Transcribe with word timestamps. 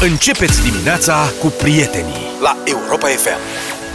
Începeți 0.00 0.62
dimineața 0.70 1.32
cu 1.40 1.46
prietenii 1.62 2.14
la 2.42 2.56
Europa 2.64 3.06
FM. 3.06 3.38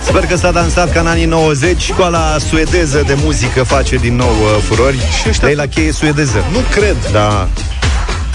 Sper 0.06 0.26
că 0.26 0.36
s-a 0.36 0.52
dansat 0.52 0.94
ca 0.94 1.00
în 1.00 1.08
anii 1.08 1.26
90 1.26 1.82
Școala 1.82 2.38
suedeză 2.38 3.04
de 3.08 3.14
muzică 3.24 3.64
face 3.64 3.96
din 3.96 4.16
nou 4.16 4.30
uh, 4.30 4.62
furori 4.64 4.98
Și 4.98 5.30
ăștia- 5.30 5.50
Ei 5.50 5.56
la 5.56 5.66
cheie 5.66 5.92
suedeză 5.92 6.46
Nu 6.52 6.58
cred. 6.72 6.96
Da, 7.12 7.48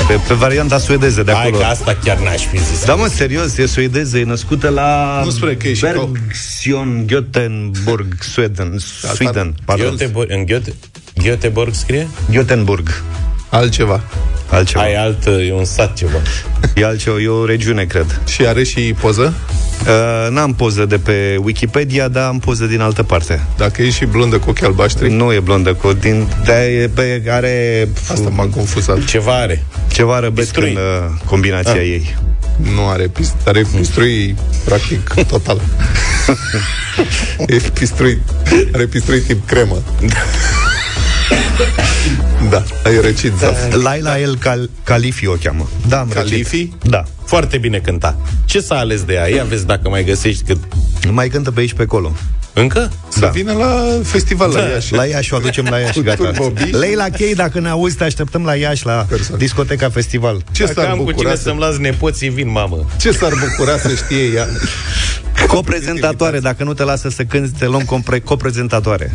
pe, 0.07 0.21
pe 0.29 0.35
varianta 0.35 0.79
suedeză 0.79 1.23
de 1.23 1.33
Hai 1.33 1.41
acolo 1.43 1.57
că 1.59 1.65
asta 1.65 1.97
chiar 2.05 2.19
n-aș 2.19 2.47
fi 2.47 2.59
zis. 2.59 2.85
Da, 2.85 2.95
mă, 2.95 3.07
serios, 3.07 3.57
e 3.57 3.67
suedeză, 3.67 4.19
e 4.19 4.25
născută 4.25 4.69
la 4.69 5.21
Nu 5.25 5.31
spune 5.31 5.53
că 5.53 5.69
e 5.69 5.75
și 5.75 5.83
ca- 5.83 6.09
Bergsion, 6.13 7.05
Göteborg, 7.07 8.09
Sweden, 8.33 8.77
Sweden, 9.15 9.55
pardon, 9.65 9.97
Göteborg, 9.97 10.29
în 10.29 10.45
Göte, 10.47 10.73
Göteborg 11.23 11.71
scrie? 11.71 12.09
Göteborg, 12.31 13.03
Altceva. 13.49 14.01
Altceva. 14.49 14.83
Ai 14.85 14.95
alt, 14.95 15.27
e 15.27 15.53
un 15.53 15.65
sat 15.65 15.95
ceva. 15.95 16.19
E 16.75 16.85
altceva, 16.85 17.21
e 17.21 17.29
o 17.29 17.45
regiune, 17.45 17.85
cred. 17.85 18.21
Și 18.27 18.47
are 18.47 18.63
și 18.63 18.95
poză? 19.01 19.35
Uh, 19.87 20.31
n-am 20.31 20.55
poză 20.55 20.85
de 20.87 20.99
pe 20.99 21.37
Wikipedia, 21.43 22.09
dar 22.09 22.27
am 22.29 22.39
poză 22.39 22.65
din 22.65 22.81
altă 22.81 23.03
parte. 23.03 23.45
Dacă 23.57 23.83
e 23.83 23.91
și 23.91 24.05
blondă 24.05 24.39
cu 24.39 24.51
ochi 24.51 24.63
albaștri? 24.63 25.11
Nu 25.11 25.33
e 25.33 25.41
blondă, 25.41 25.75
cu 25.75 25.93
din, 25.93 26.27
de 26.45 26.53
e, 26.53 26.89
pe, 26.89 27.23
are 27.29 27.89
Asta 28.11 28.29
m-a 28.29 28.47
confuzat. 28.47 29.05
Ceva 29.05 29.35
are. 29.37 29.65
ceva 29.93 30.21
răbesc 30.21 30.49
Pistrui. 30.53 30.71
în 30.71 30.77
uh, 30.77 31.11
combinația 31.25 31.71
Ah. 31.73 31.79
ei. 31.81 32.17
Nu 32.75 32.87
are 32.89 33.07
pist- 33.07 33.47
are 33.47 33.65
pistrui 33.77 34.37
practic 34.65 35.15
total. 35.29 35.61
e 37.47 37.57
pistrui, 37.79 38.21
are 38.73 38.85
pistrui 38.87 39.21
tip 39.21 39.47
cremă. 39.47 39.83
Da, 42.51 42.63
ai 42.85 43.01
răcit 43.01 43.33
zaf. 43.39 43.73
Laila 43.83 44.21
El 44.21 44.37
Cal- 44.39 44.71
Califi 44.85 45.27
o 45.27 45.33
cheamă. 45.43 45.69
Da, 45.89 45.99
am 45.99 46.11
răcit. 46.15 46.31
Califi? 46.31 46.69
Da. 46.83 47.03
Foarte 47.25 47.59
bine 47.59 47.79
cânta. 47.79 48.17
Ce 48.45 48.61
s-a 48.61 48.75
ales 48.75 49.03
de 49.03 49.13
ea? 49.13 49.27
Ia 49.29 49.45
vezi 49.45 49.67
dacă 49.67 49.89
mai 49.89 50.05
găsești 50.05 50.43
cât... 50.45 50.59
Mai 51.11 51.29
cântă 51.29 51.51
pe 51.51 51.61
aici 51.61 51.73
pe 51.73 51.83
acolo. 51.83 52.13
Încă? 52.53 52.91
Să 53.09 53.21
Da. 53.21 53.27
vină 53.29 53.53
la 53.53 53.85
festival 54.03 54.51
la 54.51 54.61
Da, 54.61 54.67
Iași. 54.69 54.93
La 54.95 55.05
Iași 55.05 55.33
o 55.35 55.37
aducem 55.37 55.67
la 55.71 55.79
Iași, 55.79 55.93
Cu 55.93 56.01
gata. 56.01 56.25
turbobici. 56.25 56.71
Leila 56.75 57.09
Chei, 57.09 57.35
dacă 57.35 57.61
ne 57.61 57.69
auzi, 57.69 57.97
te 57.97 58.05
așteptăm 58.05 58.45
la 58.45 58.55
Iași, 58.55 58.87
la 58.87 59.07
Persoane. 59.09 59.43
discoteca 59.43 59.91
festival. 59.91 60.43
Ce 60.53 60.65
Dacă 60.65 60.81
s-ar 60.81 60.91
am 60.91 60.97
cu 60.99 61.05
bucura 61.05 61.19
cine 61.29 61.35
să... 61.35 61.43
să-mi 61.43 61.59
las 61.61 61.77
nepoții, 61.77 62.29
vin, 62.29 62.51
mamă. 62.51 62.85
Ce 63.01 63.11
s-ar 63.11 63.33
bucura 63.49 63.79
să 63.79 63.89
știe 64.05 64.23
ea? 64.35 64.47
Coprezentatoare, 65.47 66.39
dacă 66.41 66.65
nu 66.65 66.75
te 66.75 66.83
lasă 66.83 67.09
să 67.09 67.23
cânti, 67.23 67.59
te 67.59 67.67
luăm 67.67 67.83
compre- 67.83 68.21
coprezentatoare. 68.21 69.13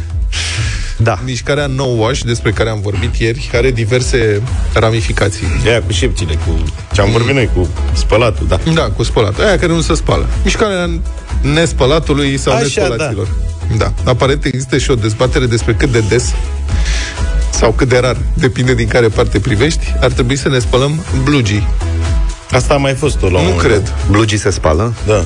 Da. 1.03 1.19
Mișcarea 1.25 1.65
no 1.65 1.83
wash, 1.83 2.21
despre 2.21 2.51
care 2.51 2.69
am 2.69 2.81
vorbit 2.81 3.15
ieri, 3.15 3.49
are 3.53 3.71
diverse 3.71 4.41
ramificații. 4.73 5.45
Ea 5.65 5.81
cu 5.81 5.91
șepcile, 5.91 6.33
cu 6.33 6.63
ce 6.93 7.01
am 7.01 7.11
vorbit 7.11 7.33
noi, 7.33 7.49
cu 7.55 7.69
spălatul, 7.93 8.47
da. 8.47 8.59
Da, 8.73 8.81
cu 8.81 9.03
spălat. 9.03 9.39
Aia 9.39 9.59
care 9.59 9.71
nu 9.71 9.81
se 9.81 9.93
spală. 9.93 10.27
Mișcarea 10.43 10.89
nespălatului 11.41 12.37
sau 12.37 12.53
Așa, 12.53 12.61
nespălaților. 12.61 13.27
Da. 13.77 13.93
Aparent 14.03 14.45
există 14.45 14.77
și 14.77 14.91
o 14.91 14.95
dezbatere 14.95 15.45
despre 15.45 15.73
cât 15.73 15.91
de 15.91 16.03
des 16.09 16.33
sau 17.53 17.71
cât 17.71 17.89
de 17.89 17.97
rar, 17.97 18.17
depinde 18.33 18.73
din 18.73 18.87
care 18.87 19.07
parte 19.07 19.39
privești, 19.39 19.93
ar 19.99 20.11
trebui 20.11 20.35
să 20.35 20.49
ne 20.49 20.59
spălăm 20.59 21.03
blugii. 21.23 21.67
Asta 22.51 22.73
a 22.73 22.77
mai 22.77 22.93
fost-o 22.93 23.29
la 23.29 23.37
un 23.37 23.43
Nu 23.43 23.49
moment 23.49 23.67
cred. 23.67 23.83
dat. 23.83 24.07
Blugii 24.09 24.37
se 24.37 24.49
spală. 24.49 24.93
Da. 25.07 25.25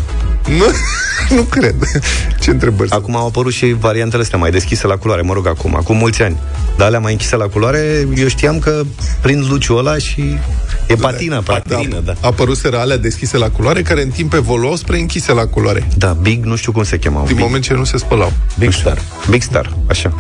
Nu, 0.58 0.66
nu 1.36 1.42
cred. 1.42 1.76
Ce 2.42 2.50
întrebări? 2.50 2.90
sunt? 2.90 3.02
Acum 3.02 3.16
au 3.16 3.28
apărut 3.28 3.54
și 3.54 3.76
variantele 3.80 4.22
astea 4.22 4.38
mai 4.38 4.52
deschise 4.52 4.88
la 4.88 4.98
culoare, 4.98 5.22
mă 5.22 5.34
rog, 5.34 5.48
acum, 5.48 5.76
acum 5.76 5.98
mulți 5.98 6.22
ani. 6.22 6.38
Dar 6.78 6.88
alea 6.88 7.00
mai 7.00 7.12
închise 7.12 7.36
la 7.36 7.46
culoare, 7.46 8.08
eu 8.18 8.28
știam 8.28 8.60
că 8.60 8.82
prind 9.22 9.50
luciul 9.50 9.78
ăla 9.78 9.98
și 9.98 10.38
e 10.88 10.96
patină, 10.96 11.42
practic. 11.42 11.72
Patină, 11.74 12.00
da. 12.06 12.14
Apăruseră 12.22 12.78
alea 12.80 12.98
deschise 12.98 13.38
la 13.38 13.50
culoare, 13.50 13.82
care 13.82 14.02
în 14.02 14.10
timp 14.10 14.34
evoluau 14.34 14.76
spre 14.76 15.00
închise 15.00 15.32
la 15.32 15.46
culoare. 15.48 15.88
Da, 15.98 16.12
Big, 16.22 16.44
nu 16.44 16.56
știu 16.56 16.72
cum 16.72 16.84
se 16.84 16.98
chemau. 17.00 17.26
Din 17.26 17.36
Big, 17.36 17.46
moment 17.46 17.64
ce 17.64 17.74
nu 17.74 17.84
se 17.84 17.98
spălau. 17.98 18.32
Big 18.60 18.72
Star. 18.72 19.02
Big 19.30 19.42
Star, 19.42 19.74
așa. 19.88 20.14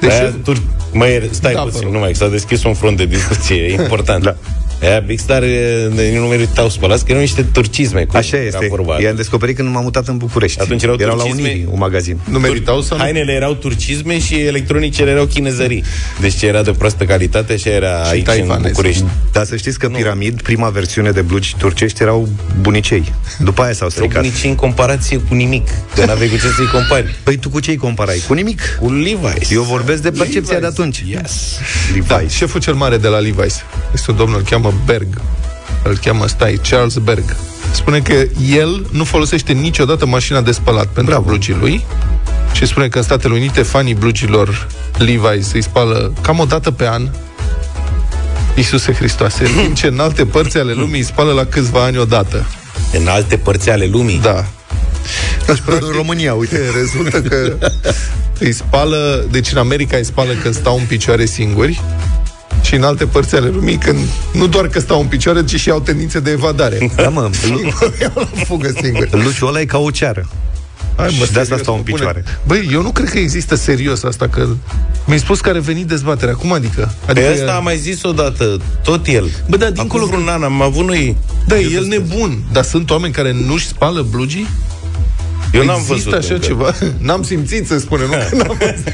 Deci, 0.00 0.10
Aia, 0.10 0.34
tu, 0.44 0.52
mă, 0.92 1.04
stai 1.30 1.52
Da, 1.52 1.58
da, 1.58 1.64
vă 1.64 1.68
puțin, 1.68 1.82
rog. 1.84 1.92
numai, 1.92 2.10
că 2.10 2.16
s-a 2.16 2.28
deschis 2.28 2.64
un 2.64 2.74
front 2.74 2.96
de 2.96 3.04
discuție, 3.06 3.56
e 3.56 3.72
important. 3.72 4.22
Da. 4.24 4.36
Aia, 4.82 4.98
Big 5.00 5.18
Star, 5.18 5.42
e, 5.42 5.90
nu 6.18 6.26
meritau 6.26 6.68
spălați, 6.68 7.04
că 7.04 7.10
erau 7.10 7.22
niște 7.22 7.42
turcisme. 7.52 8.04
Cum 8.04 8.18
Așa 8.18 8.36
era 8.36 8.46
este. 8.46 8.66
Vorba. 8.68 9.00
I-am 9.00 9.16
descoperit 9.16 9.56
când 9.56 9.68
m-am 9.68 9.82
mutat 9.82 10.08
în 10.08 10.16
București. 10.16 10.60
Atunci 10.60 10.82
erau 10.82 10.96
erau 10.98 11.16
la 11.16 11.22
turcisme? 11.22 11.48
Unirii, 11.48 11.66
un 11.70 11.78
magazin. 11.78 12.18
nu 12.30 12.38
meritau 12.38 12.80
să 12.80 12.94
nu... 12.94 13.00
Hainele 13.00 13.32
erau 13.32 13.54
turcisme 13.54 14.18
și 14.18 14.34
electronicele 14.40 15.10
erau 15.10 15.24
chinezării. 15.24 15.84
Deci 16.20 16.34
ce 16.36 16.46
era 16.46 16.62
de 16.62 16.70
proastă 16.70 17.04
calitate, 17.04 17.52
așa 17.52 17.70
era 17.70 18.02
aici 18.02 18.24
taiwanez. 18.24 18.56
în 18.64 18.70
București. 18.70 19.04
Dar 19.32 19.44
să 19.44 19.56
știți 19.56 19.78
că 19.78 19.88
Piramid, 19.88 20.42
prima 20.42 20.68
versiune 20.68 21.10
de 21.10 21.20
blugi 21.20 21.54
turcești, 21.58 22.02
erau 22.02 22.28
bunicei. 22.60 23.12
După 23.38 23.62
aia 23.62 23.72
s-au 23.72 23.88
Erau 23.94 24.06
stricat. 24.08 24.22
nici 24.32 24.44
în 24.44 24.54
comparație 24.54 25.18
cu 25.18 25.34
nimic. 25.34 25.68
Că 25.94 26.04
n-aveai 26.04 26.28
cu 26.28 26.34
ce 26.36 26.48
să-i 26.56 26.66
compari. 26.72 27.14
Păi 27.22 27.36
tu 27.36 27.48
cu 27.48 27.60
ce 27.60 27.70
îi 27.70 27.76
comparai? 27.76 28.22
Cu 28.28 28.32
nimic. 28.34 28.60
Cu 28.80 29.02
Levi's. 29.04 29.50
Eu 29.52 29.62
vorbesc 29.62 30.02
de 30.02 30.10
percepția 30.10 30.56
Levi's. 30.56 30.60
de 30.60 30.66
atunci. 30.66 31.02
Yes. 31.06 31.58
Da, 32.06 32.22
Levi's. 32.22 32.28
șeful 32.28 32.60
cel 32.60 32.74
mare 32.74 32.96
de 32.96 33.08
la 33.08 33.18
Levi's 33.20 33.64
este 33.94 34.10
un 34.10 34.16
domn, 34.16 34.34
îl 34.34 34.42
cheamă 34.42 34.71
Berg. 34.84 35.20
Îl 35.82 35.98
cheamă, 35.98 36.26
stai, 36.28 36.60
Charles 36.68 36.96
Berg. 36.96 37.36
Spune 37.72 37.98
că 37.98 38.24
el 38.54 38.86
nu 38.90 39.04
folosește 39.04 39.52
niciodată 39.52 40.06
mașina 40.06 40.40
de 40.40 40.52
spălat 40.52 40.86
pentru 40.86 41.12
Bravo. 41.12 41.26
blugii 41.26 41.56
lui 41.60 41.84
și 42.52 42.66
spune 42.66 42.88
că 42.88 42.98
în 42.98 43.04
Statele 43.04 43.34
Unite 43.34 43.62
fanii 43.62 43.94
blugilor 43.94 44.66
Levi's 44.98 45.52
îi 45.52 45.62
spală 45.62 46.12
cam 46.20 46.38
o 46.38 46.44
dată 46.44 46.70
pe 46.70 46.88
an 46.88 47.08
Iisuse 48.54 48.92
Hristoase, 48.92 49.44
în 49.48 49.52
timp 49.62 49.74
ce 49.74 49.86
în 49.86 49.98
alte 49.98 50.24
părți 50.24 50.58
ale 50.58 50.72
lumii 50.72 51.00
îi 51.00 51.06
spală 51.06 51.32
la 51.32 51.44
câțiva 51.44 51.84
ani 51.84 51.98
odată. 51.98 52.46
În 52.92 53.06
alte 53.06 53.36
părți 53.36 53.70
ale 53.70 53.86
lumii. 53.86 54.18
Da. 54.22 54.44
Deci, 55.46 55.58
În 55.66 55.92
România, 55.92 56.34
uite. 56.34 56.60
Rezultă 56.80 57.20
că 57.20 57.56
îi 58.38 58.52
spală, 58.52 59.26
deci 59.30 59.52
în 59.52 59.58
America 59.58 59.96
îi 59.96 60.04
spală 60.04 60.32
când 60.32 60.54
stau 60.54 60.76
în 60.78 60.84
picioare 60.84 61.24
singuri 61.24 61.80
și 62.62 62.74
în 62.74 62.82
alte 62.82 63.04
părți 63.06 63.34
ale 63.36 63.48
lumii 63.48 63.76
când 63.76 63.98
nu 64.32 64.46
doar 64.46 64.68
că 64.68 64.80
stau 64.80 65.00
în 65.00 65.06
picioare, 65.06 65.44
ci 65.44 65.60
și 65.60 65.70
au 65.70 65.80
tendințe 65.80 66.20
de 66.20 66.30
evadare. 66.30 66.90
Da, 66.96 67.08
mă, 67.08 67.30
lu- 67.48 67.60
Iau 68.00 68.12
la 68.14 68.28
fugă 68.44 68.72
singuri. 68.82 69.08
luciul 69.24 69.48
ăla 69.48 69.60
e 69.60 69.64
ca 69.64 69.78
o 69.78 69.90
ceară. 69.90 70.28
Hai, 70.96 71.10
Și 71.10 71.16
de 71.18 71.22
asta 71.22 71.40
serios, 71.42 71.60
stau 71.60 71.74
în 71.74 71.80
mă, 71.80 71.86
bune. 71.90 71.96
picioare. 71.98 72.24
Băi, 72.46 72.68
eu 72.72 72.82
nu 72.82 72.90
cred 72.90 73.08
că 73.08 73.18
există 73.18 73.54
serios 73.54 74.02
asta, 74.02 74.28
că 74.28 74.48
mi-ai 75.06 75.18
spus 75.18 75.40
că 75.40 75.48
a 75.48 75.52
revenit 75.52 75.86
dezbaterea. 75.86 76.34
Cum 76.34 76.52
adică? 76.52 76.94
Pe 77.04 77.10
Adică 77.10 77.26
asta 77.28 77.54
am 77.54 77.62
mai 77.64 77.76
zis 77.76 78.02
odată, 78.02 78.60
tot 78.84 79.06
el. 79.06 79.30
Bă, 79.48 79.56
da, 79.56 79.66
dincolo- 79.70 79.80
Acum 79.80 80.06
vreun 80.06 80.28
an 80.28 80.42
am 80.42 80.62
avut 80.62 80.86
noi... 80.86 81.16
Da, 81.46 81.58
e 81.58 81.70
el 81.74 81.84
nebun, 81.84 82.42
dar 82.52 82.64
sunt 82.64 82.90
oameni 82.90 83.12
care 83.12 83.32
nu-și 83.46 83.66
spală 83.66 84.06
blugii? 84.10 84.48
Eu 85.52 85.64
n-am 85.64 85.76
Există 85.78 85.94
văzut 85.94 86.12
așa 86.12 86.34
încă. 86.34 86.46
ceva? 86.46 86.74
N-am 87.06 87.22
simțit, 87.22 87.66
să 87.66 87.78
spune, 87.78 88.02
nu 88.02 88.10
că 88.10 88.36
n-am 88.36 88.56
văzut. 88.60 88.92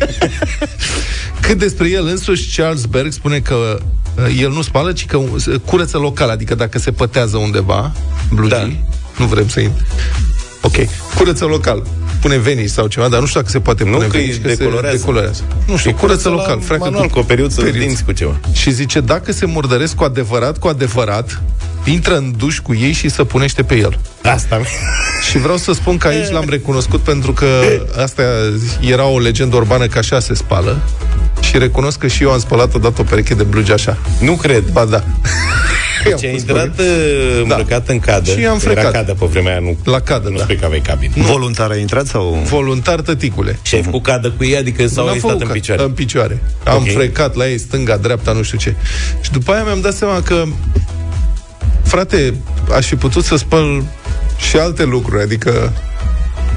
Cât 1.40 1.58
despre 1.58 1.88
el 1.88 2.06
însuși, 2.06 2.56
Charles 2.56 2.84
Berg 2.84 3.12
spune 3.12 3.38
că 3.38 3.54
uh, 3.54 4.36
el 4.40 4.50
nu 4.50 4.62
spală, 4.62 4.92
ci 4.92 5.06
că 5.06 5.16
uh, 5.16 5.44
curăță 5.64 5.98
local, 5.98 6.28
adică 6.30 6.54
dacă 6.54 6.78
se 6.78 6.90
pătează 6.92 7.36
undeva, 7.36 7.92
blugii, 8.32 8.56
Da. 8.58 8.70
nu 9.18 9.26
vrem 9.26 9.48
să 9.48 9.60
int. 9.60 9.84
Ok, 10.62 10.74
curăță 11.16 11.44
local. 11.44 11.86
Pune 12.20 12.36
venici 12.38 12.68
sau 12.70 12.86
ceva, 12.86 13.08
dar 13.08 13.20
nu 13.20 13.26
știu 13.26 13.40
dacă 13.40 13.52
se 13.52 13.60
poate 13.60 13.84
Nu, 13.84 13.90
pune 13.90 14.06
că 14.06 14.16
îi 14.16 14.22
venici, 14.24 14.40
că 14.42 14.48
decolorează. 14.48 14.96
se 14.96 15.00
decolorează. 15.00 15.42
Nu 15.66 15.76
știu, 15.76 15.90
Și 15.90 15.96
curăță 15.96 16.28
la 16.28 16.34
local. 16.34 16.60
freacă 16.60 16.84
Manual, 16.84 17.08
cu 17.08 17.18
o 17.18 17.22
periuță 17.22 17.54
de 17.60 17.62
periuță. 17.62 17.86
dinți 17.86 18.04
cu 18.04 18.12
ceva. 18.12 18.40
Și 18.52 18.70
zice, 18.72 19.00
dacă 19.00 19.32
se 19.32 19.46
murdăresc 19.46 19.94
cu 19.94 20.04
adevărat, 20.04 20.58
cu 20.58 20.68
adevărat, 20.68 21.42
intră 21.84 22.16
în 22.16 22.32
duș 22.36 22.58
cu 22.58 22.74
ei 22.74 22.92
și 22.92 23.08
să 23.08 23.24
punește 23.24 23.62
pe 23.62 23.74
el. 23.76 23.98
Asta 24.22 24.60
Și 25.30 25.38
vreau 25.38 25.56
să 25.56 25.72
spun 25.72 25.96
că 25.96 26.06
aici 26.06 26.30
l-am 26.30 26.46
recunoscut 26.48 27.00
pentru 27.00 27.32
că 27.32 27.46
asta 28.02 28.22
era 28.80 29.04
o 29.04 29.18
legendă 29.18 29.56
urbană 29.56 29.86
că 29.86 29.98
așa 29.98 30.20
se 30.20 30.34
spală. 30.34 30.78
Și 31.40 31.58
recunosc 31.58 31.98
că 31.98 32.06
și 32.06 32.22
eu 32.22 32.30
am 32.30 32.38
spălat 32.38 32.74
odată 32.74 33.00
o 33.00 33.04
pereche 33.04 33.34
de 33.34 33.42
blugi 33.42 33.72
așa. 33.72 33.96
Nu 34.20 34.32
cred. 34.32 34.64
Ba 34.72 34.84
da. 34.84 35.04
Deci 36.04 36.24
ai 36.24 36.32
intrat 36.34 36.78
uh, 36.78 37.40
îmbrăcat 37.42 37.88
în 37.88 37.98
cadă. 37.98 38.30
Și 38.30 38.46
am 38.46 38.58
frecat. 38.58 38.82
Era 38.82 38.90
cadă 38.90 39.14
pe 39.14 39.26
vremea 39.26 39.50
aia, 39.52 39.60
nu, 39.60 39.76
La 39.84 40.00
cadă, 40.00 40.28
nu 40.28 40.36
da. 40.36 40.42
spui 40.42 40.56
că 40.56 40.64
aveai 40.64 40.80
cabin. 40.80 41.12
Voluntar 41.16 41.70
ai 41.70 41.80
intrat 41.80 42.06
sau... 42.06 42.42
Voluntar 42.44 43.00
tăticule. 43.00 43.58
Și 43.62 43.74
ai 43.74 43.82
făcut 43.82 44.02
cadă 44.02 44.30
cu 44.30 44.44
ei, 44.44 44.56
adică 44.56 44.86
sau 44.86 45.04
N-am 45.04 45.12
ai 45.12 45.18
stat 45.18 45.30
făcut 45.30 45.40
în 45.42 45.46
ca- 45.48 45.52
picioare? 45.54 45.82
În 45.82 45.90
picioare. 45.90 46.42
Am 46.64 46.76
Ok. 46.76 46.90
frecat 46.92 47.34
la 47.34 47.48
ei 47.48 47.58
stânga, 47.58 47.96
dreapta, 47.96 48.32
nu 48.32 48.42
știu 48.42 48.58
ce. 48.58 48.74
Și 49.20 49.30
după 49.30 49.52
aia 49.52 49.62
mi-am 49.62 49.80
dat 49.80 49.94
seama 49.94 50.22
că 50.22 50.44
frate, 51.84 52.34
aș 52.74 52.86
fi 52.86 52.96
putut 52.96 53.24
să 53.24 53.36
spăl 53.36 53.84
și 54.48 54.56
alte 54.56 54.84
lucruri, 54.84 55.22
adică 55.22 55.72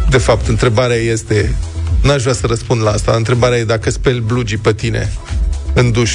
de 0.10 0.18
fapt, 0.18 0.48
întrebarea 0.48 0.96
este 0.96 1.56
n-aș 2.02 2.22
vrea 2.22 2.34
să 2.34 2.46
răspund 2.48 2.82
la 2.84 2.92
asta. 2.92 3.14
Întrebarea 3.16 3.58
e 3.58 3.64
dacă 3.64 3.90
speli 3.90 4.20
blugii 4.20 4.58
pe 4.58 4.74
tine 4.74 5.12
în 5.74 5.92
duș, 5.92 6.12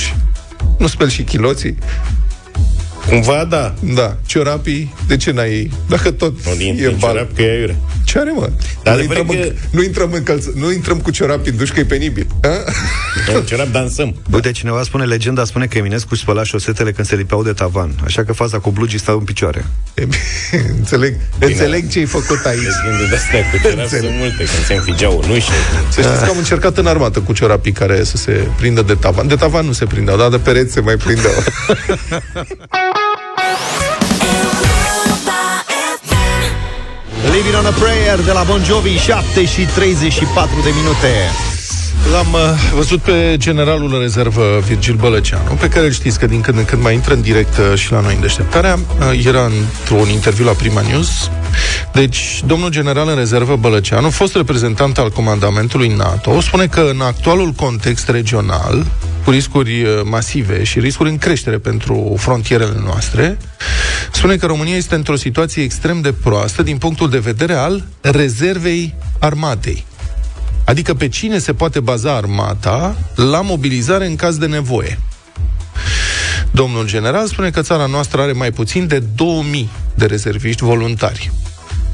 nu 0.78 0.86
speli 0.86 1.10
și 1.10 1.22
chiloții? 1.22 1.78
Cumva, 3.08 3.44
da. 3.44 3.74
Da, 3.94 4.16
ciorapii, 4.26 4.94
de 5.08 5.16
ce 5.16 5.30
n-ai... 5.30 5.70
Dacă 5.88 6.10
tot 6.10 6.46
Nu 6.46 6.54
din 6.54 6.76
e 6.80 6.88
bal... 6.88 6.98
ciorap, 6.98 7.34
că 7.34 7.42
e 7.42 7.50
aiure. 7.50 7.76
Ce 8.06 8.18
are, 8.18 8.30
mă? 8.30 8.48
Dar 8.82 8.94
nu, 8.94 9.00
adevărul 9.00 9.24
intrăm 9.34 9.40
că- 9.40 9.46
în, 9.46 9.54
nu, 9.70 9.82
intrăm 9.82 10.10
în 10.12 10.22
călță, 10.22 10.52
nu 10.54 10.72
intrăm 10.72 10.98
cu 11.00 11.10
ciorapii 11.10 11.50
în 11.50 11.56
duș, 11.56 11.70
că 11.70 11.80
e 11.80 11.84
penibil. 11.84 12.26
A? 12.42 12.48
În 13.34 13.42
ciorap 13.44 13.66
dansăm. 13.72 14.14
Uite, 14.32 14.50
cineva 14.50 14.82
spune, 14.82 15.04
legenda 15.04 15.44
spune 15.44 15.66
că 15.66 15.78
Eminescu 15.78 16.08
își 16.12 16.20
spăla 16.22 16.42
șosetele 16.44 16.92
când 16.92 17.06
se 17.06 17.16
lipeau 17.16 17.42
de 17.42 17.52
tavan, 17.52 17.90
așa 18.04 18.24
că 18.24 18.32
faza 18.32 18.58
cu 18.58 18.70
blugii 18.70 18.98
stau 18.98 19.18
în 19.18 19.24
picioare. 19.24 19.64
E 19.94 20.04
bine, 20.04 20.18
înțeleg, 20.78 21.14
înțeleg 21.38 21.88
ce 21.88 21.98
ai 21.98 22.04
făcut 22.04 22.44
aici. 22.44 22.60
Legende 22.84 23.06
de-astea 23.08 23.40
cu 23.50 23.56
ciorap 23.62 23.78
Înțeleg. 23.78 24.04
sunt 24.04 24.16
multe, 24.18 24.36
când 24.36 24.64
se 24.66 24.74
înfigeau 24.74 25.24
nu 25.26 25.34
și 25.34 25.50
Să 25.88 26.00
știți 26.00 26.18
că 26.24 26.30
am 26.30 26.38
încercat 26.38 26.78
în 26.78 26.86
armată 26.86 27.20
cu 27.20 27.32
ciorapii 27.32 27.72
care 27.72 28.04
să 28.04 28.16
se 28.16 28.48
prindă 28.56 28.82
de 28.82 28.94
tavan. 28.94 29.28
De 29.28 29.34
tavan 29.34 29.66
nu 29.66 29.72
se 29.72 29.84
prindeau, 29.84 30.16
dar 30.16 30.28
de 30.28 30.38
pereți 30.38 30.72
se 30.72 30.80
mai 30.80 30.96
prindeau. 30.96 31.32
Living 37.36 37.54
on 37.54 37.66
a 37.66 37.70
Prayer 37.70 38.20
de 38.24 38.32
la 38.32 38.42
Bon 38.42 38.64
Jovi, 38.64 38.96
7 38.96 39.44
și 39.44 39.60
34 39.74 40.60
de 40.64 40.70
minute. 40.76 41.08
L-am 42.12 42.32
uh, 42.32 42.40
văzut 42.74 43.00
pe 43.00 43.34
generalul 43.36 43.94
în 43.94 44.00
rezervă 44.00 44.42
Virgil 44.66 44.94
Bălăceanu, 44.94 45.52
pe 45.60 45.68
care 45.68 45.86
îl 45.86 45.92
știți 45.92 46.18
că 46.18 46.26
din 46.26 46.40
când 46.40 46.58
în 46.58 46.64
când 46.64 46.82
mai 46.82 46.94
intră 46.94 47.14
în 47.14 47.20
direct 47.20 47.56
uh, 47.58 47.78
și 47.78 47.92
la 47.92 48.00
noi 48.00 48.14
în 48.14 48.20
deșteptarea. 48.20 48.78
Uh, 48.98 49.26
Era 49.26 49.44
într-un 49.44 50.08
interviu 50.08 50.44
la 50.44 50.52
Prima 50.52 50.80
News. 50.80 51.30
Deci, 51.96 52.42
domnul 52.46 52.70
general 52.70 53.08
în 53.08 53.14
rezervă 53.14 53.56
Bălăceanu, 53.56 54.10
fost 54.10 54.34
reprezentant 54.34 54.98
al 54.98 55.10
comandamentului 55.10 55.88
NATO, 55.88 56.40
spune 56.40 56.66
că 56.66 56.80
în 56.80 57.00
actualul 57.00 57.50
context 57.50 58.08
regional, 58.08 58.86
cu 59.24 59.30
riscuri 59.30 59.82
uh, 59.82 60.00
masive 60.04 60.64
și 60.64 60.80
riscuri 60.80 61.10
în 61.10 61.18
creștere 61.18 61.58
pentru 61.58 62.14
frontierele 62.18 62.80
noastre, 62.84 63.38
spune 64.12 64.36
că 64.36 64.46
România 64.46 64.76
este 64.76 64.94
într-o 64.94 65.16
situație 65.16 65.62
extrem 65.62 66.00
de 66.00 66.12
proastă 66.12 66.62
din 66.62 66.76
punctul 66.76 67.10
de 67.10 67.18
vedere 67.18 67.54
al 67.54 67.84
rezervei 68.00 68.94
armatei. 69.18 69.84
Adică 70.64 70.94
pe 70.94 71.08
cine 71.08 71.38
se 71.38 71.52
poate 71.52 71.80
baza 71.80 72.14
armata 72.14 72.96
la 73.14 73.40
mobilizare 73.40 74.06
în 74.06 74.16
caz 74.16 74.36
de 74.36 74.46
nevoie. 74.46 74.98
Domnul 76.50 76.86
general 76.86 77.26
spune 77.26 77.50
că 77.50 77.62
țara 77.62 77.86
noastră 77.86 78.20
are 78.20 78.32
mai 78.32 78.52
puțin 78.52 78.86
de 78.86 78.98
2000 78.98 79.68
de 79.94 80.06
rezerviști 80.06 80.64
voluntari. 80.64 81.30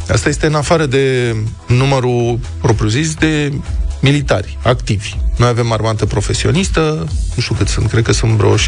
Asta 0.08 0.28
este 0.28 0.46
în 0.46 0.54
afară 0.54 0.87
de 0.87 1.37
numărul 1.66 2.38
propriu-zis 2.60 3.14
de 3.14 3.52
militari 4.00 4.58
activi. 4.62 5.14
Noi 5.37 5.49
avem 5.49 5.72
armată 5.72 6.06
profesionistă, 6.06 7.06
nu 7.34 7.43
știu 7.43 7.54
cât 7.54 7.69
sunt, 7.69 7.88
cred 7.88 8.04
că 8.04 8.12
sunt 8.12 8.32
vreo 8.32 8.54
60-70 8.54 8.58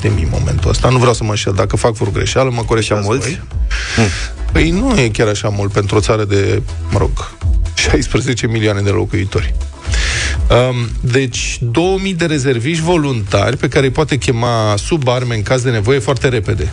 de 0.00 0.08
mii 0.14 0.22
în 0.22 0.28
momentul 0.30 0.70
ăsta. 0.70 0.88
Nu 0.88 0.98
vreau 0.98 1.14
să 1.14 1.24
mă 1.24 1.30
înșel, 1.30 1.52
dacă 1.52 1.76
fac 1.76 1.94
vreo 1.94 2.10
greșeală, 2.10 2.50
mă 2.50 2.62
corectează 2.62 3.02
mulți? 3.04 3.28
voi. 3.28 3.40
Păi 4.52 4.70
nu 4.70 5.00
e 5.00 5.08
chiar 5.08 5.28
așa 5.28 5.48
mult 5.48 5.72
pentru 5.72 5.96
o 5.96 6.00
țară 6.00 6.24
de, 6.24 6.62
mă 6.90 6.98
rog, 6.98 7.32
16 7.74 8.46
milioane 8.46 8.80
de 8.80 8.90
locuitori. 8.90 9.54
Um, 10.50 10.88
deci, 11.00 11.58
2000 11.60 12.14
de 12.14 12.24
rezerviști 12.24 12.82
voluntari 12.82 13.56
pe 13.56 13.68
care 13.68 13.86
îi 13.86 13.92
poate 13.92 14.16
chema 14.16 14.74
sub 14.76 15.08
arme 15.08 15.34
în 15.34 15.42
caz 15.42 15.62
de 15.62 15.70
nevoie 15.70 15.98
foarte 15.98 16.28
repede. 16.28 16.72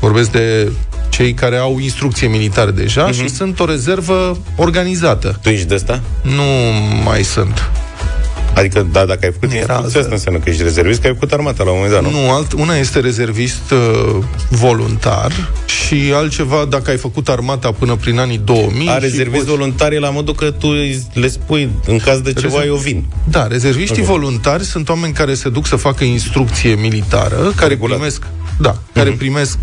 Vorbesc 0.00 0.30
de 0.30 0.72
cei 1.14 1.32
care 1.34 1.56
au 1.56 1.78
instrucție 1.78 2.26
militară 2.26 2.70
deja 2.70 3.08
uh-huh. 3.10 3.14
și 3.14 3.28
sunt 3.28 3.60
o 3.60 3.64
rezervă 3.64 4.38
organizată. 4.56 5.38
Tu 5.42 5.48
ești 5.48 5.66
de 5.66 5.74
asta? 5.74 6.00
Nu 6.22 6.42
mai 7.04 7.22
sunt. 7.22 7.70
Adică, 8.54 8.86
da, 8.92 9.04
dacă 9.04 9.18
ai 9.22 9.32
făcut 9.32 9.48
Era 9.50 9.58
instrucția 9.58 9.84
altă- 9.84 9.98
asta 9.98 10.12
înseamnă 10.14 10.40
că 10.40 10.48
ești 10.50 10.62
rezervist, 10.62 11.00
că 11.00 11.06
ai 11.06 11.12
făcut 11.12 11.32
armata 11.32 11.62
la 11.64 11.70
un 11.70 11.76
moment 11.76 11.94
dat, 11.94 12.02
nu? 12.12 12.20
Nu, 12.20 12.30
alt, 12.32 12.52
una 12.52 12.76
este 12.76 13.00
rezervist 13.00 13.70
uh, 13.70 14.16
voluntar 14.48 15.32
și 15.66 16.12
altceva 16.14 16.64
dacă 16.68 16.90
ai 16.90 16.96
făcut 16.96 17.28
armata 17.28 17.72
până 17.72 17.94
prin 17.94 18.18
anii 18.18 18.38
2000. 18.44 18.88
A 18.88 18.94
și 18.94 19.00
rezervist 19.00 19.44
poți- 19.44 19.56
voluntari 19.56 19.98
la 20.00 20.10
modul 20.10 20.34
că 20.34 20.50
tu 20.50 20.68
le 21.12 21.28
spui, 21.28 21.70
în 21.86 21.98
caz 21.98 22.18
de 22.20 22.32
ceva, 22.32 22.46
Rezerv- 22.58 22.66
eu 22.68 22.76
vin. 22.76 23.04
Da, 23.28 23.46
rezerviștii 23.46 24.02
okay. 24.02 24.14
voluntari 24.16 24.64
sunt 24.64 24.88
oameni 24.88 25.12
care 25.12 25.34
se 25.34 25.48
duc 25.48 25.66
să 25.66 25.76
facă 25.76 26.04
instrucție 26.04 26.74
militară, 26.74 27.52
care 27.56 27.68
Regulat. 27.68 27.96
primesc, 27.96 28.22
da, 28.58 28.76
care 28.92 29.10
primesc 29.10 29.58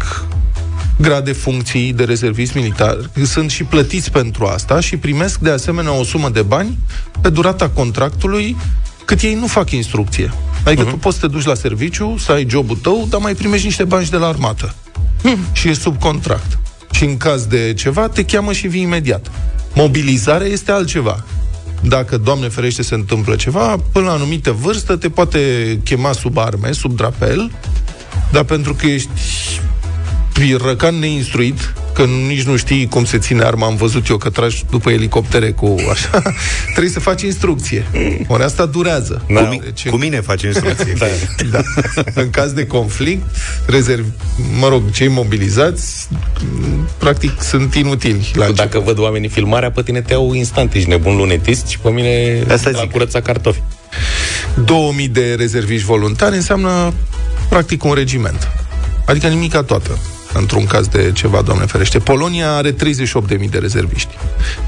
grade 0.97 1.31
funcții 1.31 1.93
de 1.93 2.03
rezervist 2.03 2.53
militar, 2.53 2.97
sunt 3.25 3.51
și 3.51 3.63
plătiți 3.63 4.11
pentru 4.11 4.45
asta 4.45 4.79
și 4.79 4.97
primesc 4.97 5.39
de 5.39 5.49
asemenea 5.49 5.93
o 5.93 6.03
sumă 6.03 6.29
de 6.29 6.41
bani 6.41 6.77
pe 7.21 7.29
durata 7.29 7.69
contractului 7.69 8.57
cât 9.05 9.21
ei 9.21 9.33
nu 9.33 9.47
fac 9.47 9.71
instrucție. 9.71 10.33
Adică 10.65 10.85
uh-huh. 10.85 10.89
tu 10.89 10.97
poți 10.97 11.19
să 11.19 11.25
te 11.25 11.31
duci 11.33 11.45
la 11.45 11.53
serviciu, 11.53 12.17
să 12.17 12.31
ai 12.31 12.47
jobul 12.49 12.75
tău, 12.75 13.07
dar 13.09 13.21
mai 13.21 13.33
primești 13.33 13.65
niște 13.65 13.83
bani 13.83 14.05
și 14.05 14.11
de 14.11 14.17
la 14.17 14.27
armată. 14.27 14.75
Și 15.51 15.67
e 15.67 15.73
sub 15.73 15.99
contract. 15.99 16.57
Și 16.91 17.03
în 17.03 17.17
caz 17.17 17.45
de 17.45 17.73
ceva, 17.73 18.07
te 18.07 18.25
cheamă 18.25 18.53
și 18.53 18.67
vii 18.67 18.81
imediat. 18.81 19.31
Mobilizarea 19.73 20.47
este 20.47 20.71
altceva 20.71 21.25
dacă, 21.81 22.17
Doamne 22.17 22.47
ferește, 22.47 22.81
se 22.81 22.95
întâmplă 22.95 23.35
ceva, 23.35 23.77
până 23.91 24.05
la 24.05 24.11
anumită 24.11 24.51
vârstă 24.51 24.95
te 24.95 25.09
poate 25.09 25.39
chema 25.83 26.11
sub 26.11 26.37
arme, 26.37 26.71
sub 26.71 26.95
drapel, 26.95 27.51
dar 28.31 28.43
pentru 28.43 28.73
că 28.73 28.85
ești 28.85 29.09
răcan 30.57 30.95
neinstruit, 30.95 31.73
că 31.93 32.03
nici 32.27 32.41
nu 32.43 32.55
știi 32.55 32.87
cum 32.87 33.05
se 33.05 33.17
ține 33.17 33.43
arma, 33.43 33.65
am 33.65 33.75
văzut 33.75 34.07
eu 34.07 34.17
că 34.17 34.29
tragi 34.29 34.63
după 34.69 34.89
elicoptere 34.89 35.51
cu 35.51 35.75
așa, 35.91 36.21
trebuie 36.71 36.91
să 36.91 36.99
faci 36.99 37.21
instrucție. 37.21 37.85
Ori 38.27 38.43
asta 38.43 38.65
durează. 38.65 39.25
Da. 39.33 39.41
Cu, 39.43 39.47
mi- 39.53 39.61
Deci, 39.63 39.89
cu 39.89 39.95
mine 39.97 40.21
faci 40.21 40.41
instrucție. 40.41 40.93
Da. 40.99 41.05
da. 41.51 41.61
în 42.21 42.29
caz 42.29 42.51
de 42.51 42.65
conflict, 42.67 43.23
rezerv, 43.65 44.05
mă 44.59 44.67
rog, 44.67 44.91
cei 44.91 45.07
mobilizați, 45.07 46.07
m, 46.61 46.89
practic, 46.97 47.41
sunt 47.41 47.75
inutili 47.75 48.31
la 48.33 48.45
început. 48.45 48.55
Dacă 48.71 48.79
văd 48.85 48.99
oamenii 48.99 49.29
filmarea, 49.29 49.71
pe 49.71 49.81
tine 49.81 50.01
te 50.01 50.13
iau 50.13 50.33
instant, 50.33 50.73
ești 50.73 50.89
nebun 50.89 51.15
lunetist 51.15 51.67
și 51.67 51.79
pe 51.79 51.89
mine 51.89 52.43
Asta 52.51 52.69
la 52.69 52.79
zic. 52.79 52.91
curăța 52.91 53.21
cartofi. 53.21 53.61
2000 54.65 55.07
de 55.07 55.33
rezerviști 55.37 55.85
voluntari 55.85 56.35
înseamnă 56.35 56.93
practic 57.49 57.83
un 57.83 57.93
regiment. 57.93 58.47
Adică 59.05 59.27
nimica 59.27 59.63
toată 59.63 59.97
într-un 60.33 60.65
caz 60.65 60.87
de 60.87 61.11
ceva, 61.13 61.41
Doamne 61.41 61.65
ferește. 61.65 61.99
Polonia 61.99 62.51
are 62.51 62.71
38.000 62.71 62.77
de 63.49 63.57
rezerviști. 63.57 64.17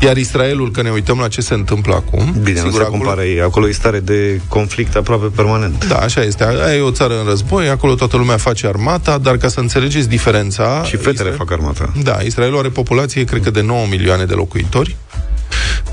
Iar 0.01 0.17
Israelul, 0.17 0.71
că 0.71 0.81
ne 0.81 0.89
uităm 0.89 1.17
la 1.19 1.27
ce 1.27 1.41
se 1.41 1.53
întâmplă 1.53 1.93
acum... 1.93 2.35
Bine, 2.43 2.61
nu 2.61 2.71
se 2.71 2.77
acolo- 2.77 2.89
compară 2.89 3.21
ei. 3.21 3.41
Acolo 3.41 3.67
e 3.67 3.71
stare 3.71 3.99
de 3.99 4.41
conflict 4.47 4.95
aproape 4.95 5.25
permanent. 5.35 5.85
Da, 5.87 5.95
așa 5.97 6.21
este. 6.21 6.43
Aia 6.45 6.75
e 6.75 6.81
o 6.81 6.91
țară 6.91 7.19
în 7.19 7.25
război, 7.25 7.67
acolo 7.69 7.95
toată 7.95 8.17
lumea 8.17 8.37
face 8.37 8.67
armata, 8.67 9.17
dar 9.17 9.37
ca 9.37 9.47
să 9.47 9.59
înțelegeți 9.59 10.09
diferența... 10.09 10.83
Și 10.83 10.95
fetele 10.95 11.13
Israel- 11.13 11.35
fac 11.35 11.51
armata. 11.51 11.91
Da, 12.03 12.17
Israelul 12.25 12.57
are 12.57 12.69
populație, 12.69 13.23
cred 13.23 13.41
că 13.43 13.49
de 13.49 13.61
9 13.61 13.85
milioane 13.89 14.25
de 14.25 14.33
locuitori 14.33 14.95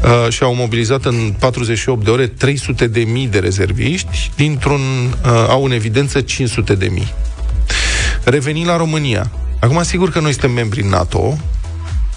uh, 0.02 0.32
și 0.32 0.42
au 0.42 0.54
mobilizat 0.54 1.04
în 1.04 1.34
48 1.38 2.04
de 2.04 2.10
ore 2.10 2.26
300 2.26 2.86
de 2.86 3.00
mii 3.00 3.26
de 3.26 3.38
rezerviști, 3.38 4.30
dintr-un, 4.36 4.80
uh, 5.24 5.30
au 5.48 5.64
în 5.64 5.72
evidență 5.72 6.20
500 6.20 6.74
de 6.74 6.88
mii. 6.92 7.14
Revenind 8.24 8.66
la 8.66 8.76
România. 8.76 9.30
Acum, 9.60 9.82
sigur 9.82 10.10
că 10.10 10.20
noi 10.20 10.30
suntem 10.30 10.50
membri 10.50 10.82
NATO, 10.82 11.38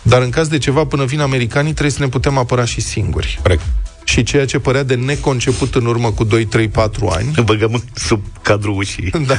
dar 0.01 0.21
în 0.21 0.29
caz 0.29 0.47
de 0.47 0.57
ceva, 0.57 0.85
până 0.85 1.05
vin 1.05 1.19
americanii, 1.19 1.71
trebuie 1.71 1.91
să 1.91 2.01
ne 2.01 2.07
putem 2.07 2.37
apăra 2.37 2.65
și 2.65 2.81
singuri. 2.81 3.39
Corect. 3.41 3.61
Și 4.03 4.23
ceea 4.23 4.45
ce 4.45 4.59
părea 4.59 4.83
de 4.83 4.95
neconceput 4.95 5.75
în 5.75 5.85
urmă 5.85 6.11
cu 6.11 6.23
2, 6.23 6.45
3, 6.45 6.67
4 6.67 7.07
ani, 7.07 7.31
Ne 7.35 7.41
băgăm 7.41 7.83
sub 7.93 8.23
cadrul 8.41 8.77
ușii. 8.77 9.11
da. 9.27 9.37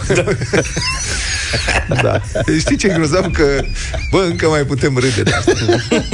da. 2.02 2.20
Știi 2.58 2.76
ce 2.76 2.86
e 2.86 2.94
grozav? 2.94 3.32
Că, 3.32 3.64
bă, 4.10 4.26
încă 4.28 4.48
mai 4.48 4.64
putem 4.64 4.96
râde 4.98 5.22
de 5.22 5.32
asta. 5.32 5.52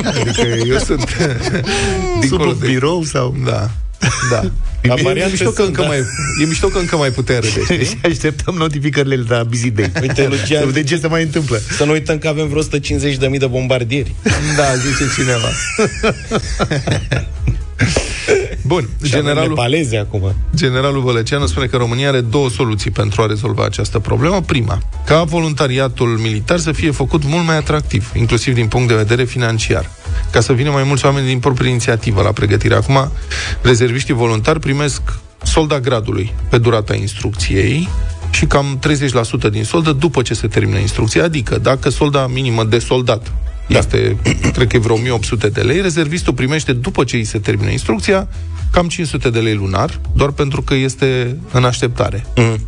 Adică 0.05 0.41
eu 0.67 0.79
sunt 0.79 1.01
Sub 1.01 2.21
dincolo 2.21 2.51
un 2.51 2.57
de... 2.61 2.67
birou 2.67 3.03
sau... 3.03 3.37
Da. 3.45 3.71
Da. 4.31 4.41
La 4.83 4.95
E, 4.97 5.01
e, 5.01 5.03
variante 5.03 5.31
mișto 5.31 5.51
că 5.51 5.55
sunt, 5.63 5.67
încă 5.67 5.81
da. 5.81 5.87
mai, 5.87 5.99
e 6.43 6.47
mișto 6.47 6.67
că 6.69 6.79
încă 6.79 6.97
mai 6.97 7.11
putem 7.11 7.41
râde, 7.41 7.65
Și 7.85 7.85
știi? 7.85 8.01
așteptăm 8.05 8.55
notificările 8.55 9.17
de 9.17 9.35
la 9.35 9.43
Busy 9.43 9.71
Day. 9.71 9.93
Uite, 10.01 10.29
Lucian- 10.29 10.59
Să 10.61 10.67
vedem 10.67 10.83
ce 10.83 10.97
se 10.99 11.07
mai 11.07 11.23
întâmplă. 11.23 11.61
Să 11.77 11.85
nu 11.85 11.91
uităm 11.93 12.19
că 12.19 12.29
avem 12.29 12.49
vreo 12.49 12.63
150.000 12.63 13.39
de 13.39 13.47
bombardieri. 13.47 14.15
Da, 14.57 14.75
zice 14.75 15.05
cineva. 15.17 15.49
Bun, 18.63 18.81
Și 18.83 18.89
avem 19.15 19.21
generalul, 19.21 19.49
nepaleze 19.49 19.97
acum. 19.97 20.35
generalul 20.57 21.01
Vălăceanu 21.03 21.47
spune 21.47 21.67
că 21.67 21.77
România 21.77 22.09
are 22.09 22.21
două 22.21 22.51
soluții 22.51 22.91
pentru 22.91 23.23
a 23.23 23.27
rezolva 23.27 23.65
această 23.65 23.99
problemă. 23.99 24.41
Prima, 24.43 24.79
ca 25.07 25.23
voluntariatul 25.23 26.09
militar 26.09 26.59
să 26.59 26.73
fie 26.73 26.91
făcut 26.91 27.25
mult 27.25 27.47
mai 27.47 27.57
atractiv, 27.57 28.11
inclusiv 28.15 28.55
din 28.55 28.67
punct 28.67 28.89
de 28.89 28.95
vedere 28.95 29.25
financiar, 29.25 29.91
ca 30.31 30.41
să 30.41 30.53
vină 30.53 30.71
mai 30.71 30.83
mulți 30.83 31.05
oameni 31.05 31.27
din 31.27 31.39
proprie 31.39 31.71
inițiativă 31.71 32.23
la 32.23 32.33
pregătire. 32.33 32.75
Acum, 32.75 33.13
rezerviștii 33.63 34.15
voluntari 34.15 34.61
primesc 34.61 35.03
solda 35.43 35.81
gradului 35.81 36.33
pe 36.51 36.59
durata 36.59 36.95
instrucției 36.95 37.89
și 38.31 38.47
cam 38.47 38.79
30% 39.49 39.51
din 39.51 39.65
soldă 39.65 39.93
după 39.93 40.23
ce 40.23 40.35
se 40.35 40.47
termină 40.47 40.79
instrucția, 40.79 41.25
adică 41.25 41.59
dacă 41.59 41.89
solda 41.89 42.27
minimă 42.27 42.65
de 42.65 42.79
soldat 42.79 43.33
Da. 43.69 43.79
este, 43.79 44.17
cred 44.53 44.67
că 44.69 44.77
e 44.77 44.79
vreo 44.79 44.95
1800 44.95 45.49
de 45.49 45.61
lei, 45.61 45.81
rezervistul 45.81 46.33
primește 46.33 46.73
după 46.73 47.05
ce 47.05 47.17
îi 47.17 47.25
se 47.25 47.39
termină 47.39 47.71
instrucția 47.71 48.29
cam 48.73 48.89
500 48.89 49.31
de 49.31 49.39
lei 49.39 49.55
lunar, 49.55 50.01
doar 50.15 50.31
pentru 50.31 50.63
că 50.63 50.75
este 50.75 51.37
în 51.53 51.65
așteptare. 51.65 52.25
Mhm. 52.37 52.61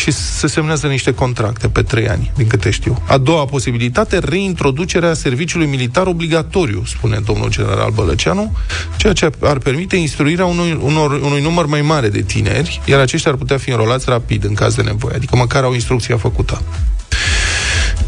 Și 0.00 0.10
se 0.10 0.46
semnează 0.46 0.86
niște 0.86 1.14
contracte 1.14 1.68
pe 1.68 1.82
trei 1.82 2.08
ani, 2.08 2.32
din 2.36 2.46
câte 2.46 2.70
știu. 2.70 3.02
A 3.06 3.18
doua 3.18 3.44
posibilitate, 3.44 4.18
reintroducerea 4.18 5.14
serviciului 5.14 5.66
militar 5.66 6.06
obligatoriu, 6.06 6.82
spune 6.86 7.18
domnul 7.24 7.50
general 7.50 7.90
Bălăceanu, 7.90 8.56
ceea 8.96 9.12
ce 9.12 9.30
ar 9.40 9.58
permite 9.58 9.96
instruirea 9.96 10.44
unui, 10.44 10.78
unor, 10.82 11.10
unui 11.10 11.42
număr 11.42 11.66
mai 11.66 11.82
mare 11.82 12.08
de 12.08 12.22
tineri, 12.22 12.80
iar 12.84 13.00
aceștia 13.00 13.30
ar 13.30 13.36
putea 13.36 13.58
fi 13.58 13.70
înrolați 13.70 14.08
rapid 14.08 14.44
în 14.44 14.54
caz 14.54 14.74
de 14.74 14.82
nevoie, 14.82 15.14
adică 15.14 15.36
măcar 15.36 15.64
au 15.64 15.72
instrucția 15.72 16.16
făcută. 16.16 16.62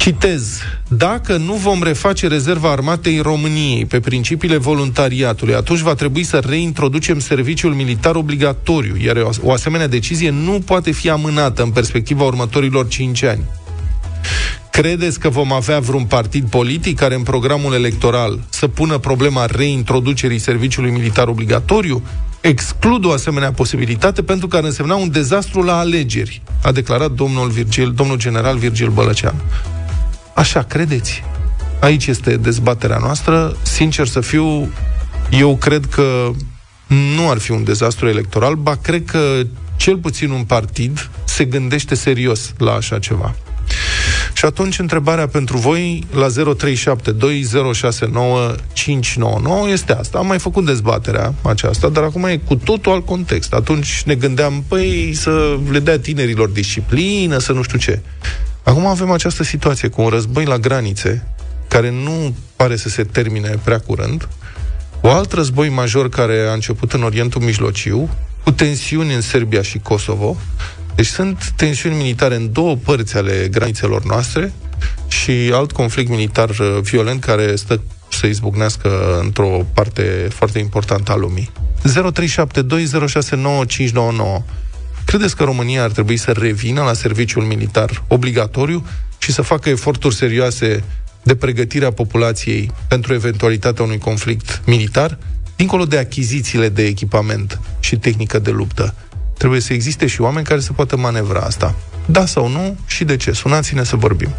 Citez, 0.03 0.61
dacă 0.89 1.37
nu 1.37 1.55
vom 1.55 1.83
reface 1.83 2.27
rezerva 2.27 2.71
armatei 2.71 3.19
României 3.19 3.87
pe 3.87 4.01
principiile 4.01 4.57
voluntariatului, 4.57 5.55
atunci 5.55 5.79
va 5.79 5.95
trebui 5.95 6.23
să 6.23 6.43
reintroducem 6.49 7.19
serviciul 7.19 7.73
militar 7.73 8.15
obligatoriu, 8.15 8.97
iar 9.05 9.27
o 9.43 9.53
asemenea 9.53 9.87
decizie 9.87 10.31
nu 10.31 10.63
poate 10.65 10.91
fi 10.91 11.11
amânată 11.11 11.63
în 11.63 11.71
perspectiva 11.71 12.25
următorilor 12.25 12.89
5 12.89 13.23
ani. 13.23 13.43
Credeți 14.71 15.19
că 15.19 15.29
vom 15.29 15.53
avea 15.53 15.79
vreun 15.81 16.05
partid 16.05 16.49
politic 16.49 16.97
care 16.99 17.15
în 17.15 17.23
programul 17.23 17.75
electoral 17.75 18.41
să 18.49 18.69
pună 18.69 18.99
problema 18.99 19.47
reintroducerii 19.47 20.39
serviciului 20.39 20.91
militar 20.91 21.29
obligatoriu? 21.29 22.03
Exclud 22.41 23.05
o 23.05 23.13
asemenea 23.13 23.53
posibilitate 23.53 24.23
pentru 24.23 24.47
că 24.49 24.57
ar 24.57 24.65
însemna 24.65 24.95
un 24.95 25.11
dezastru 25.11 25.63
la 25.63 25.79
alegeri, 25.79 26.43
a 26.63 26.73
declarat 26.73 27.11
domnul, 27.11 27.49
Virgil, 27.49 27.93
domnul 27.93 28.17
general 28.17 28.57
Virgil 28.57 28.89
Bălăcean. 28.91 29.35
Așa 30.35 30.63
credeți? 30.63 31.23
Aici 31.81 32.07
este 32.07 32.37
dezbaterea 32.37 32.99
noastră. 32.99 33.57
Sincer 33.63 34.07
să 34.07 34.21
fiu, 34.21 34.73
eu 35.31 35.57
cred 35.57 35.87
că 35.87 36.31
nu 37.15 37.31
ar 37.31 37.39
fi 37.39 37.51
un 37.51 37.65
dezastru 37.65 38.09
electoral, 38.09 38.55
ba 38.55 38.77
cred 38.77 39.05
că 39.05 39.43
cel 39.77 39.97
puțin 39.97 40.31
un 40.31 40.45
partid 40.45 41.11
se 41.25 41.45
gândește 41.45 41.95
serios 41.95 42.53
la 42.59 42.73
așa 42.73 42.99
ceva. 42.99 43.35
Și 44.35 44.45
atunci 44.45 44.79
întrebarea 44.79 45.27
pentru 45.27 45.57
voi 45.57 46.05
la 46.15 46.27
0372069599 46.27 46.33
este 49.71 49.93
asta. 49.93 50.19
Am 50.19 50.27
mai 50.27 50.39
făcut 50.39 50.65
dezbaterea 50.65 51.35
aceasta, 51.43 51.89
dar 51.89 52.03
acum 52.03 52.25
e 52.25 52.37
cu 52.37 52.57
totul 52.57 52.93
alt 52.93 53.07
context. 53.07 53.53
Atunci 53.53 54.03
ne 54.03 54.15
gândeam, 54.15 54.65
păi, 54.69 55.13
să 55.15 55.59
le 55.71 55.79
dea 55.79 55.99
tinerilor 55.99 56.49
disciplină, 56.49 57.39
să 57.39 57.53
nu 57.53 57.63
știu 57.63 57.79
ce. 57.79 58.01
Acum 58.63 58.87
avem 58.87 59.11
această 59.11 59.43
situație 59.43 59.89
cu 59.89 60.03
un 60.03 60.09
război 60.09 60.45
la 60.45 60.59
granițe, 60.59 61.27
care 61.69 61.91
nu 61.91 62.35
pare 62.57 62.77
să 62.77 62.89
se 62.89 63.05
termine 63.05 63.59
prea 63.65 63.79
curând, 63.79 64.29
o 65.01 65.11
alt 65.11 65.33
război 65.33 65.69
major 65.69 66.09
care 66.09 66.47
a 66.49 66.53
început 66.53 66.93
în 66.93 67.03
Orientul 67.03 67.43
Mijlociu, 67.43 68.11
cu 68.45 68.51
tensiuni 68.51 69.15
în 69.15 69.21
Serbia 69.21 69.63
și 69.63 69.79
Kosovo. 69.79 70.37
Deci 70.95 71.07
sunt 71.07 71.53
tensiuni 71.57 71.97
militare 71.97 72.35
în 72.35 72.53
două 72.53 72.77
părți 72.77 73.17
ale 73.17 73.49
granițelor 73.51 74.05
noastre 74.05 74.53
și 75.09 75.51
alt 75.53 75.73
conflict 75.73 76.11
militar 76.11 76.49
uh, 76.49 76.79
violent 76.81 77.25
care 77.25 77.57
stă 77.57 77.81
să 78.09 78.27
izbucnească 78.27 79.19
într-o 79.23 79.67
parte 79.75 80.29
foarte 80.31 80.59
importantă 80.59 81.13
a 81.13 81.17
lumii. 81.17 81.51
0372069599 81.83 81.89
Credeți 85.05 85.37
că 85.37 85.45
România 85.45 85.83
ar 85.83 85.91
trebui 85.91 86.17
să 86.17 86.33
revină 86.33 86.83
la 86.83 86.93
serviciul 86.93 87.43
militar 87.43 88.03
obligatoriu 88.09 88.87
și 89.19 89.33
să 89.33 89.43
facă 89.43 89.69
eforturi 89.69 90.15
serioase 90.15 90.85
de 91.23 91.35
pregătire 91.35 91.85
a 91.85 91.91
populației 91.91 92.71
pentru 92.89 93.15
eventualitatea 93.15 93.85
unui 93.85 93.99
conflict 93.99 94.63
militar, 94.67 95.19
dincolo 95.57 95.85
de 95.85 95.99
achizițiile 95.99 96.69
de 96.69 96.83
echipament 96.83 97.61
și 97.81 97.97
tehnică 97.97 98.39
de 98.39 98.51
luptă? 98.51 98.95
Trebuie 99.39 99.61
să 99.61 99.73
existe 99.73 100.07
și 100.07 100.21
oameni 100.21 100.47
care 100.47 100.61
să 100.61 100.73
poată 100.73 100.97
manevra 100.97 101.41
asta. 101.41 101.75
Da 102.07 102.27
sau 102.27 102.49
nu 102.49 102.77
și 102.87 103.05
de 103.05 103.17
ce? 103.17 103.33
Sunați-ne 103.33 103.85
să 103.85 103.97
vorbim. 103.97 104.35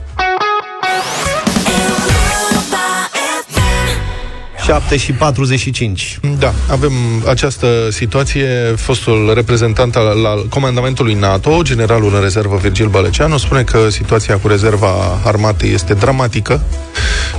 7 4.63 4.97
și 4.97 5.11
45. 5.11 6.19
Da, 6.39 6.53
avem 6.71 6.91
această 7.27 7.67
situație. 7.89 8.73
Fostul 8.75 9.31
reprezentant 9.33 9.95
al, 9.95 10.25
al 10.25 10.45
comandamentului 10.49 11.13
NATO, 11.13 11.61
generalul 11.61 12.13
în 12.15 12.21
rezervă 12.21 12.57
Virgil 12.61 12.87
Bălăceanu, 12.87 13.37
spune 13.37 13.63
că 13.63 13.89
situația 13.89 14.37
cu 14.37 14.47
rezerva 14.47 15.19
armatei 15.23 15.73
este 15.73 15.93
dramatică 15.93 16.61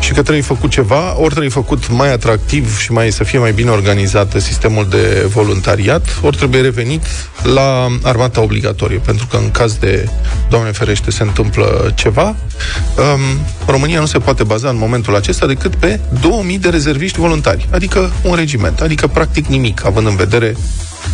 și 0.05 0.13
că 0.13 0.23
trebuie 0.23 0.43
făcut 0.43 0.71
ceva, 0.71 1.15
ori 1.17 1.29
trebuie 1.29 1.51
făcut 1.51 1.91
mai 1.91 2.13
atractiv 2.13 2.79
și 2.79 2.93
mai 2.93 3.11
să 3.11 3.25
fie 3.25 3.39
mai 3.39 3.53
bine 3.53 3.71
organizat 3.71 4.35
sistemul 4.37 4.87
de 4.89 5.27
voluntariat, 5.33 6.19
ori 6.23 6.37
trebuie 6.37 6.61
revenit 6.61 7.03
la 7.43 7.87
armata 8.03 8.41
obligatorie, 8.41 8.99
pentru 8.99 9.27
că 9.27 9.37
în 9.37 9.51
caz 9.51 9.75
de, 9.77 10.09
Doamne 10.49 10.71
ferește, 10.71 11.11
se 11.11 11.23
întâmplă 11.23 11.93
ceva, 11.95 12.27
um, 12.27 13.39
România 13.67 14.01
nu 14.01 14.07
se 14.07 14.19
poate 14.19 14.43
baza 14.43 14.69
în 14.69 14.77
momentul 14.79 15.15
acesta 15.17 15.47
decât 15.47 15.75
pe 15.75 16.01
2000 16.21 16.59
de 16.59 16.69
rezerviști 16.69 17.19
voluntari, 17.19 17.69
adică 17.71 18.13
un 18.23 18.35
regiment, 18.35 18.81
adică 18.81 19.07
practic 19.07 19.47
nimic, 19.47 19.85
având 19.85 20.07
în 20.07 20.17
vedere 20.17 20.57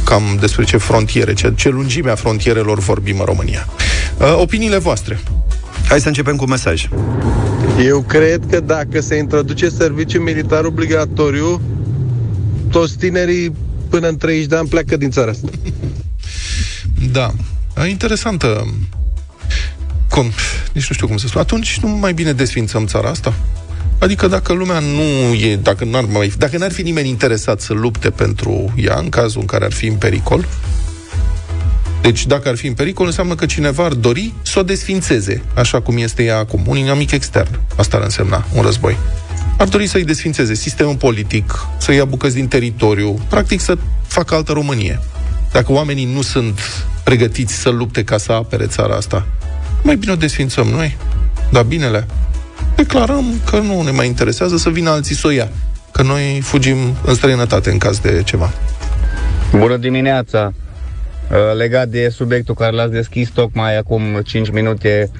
cam 0.04 0.36
despre 0.40 0.64
ce 0.64 0.76
frontiere, 0.76 1.32
ce, 1.32 1.52
ce 1.56 1.68
lungime 1.68 2.10
a 2.10 2.14
frontierelor 2.14 2.78
vorbim 2.78 3.18
în 3.18 3.24
România. 3.24 3.68
Uh, 4.16 4.34
opiniile 4.36 4.78
voastre. 4.78 5.20
Hai 5.88 6.00
să 6.00 6.08
începem 6.08 6.36
cu 6.36 6.44
mesaj. 6.44 6.88
Eu 7.84 8.00
cred 8.00 8.40
că 8.50 8.60
dacă 8.60 9.00
se 9.00 9.16
introduce 9.16 9.68
serviciu 9.68 10.20
militar 10.20 10.64
obligatoriu, 10.64 11.60
toți 12.70 12.96
tinerii 12.96 13.52
până 13.88 14.08
în 14.08 14.16
30 14.16 14.46
de 14.46 14.56
ani 14.56 14.68
pleacă 14.68 14.96
din 14.96 15.10
țara 15.10 15.30
asta. 15.30 15.48
Da. 17.12 17.32
Interesantă. 17.88 18.74
Cum? 20.08 20.24
Nici 20.72 20.88
nu 20.88 20.94
știu 20.94 21.06
cum 21.06 21.16
să 21.16 21.26
spun. 21.26 21.40
Atunci 21.40 21.78
nu 21.82 21.88
mai 21.88 22.12
bine 22.12 22.32
desfințăm 22.32 22.86
țara 22.86 23.08
asta? 23.08 23.34
Adică 23.98 24.26
dacă 24.26 24.52
lumea 24.52 24.78
nu 24.78 25.34
e, 25.34 25.56
dacă 25.56 25.84
n-ar, 25.84 26.04
mai, 26.04 26.32
dacă 26.38 26.58
n-ar 26.58 26.72
fi 26.72 26.82
nimeni 26.82 27.08
interesat 27.08 27.60
să 27.60 27.72
lupte 27.72 28.10
pentru 28.10 28.74
ea, 28.76 28.98
în 28.98 29.08
cazul 29.08 29.40
în 29.40 29.46
care 29.46 29.64
ar 29.64 29.72
fi 29.72 29.86
în 29.86 29.94
pericol, 29.94 30.46
deci 32.02 32.26
dacă 32.26 32.48
ar 32.48 32.56
fi 32.56 32.66
în 32.66 32.74
pericol, 32.74 33.06
înseamnă 33.06 33.34
că 33.34 33.46
cineva 33.46 33.84
ar 33.84 33.92
dori 33.92 34.32
să 34.42 34.58
o 34.58 34.62
desfințeze, 34.62 35.42
așa 35.54 35.80
cum 35.80 35.96
este 35.96 36.22
ea 36.22 36.38
acum, 36.38 36.62
un 36.66 36.76
inamic 36.76 37.10
extern. 37.10 37.60
Asta 37.76 37.96
ar 37.96 38.02
însemna 38.02 38.46
un 38.54 38.62
război. 38.62 38.96
Ar 39.58 39.68
dori 39.68 39.86
să-i 39.86 40.04
desfințeze 40.04 40.54
sistemul 40.54 40.94
politic, 40.94 41.66
să 41.78 41.92
ia 41.92 42.04
bucăți 42.04 42.34
din 42.34 42.48
teritoriu, 42.48 43.20
practic 43.28 43.60
să 43.60 43.78
facă 44.06 44.34
altă 44.34 44.52
Românie. 44.52 45.00
Dacă 45.52 45.72
oamenii 45.72 46.04
nu 46.04 46.22
sunt 46.22 46.60
pregătiți 47.04 47.54
să 47.54 47.68
lupte 47.68 48.04
ca 48.04 48.18
să 48.18 48.32
apere 48.32 48.66
țara 48.66 48.94
asta, 48.94 49.26
mai 49.82 49.96
bine 49.96 50.12
o 50.12 50.16
desfințăm 50.16 50.66
noi. 50.66 50.96
Dar 51.50 51.62
binele, 51.62 52.06
declarăm 52.76 53.24
că 53.50 53.58
nu 53.58 53.82
ne 53.82 53.90
mai 53.90 54.06
interesează 54.06 54.56
să 54.56 54.70
vină 54.70 54.90
alții 54.90 55.14
să 55.14 55.26
o 55.26 55.30
ia. 55.30 55.48
Că 55.92 56.02
noi 56.02 56.40
fugim 56.42 56.76
în 57.04 57.14
străinătate 57.14 57.70
în 57.70 57.78
caz 57.78 57.98
de 57.98 58.22
ceva. 58.24 58.52
Bună 59.50 59.76
dimineața! 59.76 60.52
Uh, 61.30 61.36
legat 61.56 61.88
de 61.88 62.08
subiectul 62.08 62.54
care 62.54 62.72
l-ați 62.72 62.92
deschis 62.92 63.28
tocmai 63.28 63.78
acum 63.78 64.20
5 64.24 64.50
minute 64.50 65.10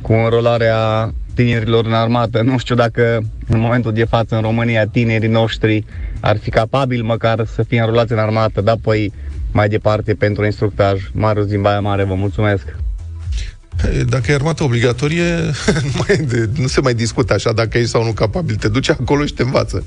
cu 0.00 0.12
înrolarea 0.12 1.12
tinerilor 1.34 1.86
în 1.86 1.92
armată. 1.92 2.42
Nu 2.42 2.58
știu 2.58 2.74
dacă 2.74 3.20
în 3.48 3.60
momentul 3.60 3.92
de 3.92 4.04
față 4.04 4.34
în 4.34 4.40
România 4.40 4.86
tinerii 4.86 5.28
noștri 5.28 5.84
ar 6.20 6.38
fi 6.38 6.50
capabili 6.50 7.02
măcar 7.02 7.46
să 7.54 7.62
fie 7.62 7.80
înrolați 7.80 8.12
în 8.12 8.18
armată, 8.18 8.60
dar 8.60 8.74
apoi 8.74 9.12
mai 9.52 9.68
departe 9.68 10.14
pentru 10.14 10.44
instructaj. 10.44 11.10
Marius 11.12 11.46
din 11.46 11.60
Baia 11.60 11.80
Mare, 11.80 12.04
vă 12.04 12.14
mulțumesc! 12.14 12.76
Dacă 14.08 14.30
e 14.30 14.34
armată 14.34 14.64
obligatorie, 14.64 15.34
nu, 15.84 16.04
mai 16.06 16.16
de, 16.16 16.48
nu 16.56 16.66
se 16.66 16.80
mai 16.80 16.94
discută 16.94 17.32
așa 17.32 17.52
dacă 17.52 17.78
ești 17.78 17.90
sau 17.90 18.04
nu 18.04 18.12
capabil. 18.12 18.54
Te 18.54 18.68
duci 18.68 18.90
acolo 18.90 19.24
și 19.24 19.32
te 19.34 19.42
învață. 19.42 19.84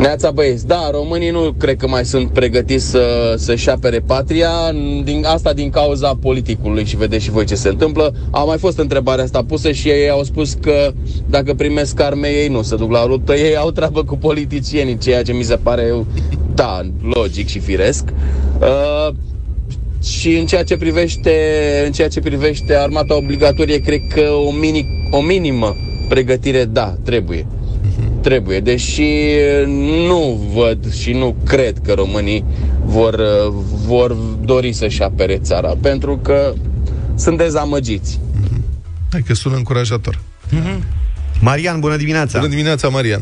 Neața 0.00 0.30
băieți, 0.30 0.66
da, 0.66 0.90
românii 0.90 1.30
nu 1.30 1.54
cred 1.58 1.76
că 1.76 1.88
mai 1.88 2.04
sunt 2.04 2.30
pregătiți 2.30 2.90
să, 2.90 3.34
să-și 3.36 3.70
apere 3.70 3.98
patria, 3.98 4.50
din, 5.04 5.24
asta 5.26 5.52
din 5.52 5.70
cauza 5.70 6.14
politicului 6.20 6.84
și 6.84 6.96
vedeți 6.96 7.24
și 7.24 7.30
voi 7.30 7.44
ce 7.44 7.54
se 7.54 7.68
întâmplă. 7.68 8.14
A 8.30 8.42
mai 8.42 8.58
fost 8.58 8.78
întrebarea 8.78 9.24
asta 9.24 9.44
pusă 9.44 9.72
și 9.72 9.88
ei 9.88 10.10
au 10.10 10.22
spus 10.22 10.52
că 10.52 10.92
dacă 11.26 11.54
primesc 11.54 12.00
arme 12.00 12.28
ei 12.28 12.48
nu 12.48 12.62
se 12.62 12.76
duc 12.76 12.90
la 12.90 13.06
luptă, 13.06 13.34
ei 13.34 13.56
au 13.56 13.70
treabă 13.70 14.04
cu 14.04 14.16
politicienii, 14.16 14.98
ceea 14.98 15.22
ce 15.22 15.32
mi 15.32 15.42
se 15.42 15.56
pare, 15.56 15.94
da, 16.54 16.80
logic 17.02 17.48
și 17.48 17.58
firesc. 17.58 18.04
Uh, 18.60 19.14
și 20.02 20.36
în 20.36 20.46
ceea 20.46 20.64
ce 20.64 20.76
privește, 20.76 21.32
în 21.86 21.92
ceea 21.92 22.08
ce 22.08 22.20
privește 22.20 22.74
armata 22.74 23.16
obligatorie, 23.16 23.78
cred 23.78 24.00
că 24.14 24.22
o, 24.46 24.50
mini, 24.50 24.86
o 25.10 25.20
minimă 25.20 25.76
pregătire, 26.08 26.64
da, 26.64 26.94
trebuie. 27.04 27.46
Trebuie, 28.22 28.60
deși 28.60 29.10
nu 30.06 30.40
văd 30.54 30.92
și 30.94 31.12
nu 31.12 31.36
cred 31.46 31.78
că 31.84 31.92
românii 31.92 32.44
vor, 32.84 33.20
vor 33.86 34.12
dori 34.42 34.72
să-și 34.72 35.02
apere 35.02 35.36
țara, 35.38 35.72
pentru 35.82 36.16
că 36.22 36.52
sunt 37.14 37.36
dezamăgiți. 37.38 38.20
Hai 39.12 39.20
că 39.26 39.34
sună 39.34 39.56
încurajator. 39.56 40.18
Mm-hmm. 40.50 40.78
Marian, 41.40 41.80
bună 41.80 41.96
dimineața! 41.96 42.38
Bună 42.38 42.50
dimineața, 42.50 42.88
Marian! 42.88 43.20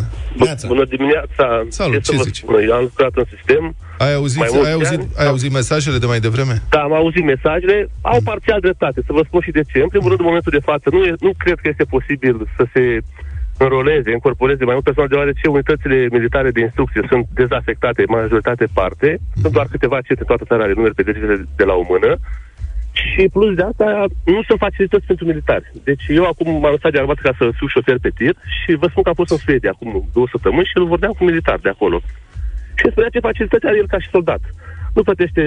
Bună 0.66 0.84
dimineața! 0.84 1.66
Salut, 1.68 2.02
ce 2.02 2.10
să 2.10 2.16
vă 2.16 2.22
zici? 2.22 2.36
spun? 2.36 2.54
Eu 2.68 2.74
am 2.74 2.82
lucrat 2.82 3.10
în 3.14 3.24
sistem. 3.36 3.74
Ai 3.98 4.14
auzit, 4.14 4.38
Mai 4.38 4.48
mulți 4.52 4.66
ai 4.66 4.72
auzit, 4.72 4.98
ani, 4.98 5.08
ai 5.16 5.24
am- 5.24 5.30
auzit 5.30 5.52
mesajele 5.52 5.98
de 5.98 6.06
mai 6.06 6.20
devreme? 6.20 6.62
Da, 6.68 6.80
am 6.80 6.92
auzit 6.92 7.24
mesajele, 7.24 7.88
au 8.00 8.20
parțial 8.24 8.60
dreptate, 8.60 9.00
să 9.06 9.12
vă 9.12 9.22
spun 9.26 9.40
și 9.40 9.50
de 9.50 9.62
ce. 9.72 9.78
În 9.78 9.88
primul 9.88 10.08
rând, 10.08 10.20
în 10.20 10.26
momentul 10.26 10.52
de 10.58 10.64
față, 10.70 10.86
nu, 10.92 11.04
e, 11.04 11.14
nu 11.20 11.32
cred 11.42 11.58
că 11.62 11.68
este 11.68 11.84
posibil 11.84 12.36
să 12.56 12.64
se 12.72 12.82
înroleze, 13.58 14.12
încorporeze 14.12 14.64
mai 14.64 14.74
mult 14.74 14.84
personal, 14.84 15.08
deoarece 15.08 15.48
unitățile 15.48 16.06
militare 16.10 16.50
de 16.50 16.60
instrucție 16.60 17.02
sunt 17.08 17.26
dezafectate, 17.34 18.00
în 18.02 18.14
majoritate 18.18 18.66
parte, 18.72 19.18
sunt 19.40 19.52
doar 19.52 19.66
câteva 19.70 20.00
cete 20.00 20.20
în 20.20 20.26
toată 20.26 20.44
țara, 20.44 20.62
are 20.62 20.72
numeri 20.72 20.94
pe 20.94 21.02
degetele 21.02 21.36
de 21.56 21.64
la 21.64 21.74
o 21.74 21.84
mână, 21.88 22.10
și 23.00 23.28
plus 23.32 23.54
de 23.54 23.62
asta, 23.62 24.04
nu 24.24 24.42
sunt 24.48 24.58
facilități 24.58 25.06
pentru 25.06 25.24
militari. 25.24 25.72
Deci 25.84 26.04
eu 26.08 26.24
acum 26.24 26.48
m-am 26.60 26.74
lăsat 26.76 26.92
de 26.92 26.98
armată 26.98 27.20
ca 27.22 27.32
să 27.38 27.44
fiu 27.58 27.66
șofer 27.66 27.98
pe 28.02 28.10
tir 28.18 28.34
și 28.58 28.74
vă 28.74 28.86
spun 28.88 29.02
că 29.02 29.08
am 29.08 29.20
fost 29.20 29.30
în 29.30 29.36
Suedia 29.36 29.70
acum 29.74 30.08
două 30.14 30.26
săptămâni 30.30 30.70
și 30.70 30.76
îl 30.76 30.86
vorbeam 30.86 31.12
cu 31.12 31.24
militari 31.24 31.62
de 31.62 31.68
acolo. 31.68 31.98
Și 32.78 32.84
îmi 32.84 32.92
spunea 32.92 33.08
ce 33.12 33.26
facilități 33.28 33.66
are 33.66 33.76
el 33.76 33.86
ca 33.86 33.98
și 33.98 34.08
soldat. 34.08 34.42
Nu 34.98 35.04
plătește, 35.04 35.42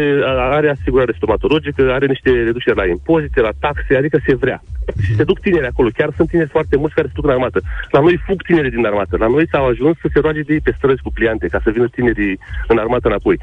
are 0.58 0.70
asigurare 0.70 1.14
stomatologică, 1.16 1.82
are 1.92 2.06
niște 2.06 2.30
reduceri 2.30 2.82
la 2.82 2.86
impozite, 2.86 3.42
la 3.42 3.54
taxe, 3.60 3.96
adică 3.96 4.18
se 4.26 4.36
vrea. 4.36 4.64
Și 5.06 5.16
se 5.16 5.24
duc 5.24 5.40
tineri 5.40 5.72
acolo, 5.72 5.90
chiar 5.98 6.10
sunt 6.16 6.30
tineri 6.30 6.50
foarte 6.50 6.76
mulți 6.78 6.96
care 6.96 7.08
se 7.08 7.14
duc 7.16 7.26
în 7.26 7.36
armată. 7.38 7.60
La 7.90 8.00
noi 8.00 8.22
fug 8.26 8.42
tineri 8.42 8.70
din 8.76 8.86
armată, 8.86 9.18
la 9.18 9.28
noi 9.28 9.48
s-au 9.52 9.66
ajuns 9.68 9.96
să 10.02 10.08
se 10.14 10.20
roage 10.20 10.42
de 10.42 10.54
ei 10.54 10.66
pe 10.68 10.74
străzi 10.78 11.02
cu 11.02 11.12
pliante, 11.12 11.48
ca 11.48 11.60
să 11.64 11.70
vină 11.70 11.88
tinerii 11.88 12.40
în 12.68 12.78
armată 12.78 13.08
înapoi. 13.08 13.38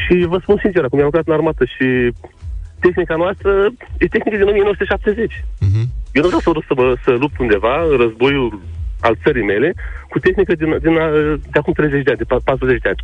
Și 0.00 0.14
vă 0.32 0.38
spun 0.38 0.56
sincer, 0.62 0.84
acum 0.84 0.98
am 0.98 1.04
lucrat 1.04 1.26
în 1.26 1.32
armată 1.32 1.64
și 1.64 1.86
tehnica 2.80 3.16
noastră 3.16 3.50
e 3.98 4.06
tehnică 4.14 4.36
din 4.36 4.48
1970. 4.48 5.44
Eu 6.12 6.22
nu 6.22 6.28
vreau 6.28 6.40
să, 6.46 6.50
să, 6.68 6.74
mă, 6.76 6.96
să 7.04 7.10
lupt 7.10 7.38
undeva 7.38 7.74
în 7.90 7.96
războiul 7.96 8.60
al 9.06 9.14
țării 9.22 9.50
mele 9.52 9.74
cu 10.14 10.18
tehnică 10.18 10.54
din, 10.54 10.70
din, 10.82 10.94
de 11.52 11.58
acum 11.58 11.72
30 11.72 12.02
de 12.04 12.10
ani, 12.10 12.18
de 12.18 12.34
40 12.44 12.80
de 12.82 12.88
ani. 12.88 13.02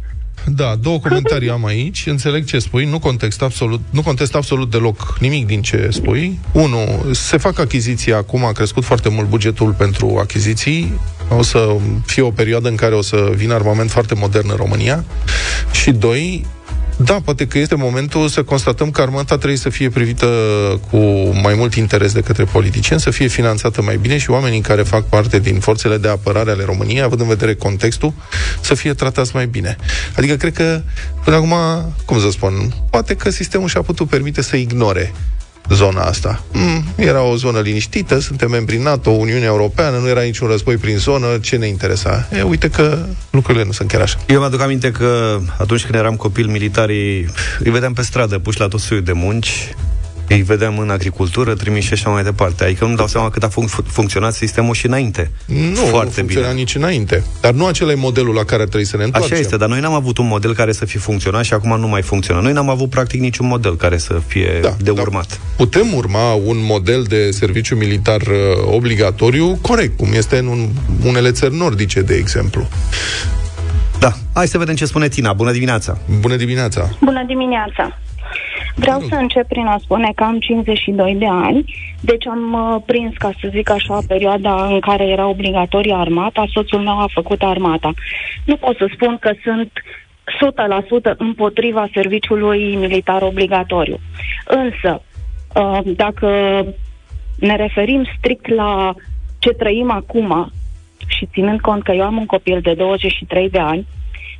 Da, 0.56 0.74
două 0.82 0.98
comentarii 0.98 1.50
am 1.50 1.64
aici. 1.64 2.06
Înțeleg 2.06 2.44
ce 2.44 2.58
spui, 2.58 2.84
nu 2.84 2.98
contest 2.98 3.42
absolut, 3.42 3.80
nu 3.90 4.02
contest 4.02 4.34
absolut 4.34 4.70
deloc 4.70 5.16
nimic 5.20 5.46
din 5.46 5.62
ce 5.62 5.88
spui. 5.90 6.38
Unu, 6.52 6.78
se 7.12 7.36
fac 7.36 7.58
achiziții 7.58 8.12
acum, 8.12 8.44
a 8.44 8.52
crescut 8.52 8.84
foarte 8.84 9.08
mult 9.08 9.28
bugetul 9.28 9.72
pentru 9.72 10.16
achiziții. 10.20 11.00
O 11.38 11.42
să 11.42 11.76
fie 12.06 12.22
o 12.22 12.30
perioadă 12.30 12.68
în 12.68 12.76
care 12.76 12.94
o 12.94 13.02
să 13.02 13.32
vină 13.34 13.54
armament 13.54 13.90
foarte 13.90 14.14
modern 14.14 14.50
în 14.50 14.56
România. 14.56 15.04
Și 15.72 15.90
doi, 15.90 16.46
da, 17.04 17.20
poate 17.24 17.46
că 17.46 17.58
este 17.58 17.74
momentul 17.74 18.28
să 18.28 18.42
constatăm 18.42 18.90
că 18.90 19.00
armata 19.00 19.36
trebuie 19.36 19.58
să 19.58 19.68
fie 19.68 19.88
privită 19.88 20.26
cu 20.90 20.96
mai 21.42 21.54
mult 21.54 21.74
interes 21.74 22.12
de 22.12 22.20
către 22.20 22.44
politicieni, 22.44 23.00
să 23.00 23.10
fie 23.10 23.26
finanțată 23.26 23.82
mai 23.82 23.96
bine 23.96 24.18
și 24.18 24.30
oamenii 24.30 24.60
care 24.60 24.82
fac 24.82 25.04
parte 25.04 25.38
din 25.38 25.60
forțele 25.60 25.96
de 25.96 26.08
apărare 26.08 26.50
ale 26.50 26.64
României, 26.64 27.02
având 27.02 27.20
în 27.20 27.26
vedere 27.26 27.54
contextul, 27.54 28.12
să 28.60 28.74
fie 28.74 28.94
tratați 28.94 29.30
mai 29.34 29.46
bine. 29.46 29.76
Adică 30.16 30.34
cred 30.36 30.52
că, 30.52 30.82
până 31.24 31.36
acum, 31.36 31.54
cum 32.04 32.20
să 32.20 32.30
spun, 32.30 32.74
poate 32.90 33.14
că 33.14 33.30
sistemul 33.30 33.68
și-a 33.68 33.82
putut 33.82 34.08
permite 34.08 34.42
să 34.42 34.56
ignore 34.56 35.12
zona 35.74 36.02
asta. 36.02 36.42
Mm, 36.52 36.84
era 36.96 37.22
o 37.22 37.36
zonă 37.36 37.60
liniștită, 37.60 38.18
suntem 38.18 38.50
membri 38.50 38.76
NATO, 38.76 39.10
Uniunea 39.10 39.46
Europeană, 39.46 39.96
nu 39.96 40.08
era 40.08 40.20
niciun 40.20 40.48
război 40.48 40.76
prin 40.76 40.96
zonă, 40.96 41.26
ce 41.40 41.56
ne 41.56 41.66
interesa? 41.66 42.28
E, 42.36 42.42
uite 42.42 42.70
că 42.70 42.98
lucrurile 43.30 43.64
nu 43.64 43.72
sunt 43.72 43.88
chiar 43.88 44.00
așa. 44.00 44.18
Eu 44.28 44.38
mi-aduc 44.38 44.60
aminte 44.60 44.90
că 44.90 45.40
atunci 45.58 45.82
când 45.82 45.94
eram 45.94 46.16
copil, 46.16 46.46
militarii 46.46 47.30
îi 47.58 47.70
vedeam 47.70 47.92
pe 47.92 48.02
stradă, 48.02 48.38
puși 48.38 48.60
la 48.60 48.68
tot 48.68 48.80
soiul 48.80 49.04
de 49.04 49.12
munci, 49.12 49.74
îi 50.34 50.42
vedeam 50.42 50.78
în 50.78 50.90
agricultură, 50.90 51.54
trimiși 51.54 51.86
și 51.86 51.92
așa 51.92 52.10
mai 52.10 52.22
departe. 52.22 52.64
Adică 52.64 52.84
nu-mi 52.84 52.96
dau 52.96 53.06
seama 53.06 53.30
cât 53.30 53.42
a 53.42 53.48
func- 53.48 53.86
funcționat 53.86 54.32
sistemul 54.34 54.74
și 54.74 54.86
înainte. 54.86 55.30
Nu, 55.46 55.74
Foarte 55.74 56.04
nu 56.06 56.10
funcționa 56.12 56.46
bine. 56.48 56.58
nici 56.58 56.74
înainte. 56.74 57.24
Dar 57.40 57.52
nu 57.52 57.66
acela 57.66 57.90
e 57.90 57.94
modelul 57.94 58.34
la 58.34 58.44
care 58.44 58.62
trebuie 58.62 58.84
să 58.84 58.96
ne 58.96 59.04
întoarcem. 59.04 59.32
Așa 59.32 59.40
este, 59.40 59.56
dar 59.56 59.68
noi 59.68 59.80
n-am 59.80 59.92
avut 59.92 60.18
un 60.18 60.26
model 60.26 60.54
care 60.54 60.72
să 60.72 60.84
fi 60.84 60.98
funcționat 60.98 61.44
și 61.44 61.52
acum 61.54 61.80
nu 61.80 61.88
mai 61.88 62.02
funcționează. 62.02 62.46
Noi 62.48 62.56
n-am 62.56 62.68
avut 62.68 62.90
practic 62.90 63.20
niciun 63.20 63.46
model 63.46 63.76
care 63.76 63.98
să 63.98 64.20
fie 64.26 64.58
Da, 64.62 64.74
de 64.82 64.90
da. 64.92 65.00
urmat. 65.00 65.40
Putem 65.56 65.94
urma 65.94 66.32
un 66.32 66.56
model 66.64 67.02
de 67.02 67.30
serviciu 67.30 67.74
militar 67.76 68.20
uh, 68.20 68.26
obligatoriu 68.74 69.58
corect, 69.60 69.96
cum 69.96 70.08
este 70.12 70.38
în 70.38 70.46
un, 70.46 70.68
unele 71.04 71.30
țări 71.30 71.56
nordice, 71.56 72.00
de 72.00 72.14
exemplu. 72.14 72.68
Da, 73.98 74.12
hai 74.34 74.48
să 74.48 74.58
vedem 74.58 74.74
ce 74.74 74.84
spune 74.84 75.08
Tina. 75.08 75.32
Bună 75.32 75.52
dimineața! 75.52 75.98
Bună 76.20 76.36
dimineața! 76.36 76.90
Bună 77.00 77.24
dimineața! 77.26 77.98
Vreau 78.80 79.00
să 79.00 79.14
încep 79.14 79.46
prin 79.48 79.66
a 79.66 79.78
spune 79.78 80.12
că 80.14 80.24
am 80.24 80.38
52 80.38 81.14
de 81.14 81.26
ani, 81.26 81.64
deci 82.00 82.26
am 82.26 82.52
uh, 82.52 82.82
prins, 82.86 83.14
ca 83.16 83.30
să 83.40 83.48
zic 83.50 83.70
așa, 83.70 83.98
perioada 84.08 84.66
în 84.66 84.80
care 84.80 85.04
era 85.04 85.26
obligatorie 85.26 85.94
armata, 85.94 86.44
soțul 86.52 86.78
meu 86.78 86.98
a 86.98 87.06
făcut 87.12 87.42
armata. 87.42 87.92
Nu 88.44 88.56
pot 88.56 88.76
să 88.76 88.90
spun 88.92 89.16
că 89.20 89.32
sunt 89.44 89.72
100% 91.12 91.16
împotriva 91.16 91.88
serviciului 91.92 92.76
militar 92.76 93.22
obligatoriu. 93.22 93.98
Însă, 94.44 95.02
uh, 95.54 95.80
dacă 95.96 96.28
ne 97.38 97.56
referim 97.56 98.04
strict 98.18 98.48
la 98.48 98.94
ce 99.38 99.50
trăim 99.50 99.90
acum 99.90 100.52
și 101.06 101.26
ținând 101.32 101.60
cont 101.60 101.82
că 101.82 101.92
eu 101.92 102.04
am 102.04 102.16
un 102.16 102.26
copil 102.26 102.60
de 102.60 102.74
23 102.74 103.50
de 103.50 103.58
ani, 103.58 103.86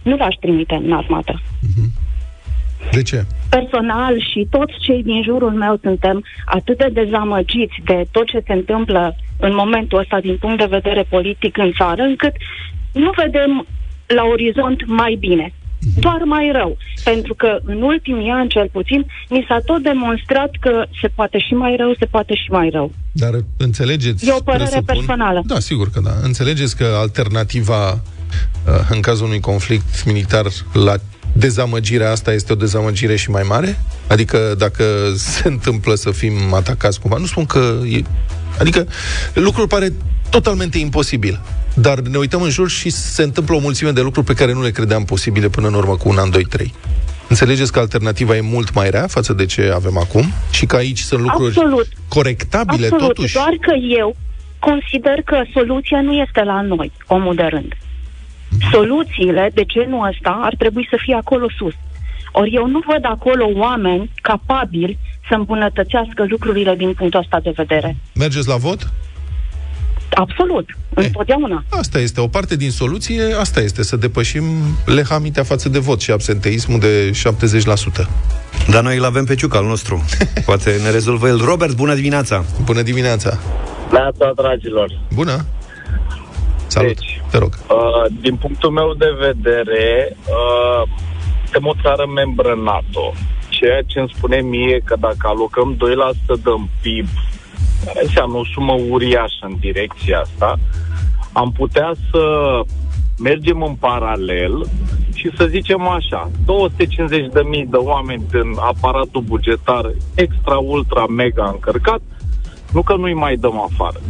nu 0.03 0.17
l-aș 0.17 0.35
trimite 0.35 0.75
în 0.75 0.93
armată 0.93 1.41
De 2.93 3.03
ce? 3.03 3.25
personal 3.49 4.15
și 4.31 4.47
toți 4.51 4.75
cei 4.81 5.03
din 5.03 5.23
jurul 5.23 5.51
meu 5.53 5.79
suntem 5.83 6.25
atât 6.45 6.79
de 6.79 6.89
dezamăgiți 6.93 7.77
de 7.85 8.07
tot 8.11 8.27
ce 8.27 8.43
se 8.47 8.53
întâmplă 8.53 9.17
în 9.41 9.55
momentul 9.55 9.99
ăsta 9.99 10.21
din 10.21 10.37
punct 10.41 10.59
de 10.59 10.75
vedere 10.79 11.03
politic 11.03 11.57
în 11.57 11.73
țară, 11.79 12.03
încât 12.03 12.33
nu 12.93 13.11
vedem 13.17 13.67
la 14.07 14.23
orizont 14.25 14.87
mai 14.87 15.17
bine. 15.21 15.53
Doar 15.99 16.23
mai 16.25 16.51
rău. 16.53 16.77
Pentru 17.05 17.35
că 17.35 17.59
în 17.65 17.83
ultimii 17.83 18.31
ani, 18.31 18.49
cel 18.49 18.69
puțin, 18.73 19.07
mi 19.29 19.45
s-a 19.49 19.59
tot 19.65 19.83
demonstrat 19.83 20.51
că 20.61 20.85
se 21.01 21.09
poate 21.15 21.39
și 21.39 21.55
mai 21.55 21.77
rău, 21.77 21.95
se 21.99 22.05
poate 22.07 22.35
și 22.35 22.51
mai 22.51 22.69
rău. 22.73 22.93
Dar 23.13 23.31
înțelegeți... 23.57 24.29
E 24.29 24.33
o 24.33 24.43
părere 24.43 24.65
presupun- 24.65 24.85
personală. 24.95 25.43
Da, 25.47 25.59
sigur 25.59 25.91
că 25.91 26.01
da. 26.05 26.11
Înțelegeți 26.23 26.77
că 26.77 26.85
alternativa 27.01 27.93
uh, 27.93 28.01
în 28.91 29.01
cazul 29.01 29.27
unui 29.27 29.41
conflict 29.41 30.05
militar 30.05 30.45
la 30.73 30.95
dezamăgirea 31.33 32.11
asta 32.11 32.33
este 32.33 32.53
o 32.53 32.57
dezamăgire 32.57 33.17
și 33.17 33.31
mai 33.31 33.43
mare? 33.43 33.81
Adică 34.07 34.55
dacă 34.59 34.85
se 35.33 35.49
întâmplă 35.49 35.95
să 35.95 36.11
fim 36.11 36.53
atacați 36.53 37.01
cumva, 37.01 37.17
nu 37.17 37.27
spun 37.27 37.47
că 37.47 37.79
e... 37.89 38.03
Adică 38.59 38.87
lucrul 39.35 39.67
pare 39.67 39.93
totalmente 40.31 40.79
imposibil. 40.79 41.41
Dar 41.75 41.99
ne 41.99 42.19
uităm 42.19 42.43
în 42.43 42.51
jur 42.51 42.71
și 42.71 42.91
se 42.91 43.23
întâmplă 43.23 43.55
o 43.55 43.59
mulțime 43.59 43.91
de 43.91 44.01
lucruri 44.01 44.27
pe 44.27 44.35
care 44.35 44.53
nu 44.53 44.63
le 44.63 44.71
credeam 44.71 45.05
posibile 45.05 45.49
până 45.49 45.67
în 45.67 45.75
urmă 45.75 45.97
cu 45.97 46.09
un 46.09 46.19
an, 46.19 46.31
doi, 46.31 46.45
trei. 46.45 46.75
Înțelegeți 47.29 47.73
că 47.73 47.79
alternativa 47.79 48.37
e 48.37 48.41
mult 48.41 48.75
mai 48.75 48.91
rea 48.91 49.07
față 49.07 49.33
de 49.33 49.47
ce 49.47 49.71
avem 49.75 49.99
acum 49.99 50.33
și 50.51 50.67
că 50.67 50.77
aici 50.77 50.99
sunt 50.99 51.21
lucruri 51.21 51.55
Absolut. 51.57 51.89
corectabile 52.09 52.85
Absolut, 52.87 53.07
totuși? 53.07 53.35
doar 53.35 53.57
că 53.61 53.75
eu 53.99 54.17
consider 54.59 55.23
că 55.25 55.43
soluția 55.55 56.01
nu 56.01 56.13
este 56.13 56.43
la 56.45 56.61
noi, 56.63 56.93
omul 57.07 57.35
de 57.35 57.43
rând. 57.43 57.73
Soluțiile 58.73 59.51
de 59.55 59.65
genul 59.65 60.09
ăsta 60.09 60.39
ar 60.43 60.55
trebui 60.59 60.87
să 60.91 60.97
fie 61.05 61.15
acolo 61.15 61.47
sus. 61.59 61.75
Ori 62.33 62.55
eu 62.55 62.67
nu 62.67 62.81
văd 62.87 63.05
acolo 63.05 63.49
oameni 63.55 64.11
capabili 64.23 64.99
să 65.29 65.35
îmbunătățească 65.35 66.25
lucrurile 66.29 66.75
din 66.75 66.93
punctul 66.93 67.21
ăsta 67.21 67.41
de 67.41 67.53
vedere. 67.57 67.97
Mergeți 68.15 68.49
la 68.49 68.57
vot? 68.57 68.93
Absolut, 70.15 70.69
întotdeauna. 70.95 71.65
Asta 71.69 71.99
este 71.99 72.21
o 72.21 72.27
parte 72.27 72.57
din 72.57 72.71
soluție, 72.71 73.23
asta 73.39 73.61
este 73.61 73.83
să 73.83 73.97
depășim 73.97 74.45
lehamitea 74.87 75.43
față 75.43 75.69
de 75.69 75.79
vot 75.79 76.01
și 76.01 76.11
absenteismul 76.11 76.79
de 76.79 77.11
70%. 77.11 77.15
Dar 78.71 78.83
noi 78.83 78.97
îl 78.97 79.05
avem 79.05 79.25
pe 79.25 79.35
ciuc 79.35 79.55
al 79.55 79.65
nostru. 79.65 80.05
Poate 80.47 80.77
ne 80.83 80.91
rezolvă 80.91 81.29
el. 81.29 81.39
Robert, 81.45 81.77
bună 81.77 81.95
dimineața! 81.95 82.45
Bună 82.65 82.83
dimineața! 82.83 83.39
Neața, 83.93 84.33
dragilor. 84.37 85.01
Bună! 85.15 85.45
Salut! 86.67 86.97
Deci, 86.97 87.20
Te 87.31 87.39
rog. 87.39 87.53
Uh, 87.69 88.13
din 88.21 88.37
punctul 88.37 88.71
meu 88.71 88.95
de 88.95 89.17
vedere, 89.19 90.17
uh, 90.17 90.89
suntem 91.43 91.67
o 91.67 91.81
țară 91.83 92.07
membră 92.15 92.55
NATO. 92.65 93.13
Ceea 93.49 93.83
ce 93.87 93.99
îmi 93.99 94.13
spune 94.17 94.41
mie 94.41 94.81
că 94.85 94.97
dacă 95.01 95.25
alocăm 95.29 95.77
2% 95.77 95.79
din 96.27 96.69
PIB, 96.83 97.07
care 97.85 98.01
înseamnă 98.03 98.37
o 98.37 98.45
sumă 98.45 98.73
uriașă 98.91 99.41
în 99.41 99.57
direcția 99.61 100.19
asta, 100.19 100.59
am 101.33 101.53
putea 101.53 101.93
să 102.11 102.25
mergem 103.19 103.63
în 103.63 103.75
paralel 103.75 104.67
și 105.15 105.31
să 105.37 105.45
zicem 105.47 105.89
așa, 105.89 106.31
250.000 106.31 107.69
de 107.71 107.77
oameni 107.77 108.23
din 108.31 108.53
aparatul 108.57 109.21
bugetar 109.21 109.93
extra, 110.15 110.57
ultra, 110.57 111.07
mega 111.07 111.51
încărcat, 111.53 112.01
nu 112.73 112.83
că 112.83 112.97
nu-i 112.97 113.15
mai 113.15 113.37
dăm 113.37 113.61
afară. 113.61 114.01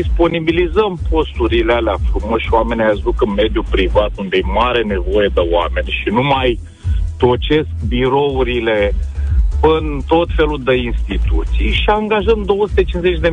Disponibilizăm 0.00 0.98
posturile 1.10 1.72
alea 1.72 1.96
frumoși, 2.10 2.48
oamenii 2.50 2.84
aia 2.84 2.92
se 2.94 3.00
duc 3.02 3.22
în 3.22 3.32
mediul 3.32 3.64
privat, 3.70 4.10
unde 4.16 4.36
e 4.36 4.52
mare 4.60 4.82
nevoie 4.82 5.30
de 5.34 5.40
oameni 5.40 5.96
și 6.00 6.08
nu 6.08 6.22
mai 6.22 6.58
tocesc 7.18 7.68
birourile 7.88 8.94
în 9.60 10.00
tot 10.06 10.28
felul 10.36 10.60
de 10.64 10.74
instituții 10.76 11.70
și 11.70 11.88
angajăm 11.88 12.46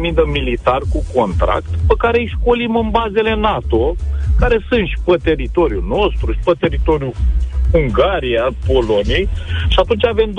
250.000 0.07 0.13
de 0.13 0.23
militari 0.31 0.85
cu 0.93 1.05
contract 1.15 1.69
pe 1.87 1.93
care 1.97 2.19
îi 2.19 2.33
școlim 2.39 2.75
în 2.75 2.89
bazele 2.89 3.35
NATO, 3.35 3.95
care 4.39 4.65
sunt 4.69 4.87
și 4.87 4.97
pe 5.05 5.15
teritoriul 5.23 5.83
nostru, 5.87 6.31
și 6.31 6.39
pe 6.43 6.53
teritoriul 6.59 7.13
Ungaria, 7.73 8.49
Poloniei. 8.67 9.29
Și 9.69 9.79
atunci 9.79 10.05
avem 10.05 10.29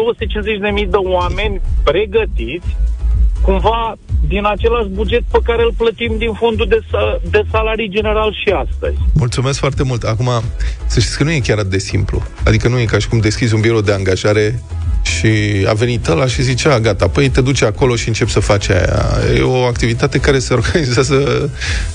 250.000 0.81 0.89
de 0.89 0.97
oameni 0.97 1.61
pregătiți 1.85 2.77
cumva 3.45 3.95
din 4.29 4.45
același 4.55 4.89
buget 4.89 5.23
pe 5.31 5.39
care 5.45 5.63
îl 5.63 5.75
plătim 5.77 6.13
din 6.19 6.33
fondul 6.33 6.67
de, 6.69 6.81
sa- 6.91 7.21
de 7.31 7.43
salarii 7.51 7.91
general 7.91 8.31
și 8.45 8.53
astăzi. 8.65 8.97
Mulțumesc 9.15 9.59
foarte 9.59 9.83
mult. 9.83 10.03
Acum, 10.03 10.31
să 10.87 11.01
știți 11.01 11.17
că 11.17 11.25
nu 11.25 11.31
e 11.31 11.39
chiar 11.39 11.59
atât 11.59 11.71
de 11.71 11.79
simplu. 11.79 12.23
Adică 12.45 12.69
nu 12.69 12.79
e 12.79 12.85
ca 12.85 12.99
și 12.99 13.09
cum 13.09 13.19
deschizi 13.19 13.55
un 13.55 13.61
birou 13.61 13.81
de 13.81 13.93
angajare 13.93 14.63
și 15.03 15.29
a 15.69 15.73
venit 15.73 16.07
ăla 16.09 16.27
și 16.27 16.43
zicea, 16.43 16.81
gata, 16.81 17.09
păi 17.09 17.29
te 17.29 17.41
duci 17.41 17.63
acolo 17.63 17.97
și 17.97 18.09
începi 18.09 18.31
să 18.31 18.41
faci 18.41 18.69
aia. 18.69 19.03
E 19.37 19.43
o 19.43 19.65
activitate 19.65 20.19
care 20.19 20.39
se 20.39 20.55
organizează, 20.55 21.51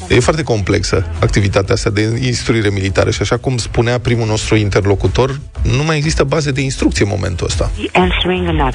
e 0.09 0.19
foarte 0.19 0.43
complexă, 0.43 1.05
activitatea 1.19 1.73
asta 1.73 1.89
de 1.89 2.19
instruire 2.25 2.69
militară. 2.69 3.12
Și 3.12 3.21
așa 3.21 3.38
cum 3.38 3.57
spunea 3.57 3.99
primul 3.99 4.27
nostru 4.27 4.55
interlocutor, 4.55 5.39
nu 5.77 5.83
mai 5.83 5.97
există 5.97 6.23
baze 6.23 6.51
de 6.51 6.62
instrucție 6.62 7.05
în 7.05 7.12
momentul 7.15 7.45
ăsta. 7.45 7.71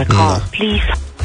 Da. 0.04 0.42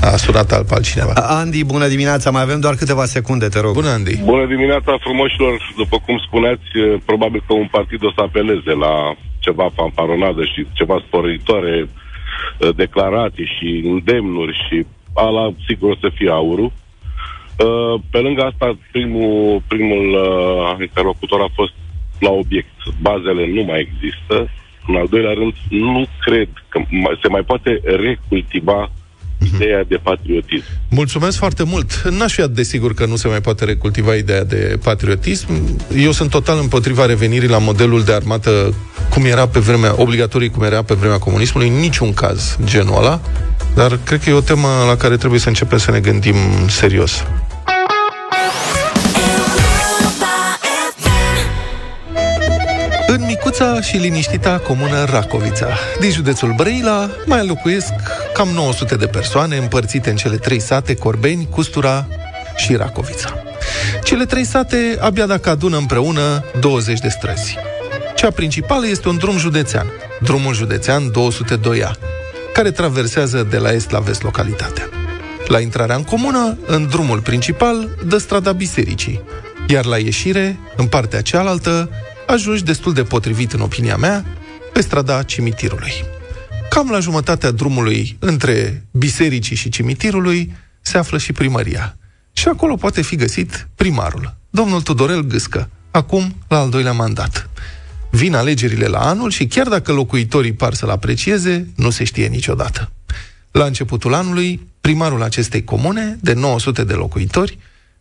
A 0.02 0.18
sunat 0.18 0.52
alt 0.52 0.72
altcineva. 0.72 1.14
Andy, 1.14 1.64
bună 1.64 1.88
dimineața, 1.88 2.32
mai 2.32 2.42
avem 2.42 2.60
doar 2.60 2.76
câteva 2.76 3.06
secunde, 3.06 3.48
te 3.48 3.60
rog. 3.60 3.74
Bună, 3.74 3.90
Andy. 3.90 4.18
Bună 4.24 4.46
dimineața, 4.46 4.98
frumoșilor! 5.00 5.74
După 5.78 5.98
cum 6.06 6.18
spuneați, 6.28 6.68
eh, 6.74 7.00
probabil 7.06 7.44
că 7.48 7.54
un 7.54 7.68
partid 7.72 8.04
o 8.04 8.12
să 8.16 8.22
apeleze 8.22 8.74
la 8.86 9.16
ceva 9.40 9.70
fanfaronadă 9.76 10.42
și 10.44 10.68
ceva 10.74 11.04
sporitoare, 11.08 11.76
eh, 11.88 12.70
declarații 12.76 13.50
și 13.58 13.82
îndemnuri 13.86 14.54
și 14.68 14.86
ala, 15.14 15.54
sigur, 15.68 15.90
o 15.92 15.96
să 16.00 16.10
fie 16.16 16.30
aurul. 16.30 16.72
Eh, 17.66 17.96
Pe 18.12 18.18
lângă 18.20 18.42
asta, 18.44 18.78
primul, 18.92 19.62
primul 19.68 20.06
uh, 20.14 20.76
interlocutor 20.88 21.40
a 21.42 21.52
fost 21.54 21.74
la 22.20 22.30
obiect. 22.30 22.76
Bazele 23.02 23.48
nu 23.56 23.64
mai 23.64 23.80
există. 23.88 24.36
În 24.88 24.96
al 24.96 25.08
doilea 25.10 25.34
rând, 25.34 25.54
nu 25.70 26.06
cred 26.26 26.50
că 26.70 26.80
mai- 26.90 27.20
se 27.22 27.28
mai 27.28 27.42
poate 27.42 27.82
recultiva 27.84 28.92
ideea 29.54 29.84
de 29.88 29.96
patriotism. 30.04 30.64
Mulțumesc 30.90 31.38
foarte 31.38 31.64
mult. 31.64 32.02
N-aș 32.10 32.34
fi 32.34 32.42
atât 32.42 32.56
de 32.56 32.64
sigur 32.64 32.94
că 32.94 33.06
nu 33.06 33.16
se 33.16 33.28
mai 33.28 33.42
poate 33.42 33.66
recultiva 33.66 34.16
ideea 34.16 34.44
de 34.44 34.80
patriotism. 34.84 35.48
Eu 35.98 36.12
sunt 36.12 36.30
total 36.30 36.60
împotriva 36.60 37.06
revenirii 37.06 37.50
la 37.50 37.58
modelul 37.58 38.04
de 38.04 38.14
armată 38.14 38.74
cum 39.10 39.26
era 39.26 39.48
pe 39.48 39.60
vremea, 39.60 39.94
obligatorii 40.02 40.50
cum 40.50 40.64
era 40.64 40.82
pe 40.82 40.94
vremea 40.94 41.18
comunismului, 41.18 41.70
în 41.70 41.76
niciun 41.76 42.14
caz 42.14 42.58
genul 42.64 42.98
ăla, 42.98 43.22
dar 43.76 44.00
cred 44.04 44.24
că 44.24 44.30
e 44.30 44.34
o 44.34 44.42
temă 44.42 44.68
la 44.88 44.96
care 44.96 45.18
trebuie 45.18 45.40
să 45.40 45.48
începem 45.48 45.78
să 45.78 45.92
ne 45.92 46.00
gândim 46.00 46.36
serios. 46.68 47.24
Micuța 53.60 53.82
și 53.82 53.98
liniștita 53.98 54.60
comună 54.60 55.04
Racovița, 55.04 55.68
din 56.00 56.12
județul 56.12 56.54
Brăila, 56.54 57.10
mai 57.26 57.48
locuiesc 57.48 57.94
cam 58.34 58.48
900 58.48 58.96
de 58.96 59.06
persoane 59.06 59.58
împărțite 59.58 60.10
în 60.10 60.16
cele 60.16 60.36
trei 60.36 60.60
sate, 60.60 60.96
Corbeni, 60.96 61.48
Custura 61.50 62.08
și 62.56 62.76
Racovița. 62.76 63.44
Cele 64.04 64.26
trei 64.26 64.44
sate 64.44 64.98
abia 65.00 65.26
dacă 65.26 65.50
adună 65.50 65.78
împreună 65.78 66.44
20 66.60 67.00
de 67.00 67.10
străzi. 67.10 67.58
Cea 68.16 68.32
principală 68.32 68.88
este 68.88 69.08
un 69.08 69.18
drum 69.18 69.38
județean, 69.38 69.88
drumul 70.22 70.54
județean 70.54 71.12
202A, 71.12 71.92
care 72.54 72.72
traversează 72.72 73.48
de 73.50 73.58
la 73.58 73.72
est 73.72 73.92
la 73.92 74.00
vest 74.00 74.24
localitatea. 74.24 74.90
La 75.48 75.60
intrarea 75.60 75.96
în 75.96 76.04
comună, 76.04 76.58
în 76.66 76.88
drumul 76.88 77.20
principal, 77.20 77.90
dă 78.06 78.18
strada 78.18 78.52
bisericii, 78.52 79.22
iar 79.68 79.86
la 79.86 79.98
ieșire, 79.98 80.60
în 80.76 80.86
partea 80.86 81.22
cealaltă, 81.22 81.90
ajungi 82.32 82.64
destul 82.64 82.94
de 82.94 83.04
potrivit, 83.04 83.54
în 83.54 83.60
opinia 83.60 83.98
mea, 83.98 84.26
pe 84.74 84.82
strada 84.82 85.24
cimitirului. 85.24 85.92
Cam 86.70 86.90
la 86.90 87.00
jumătatea 87.00 87.52
drumului 87.52 88.18
între 88.20 88.86
bisericii 88.92 89.56
și 89.56 89.70
cimitirului 89.70 90.54
se 90.82 90.98
află 90.98 91.18
și 91.18 91.34
primăria. 91.34 91.98
Și 92.34 92.48
acolo 92.48 92.76
poate 92.76 93.02
fi 93.02 93.16
găsit 93.16 93.68
primarul, 93.76 94.36
domnul 94.50 94.82
Tudorel 94.82 95.22
Gâscă, 95.22 95.70
acum 95.92 96.36
la 96.48 96.60
al 96.60 96.70
doilea 96.70 96.92
mandat. 96.92 97.50
Vin 98.10 98.36
alegerile 98.36 98.86
la 98.86 99.00
anul 99.00 99.30
și 99.30 99.48
chiar 99.48 99.68
dacă 99.68 99.92
locuitorii 99.92 100.54
par 100.54 100.74
să-l 100.74 100.90
aprecieze, 100.90 101.68
nu 101.76 101.90
se 101.90 102.04
știe 102.04 102.28
niciodată. 102.28 102.92
La 103.52 103.66
începutul 103.66 104.14
anului, 104.14 104.68
primarul 104.82 105.24
acestei 105.24 105.64
comune, 105.64 106.18
de 106.22 106.34
900 106.34 106.84
de 106.84 106.94
locuitori, 106.94 107.58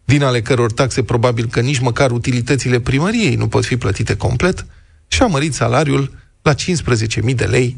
din 0.08 0.22
ale 0.22 0.42
căror 0.42 0.72
taxe 0.72 1.02
probabil 1.02 1.46
că 1.46 1.60
nici 1.60 1.78
măcar 1.78 2.10
utilitățile 2.10 2.80
primăriei 2.80 3.34
nu 3.34 3.48
pot 3.48 3.64
fi 3.64 3.76
plătite 3.76 4.16
complet, 4.16 4.66
și-a 5.08 5.26
mărit 5.26 5.54
salariul 5.54 6.12
la 6.42 6.54
15.000 6.54 7.34
de 7.34 7.44
lei 7.44 7.76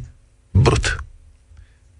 brut. 0.50 1.04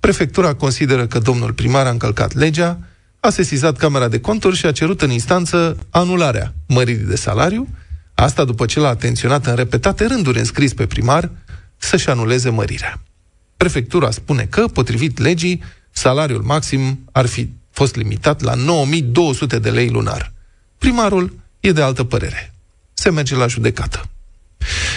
Prefectura 0.01 0.55
consideră 0.55 1.07
că 1.07 1.19
domnul 1.19 1.53
primar 1.53 1.87
a 1.87 1.91
încălcat 1.91 2.35
legea, 2.35 2.79
a 3.21 3.31
sesizat 3.31 3.77
Camera 3.77 4.09
de 4.09 4.21
Conturi 4.21 4.57
și 4.57 4.67
a 4.67 4.73
cerut 4.73 5.03
în 5.03 5.11
instanță 5.11 5.77
anularea 5.91 6.55
măririi 6.67 7.05
de 7.05 7.17
salariu, 7.17 7.69
asta 8.15 8.45
după 8.45 8.67
ce 8.67 8.81
l-a 8.81 8.89
atenționat 8.89 9.47
în 9.47 9.55
repetate 9.55 10.07
rânduri 10.07 10.39
înscris 10.39 10.75
pe 10.75 10.87
primar 10.87 11.31
să-și 11.77 12.09
anuleze 12.09 12.51
mărirea. 12.51 13.03
Prefectura 13.57 14.11
spune 14.11 14.47
că, 14.51 14.67
potrivit 14.67 15.19
legii, 15.19 15.63
salariul 15.91 16.43
maxim 16.43 17.09
ar 17.13 17.27
fi 17.27 17.51
fost 17.71 17.97
limitat 17.97 18.41
la 18.41 18.55
9200 18.55 19.59
de 19.59 19.71
lei 19.71 19.89
lunar. 19.89 20.33
Primarul 20.79 21.39
e 21.61 21.73
de 21.73 21.83
altă 21.83 22.05
părere. 22.05 22.55
Se 22.93 23.11
merge 23.11 23.37
la 23.37 23.47
judecată. 23.47 24.09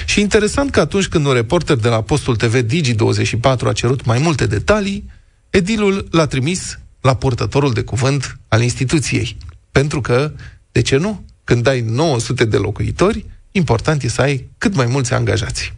Și 0.05 0.21
interesant 0.21 0.71
că 0.71 0.79
atunci 0.79 1.07
când 1.07 1.25
un 1.25 1.33
reporter 1.33 1.75
de 1.75 1.87
la 1.87 2.01
postul 2.01 2.35
TV 2.35 2.65
Digi24 2.65 3.67
a 3.67 3.73
cerut 3.73 4.05
mai 4.05 4.19
multe 4.19 4.45
detalii, 4.45 5.09
edilul 5.49 6.07
l-a 6.11 6.25
trimis 6.25 6.79
la 7.01 7.15
purtătorul 7.15 7.73
de 7.73 7.81
cuvânt 7.81 8.39
al 8.47 8.61
instituției. 8.61 9.37
Pentru 9.71 10.01
că, 10.01 10.31
de 10.71 10.81
ce 10.81 10.97
nu? 10.97 11.25
Când 11.43 11.67
ai 11.67 11.81
900 11.81 12.45
de 12.45 12.57
locuitori, 12.57 13.25
important 13.51 14.03
e 14.03 14.07
să 14.07 14.21
ai 14.21 14.49
cât 14.57 14.75
mai 14.75 14.85
mulți 14.85 15.13
angajați. 15.13 15.73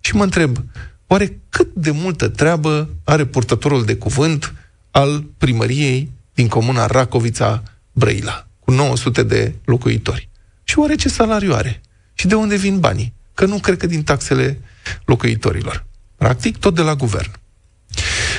Și 0.00 0.14
mă 0.16 0.22
întreb, 0.22 0.64
oare 1.06 1.40
cât 1.48 1.74
de 1.74 1.90
multă 1.90 2.28
treabă 2.28 2.88
are 3.04 3.24
purtătorul 3.26 3.84
de 3.84 3.96
cuvânt 3.96 4.54
al 4.90 5.24
primăriei 5.38 6.10
din 6.40 6.48
comuna 6.48 6.86
Racovița 6.86 7.62
Brăila, 7.92 8.46
cu 8.58 8.70
900 8.70 9.22
de 9.22 9.54
locuitori? 9.64 10.28
Și 10.64 10.78
oare 10.78 10.94
ce 10.94 11.08
salariu 11.08 11.52
are? 11.52 11.80
Și 12.14 12.26
de 12.26 12.34
unde 12.34 12.56
vin 12.56 12.78
banii? 12.78 13.12
Că 13.34 13.44
nu 13.44 13.58
cred 13.58 13.76
că 13.76 13.86
din 13.86 14.02
taxele 14.02 14.60
locuitorilor. 15.04 15.86
Practic, 16.16 16.56
tot 16.56 16.74
de 16.74 16.80
la 16.82 16.94
guvern. 16.94 17.30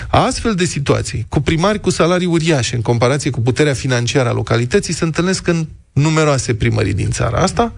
Astfel 0.08 0.56
de 0.56 0.66
situații, 0.66 1.26
cu 1.30 1.40
primari 1.40 1.80
cu 1.80 1.90
salarii 1.90 2.28
uriașe 2.28 2.76
în 2.76 2.82
comparație 2.82 3.30
cu 3.30 3.42
puterea 3.42 3.74
financiară 3.74 4.30
a 4.30 4.34
localității, 4.34 4.94
se 4.94 5.04
întâlnesc 5.04 5.48
în 5.48 5.68
numeroase 5.92 6.56
primării 6.56 6.94
din 6.94 7.10
țara 7.10 7.38
asta, 7.38 7.74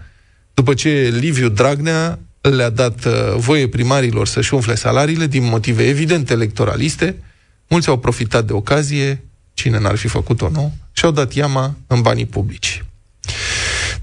după 0.53 0.73
ce 0.73 1.13
Liviu 1.19 1.49
Dragnea 1.49 2.19
le-a 2.41 2.69
dat 2.69 3.05
uh, 3.05 3.13
voie 3.35 3.67
primarilor 3.67 4.27
să-și 4.27 4.53
umfle 4.53 4.75
salariile 4.75 5.27
din 5.27 5.43
motive 5.43 5.83
evident 5.87 6.29
electoraliste, 6.29 7.15
mulți 7.67 7.89
au 7.89 7.99
profitat 7.99 8.45
de 8.45 8.53
ocazie, 8.53 9.23
cine 9.53 9.79
n-ar 9.79 9.95
fi 9.95 10.07
făcut-o, 10.07 10.49
nu? 10.49 10.73
Și-au 10.91 11.11
dat 11.11 11.33
iama 11.33 11.75
în 11.87 12.01
banii 12.01 12.25
publici. 12.25 12.83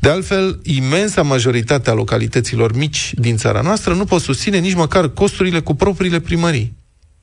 De 0.01 0.09
altfel, 0.09 0.61
imensa 0.63 1.23
majoritate 1.23 1.91
a 1.91 1.93
localităților 1.93 2.77
mici 2.77 3.13
din 3.15 3.37
țara 3.37 3.61
noastră 3.61 3.95
nu 3.95 4.05
pot 4.05 4.21
susține 4.21 4.59
nici 4.59 4.75
măcar 4.75 5.09
costurile 5.09 5.61
cu 5.61 5.75
propriile 5.75 6.21
primării, 6.21 6.77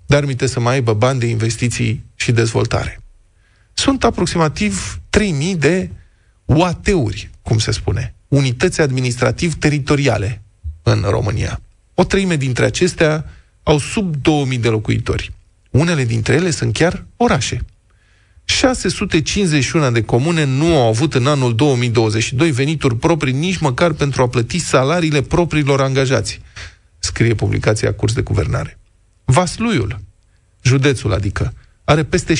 dar 0.05 0.25
minte 0.25 0.47
să 0.47 0.59
mai 0.59 0.73
aibă 0.73 0.93
bani 0.93 1.19
de 1.19 1.25
investiții 1.25 2.03
și 2.15 2.31
dezvoltare. 2.31 2.99
Sunt 3.73 4.03
aproximativ 4.03 4.99
3000 5.09 5.55
de 5.55 5.89
UAT-uri, 6.45 7.29
cum 7.41 7.57
se 7.57 7.71
spune, 7.71 8.15
unități 8.27 8.81
administrativ-teritoriale 8.81 10.41
în 10.83 11.05
România. 11.09 11.61
O 11.93 12.03
treime 12.03 12.35
dintre 12.35 12.65
acestea 12.65 13.25
au 13.63 13.77
sub 13.77 14.15
2000 14.15 14.57
de 14.57 14.67
locuitori. 14.67 15.31
Unele 15.69 16.05
dintre 16.05 16.33
ele 16.33 16.49
sunt 16.49 16.73
chiar 16.73 17.05
orașe. 17.15 17.65
651 18.49 19.91
de 19.91 20.03
comune 20.03 20.43
nu 20.43 20.77
au 20.77 20.87
avut 20.87 21.13
în 21.13 21.27
anul 21.27 21.55
2022 21.55 22.51
venituri 22.51 22.95
proprii 22.95 23.33
nici 23.33 23.57
măcar 23.57 23.91
pentru 23.93 24.21
a 24.21 24.27
plăti 24.27 24.59
salariile 24.59 25.21
propriilor 25.21 25.81
angajați, 25.81 26.41
scrie 26.99 27.33
publicația 27.33 27.93
Curs 27.93 28.13
de 28.13 28.21
Guvernare. 28.21 28.79
Vasluiul, 29.25 29.99
județul 30.61 31.13
adică, 31.13 31.53
are 31.83 32.03
peste 32.03 32.33
70% 32.33 32.37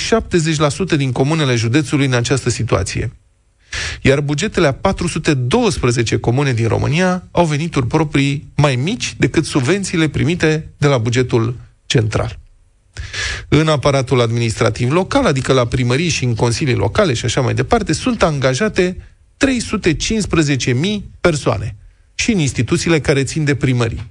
din 0.97 1.11
comunele 1.11 1.55
județului 1.55 2.05
în 2.05 2.13
această 2.13 2.49
situație. 2.49 3.11
Iar 4.01 4.21
bugetele 4.21 4.67
a 4.67 4.73
412 4.73 6.17
comune 6.17 6.53
din 6.53 6.67
România 6.67 7.27
au 7.31 7.45
venituri 7.45 7.87
proprii 7.87 8.51
mai 8.55 8.75
mici 8.75 9.15
decât 9.17 9.45
subvențiile 9.45 10.07
primite 10.07 10.73
de 10.77 10.87
la 10.87 10.97
bugetul 10.97 11.55
central. 11.85 12.39
În 13.47 13.67
aparatul 13.67 14.21
administrativ 14.21 14.91
local, 14.91 15.25
adică 15.25 15.53
la 15.53 15.65
primării 15.65 16.09
și 16.09 16.23
în 16.23 16.35
consilii 16.35 16.73
locale 16.73 17.13
și 17.13 17.25
așa 17.25 17.41
mai 17.41 17.53
departe, 17.53 17.93
sunt 17.93 18.23
angajate 18.23 18.97
315.000 19.37 20.73
persoane 21.21 21.75
și 22.15 22.31
în 22.31 22.39
instituțiile 22.39 22.99
care 22.99 23.23
țin 23.23 23.43
de 23.43 23.55
primării. 23.55 24.07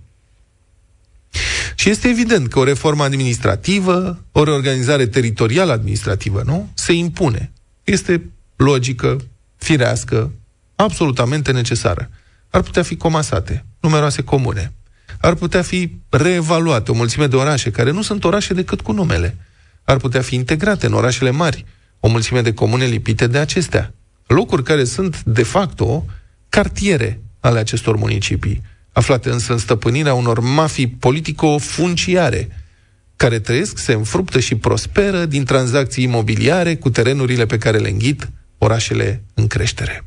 Și 1.74 1.90
este 1.90 2.08
evident 2.08 2.48
că 2.48 2.58
o 2.58 2.64
reformă 2.64 3.02
administrativă, 3.02 4.24
o 4.32 4.44
reorganizare 4.44 5.06
teritorială 5.06 5.72
administrativă, 5.72 6.42
nu? 6.44 6.70
Se 6.74 6.92
impune. 6.92 7.52
Este 7.84 8.30
logică, 8.56 9.16
firească, 9.56 10.32
absolutamente 10.74 11.52
necesară. 11.52 12.10
Ar 12.50 12.62
putea 12.62 12.82
fi 12.82 12.96
comasate 12.96 13.64
numeroase 13.80 14.22
comune. 14.22 14.72
Ar 15.20 15.34
putea 15.34 15.62
fi 15.62 15.90
reevaluate 16.08 16.90
o 16.90 16.94
mulțime 16.94 17.26
de 17.26 17.36
orașe, 17.36 17.70
care 17.70 17.90
nu 17.90 18.02
sunt 18.02 18.24
orașe 18.24 18.54
decât 18.54 18.80
cu 18.80 18.92
numele. 18.92 19.36
Ar 19.84 19.96
putea 19.96 20.20
fi 20.20 20.34
integrate 20.34 20.86
în 20.86 20.92
orașele 20.92 21.30
mari, 21.30 21.64
o 22.00 22.08
mulțime 22.08 22.42
de 22.42 22.54
comune 22.54 22.84
lipite 22.84 23.26
de 23.26 23.38
acestea. 23.38 23.94
Locuri 24.26 24.62
care 24.62 24.84
sunt, 24.84 25.22
de 25.22 25.42
facto, 25.42 26.04
cartiere 26.48 27.20
ale 27.40 27.58
acestor 27.58 27.96
municipii, 27.96 28.62
aflate 28.92 29.30
însă 29.30 29.52
în 29.52 29.58
stăpânirea 29.58 30.14
unor 30.14 30.40
mafii 30.40 30.88
politico-funciare, 30.88 32.48
care 33.16 33.38
trăiesc, 33.38 33.78
se 33.78 33.92
înfruptă 33.92 34.40
și 34.40 34.54
prosperă 34.54 35.24
din 35.24 35.44
tranzacții 35.44 36.04
imobiliare 36.04 36.76
cu 36.76 36.90
terenurile 36.90 37.46
pe 37.46 37.58
care 37.58 37.78
le 37.78 37.88
înghit 37.88 38.28
orașele 38.58 39.22
în 39.34 39.46
creștere. 39.46 40.04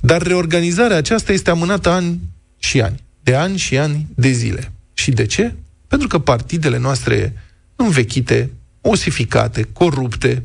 Dar 0.00 0.22
reorganizarea 0.22 0.96
aceasta 0.96 1.32
este 1.32 1.50
amânată 1.50 1.90
ani 1.90 2.20
și 2.58 2.80
ani, 2.80 3.04
de 3.30 3.36
ani 3.36 3.56
și 3.56 3.78
ani 3.78 4.06
de 4.14 4.30
zile. 4.30 4.72
Și 4.94 5.10
de 5.10 5.26
ce? 5.26 5.54
Pentru 5.86 6.08
că 6.08 6.18
partidele 6.18 6.78
noastre 6.78 7.32
învechite, 7.76 8.50
osificate, 8.80 9.68
corupte, 9.72 10.42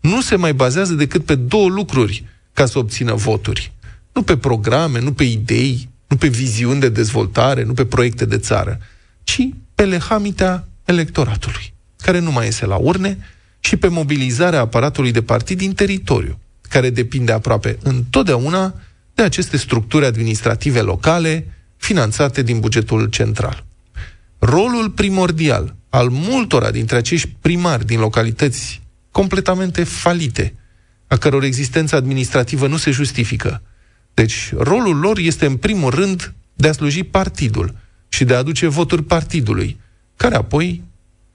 nu 0.00 0.20
se 0.20 0.36
mai 0.36 0.54
bazează 0.54 0.94
decât 0.94 1.24
pe 1.24 1.34
două 1.34 1.68
lucruri 1.68 2.24
ca 2.52 2.66
să 2.66 2.78
obțină 2.78 3.14
voturi. 3.14 3.72
Nu 4.12 4.22
pe 4.22 4.36
programe, 4.36 5.00
nu 5.00 5.12
pe 5.12 5.24
idei, 5.24 5.88
nu 6.08 6.16
pe 6.16 6.28
viziuni 6.28 6.80
de 6.80 6.88
dezvoltare, 6.88 7.64
nu 7.64 7.72
pe 7.72 7.84
proiecte 7.84 8.24
de 8.24 8.38
țară, 8.38 8.78
ci 9.24 9.48
pe 9.74 9.84
lehamita 9.84 10.68
electoratului, 10.84 11.72
care 11.96 12.18
nu 12.18 12.32
mai 12.32 12.44
iese 12.44 12.66
la 12.66 12.76
urne, 12.76 13.18
și 13.60 13.76
pe 13.76 13.88
mobilizarea 13.88 14.60
aparatului 14.60 15.12
de 15.12 15.22
partid 15.22 15.58
din 15.58 15.74
teritoriu, 15.74 16.38
care 16.68 16.90
depinde 16.90 17.32
aproape 17.32 17.78
întotdeauna 17.82 18.74
de 19.14 19.22
aceste 19.22 19.56
structuri 19.56 20.06
administrative 20.06 20.80
locale 20.80 21.46
finanțate 21.84 22.42
din 22.42 22.60
bugetul 22.60 23.06
central. 23.06 23.64
Rolul 24.38 24.90
primordial 24.90 25.74
al 25.88 26.08
multora 26.08 26.70
dintre 26.70 26.96
acești 26.96 27.36
primari 27.40 27.86
din 27.86 28.00
localități 28.00 28.82
completamente 29.10 29.84
falite, 29.84 30.54
a 31.06 31.16
căror 31.16 31.42
existență 31.42 31.96
administrativă 31.96 32.66
nu 32.66 32.76
se 32.76 32.90
justifică. 32.90 33.62
Deci, 34.14 34.52
rolul 34.56 34.96
lor 34.96 35.18
este 35.18 35.46
în 35.46 35.56
primul 35.56 35.90
rând 35.90 36.34
de 36.54 36.68
a 36.68 36.72
sluji 36.72 37.02
partidul 37.02 37.74
și 38.08 38.24
de 38.24 38.34
a 38.34 38.38
aduce 38.38 38.66
voturi 38.66 39.02
partidului, 39.02 39.80
care 40.16 40.34
apoi 40.34 40.82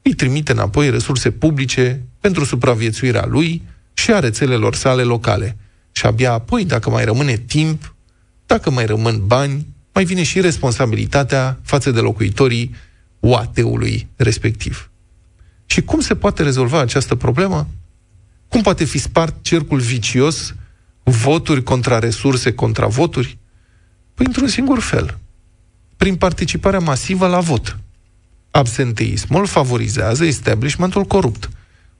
îi 0.01 0.13
trimite 0.13 0.51
înapoi 0.51 0.89
resurse 0.89 1.31
publice 1.31 2.01
pentru 2.19 2.43
supraviețuirea 2.43 3.25
lui 3.25 3.61
și 3.93 4.11
a 4.11 4.19
rețelelor 4.19 4.75
sale 4.75 5.03
locale. 5.03 5.57
Și 5.91 6.05
abia 6.05 6.31
apoi, 6.31 6.65
dacă 6.65 6.89
mai 6.89 7.05
rămâne 7.05 7.37
timp, 7.37 7.95
dacă 8.45 8.69
mai 8.69 8.85
rămân 8.85 9.27
bani, 9.27 9.65
mai 9.99 10.07
vine 10.07 10.23
și 10.23 10.41
responsabilitatea 10.41 11.59
față 11.63 11.91
de 11.91 11.99
locuitorii 11.99 12.75
UAT-ului 13.19 14.07
respectiv. 14.15 14.91
Și 15.65 15.81
cum 15.81 15.99
se 15.99 16.15
poate 16.15 16.43
rezolva 16.43 16.79
această 16.79 17.15
problemă? 17.15 17.67
Cum 18.47 18.61
poate 18.61 18.83
fi 18.83 18.97
spart 18.97 19.35
cercul 19.41 19.79
vicios, 19.79 20.55
voturi 21.03 21.63
contra 21.63 21.99
resurse 21.99 22.53
contra 22.53 22.87
voturi? 22.87 23.37
Păi 24.13 24.25
într-un 24.25 24.47
singur 24.47 24.79
fel. 24.79 25.17
Prin 25.97 26.15
participarea 26.15 26.79
masivă 26.79 27.27
la 27.27 27.39
vot. 27.39 27.77
Absenteismul 28.51 29.45
favorizează 29.45 30.25
establishmentul 30.25 31.03
corupt. 31.03 31.49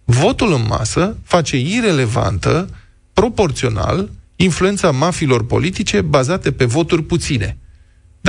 Votul 0.04 0.54
în 0.54 0.66
masă 0.68 1.18
face 1.24 1.58
irelevantă, 1.58 2.70
proporțional, 3.14 4.10
influența 4.36 4.92
mafilor 4.92 5.46
politice 5.46 6.02
bazate 6.02 6.52
pe 6.52 6.66
voturi 6.66 7.04
puține. 7.04 7.58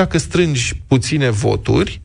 Dacă 0.01 0.19
strângi 0.19 0.83
puține 0.87 1.31
voturi 1.31 2.01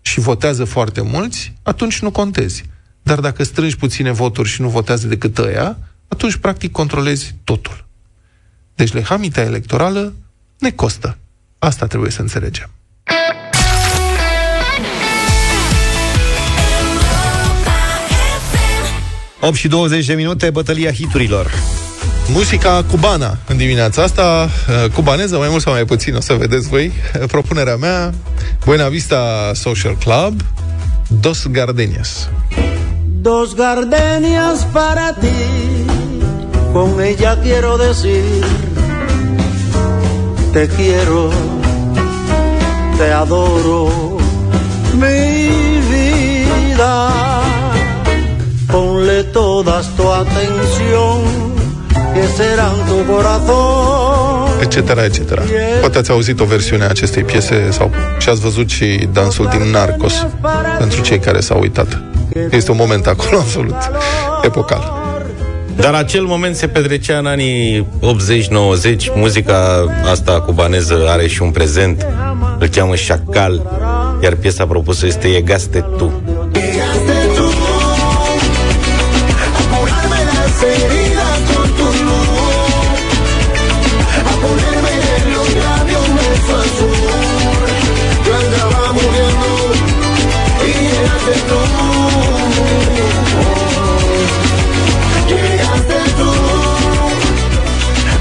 și 0.00 0.20
votează 0.20 0.64
foarte 0.64 1.00
mulți, 1.00 1.52
atunci 1.62 2.00
nu 2.00 2.10
contezi. 2.10 2.64
Dar 3.02 3.20
dacă 3.20 3.42
strângi 3.42 3.76
puține 3.76 4.10
voturi 4.10 4.48
și 4.48 4.60
nu 4.60 4.68
votează 4.68 5.06
decât 5.06 5.38
ăia, 5.38 5.78
atunci 6.08 6.36
practic 6.36 6.72
controlezi 6.72 7.34
totul. 7.44 7.86
Deci 8.74 8.92
lehamita 8.92 9.40
electorală 9.40 10.14
ne 10.58 10.70
costă. 10.70 11.18
Asta 11.58 11.86
trebuie 11.86 12.10
să 12.10 12.20
înțelegem. 12.20 12.70
8 19.40 19.54
și 19.54 19.68
20 19.68 20.06
de 20.06 20.14
minute, 20.14 20.50
bătălia 20.50 20.92
hiturilor. 20.92 21.52
Muzica 22.32 22.84
cubana 22.90 23.38
în 23.46 23.56
dimineața 23.56 24.02
asta, 24.02 24.48
uh, 24.84 24.90
cubaneză, 24.90 25.36
mai 25.36 25.48
mult 25.50 25.62
sau 25.62 25.72
mai 25.72 25.84
puțin, 25.84 26.14
o 26.14 26.20
să 26.20 26.34
vedeți 26.34 26.68
voi. 26.68 26.92
Uh, 27.20 27.28
propunerea 27.28 27.76
mea, 27.76 28.14
Buena 28.64 28.88
Vista 28.88 29.50
Social 29.54 29.96
Club, 30.04 30.40
Dos 31.20 31.46
Gardenias. 31.50 32.28
Dos 33.20 33.54
gardenias 33.54 34.66
para 34.72 35.14
ti, 35.20 35.40
con 36.72 37.00
ella 37.00 37.38
quiero 37.42 37.76
decir, 37.76 38.44
te 40.52 40.68
quiero, 40.68 41.30
te 42.96 43.10
adoro, 43.12 43.88
mi 44.92 45.38
vida, 45.90 47.10
ponle 48.66 49.22
todas 49.24 49.86
tu 49.96 50.02
atención 50.08 51.47
etc., 54.60 54.76
etc. 55.04 55.40
Poate 55.80 55.98
ați 55.98 56.10
auzit 56.10 56.40
o 56.40 56.44
versiune 56.44 56.84
a 56.84 56.88
acestei 56.88 57.22
piese 57.22 57.70
sau 57.70 57.90
și 58.18 58.28
ați 58.28 58.40
văzut 58.40 58.70
și 58.70 59.08
dansul 59.12 59.48
din 59.50 59.70
Narcos 59.70 60.26
pentru 60.78 61.00
cei 61.00 61.18
care 61.18 61.40
s-au 61.40 61.60
uitat. 61.60 62.02
Este 62.50 62.70
un 62.70 62.76
moment 62.80 63.06
acolo 63.06 63.38
absolut 63.44 63.76
epocal. 64.42 65.06
Dar 65.76 65.94
acel 65.94 66.24
moment 66.24 66.56
se 66.56 66.68
petrecea 66.68 67.18
în 67.18 67.26
anii 67.26 67.86
80-90, 68.00 69.14
muzica 69.14 69.86
asta 70.10 70.40
cubaneză 70.40 71.06
are 71.08 71.26
și 71.26 71.42
un 71.42 71.50
prezent, 71.50 72.06
îl 72.58 72.66
cheamă 72.66 72.92
Chacal, 73.06 73.62
iar 74.22 74.34
piesa 74.34 74.66
propusă 74.66 75.06
este 75.06 75.28
Egaste 75.28 75.84
Tu. 75.96 76.12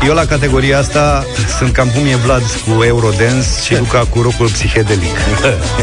Eu 0.07 0.13
la 0.13 0.25
categoria 0.25 0.77
asta 0.77 1.25
sunt 1.57 1.73
cam 1.73 1.87
cum 1.87 2.05
e 2.05 2.15
Vlad 2.15 2.41
cu 2.41 2.83
Eurodance 2.83 3.47
și 3.65 3.77
Luca 3.77 4.05
cu 4.09 4.21
rocul 4.21 4.49
psihedelic. 4.49 5.17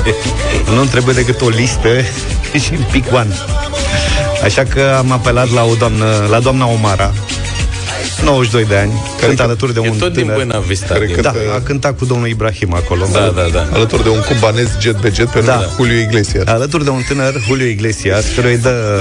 nu 0.74 0.84
trebuie 0.84 1.14
decât 1.14 1.40
o 1.40 1.48
listă 1.48 1.88
și 2.64 2.70
pick 2.90 3.12
one. 3.12 3.34
Așa 4.44 4.62
că 4.62 4.94
am 4.98 5.12
apelat 5.12 5.50
la 5.50 5.64
o 5.64 5.74
doamnă, 5.74 6.26
la 6.30 6.40
doamna 6.40 6.66
Omara, 6.66 7.12
92 8.24 8.64
de 8.64 8.76
ani, 8.76 8.92
care 9.16 9.26
cântă 9.26 9.42
alături 9.42 9.74
de 9.74 9.80
e 9.84 9.88
un 9.90 9.96
tot 9.96 10.12
din 10.12 10.20
tânăr. 10.22 10.34
Buena 10.34 10.58
Vista. 10.58 10.86
Care 10.86 11.06
Da, 11.06 11.30
cântă- 11.30 11.54
a 11.54 11.60
cântat 11.60 11.98
cu 11.98 12.04
domnul 12.04 12.28
Ibrahim 12.28 12.74
acolo. 12.74 13.06
Da, 13.12 13.32
da, 13.34 13.46
da. 13.52 13.66
Alături 13.72 14.02
de 14.02 14.08
un 14.08 14.20
cubanez 14.20 14.68
jet 14.80 14.96
pe 14.96 15.12
jet 15.14 15.26
pe 15.28 15.40
Da. 15.40 15.46
da. 15.52 15.68
Julio 15.76 15.98
Iglesias. 15.98 16.46
Alături 16.46 16.84
de 16.84 16.90
un 16.90 17.02
tânăr, 17.08 17.32
Julio 17.46 17.66
Iglesias, 17.66 18.24
care 18.36 18.48
îi 18.50 18.58
dă, 18.58 19.00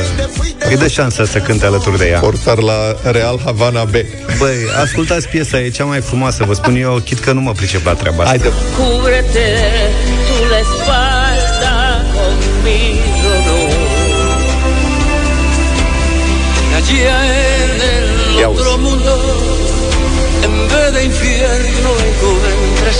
îi 0.69 0.77
dă 0.77 0.87
șansa 0.87 1.25
să 1.25 1.37
cânte 1.37 1.65
alături 1.65 1.97
de 1.97 2.07
ea. 2.07 2.19
Portar 2.19 2.57
la 2.57 2.95
Real 3.11 3.39
Havana 3.45 3.83
B. 3.83 3.91
Băi, 4.37 4.55
ascultați 4.81 5.27
piesa, 5.27 5.59
e 5.59 5.69
cea 5.69 5.83
mai 5.85 5.99
frumoasă, 6.01 6.43
vă 6.47 6.53
spun 6.53 6.75
eu, 6.75 7.01
chit 7.05 7.19
că 7.19 7.31
nu 7.31 7.41
mă 7.41 7.51
pricep 7.51 7.85
la 7.85 7.93
treaba 7.93 8.23
asta. 8.23 8.29
Haide, 8.29 8.51
Cúbrete 8.77 9.45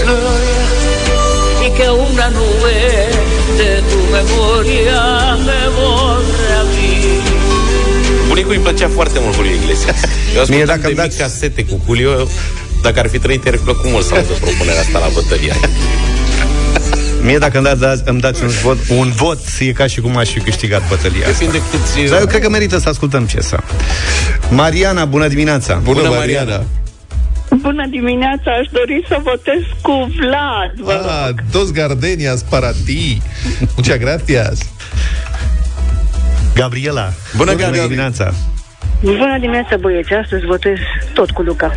encuentres 0.04 0.20
gloria 0.24 1.68
y 1.68 1.72
que 1.78 1.88
una 1.90 2.28
nube 2.30 2.78
de 3.60 3.82
tu 3.90 4.00
memoria 4.12 5.36
me 5.48 5.62
borre 5.76 6.32
Bunicul 8.28 8.52
îi 8.52 8.60
plăcea 8.60 8.90
foarte 8.94 9.20
mult 9.22 9.36
Julio 9.36 9.52
Iglesias. 9.54 9.96
Eu 10.36 10.42
ascultam 10.42 10.56
Mie, 10.56 10.66
dacă 10.66 10.80
de 10.82 10.88
îmi 10.88 10.96
mic 10.96 11.02
dați- 11.04 11.18
casete 11.18 11.66
cu 11.66 11.82
Julio, 11.86 12.28
dacă 12.82 13.00
ar 13.00 13.08
fi 13.10 13.20
trăit, 13.20 13.48
ar 13.48 13.54
fi 13.56 13.60
plăcut 13.64 13.90
mult 13.92 14.06
să 14.06 14.14
audă 14.14 14.34
propunerea 14.42 14.80
asta 14.82 15.00
la 15.00 15.08
bătălia. 15.14 15.56
Mie 17.22 17.38
dacă 17.38 17.58
îmi 17.58 17.80
dați, 17.80 18.02
îmi 18.06 18.20
dați 18.20 18.44
un 18.44 18.50
vot, 18.64 18.78
un 18.98 19.12
vot, 19.16 19.40
e 19.60 19.72
ca 19.72 19.88
și 19.88 20.02
cum 20.02 20.18
aș 20.18 20.30
fi 20.30 20.40
câștigat 20.40 20.88
bătălia 20.90 21.20
asta. 21.28 21.32
Depinde 21.32 21.62
câți... 21.72 22.10
Dar 22.10 22.20
eu 22.20 22.26
cred 22.26 22.42
că 22.42 22.50
merită 22.50 22.78
să 22.80 22.90
ascultăm 22.90 23.26
piesa. 23.26 23.64
Mariana, 24.50 25.06
bună 25.06 25.28
dimineața! 25.28 25.74
Bună, 25.84 26.02
Bună, 26.02 26.10
Mariana! 26.16 26.42
Mariana. 26.44 26.64
Bună 27.64 27.86
dimineața, 27.90 28.50
aș 28.60 28.68
dori 28.72 29.06
să 29.08 29.18
votez 29.24 29.62
cu 29.82 29.96
Vlad. 30.20 30.72
Vă 30.88 30.92
rog. 30.92 31.10
Ah, 31.10 31.30
dos 31.52 31.72
gardenias 31.72 32.42
para 32.42 32.72
ti. 32.86 33.22
Muchas 33.76 33.98
gracias. 33.98 34.58
Gabriela, 36.56 37.14
Bună, 37.38 37.52
bună 37.52 37.64
Gabi. 37.66 37.80
dimineața! 37.82 38.34
Bună 39.02 39.38
dimineața, 39.40 39.76
băieți. 39.80 40.14
Astăzi 40.14 40.46
votez 40.46 40.78
tot 41.14 41.32
cu 41.32 41.42
Luca. 41.42 41.72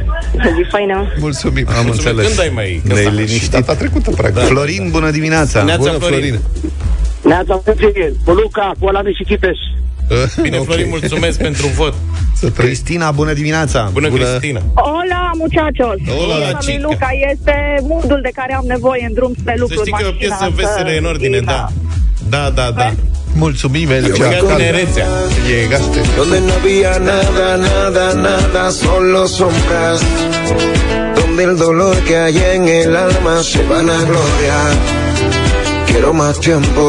E 0.61 0.67
faină. 0.71 1.13
Mulțumim. 1.19 1.67
Am 1.79 1.89
înțeles. 1.91 2.27
Când 2.27 2.41
ai 2.41 2.51
mai... 2.55 2.81
Ne-ai 2.85 3.05
căsat? 3.05 3.15
liniștit. 3.19 3.51
Data 3.51 3.75
trecută, 3.75 4.11
practic. 4.11 4.43
Florin, 4.43 4.89
bună 4.91 5.11
dimineața! 5.11 5.63
Neața, 5.63 5.79
Bună, 5.79 5.91
Florin. 5.93 6.19
Florin. 6.19 6.41
Neața 7.23 7.55
cu 8.25 8.33
Luca, 8.33 8.73
cu 8.79 8.87
ăla 8.87 9.01
și 9.17 9.25
Chipeș. 9.25 9.59
Bine, 10.43 10.57
Ok. 10.59 10.65
Florin, 10.65 10.87
mulțumesc 10.89 11.39
pentru 11.39 11.67
vot. 11.67 11.95
Să 12.35 12.51
trăiți. 12.51 12.61
Cristina, 12.61 13.11
bună 13.11 13.33
dimineața! 13.33 13.89
Bună, 13.93 14.09
Bună. 14.09 14.25
Cristina. 14.25 14.61
Hola, 14.75 15.31
muchachos! 15.43 15.97
Hola, 16.17 16.35
Piesa 16.35 16.59
lui 16.65 16.75
chica. 16.75 16.89
Luca 16.89 17.09
este 17.33 17.55
modul 17.83 18.21
de 18.23 18.31
care 18.35 18.55
am 18.55 18.65
nevoie 18.67 19.05
în 19.09 19.15
drum 19.15 19.33
spre 19.41 19.53
Să 19.57 19.61
lucru. 19.61 19.77
știi 19.81 19.93
că 19.93 20.03
e 20.05 20.09
o 20.09 20.17
piesă 20.23 20.53
veselă 20.55 20.91
e 20.91 20.99
în 20.99 21.05
ordine, 21.05 21.39
da. 21.39 21.67
Da, 22.29 22.51
da, 22.55 22.71
da. 22.71 22.93
Mulțumim, 23.35 23.91
Elcea. 23.91 24.13
Băgat 24.17 24.33
Calma. 24.33 24.55
tinerețea. 24.55 25.07
Llegaste. 25.49 26.01
Donde 26.17 26.39
no 26.47 26.53
había 26.59 26.95
nada, 27.13 27.49
nada, 27.71 28.07
nada, 28.29 28.63
solo 28.71 29.21
sombras. 29.37 30.01
Donde 31.19 31.43
el 31.49 31.57
dolor 31.67 31.95
que 32.07 32.17
hay 32.25 32.37
en 32.55 32.63
el 32.81 32.97
alma 33.07 33.35
se 33.51 33.61
van 33.71 33.89
a 33.99 34.01
gloriar. 34.11 34.73
Quiero 35.89 36.11
más 36.23 36.35
tiempo 36.49 36.83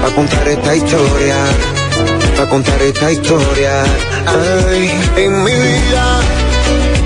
para 0.00 0.12
contar 0.18 0.44
esta 0.56 0.72
historia, 0.80 1.36
para 2.36 2.48
contar 2.48 2.80
esta 2.82 3.10
historia. 3.12 3.84
Ay, 4.26 4.90
en 5.16 5.44
mi 5.44 5.52
vida 5.52 6.20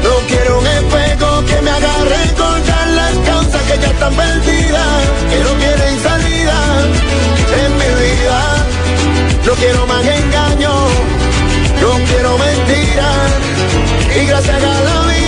no 0.03 0.15
quiero 0.29 0.59
un 0.59 0.67
espejo 0.67 1.45
que 1.47 1.63
me 1.63 1.71
haga 1.71 1.95
recordar 2.17 2.89
las 2.89 3.15
causas 3.27 3.63
que 3.69 3.79
ya 3.79 3.89
están 3.89 4.15
perdidas, 4.15 5.03
que 5.31 5.39
no 5.45 5.51
tienen 5.63 5.95
salida. 6.03 6.59
En 7.65 7.73
mi 7.81 7.91
vida 8.05 8.41
no 9.47 9.53
quiero 9.55 9.87
más 9.87 10.05
engaño, 10.05 10.73
no 11.83 11.91
quiero 12.09 12.39
mentiras 12.39 13.31
y 14.21 14.27
gracias 14.27 14.63
a 14.63 14.81
la 14.85 15.07
vida 15.09 15.28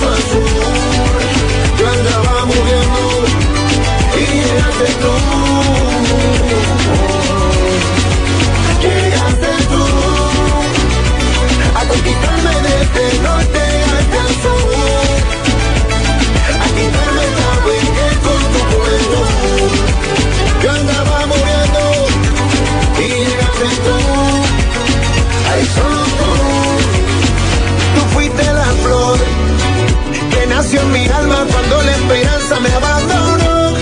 labios 0.00 0.49
en 30.60 30.92
mi 30.92 31.08
alma 31.08 31.46
cuando 31.50 31.82
la 31.82 31.90
esperanza 31.92 32.60
me 32.60 32.68
abandonó. 32.68 33.76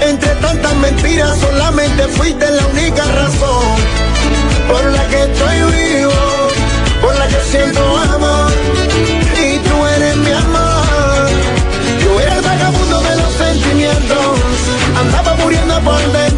Entre 0.00 0.28
tantas 0.36 0.76
mentiras 0.76 1.36
solamente 1.40 2.04
fuiste 2.06 2.48
la 2.52 2.66
única 2.68 3.04
razón 3.04 3.76
por 4.68 4.84
la 4.84 5.08
que 5.08 5.22
estoy 5.24 5.56
vivo, 5.72 6.12
por 7.00 7.18
la 7.18 7.26
que 7.26 7.40
siento 7.50 7.80
amor 8.14 8.52
y 9.44 9.58
tú 9.58 9.86
eres 9.96 10.16
mi 10.18 10.30
amor. 10.30 11.28
Yo 12.04 12.20
era 12.20 12.36
el 12.36 12.42
vagabundo 12.42 13.00
de 13.00 13.16
los 13.16 13.32
sentimientos, 13.32 14.38
andaba 15.00 15.34
muriendo 15.34 15.80
por 15.80 16.12
dentro. 16.12 16.31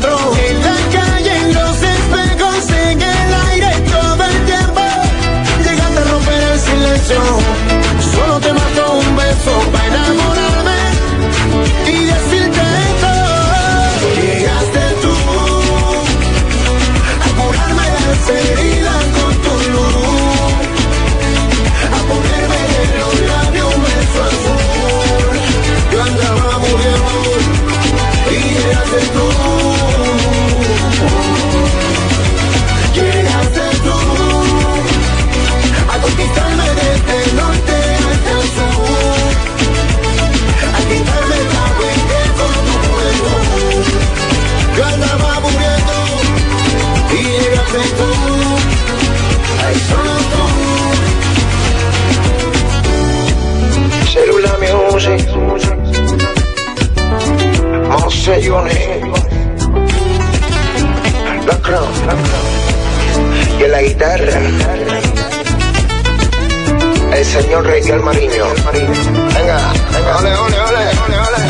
straight. 58.25 58.49
La 61.47 61.57
crown, 61.61 61.93
la 62.07 62.15
crown. 62.15 63.61
Y 63.61 63.65
en 63.65 63.71
la 63.71 63.83
guitarra, 63.83 64.41
el 67.13 67.25
señor 67.25 67.67
Ricardo 67.67 68.03
Mariño. 68.03 68.47
Venga, 69.35 69.73
venga, 69.93 70.17
ole, 70.19 70.35
ole, 70.37 70.59
ole, 70.59 70.85
ole, 71.05 71.19
ole. 71.19 71.45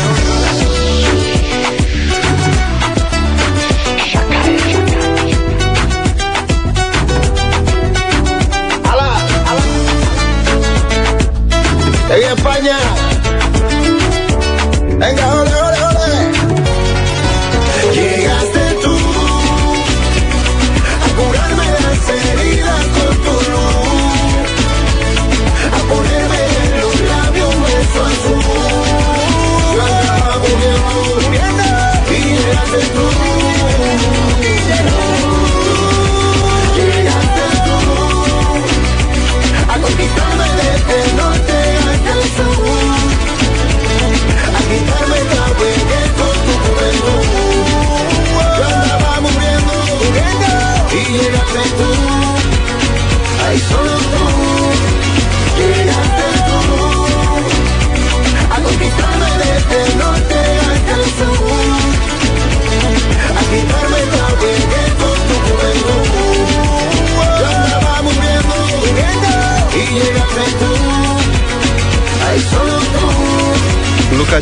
España. 12.45 12.84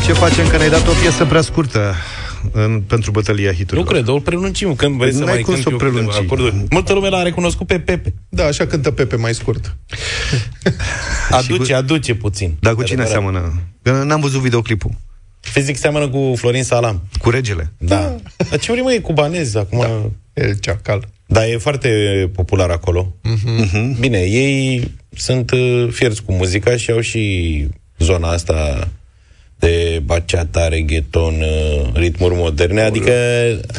Ce 0.04 0.12
facem 0.12 0.48
că 0.48 0.56
ne-ai 0.56 0.70
dat 0.70 0.86
o 0.88 0.92
piesă 1.02 1.24
prea 1.24 1.40
scurtă 1.40 1.94
în, 2.52 2.80
pentru 2.80 3.10
bătălia 3.10 3.50
Nu 3.50 3.56
hiturilor? 3.56 3.86
cred, 3.92 4.08
o 4.08 4.18
prelungim 4.18 4.74
când 4.74 4.96
vrei 4.96 5.10
Păi 5.10 5.18
să 5.18 5.24
n-ai 5.24 5.34
mai 5.34 5.42
cum 5.42 5.52
cânt 5.52 5.64
să 5.64 5.68
o 5.68 5.72
eu 5.72 5.78
câteva 5.78 5.96
prelungi. 5.96 6.18
acorduri. 6.24 6.64
Multă 6.70 6.92
lume 6.92 7.08
l-a 7.08 7.22
recunoscut 7.22 7.66
pe 7.66 7.78
Pepe. 7.80 8.14
Da, 8.28 8.44
așa 8.44 8.66
cântă 8.66 8.90
Pepe 8.90 9.16
mai 9.16 9.34
scurt. 9.34 9.76
Aduce, 11.30 11.74
aduce 11.74 12.14
puțin. 12.14 12.56
Dar 12.60 12.74
cu 12.74 12.82
cine 12.82 13.02
Adevărat. 13.02 13.32
seamănă? 13.32 13.60
Că 13.82 14.02
n-am 14.04 14.20
văzut 14.20 14.40
videoclipul. 14.40 14.90
Fizic 15.40 15.76
seamănă 15.76 16.08
cu 16.08 16.32
Florin 16.36 16.64
Salam. 16.64 17.02
Cu 17.18 17.30
regele. 17.30 17.72
Da. 17.78 18.14
Dar 18.50 18.58
ce 18.58 18.70
vrei, 18.70 18.82
mă, 18.82 18.92
e 18.92 18.98
cubanez 18.98 19.54
acum. 19.54 19.78
Da. 19.80 20.10
El 20.42 20.54
ceacal. 20.58 21.08
Dar 21.26 21.44
e 21.44 21.56
foarte 21.56 21.88
popular 22.34 22.70
acolo. 22.70 23.14
Mhm. 23.22 24.00
Bine, 24.00 24.18
ei 24.18 24.90
sunt 25.16 25.50
uh, 25.50 25.88
fierți 25.90 26.22
cu 26.22 26.32
muzica 26.32 26.76
și 26.76 26.90
au 26.90 27.00
și 27.00 27.66
zona 27.98 28.28
asta 28.30 28.88
de 29.58 30.02
baciata, 30.04 30.68
reggaeton, 30.68 31.34
uh, 31.40 31.90
ritmuri 31.92 32.34
moderne. 32.34 32.80
Adică 32.80 33.12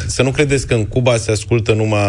să 0.06 0.22
nu 0.22 0.30
credeți 0.30 0.66
că 0.66 0.74
în 0.74 0.86
Cuba 0.86 1.16
se 1.16 1.30
ascultă 1.30 1.72
numai 1.72 2.00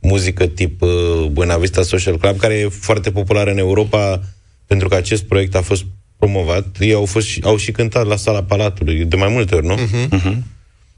muzică 0.00 0.46
tip 0.46 0.82
uh, 0.82 1.26
Buena 1.30 1.56
Vista 1.56 1.82
Social 1.82 2.18
Club, 2.18 2.36
care 2.36 2.54
e 2.54 2.68
foarte 2.68 3.10
populară 3.10 3.50
în 3.50 3.58
Europa 3.58 4.20
pentru 4.66 4.88
că 4.88 4.94
acest 4.94 5.24
proiect 5.24 5.54
a 5.54 5.62
fost 5.62 5.84
promovat. 6.18 6.76
Ei 6.80 6.92
au, 6.92 7.04
fost 7.04 7.26
și, 7.26 7.40
au 7.44 7.56
și 7.56 7.72
cântat 7.72 8.06
la 8.06 8.16
sala 8.16 8.42
Palatului 8.42 9.04
de 9.04 9.16
mai 9.16 9.28
multe 9.28 9.54
ori, 9.54 9.66
nu? 9.66 9.74
Uh-huh. 9.74 10.36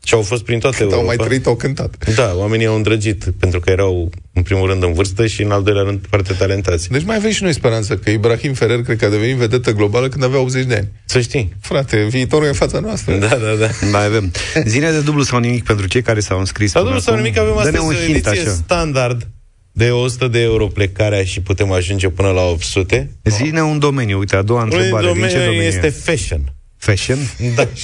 Și 0.04 0.14
au 0.14 0.22
fost 0.22 0.44
prin 0.44 0.58
toată 0.58 0.76
Când 0.76 0.90
Europa. 0.90 1.10
au 1.10 1.16
mai 1.16 1.26
trăit, 1.26 1.46
au 1.46 1.54
cântat. 1.56 2.14
Da, 2.14 2.32
oamenii 2.36 2.66
au 2.66 2.76
îndrăgit, 2.76 3.24
pentru 3.38 3.60
că 3.60 3.70
erau, 3.70 4.10
în 4.32 4.42
primul 4.42 4.68
rând, 4.68 4.82
în 4.82 4.92
vârstă 4.92 5.26
și, 5.26 5.42
în 5.42 5.50
al 5.50 5.62
doilea 5.62 5.82
rând, 5.82 6.00
foarte 6.08 6.32
talentați. 6.32 6.88
Deci 6.90 7.04
mai 7.04 7.16
avem 7.16 7.30
și 7.30 7.42
noi 7.42 7.52
speranță 7.52 7.96
că 7.96 8.10
Ibrahim 8.10 8.52
Ferrer 8.54 8.82
cred 8.82 8.98
că 8.98 9.04
a 9.04 9.08
devenit 9.08 9.36
vedetă 9.36 9.72
globală 9.72 10.08
când 10.08 10.24
avea 10.24 10.38
80 10.40 10.64
de 10.64 10.74
ani. 10.74 10.88
Să 11.04 11.20
știi. 11.20 11.52
Frate, 11.60 12.06
viitorul 12.10 12.44
e 12.44 12.48
în 12.48 12.54
fața 12.54 12.80
noastră. 12.80 13.14
Da, 13.16 13.26
da, 13.26 13.54
da. 13.58 13.68
Mai 13.92 14.04
avem. 14.04 14.32
Zine 14.64 14.90
de 14.90 15.00
dublu 15.00 15.22
sau 15.22 15.38
nimic 15.38 15.64
pentru 15.64 15.86
cei 15.86 16.02
care 16.02 16.20
s-au 16.20 16.38
înscris. 16.38 16.70
Sau 16.70 16.82
până 16.82 16.94
dublu 16.94 17.10
sau 17.10 17.14
acum. 17.20 17.24
nimic, 17.24 17.40
avem 17.40 17.54
Dă-ne 17.54 17.66
astăzi 17.76 17.84
un 17.84 17.94
o 17.94 18.04
hint 18.04 18.26
ediție 18.26 18.40
așa. 18.40 18.50
standard 18.50 19.28
de 19.72 19.90
100 19.90 20.28
de 20.28 20.40
euro 20.40 20.66
plecarea 20.66 21.24
și 21.24 21.40
putem 21.40 21.72
ajunge 21.72 22.08
până 22.08 22.28
la 22.28 22.42
800. 22.42 23.10
Zine 23.24 23.62
un 23.62 23.78
domeniu. 23.78 24.18
Uite, 24.18 24.36
a 24.36 24.42
doua 24.42 24.58
Unul 24.62 24.70
din 24.70 24.78
întrebare. 24.80 25.12
Din 25.12 25.14
ce 25.14 25.28
domeniu 25.28 25.44
domeniu 25.50 25.68
este 25.68 25.86
e? 25.86 25.90
fashion. 25.90 26.52
Fashion? 26.76 27.18
Da. 27.54 27.68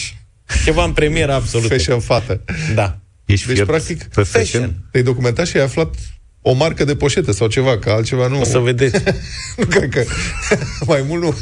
Ceva 0.64 0.84
în 0.84 0.92
premieră 0.92 1.32
absolut. 1.32 1.68
Fashion 1.68 2.00
fată. 2.00 2.40
Da. 2.74 2.98
Ești 3.24 3.46
Deci, 3.46 3.54
fiert 3.54 3.68
practic, 3.68 4.04
pe 4.04 4.22
fashion? 4.22 4.74
te-ai 4.90 5.04
documentat 5.04 5.46
și 5.46 5.56
ai 5.56 5.62
aflat 5.62 5.94
o 6.40 6.52
marcă 6.52 6.84
de 6.84 6.96
poșetă 6.96 7.32
sau 7.32 7.46
ceva, 7.46 7.78
că 7.78 7.90
altceva 7.90 8.26
nu... 8.26 8.40
O 8.40 8.44
să 8.44 8.58
vedeți. 8.58 9.02
nu 9.56 9.64
cred 9.64 9.88
că... 9.90 10.04
mai 10.86 11.04
mult 11.08 11.22
nu. 11.22 11.34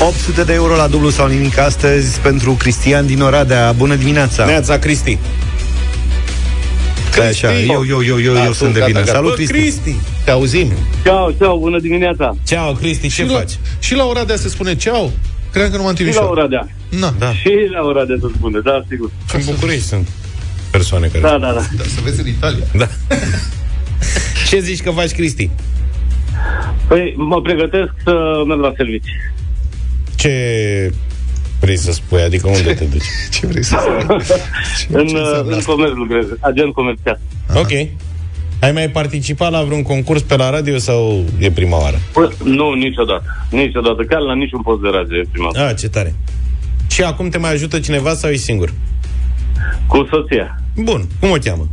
800 0.00 0.44
de 0.44 0.52
euro 0.52 0.76
la 0.76 0.86
dublu 0.86 1.10
sau 1.10 1.28
nimic 1.28 1.58
astăzi 1.58 2.20
pentru 2.20 2.52
Cristian 2.52 3.06
din 3.06 3.20
Oradea. 3.20 3.72
Bună 3.72 3.94
dimineața! 3.94 4.44
Neața, 4.44 4.78
Cristi. 4.78 5.18
Că 7.18 7.24
așa, 7.24 7.58
eu, 7.60 7.84
eu, 7.88 8.04
eu, 8.04 8.20
eu, 8.20 8.32
Da, 8.34 8.40
eu 8.44 8.48
tu, 8.50 8.52
sunt 8.54 8.72
de 8.72 8.78
gata, 8.78 8.86
vină. 8.90 8.98
gata. 9.04 9.12
Salut, 9.12 9.28
Bă, 9.30 9.34
Cristi! 9.34 9.52
Cristi! 9.52 9.94
Te 10.24 10.30
auzim. 10.30 10.72
Ceau, 11.04 11.34
ceau, 11.38 11.58
bună 11.58 11.78
dimineața. 11.78 12.36
Ceau, 12.46 12.72
Cristi, 12.74 13.08
ce 13.08 13.22
și 13.22 13.28
La, 13.30 13.38
faci? 13.38 13.58
și 13.78 13.94
la 13.94 14.04
Oradea 14.04 14.36
se 14.36 14.48
spune 14.48 14.74
ceau. 14.76 15.12
Cream 15.52 15.70
că 15.70 15.76
nu 15.76 15.82
m-am 15.82 15.94
Și 15.94 16.00
la 16.02 16.08
Timișoara. 16.10 16.30
Oradea. 16.30 16.68
Na. 16.88 17.14
Da. 17.18 17.32
Și 17.32 17.52
la 17.72 17.80
Oradea 17.86 18.16
se 18.20 18.26
spune, 18.36 18.58
da, 18.64 18.82
sigur. 18.88 19.10
Și 19.28 19.36
în 19.36 19.42
București 19.44 19.82
sunt 19.86 20.08
persoane 20.70 21.06
care... 21.06 21.20
Da, 21.20 21.28
da, 21.38 21.52
da. 21.52 21.62
Da, 21.76 21.82
să 21.82 22.00
vezi 22.04 22.20
în 22.20 22.26
Italia. 22.26 22.64
da. 22.74 22.88
ce 24.48 24.58
zici 24.60 24.82
că 24.82 24.90
faci, 24.90 25.10
Cristi? 25.10 25.50
Păi, 26.88 27.14
mă 27.16 27.40
pregătesc 27.40 27.90
să 28.04 28.42
merg 28.46 28.60
la 28.60 28.72
servici. 28.76 29.08
Ce 30.16 30.32
vrei 31.60 31.76
să 31.76 31.92
spui? 31.92 32.22
Adică 32.22 32.48
unde 32.48 32.74
te 32.74 32.84
duci? 32.84 33.02
Ce 33.34 33.46
vrei 33.46 33.64
să 33.64 33.76
spui? 33.80 34.16
în, 35.00 35.06
uh, 35.06 35.40
în 35.44 35.62
comerț 35.62 35.92
lucrez, 35.94 36.26
agent 36.40 36.72
comercial. 36.72 37.20
Ok. 37.54 37.70
Ai 38.60 38.72
mai 38.72 38.88
participat 38.90 39.50
la 39.50 39.62
vreun 39.62 39.82
concurs 39.82 40.22
pe 40.22 40.36
la 40.36 40.50
radio 40.50 40.78
sau 40.78 41.24
e 41.38 41.50
prima 41.50 41.80
oară? 41.80 41.96
Păi, 42.12 42.28
nu, 42.44 42.72
niciodată. 42.72 43.24
Niciodată. 43.50 44.02
Chiar 44.04 44.20
la 44.20 44.34
niciun 44.34 44.62
post 44.62 44.80
de 44.82 44.88
radio 44.92 45.16
e 45.16 45.24
prima 45.32 45.50
dată. 45.52 45.68
Ah, 45.68 45.76
ce 45.76 45.88
tare. 45.88 46.14
Și 46.90 47.02
acum 47.02 47.28
te 47.28 47.38
mai 47.38 47.52
ajută 47.52 47.80
cineva 47.80 48.14
sau 48.14 48.30
e 48.30 48.36
singur? 48.36 48.72
Cu 49.86 50.06
soția, 50.10 50.60
Bun. 50.76 51.04
Cum 51.20 51.30
o 51.30 51.36
cheamă? 51.44 51.68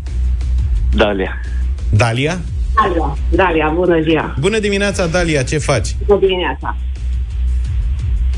Dalia. 0.93 1.41
Dalia? 1.89 2.39
Dalia, 2.75 3.17
Dalia, 3.29 3.71
bună 3.75 4.01
ziua! 4.01 4.35
Bună 4.39 4.59
dimineața, 4.59 5.07
Dalia, 5.07 5.43
ce 5.43 5.57
faci? 5.57 5.95
Bună 6.05 6.19
dimineața! 6.19 6.77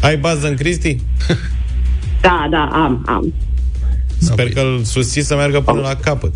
Ai 0.02 0.18
bază 0.18 0.48
în 0.48 0.56
Cristi? 0.56 0.98
Da, 2.22 2.48
da, 2.50 2.70
am, 2.74 3.04
am. 3.08 3.34
Sper 4.18 4.50
că 4.54 4.60
îl 4.60 4.84
susții 4.84 5.22
să 5.22 5.36
meargă 5.36 5.62
până 5.62 5.82
la 5.82 5.96
capăt. 5.96 6.34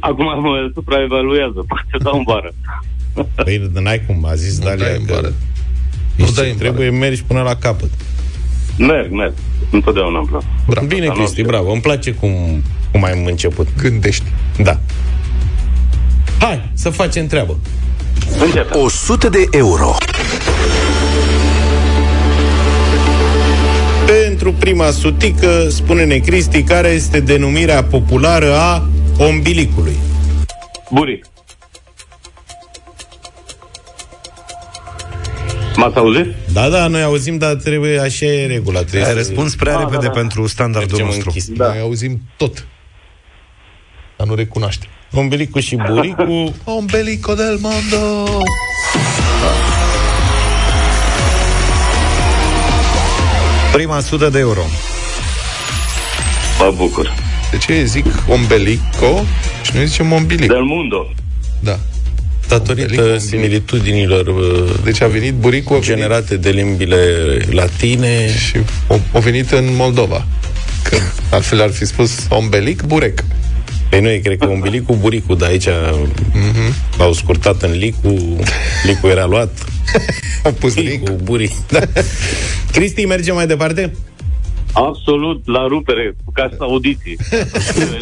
Acum 0.00 0.24
mă 0.24 0.70
supraevaluează, 0.74 1.64
poate 1.68 1.96
dau 2.02 2.16
în 2.18 2.24
vară. 2.26 2.54
Păi 3.34 3.70
n-ai 3.80 4.02
cum, 4.06 4.24
a 4.26 4.34
zis 4.34 4.58
Nu 4.58 4.64
Dalia 4.64 4.84
dai 4.84 4.96
în 4.98 5.04
că 5.04 5.12
bară. 5.12 5.32
nu 6.16 6.30
dai 6.34 6.50
în 6.50 6.56
trebuie 6.56 6.90
mergi 6.90 7.22
până 7.22 7.42
la 7.42 7.54
capăt. 7.56 7.90
Merg, 8.78 9.10
merg. 9.12 9.32
Întotdeauna 9.70 10.18
îmi 10.18 10.26
plac. 10.28 10.42
Bravo. 10.66 10.86
Bine, 10.86 11.06
Dar 11.06 11.08
nu 11.08 11.14
Cristi, 11.20 11.38
știu. 11.40 11.46
bravo. 11.46 11.70
Îmi 11.72 11.80
place 11.80 12.10
cum, 12.12 12.62
cum 12.92 13.04
ai 13.04 13.22
început. 13.26 13.68
Gândești. 13.78 14.24
Da. 14.62 14.80
Hai, 16.38 16.70
să 16.72 16.90
facem 16.90 17.26
treabă. 17.26 17.58
Începem. 18.44 18.80
100 18.82 19.28
de 19.28 19.46
euro. 19.50 19.94
Pentru 24.06 24.52
prima 24.52 24.90
sutică, 24.90 25.68
spune-ne 25.68 26.16
Cristi, 26.18 26.62
care 26.62 26.88
este 26.88 27.20
denumirea 27.20 27.84
populară 27.84 28.54
a 28.54 28.88
ombilicului? 29.18 29.96
Buric. 30.90 31.26
M-ați 35.76 35.96
auzit? 35.96 36.26
Da, 36.52 36.68
da, 36.68 36.86
noi 36.86 37.02
auzim, 37.02 37.38
dar 37.38 37.54
trebuie, 37.54 37.98
așa 37.98 38.26
e 38.26 38.46
regula. 38.46 38.78
Trebuie 38.80 39.02
Ai 39.02 39.08
să 39.10 39.14
răspuns 39.16 39.54
prea 39.54 39.72
Da, 39.72 39.78
repede 39.78 39.96
da, 39.96 40.12
da. 40.12 40.18
pentru 40.18 40.46
standardul 40.46 40.88
mergem 40.90 41.06
nostru. 41.06 41.28
închis. 41.34 41.48
Da. 41.48 41.66
Noi 41.66 41.78
auzim 41.80 42.20
tot. 42.36 42.66
Dar 44.16 44.26
nu 44.26 44.34
recunoaște. 44.34 44.86
Ombilicul 45.12 45.60
și 45.60 45.76
buricul 45.76 46.52
Ombelico 46.64 47.34
del 47.34 47.58
mondo! 47.60 48.26
Prima 53.74 53.96
100 53.96 54.28
de 54.28 54.38
euro. 54.38 54.60
Mă 56.58 56.72
bucur. 56.76 57.14
De 57.50 57.56
ce 57.56 57.84
zic 57.84 58.04
ombelico 58.28 59.24
și 59.62 59.70
noi 59.74 59.86
zicem 59.86 60.12
ombilic? 60.12 60.48
Del 60.48 60.62
mundo. 60.62 61.12
Da. 61.60 61.78
datorită 62.48 63.00
Ombilic, 63.02 63.20
similitudinilor 63.20 64.26
uh, 64.26 64.74
Deci 64.84 65.00
a 65.00 65.06
venit 65.06 65.32
buricul 65.34 65.76
a 65.76 65.78
venit 65.78 65.94
generate 65.94 66.36
de 66.36 66.50
limbile 66.50 66.98
latine. 67.50 68.36
și 68.36 68.56
a, 68.88 69.00
a 69.12 69.18
venit 69.18 69.50
în 69.50 69.74
Moldova. 69.76 70.26
Că 70.82 70.96
altfel 71.30 71.62
ar 71.62 71.70
fi 71.70 71.84
spus 71.84 72.26
ombelic, 72.28 72.82
burec. 72.82 73.24
Păi 73.94 74.02
nu 74.02 74.08
e, 74.08 74.18
cred 74.18 74.38
că 74.38 74.48
ombilicul, 74.48 74.96
buricul, 74.96 75.36
dar 75.36 75.48
aici 75.48 75.68
mm-hmm. 75.68 76.96
l-au 76.98 77.12
scurtat 77.12 77.62
în 77.62 77.70
licu, 77.70 78.38
licu 78.84 79.06
era 79.06 79.24
luat, 79.24 79.64
Au 80.44 80.52
pus 80.52 80.74
lic. 80.74 80.88
licu, 80.88 81.12
buri. 81.22 81.56
Da. 81.68 81.80
Cristi, 82.72 83.04
mergem 83.04 83.34
mai 83.34 83.46
departe? 83.46 83.92
Absolut 84.72 85.48
la 85.48 85.66
rupere, 85.66 86.16
ca 86.32 86.48
să 86.50 86.56
audiții. 86.58 87.16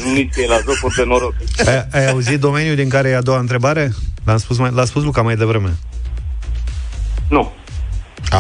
Muniție 0.04 0.46
la 0.52 0.56
jocuri 0.64 0.94
de 0.94 1.04
noroc. 1.06 1.34
Ai, 1.66 1.86
ai 1.92 2.08
auzit 2.08 2.40
domeniul 2.40 2.76
din 2.76 2.88
care 2.88 3.08
e 3.08 3.16
a 3.16 3.22
doua 3.22 3.38
întrebare? 3.38 3.92
L-am 4.24 4.38
spus, 4.38 4.58
mai, 4.58 4.70
l-a 4.74 4.84
spus 4.84 5.02
Luca 5.02 5.22
mai 5.22 5.36
devreme. 5.36 5.76
Nu. 7.28 7.52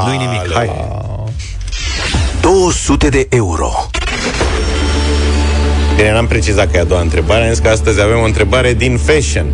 Nu-i 0.06 0.16
nimic, 0.16 0.52
hai. 0.52 0.70
200 2.40 3.08
de 3.08 3.26
euro. 3.30 3.90
Bine, 6.02 6.14
n-am 6.14 6.26
precizat 6.26 6.70
că 6.70 6.76
e 6.76 6.80
a 6.80 6.84
doua 6.84 7.00
întrebare, 7.00 7.42
am 7.42 7.48
zis 7.48 7.58
că 7.58 7.68
astăzi 7.68 8.00
avem 8.00 8.18
o 8.18 8.24
întrebare 8.24 8.72
din 8.72 8.96
fashion. 8.96 9.46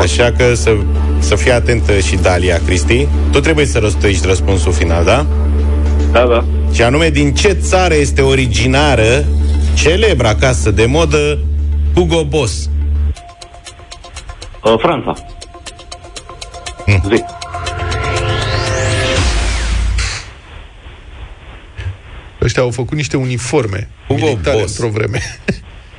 Așa 0.00 0.32
că 0.36 0.54
să, 0.54 0.76
să 1.18 1.34
fii 1.34 1.52
atentă 1.52 1.98
și 1.98 2.16
Dalia, 2.16 2.60
Cristi. 2.66 3.06
Tu 3.30 3.40
trebuie 3.40 3.66
să 3.66 3.78
răstuiești 3.78 4.26
răspunsul 4.26 4.72
final, 4.72 5.04
da? 5.04 5.26
Da, 6.12 6.26
da. 6.26 6.44
Și 6.72 6.82
anume, 6.82 7.08
din 7.08 7.34
ce 7.34 7.48
țară 7.48 7.94
este 7.94 8.22
originară 8.22 9.24
celebra 9.74 10.34
casă 10.34 10.70
de 10.70 10.86
modă 10.86 11.38
Hugo 11.94 12.24
Boss? 12.24 12.70
Uh, 14.64 14.74
Franța. 14.78 15.14
Mm. 16.86 17.02
Zi. 17.08 17.37
Ăștia 22.48 22.62
au 22.62 22.70
făcut 22.70 22.96
niște 22.96 23.16
uniforme 23.16 23.88
Hugo 24.06 24.24
militare 24.24 24.58
Boss. 24.60 24.78
într-o 24.78 24.92
vreme. 24.98 25.20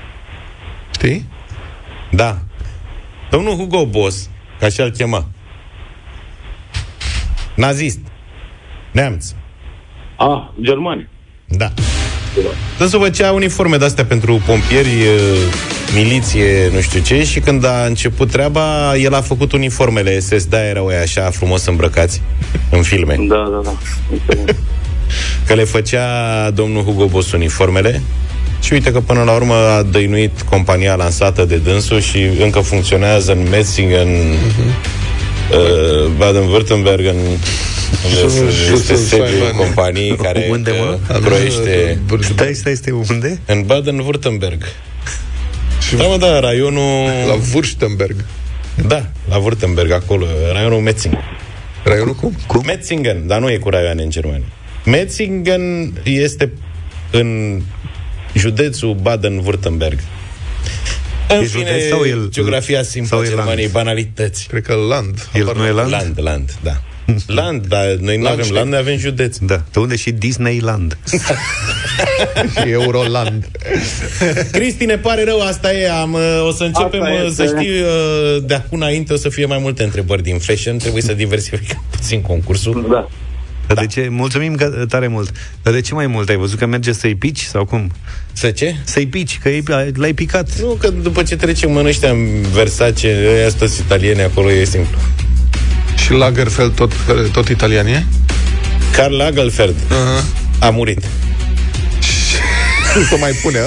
Știi? 0.95 1.26
Da. 2.12 2.38
Domnul 3.32 3.54
Hugo 3.56 3.86
Boss, 3.86 4.30
ca 4.60 4.66
așa 4.66 4.84
îl 4.84 4.89
chema, 4.91 5.26
nazist, 7.56 8.00
neamț, 8.91 9.26
Ah, 10.16 10.50
germani. 10.62 11.10
da. 11.47 11.72
Dânsul 12.78 13.00
făcea 13.02 13.32
uniforme 13.32 13.78
de-astea 13.78 14.06
pentru 14.06 14.41
pompieri, 14.45 14.89
e, 14.89 15.20
miliție, 15.95 16.70
nu 16.74 16.80
știu 16.82 17.02
ce, 17.02 17.24
și 17.24 17.39
când 17.39 17.66
a 17.66 17.86
început 17.86 18.32
treaba, 18.32 18.95
el 18.97 19.14
a 19.14 19.22
făcut 19.22 19.52
uniformele 19.52 20.20
SS, 20.20 20.45
de 20.45 20.58
erau 20.58 20.89
ei 20.89 20.97
așa 20.97 21.30
frumos 21.30 21.66
îmbrăcați 21.66 22.22
în 22.72 22.82
filme. 22.84 23.16
Da, 23.28 23.36
da, 23.52 23.62
da. 23.64 23.74
Înțeleg. 25.10 25.47
Că 25.47 25.53
le 25.53 25.64
făcea 25.64 26.49
domnul 26.53 26.84
Hugo 26.84 27.05
Boss 27.05 27.32
uniformele 27.32 28.01
și 28.62 28.74
uite 28.74 28.91
că 28.91 28.99
până 28.99 29.24
la 29.24 29.32
urmă 29.32 29.53
a 29.53 29.84
dăinuit 29.84 30.41
compania 30.41 30.95
lansată 30.95 31.45
de 31.45 31.55
dânsul 31.57 32.01
și 32.01 32.30
încă 32.41 32.60
funcționează 32.60 33.32
în 33.32 33.47
Metzingen, 33.49 34.07
uh, 35.51 36.12
Baden-Württemberg, 36.18 37.05
în 37.10 37.18
unde 38.05 38.51
Și- 38.66 38.74
este 38.74 38.93
și- 38.93 38.99
sediul 39.07 39.28
Simon. 39.28 39.51
companiei 39.57 40.16
care 40.16 40.47
Unde, 40.51 40.72
mă? 40.80 40.97
uh, 41.14 41.20
croiește 41.26 41.99
Stai, 42.34 42.53
stai, 42.53 42.76
stai, 42.76 42.93
unde? 43.10 43.39
în 43.45 43.66
Baden-Württemberg. 43.66 44.62
Da, 45.97 46.03
mă, 46.05 46.18
da, 46.20 46.39
raionul... 46.39 47.05
La 47.28 47.36
Württemberg. 47.53 48.16
Da, 48.88 49.05
la 49.30 49.38
Württemberg, 49.43 49.91
acolo, 49.93 50.26
raionul 50.53 50.80
Metzingen. 50.80 51.20
Raionul 51.84 52.14
cum? 52.14 52.36
Cu 52.47 52.62
Metzingen, 52.66 53.28
dar 53.28 53.39
nu 53.39 53.49
e 53.51 53.57
cu 53.57 53.70
raioane 53.70 54.03
în 54.03 54.10
Germania. 54.10 54.45
Metzingen 54.86 55.93
este 56.03 56.51
în 57.11 57.61
județul 58.34 58.95
Baden-Württemberg. 59.01 59.99
În 61.30 61.41
E 61.41 61.45
fine, 61.45 61.63
județ 61.65 61.88
sau 61.89 62.05
el- 62.05 62.27
geografia 62.30 62.84
simplă 62.84 63.07
sau 63.09 63.19
a 63.19 63.21
e 63.21 63.25
land? 63.25 63.38
Germaniei, 63.39 63.67
banalități. 63.67 64.47
Cred 64.47 64.63
că 64.63 64.73
Land. 64.73 65.30
El 65.34 65.45
Habar 65.45 65.55
nu 65.61 65.65
e 65.67 65.71
land? 65.71 65.89
Land, 65.91 66.13
land, 66.21 66.51
da. 66.63 66.82
Land, 67.41 67.65
dar 67.67 67.86
noi 67.86 67.97
nu 67.99 68.07
avem 68.07 68.23
Landstedt. 68.23 68.53
land, 68.53 68.69
noi 68.69 68.80
avem 68.80 68.97
județ. 68.97 69.38
Da, 69.38 69.63
de 69.71 69.80
unde 69.80 69.95
și 69.95 70.11
Disneyland. 70.11 70.97
Și 72.61 72.69
Euroland. 72.69 73.45
Cristi, 74.51 74.86
ne 74.86 74.97
pare 74.97 75.23
rău, 75.23 75.39
asta 75.41 75.73
e, 75.73 75.89
am, 75.91 76.13
uh, 76.13 76.45
o 76.47 76.51
să 76.51 76.63
începem, 76.63 77.01
Asta 77.01 77.13
uh, 77.13 77.25
este. 77.25 77.47
să 77.47 77.55
știi, 77.57 77.80
uh, 77.82 78.43
de 78.45 78.53
acum 78.53 78.77
înainte 78.77 79.13
o 79.13 79.15
să 79.15 79.30
fie 79.30 79.45
mai 79.45 79.57
multe 79.57 79.84
întrebări 79.84 80.23
din 80.23 80.38
fashion, 80.39 80.77
trebuie 80.77 81.01
să 81.01 81.13
diversificăm 81.13 81.84
puțin 81.89 82.21
concursul. 82.21 82.88
Da. 82.91 83.09
Dar 83.74 83.78
de 83.78 83.86
ce? 83.86 84.07
Mulțumim 84.09 84.55
că, 84.55 84.86
tare 84.89 85.07
mult. 85.07 85.32
Dar 85.63 85.74
de 85.74 85.82
ce 85.82 85.93
mai 85.93 86.07
mult? 86.07 86.30
Ai 86.30 86.36
văzut 86.36 86.59
că 86.59 86.65
merge 86.65 86.91
să-i 86.91 87.15
pici 87.15 87.41
sau 87.41 87.65
cum? 87.65 87.91
Să 88.34 88.51
ce? 88.51 88.76
Să-i 88.84 89.07
pici, 89.07 89.38
că 89.41 89.49
ei- 89.49 89.63
l-ai 89.93 90.13
picat. 90.13 90.59
Nu, 90.59 90.67
că 90.80 90.89
după 90.89 91.24
ce 91.24 91.36
trecem 91.36 91.76
în 91.76 91.86
ăștia 91.86 92.09
în 92.09 92.41
Versace, 92.53 93.26
ăia 93.36 93.47
sunt 93.47 93.59
toți 93.59 93.80
italieni, 93.82 94.22
acolo 94.22 94.51
e 94.51 94.63
simplu. 94.63 94.97
Și 96.03 96.11
Lagerfeld 96.11 96.76
tot, 96.76 96.91
tot 97.32 97.47
italian 97.49 97.88
e? 97.88 98.05
Karl 98.95 99.15
Lagerfeld 99.15 99.76
Uh-huh. 99.76 100.24
a 100.59 100.70
murit. 100.70 100.99
Nu 102.95 103.01
se 103.03 103.15
mai 103.20 103.32
pune, 103.43 103.57
a? 103.59 103.63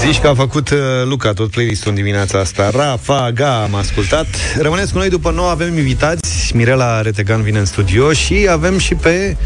Zici 0.00 0.18
că 0.20 0.28
a 0.28 0.34
făcut 0.34 0.70
uh, 0.70 0.78
Luca 1.04 1.32
tot 1.32 1.50
playlistul 1.50 1.88
în 1.88 1.94
dimineața 1.94 2.38
asta. 2.38 2.70
Rafa, 2.70 3.30
Ga, 3.34 3.62
am 3.62 3.74
ascultat. 3.74 4.26
Rămâneți 4.60 4.92
cu 4.92 4.98
noi 4.98 5.08
după 5.08 5.30
nou, 5.30 5.44
avem 5.44 5.76
invitați. 5.76 6.56
Mirela 6.56 7.00
Retegan 7.00 7.42
vine 7.42 7.58
în 7.58 7.64
studio 7.64 8.12
și 8.12 8.48
avem 8.50 8.78
și 8.78 8.94
pe 8.94 9.08
Mircea, 9.08 9.36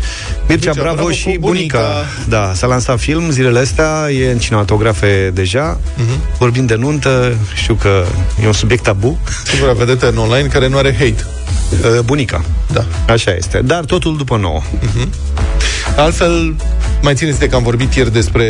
Mircea 0.48 0.72
Bravo, 0.72 0.94
Bravo 0.94 1.10
și 1.10 1.24
cu 1.24 1.36
bunica. 1.38 1.78
bunica. 1.78 2.06
Da, 2.28 2.52
s-a 2.54 2.66
lansat 2.66 2.98
film 3.00 3.30
zilele 3.30 3.58
astea, 3.58 4.10
e 4.10 4.30
în 4.30 4.38
cinematografe 4.38 5.30
deja. 5.34 5.80
Mhm. 5.96 6.20
Vorbim 6.38 6.66
de 6.66 6.74
nuntă, 6.74 7.36
știu 7.54 7.74
că 7.74 8.04
e 8.42 8.46
un 8.46 8.52
subiect 8.52 8.82
tabu. 8.82 9.18
Singura 9.44 9.72
vedetă 9.72 10.08
în 10.08 10.16
online 10.16 10.48
care 10.48 10.68
nu 10.68 10.76
are 10.76 10.92
hate. 10.92 11.24
Uh, 11.70 12.00
Bunica. 12.04 12.44
Da. 12.72 12.84
Așa 13.08 13.34
este. 13.34 13.60
Dar 13.64 13.84
totul 13.84 14.16
după 14.16 14.36
nouă. 14.36 14.62
Altfel, 15.96 16.54
mai 17.02 17.14
țineți 17.14 17.38
de 17.38 17.48
că 17.48 17.54
am 17.54 17.62
vorbit 17.62 17.94
ieri 17.94 18.12
despre 18.12 18.46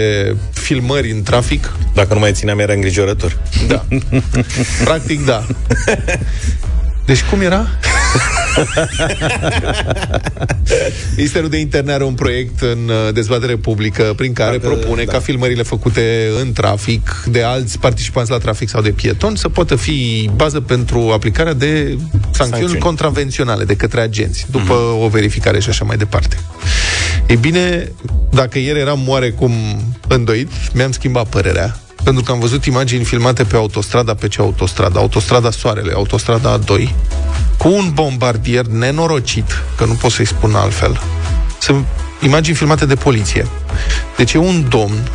filmări 0.52 1.10
în 1.10 1.22
trafic? 1.22 1.72
Dacă 1.94 2.14
nu 2.14 2.20
mai 2.20 2.32
țineam, 2.32 2.58
era 2.58 2.72
îngrijorător. 2.72 3.42
Da. 3.68 3.84
Practic, 4.84 5.24
da. 5.24 5.46
Deci 7.06 7.22
cum 7.22 7.40
era? 7.40 7.66
Ministerul 11.16 11.48
de 11.48 11.56
Interne 11.56 11.92
are 11.92 12.04
un 12.04 12.14
proiect 12.14 12.60
în 12.60 12.88
uh, 12.88 13.12
dezbatere 13.14 13.56
publică 13.56 14.12
prin 14.16 14.32
care 14.32 14.56
Dacă- 14.58 14.74
propune 14.74 15.04
da. 15.04 15.12
ca 15.12 15.18
filmările 15.18 15.62
făcute 15.62 16.28
în 16.40 16.52
trafic 16.52 17.22
de 17.30 17.42
alți 17.42 17.78
participanți 17.78 18.30
la 18.30 18.38
trafic 18.38 18.68
sau 18.68 18.82
de 18.82 18.90
pietoni 18.90 19.36
să 19.38 19.48
poată 19.48 19.76
fi 19.76 20.30
bază 20.34 20.60
pentru 20.60 21.10
aplicarea 21.12 21.52
de 21.52 21.66
sancțiuni, 22.20 22.50
Sancțiuni. 22.50 22.78
contravenționale 22.78 23.64
de 23.64 23.74
către 23.76 24.00
agenți, 24.00 24.46
după 24.50 24.72
o 24.74 25.08
verificare 25.08 25.60
și 25.60 25.68
așa 25.68 25.84
mai 25.84 25.96
departe. 25.96 26.36
Ei 27.26 27.36
bine, 27.36 27.92
dacă 28.30 28.58
ieri 28.58 28.78
eram 28.78 29.08
oarecum 29.08 29.52
îndoit, 30.08 30.50
mi-am 30.72 30.92
schimbat 30.92 31.26
părerea 31.26 31.76
pentru 32.04 32.22
că 32.22 32.32
am 32.32 32.40
văzut 32.40 32.64
imagini 32.64 33.04
filmate 33.04 33.44
pe 33.44 33.56
autostrada, 33.56 34.14
pe 34.14 34.28
ce 34.28 34.40
autostrada? 34.40 35.00
Autostrada 35.00 35.50
Soarele, 35.50 35.92
autostrada 35.94 36.58
A2, 36.58 36.88
cu 37.56 37.68
un 37.68 37.90
bombardier 37.94 38.64
nenorocit, 38.64 39.62
că 39.76 39.84
nu 39.84 39.92
pot 39.92 40.10
să-i 40.10 40.24
spun 40.24 40.54
altfel. 40.54 41.00
Sunt 41.60 41.86
imagini 42.20 42.56
filmate 42.56 42.86
de 42.86 42.94
poliție. 42.94 43.46
Deci 44.16 44.32
e 44.32 44.38
un 44.38 44.68
domn 44.68 45.08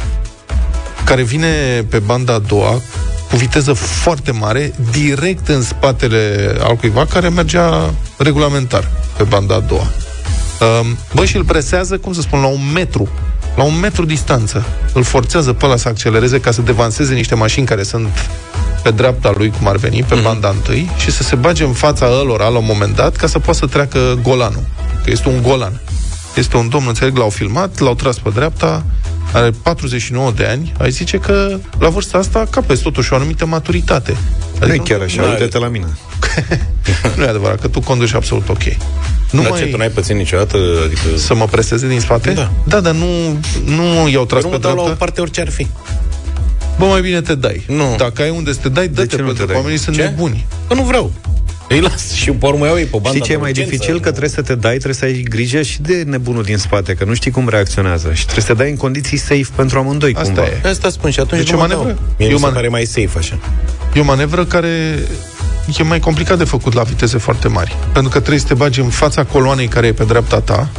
care 1.05 1.23
vine 1.23 1.83
pe 1.89 1.99
banda 1.99 2.33
a 2.33 2.39
doua 2.39 2.81
cu 3.29 3.35
viteză 3.35 3.73
foarte 3.73 4.31
mare, 4.31 4.73
direct 4.91 5.47
în 5.47 5.61
spatele 5.61 6.55
al 6.59 6.75
cuiva 6.75 7.05
care 7.05 7.29
mergea 7.29 7.93
regulamentar 8.17 8.91
pe 9.17 9.23
banda 9.23 9.55
a 9.55 9.59
doua. 9.59 9.87
Um, 10.59 10.97
Bă, 11.13 11.25
și 11.25 11.35
îl 11.35 11.43
presează, 11.43 11.97
cum 11.97 12.13
să 12.13 12.21
spun, 12.21 12.39
la 12.39 12.47
un 12.47 12.71
metru. 12.73 13.07
La 13.55 13.63
un 13.63 13.79
metru 13.79 14.05
distanță. 14.05 14.65
Îl 14.93 15.03
forțează 15.03 15.53
pe 15.53 15.65
ăla 15.65 15.75
să 15.75 15.87
accelereze 15.87 16.39
ca 16.39 16.51
să 16.51 16.61
devanseze 16.61 17.13
niște 17.13 17.35
mașini 17.35 17.65
care 17.65 17.83
sunt 17.83 18.07
pe 18.83 18.91
dreapta 18.91 19.33
lui, 19.37 19.53
cum 19.57 19.67
ar 19.67 19.75
veni, 19.75 20.03
pe 20.03 20.15
banda 20.15 20.49
întâi, 20.49 20.91
și 20.97 21.11
să 21.11 21.23
se 21.23 21.35
bage 21.35 21.63
în 21.63 21.73
fața 21.73 22.05
ălora 22.19 22.47
la 22.47 22.57
un 22.57 22.65
moment 22.67 22.95
dat 22.95 23.15
ca 23.15 23.27
să 23.27 23.39
poată 23.39 23.59
să 23.59 23.65
treacă 23.65 24.19
golanul. 24.21 24.63
Că 25.03 25.11
este 25.11 25.29
un 25.29 25.41
golan. 25.41 25.81
Este 26.35 26.57
un 26.57 26.69
domn, 26.69 26.85
înțeleg, 26.87 27.17
l-au 27.17 27.29
filmat, 27.29 27.79
l-au 27.79 27.95
tras 27.95 28.19
pe 28.19 28.29
dreapta, 28.29 28.83
are 29.33 29.51
49 29.61 30.31
de 30.31 30.45
ani, 30.45 30.73
ai 30.77 30.91
zice 30.91 31.17
că 31.17 31.57
la 31.79 31.89
vârsta 31.89 32.17
asta 32.17 32.47
capezi 32.49 32.81
totuși 32.81 33.13
o 33.13 33.15
anumită 33.15 33.45
maturitate. 33.45 34.17
Nu 34.59 34.73
e 34.73 34.77
chiar 34.77 35.01
așa, 35.01 35.21
nu 35.21 35.27
are. 35.27 35.37
uite-te 35.37 35.57
la 35.57 35.67
mine. 35.67 35.97
nu 37.17 37.23
e 37.23 37.27
adevărat, 37.27 37.59
că 37.61 37.67
tu 37.67 37.79
conduci 37.79 38.13
absolut 38.13 38.49
ok. 38.49 38.63
Nu 39.31 39.41
Dar 39.41 39.49
mai... 39.51 39.59
ce, 39.59 39.65
tu 39.65 39.77
n-ai 39.77 39.89
pățit 39.89 40.15
niciodată? 40.15 40.57
Adică... 40.85 41.01
Să 41.17 41.35
mă 41.35 41.45
preseze 41.45 41.87
din 41.87 41.99
spate? 41.99 42.31
Da. 42.31 42.51
Da, 42.63 42.79
dar 42.79 42.93
nu, 42.93 43.05
nu 43.65 44.07
i-au 44.09 44.25
tras 44.25 44.43
nu 44.43 44.49
pe 44.49 44.55
mă 44.55 44.61
dau 44.61 44.71
la 44.75 44.79
o 44.81 44.83
dreapta. 44.83 45.03
parte 45.05 45.21
orice 45.21 45.41
ar 45.41 45.49
fi. 45.49 45.67
Bă, 46.79 46.85
mai 46.85 47.01
bine 47.01 47.21
te 47.21 47.35
dai. 47.35 47.63
Nu. 47.67 47.95
Dacă 47.97 48.21
ai 48.21 48.29
unde 48.29 48.51
să 48.53 48.59
te 48.61 48.69
dai, 48.69 48.87
dă-te, 48.87 49.07
ce 49.15 49.21
nu 49.21 49.23
pentru 49.25 49.33
te 49.33 49.39
că 49.39 49.45
dai? 49.47 49.55
oamenii 49.55 49.79
sunt 49.79 49.95
Ce? 49.95 50.01
nebuni. 50.03 50.45
Că 50.67 50.73
nu 50.73 50.83
vreau. 50.83 51.11
Îi 51.69 51.79
las 51.79 52.11
și 52.11 52.31
pe 52.31 52.45
urmă 52.45 52.65
iau 52.65 52.77
ei 52.77 52.83
pe 52.83 52.89
banda 52.91 53.09
Știi 53.09 53.21
ce 53.21 53.31
e 53.31 53.35
de 53.35 53.41
mai 53.41 53.49
urgență. 53.49 53.69
dificil? 53.71 53.99
Că 53.99 54.09
trebuie 54.09 54.29
să 54.29 54.41
te 54.41 54.55
dai, 54.55 54.71
trebuie 54.71 54.93
să 54.93 55.05
ai 55.05 55.21
grijă 55.29 55.61
și 55.61 55.81
de 55.81 56.03
nebunul 56.07 56.43
din 56.43 56.57
spate, 56.57 56.93
că 56.93 57.03
nu 57.03 57.13
știi 57.13 57.31
cum 57.31 57.49
reacționează. 57.49 58.13
Și 58.13 58.23
trebuie 58.23 58.45
să 58.45 58.51
te 58.53 58.57
dai 58.57 58.69
în 58.69 58.75
condiții 58.77 59.17
safe 59.17 59.47
pentru 59.55 59.79
amândoi, 59.79 60.13
Asta 60.13 60.23
cumva. 60.33 60.43
e. 60.63 60.69
Asta 60.69 60.89
spun 60.89 61.09
și 61.11 61.19
atunci 61.19 61.41
Deci 61.41 61.51
nu 61.51 61.57
o 61.57 61.61
mă 61.61 61.67
manevră? 61.67 61.93
dau. 61.93 62.03
Mie 62.17 62.27
E 62.27 62.29
mi 62.29 62.35
o 62.35 62.37
se 62.37 62.43
man- 62.45 62.53
pare 62.53 62.67
mai 62.67 62.85
safe 62.85 63.09
așa. 63.17 63.37
E 63.93 63.99
o 63.99 64.03
manevră 64.03 64.45
care 64.45 64.99
e 65.77 65.83
mai 65.83 65.99
complicat 65.99 66.37
de 66.37 66.43
făcut 66.43 66.73
la 66.73 66.83
viteze 66.83 67.17
foarte 67.17 67.47
mari. 67.47 67.75
Pentru 67.91 68.11
că 68.11 68.17
trebuie 68.19 68.39
să 68.39 68.45
te 68.47 68.53
bagi 68.53 68.79
în 68.79 68.89
fața 68.89 69.23
coloanei 69.23 69.67
care 69.67 69.87
e 69.87 69.93
pe 69.93 70.03
dreapta 70.03 70.39
ta 70.39 70.69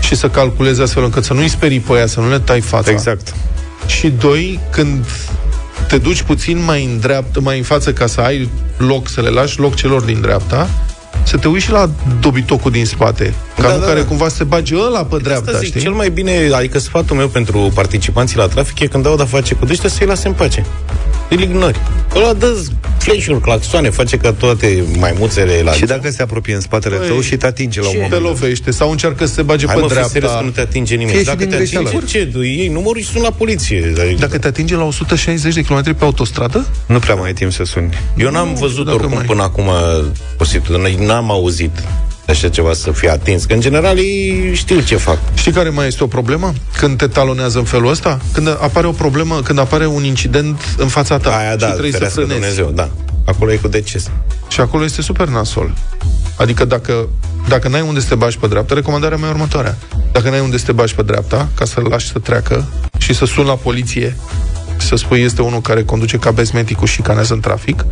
și 0.00 0.14
să 0.14 0.28
calculezi 0.28 0.82
astfel 0.82 1.04
încât 1.04 1.24
să 1.24 1.32
nu-i 1.32 1.48
sperii 1.48 1.80
pe 1.80 1.92
aia, 1.92 2.06
să 2.06 2.20
nu 2.20 2.28
le 2.28 2.38
tai 2.38 2.60
fața. 2.60 2.90
Exact. 2.90 3.34
Și 3.86 4.08
doi, 4.08 4.60
când 4.70 5.06
te 5.88 5.98
duci 5.98 6.22
puțin 6.22 6.64
mai 6.64 6.84
în 6.84 6.98
dreapta, 6.98 7.40
mai 7.40 7.58
în 7.58 7.64
față 7.64 7.92
ca 7.92 8.06
să 8.06 8.20
ai 8.20 8.48
loc, 8.76 9.08
să 9.08 9.20
le 9.20 9.28
lași 9.28 9.58
loc 9.58 9.74
celor 9.74 10.02
din 10.02 10.20
dreapta, 10.20 10.68
să 11.22 11.36
te 11.36 11.48
uiți 11.48 11.64
și 11.64 11.70
la 11.70 11.90
dobitocul 12.20 12.70
din 12.70 12.86
spate. 12.86 13.34
Ca 13.56 13.62
Da, 13.62 13.74
nu 13.74 13.80
da, 13.80 13.86
care 13.86 14.00
da. 14.00 14.06
cumva 14.06 14.28
să 14.28 14.36
se 14.36 14.44
bage 14.44 14.74
ăla 14.76 15.04
pe 15.04 15.16
dreapta, 15.16 15.46
Asta 15.46 15.58
zic, 15.58 15.68
știi? 15.68 15.80
cel 15.80 15.92
mai 15.92 16.10
bine, 16.10 16.50
adică 16.52 16.78
sfatul 16.78 17.16
meu 17.16 17.28
pentru 17.28 17.70
participanții 17.74 18.36
la 18.36 18.46
trafic 18.46 18.78
e 18.78 18.86
când 18.86 19.06
au 19.06 19.16
de-a 19.16 19.24
face 19.24 19.54
cu 19.54 19.64
dăștia 19.64 19.88
să-i 19.88 20.06
lase 20.06 20.28
în 20.28 20.34
pace. 20.34 20.66
Îl 21.30 21.40
ignori. 21.40 21.78
Ăla 22.16 22.32
dă 22.32 22.56
flash-uri, 22.98 23.40
claxoane, 23.40 23.90
face 23.90 24.16
ca 24.16 24.32
toate 24.32 24.84
maimuțele 24.98 25.60
la... 25.64 25.72
Și 25.72 25.84
dacă 25.84 26.10
se 26.10 26.22
apropie 26.22 26.54
în 26.54 26.60
spatele 26.60 26.96
Păi, 26.96 27.06
tău 27.06 27.20
și 27.20 27.36
te 27.36 27.46
atinge 27.46 27.80
la 27.80 27.86
un 27.86 27.92
te 27.92 27.98
moment 28.00 28.22
dat. 28.22 28.30
lovește 28.30 28.70
sau 28.70 28.90
încearcă 28.90 29.26
să 29.26 29.34
se 29.34 29.42
bage 29.42 29.66
Hai 29.66 29.74
pe 29.74 29.80
mă, 29.80 29.86
fii 29.86 29.94
dreapta. 29.96 30.12
serios 30.12 30.32
că 30.32 30.42
nu 30.44 30.50
te 30.50 30.60
atinge 30.60 30.94
nimeni. 30.94 31.10
Fie 31.10 31.18
și 31.20 31.24
Dacă 31.26 31.38
din 31.38 31.48
te 31.48 31.56
greșeală. 31.56 31.88
atinge, 31.88 32.06
ce? 32.06 32.38
Ei 32.38 32.68
numărul 32.68 33.00
și 33.02 33.08
sun 33.08 33.22
la 33.22 33.30
poliție. 33.30 33.92
Adică- 34.00 34.16
Dacă 34.18 34.38
te 34.38 34.46
atinge 34.46 34.76
la 34.76 34.84
160 34.84 35.54
de 35.54 35.60
km 35.62 35.82
pe 35.82 36.04
autostradă? 36.04 36.66
Nu 36.86 36.98
prea 36.98 37.14
mai 37.14 37.26
ai 37.26 37.32
timp 37.32 37.52
să 37.52 37.64
suni. 37.64 37.88
Eu 38.16 38.30
n-am 38.30 38.48
Nu 38.48 38.54
văzut 38.54 38.70
știu 38.70 38.82
dacă 38.84 38.96
oricum 38.96 39.16
mai- 39.16 39.24
până 39.26 39.42
acum 39.42 39.64
o 40.38 40.44
situație, 40.44 41.06
n-am 41.06 41.30
auzit 41.30 41.82
așa 42.28 42.48
ceva 42.48 42.72
să 42.72 42.90
fie 42.90 43.10
atins. 43.10 43.44
Că 43.44 43.52
în 43.52 43.60
general 43.60 43.98
ei 43.98 44.50
știu 44.54 44.80
ce 44.80 44.96
fac. 44.96 45.18
Știi 45.34 45.52
care 45.52 45.68
mai 45.68 45.86
este 45.86 46.04
o 46.04 46.06
problemă? 46.06 46.52
Când 46.76 46.96
te 46.96 47.06
talonează 47.06 47.58
în 47.58 47.64
felul 47.64 47.90
ăsta? 47.90 48.20
Când 48.32 48.48
apare 48.48 48.86
o 48.86 48.92
problemă, 48.92 49.40
când 49.40 49.58
apare 49.58 49.86
un 49.86 50.04
incident 50.04 50.74
în 50.76 50.88
fața 50.88 51.18
ta 51.18 51.36
Aia 51.36 51.50
și 51.50 51.56
da, 51.56 51.66
trebuie 51.66 51.90
să 51.90 51.96
ferească 51.96 52.20
frânezi. 52.20 52.40
Dumnezeu, 52.40 52.70
da. 52.74 52.88
Acolo 53.24 53.52
e 53.52 53.56
cu 53.56 53.68
deces. 53.68 54.10
Și 54.48 54.60
acolo 54.60 54.84
este 54.84 55.02
super 55.02 55.28
nasol. 55.28 55.74
Adică 56.36 56.64
dacă, 56.64 57.08
dacă 57.48 57.68
n-ai 57.68 57.80
unde 57.80 58.00
să 58.00 58.08
te 58.08 58.14
bagi 58.14 58.38
pe 58.38 58.46
dreapta, 58.46 58.74
recomandarea 58.74 59.16
mea 59.16 59.28
e 59.28 59.32
următoarea. 59.32 59.76
Dacă 60.12 60.30
n-ai 60.30 60.40
unde 60.40 60.56
să 60.56 60.64
te 60.64 60.72
bagi 60.72 60.94
pe 60.94 61.02
dreapta, 61.02 61.48
ca 61.54 61.64
să-l 61.64 61.86
lași 61.90 62.06
să 62.06 62.18
treacă 62.18 62.68
și 62.98 63.14
să 63.14 63.24
suni 63.24 63.46
la 63.46 63.54
poliție 63.54 64.16
să 64.76 64.96
spui 64.96 65.20
este 65.20 65.42
unul 65.42 65.60
care 65.60 65.84
conduce 65.84 66.16
ca 66.16 66.30
bezmeticul 66.30 66.86
și 66.86 67.00
canează 67.00 67.32
în 67.32 67.40
trafic, 67.40 67.84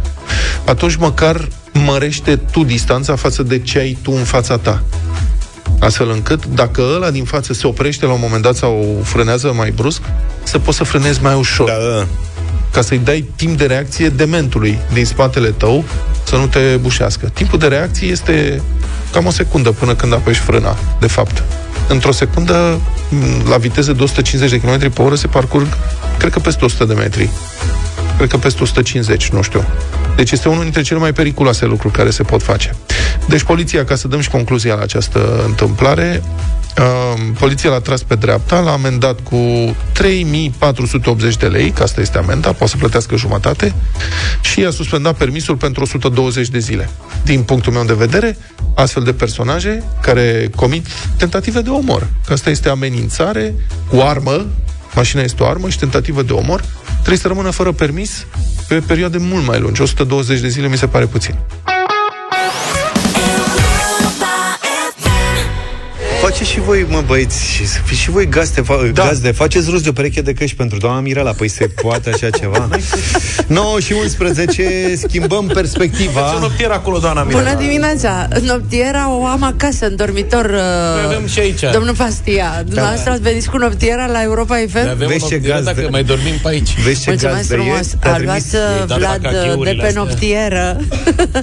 atunci 0.65 0.97
măcar 0.97 1.49
mărește 1.73 2.37
tu 2.37 2.65
distanța 2.65 3.17
față 3.17 3.43
de 3.43 3.59
ce 3.59 3.79
ai 3.79 3.99
tu 4.03 4.13
în 4.13 4.25
fața 4.25 4.59
ta. 4.59 4.83
Astfel 5.79 6.11
încât, 6.11 6.47
dacă 6.47 6.83
ăla 6.95 7.11
din 7.11 7.25
față 7.25 7.53
se 7.53 7.67
oprește 7.67 8.07
la 8.07 8.13
un 8.13 8.19
moment 8.23 8.43
dat 8.43 8.57
sau 8.57 9.01
frânează 9.03 9.53
mai 9.57 9.71
brusc, 9.71 10.03
să 10.43 10.59
poți 10.59 10.77
să 10.77 10.85
frânezi 10.85 11.23
mai 11.23 11.35
ușor. 11.35 11.67
Da, 11.67 11.97
da. 11.99 12.07
Ca 12.73 12.81
să-i 12.81 12.99
dai 12.99 13.25
timp 13.37 13.59
de 13.59 13.67
reacție 13.67 14.09
dementului 14.09 14.79
din 14.93 15.05
spatele 15.05 15.49
tău 15.49 15.85
să 16.25 16.37
nu 16.37 16.47
te 16.47 16.77
bușească. 16.81 17.31
Timpul 17.33 17.59
de 17.59 17.67
reacție 17.67 18.09
este 18.09 18.63
cam 19.13 19.27
o 19.27 19.31
secundă 19.31 19.71
până 19.71 19.95
când 19.95 20.13
apeși 20.13 20.41
frâna, 20.41 20.77
de 21.01 21.07
fapt. 21.07 21.43
Într-o 21.93 22.13
secundă, 22.13 22.81
m, 23.09 23.49
la 23.49 23.57
viteză 23.57 23.93
de 23.93 24.03
150 24.03 24.51
de 24.51 24.61
km 24.61 24.93
pe 24.93 25.03
oră, 25.03 25.15
se 25.15 25.27
parcurg, 25.27 25.67
cred 26.19 26.33
că 26.33 26.39
peste 26.39 26.65
100 26.65 26.85
de 26.85 26.95
metri. 26.95 27.31
Cred 28.17 28.29
că 28.29 28.37
peste 28.37 28.63
150, 28.63 29.29
nu 29.29 29.43
știu. 29.43 29.65
Deci 30.17 30.31
este 30.31 30.49
unul 30.49 30.63
dintre 30.63 30.83
cele 30.83 30.99
mai 30.99 31.13
periculoase 31.13 31.65
lucruri 31.65 31.95
care 31.95 32.11
se 32.11 32.23
pot 32.23 32.43
face. 32.43 32.75
Deci 33.29 33.43
poliția, 33.43 33.85
ca 33.85 33.95
să 33.95 34.09
dăm 34.09 34.21
și 34.21 34.31
concluzia 34.31 34.75
la 34.75 34.83
această 34.83 35.43
întâmplare, 35.47 36.23
uh, 36.25 36.62
poliția 37.39 37.71
l-a 37.71 37.81
tras 37.81 38.03
pe 38.03 38.15
dreapta, 38.15 38.61
l-a 38.61 38.73
amendat 38.73 39.21
cu 39.21 39.37
3480 39.93 41.37
de 41.37 41.47
lei, 41.47 41.71
că 41.71 41.83
asta 41.83 42.01
este 42.01 42.19
amenda, 42.19 42.53
poate 42.53 42.73
să 42.73 42.77
plătească 42.77 43.17
jumătate, 43.17 43.75
și 44.41 44.61
i-a 44.61 44.71
suspendat 44.71 45.17
permisul 45.17 45.57
pentru 45.57 45.83
120 45.83 46.49
de 46.49 46.59
zile. 46.59 46.91
Din 47.25 47.43
punctul 47.43 47.73
meu 47.73 47.85
de 47.85 47.93
vedere, 47.93 48.39
astfel 48.75 49.03
de 49.03 49.13
personaje 49.13 49.83
care 50.03 50.51
comit 50.57 50.87
tentative 51.17 51.61
de 51.61 51.71
omor, 51.71 52.09
că 52.27 52.33
asta 52.33 52.51
este 52.51 52.69
amenințare 52.69 53.55
cu 53.89 53.97
armă, 53.97 54.47
mașina 54.95 55.23
este 55.23 55.43
o 55.43 55.47
armă 55.47 55.69
și 55.69 55.79
tentativă 55.79 56.23
de 56.23 56.33
omor, 56.33 56.65
trebuie 56.95 57.19
să 57.19 57.29
rămână 57.29 57.51
fără 57.51 57.73
permis 57.73 58.27
pe 58.69 58.75
perioade 58.87 59.19
mult 59.19 59.47
mai 59.47 59.61
lungi. 59.61 59.83
120 59.83 60.41
de 60.41 60.49
zile 60.49 60.69
mi 60.69 60.77
se 60.77 60.87
pare 60.87 61.07
puțin. 61.07 61.35
Faceți 66.43 66.61
și 66.61 66.67
voi, 66.67 66.87
mă, 66.89 67.03
băieți, 67.07 67.47
și 67.47 67.67
să 67.67 67.79
fiți 67.85 68.01
și 68.01 68.11
voi 68.11 68.29
gazde, 68.29 68.63
fa- 68.63 68.93
da. 68.93 69.05
gazde. 69.05 69.31
Faceți 69.31 69.71
rost 69.71 69.83
de 69.83 69.89
o 69.89 69.93
pereche 69.93 70.21
de 70.21 70.33
căști 70.33 70.57
pentru 70.57 70.79
doamna 70.79 71.01
Mirela. 71.01 71.31
Păi 71.33 71.49
se 71.49 71.67
poate 71.67 72.11
așa 72.11 72.31
ceva? 72.31 72.69
9 73.47 73.81
și 73.81 73.93
11, 73.93 74.95
schimbăm 75.07 75.47
perspectiva. 75.47 76.31
Ce 76.35 76.41
noptier 76.41 76.71
acolo, 76.71 76.99
doamna 76.99 77.23
Mirela? 77.23 77.43
Bună 77.43 77.57
dimineața! 77.63 78.29
Noptiera 78.41 79.11
o 79.11 79.27
am 79.27 79.43
acasă, 79.43 79.87
în 79.87 79.97
dormitor. 79.97 80.51
Noi 80.51 81.05
avem 81.05 81.27
și 81.27 81.39
aici. 81.39 81.61
Domnul 81.73 81.95
Pastia, 81.95 82.63
dumneavoastră 82.67 83.11
ați 83.13 83.21
venit 83.23 83.47
cu 83.47 83.57
noptiera 83.57 84.07
la 84.07 84.23
Europa 84.23 84.57
FM? 84.69 84.77
Noi 84.79 84.89
avem 84.91 85.09
Vezi 85.09 85.25
o 85.25 85.29
ce 85.29 85.35
noptieră 85.35 85.55
gazdă. 85.61 85.73
dacă 85.81 85.89
mai 85.91 86.05
dormim 86.05 86.35
pe 86.43 86.49
aici. 86.49 86.81
Vezi 86.85 87.03
ce 87.03 87.11
Mulțumesc 87.11 87.37
gazdă 87.39 87.55
frumos! 87.55 87.93
e? 87.93 87.97
Te-a 88.01 88.13
A 88.13 88.19
luat 88.19 88.37
trimis- 88.39 88.53
uh, 88.81 88.87
dat 88.87 88.99
Vlad 88.99 89.23
cacheurile 89.23 89.71
de 89.71 89.81
pe 89.81 89.87
astea. 89.87 90.03
noptieră. 90.03 90.77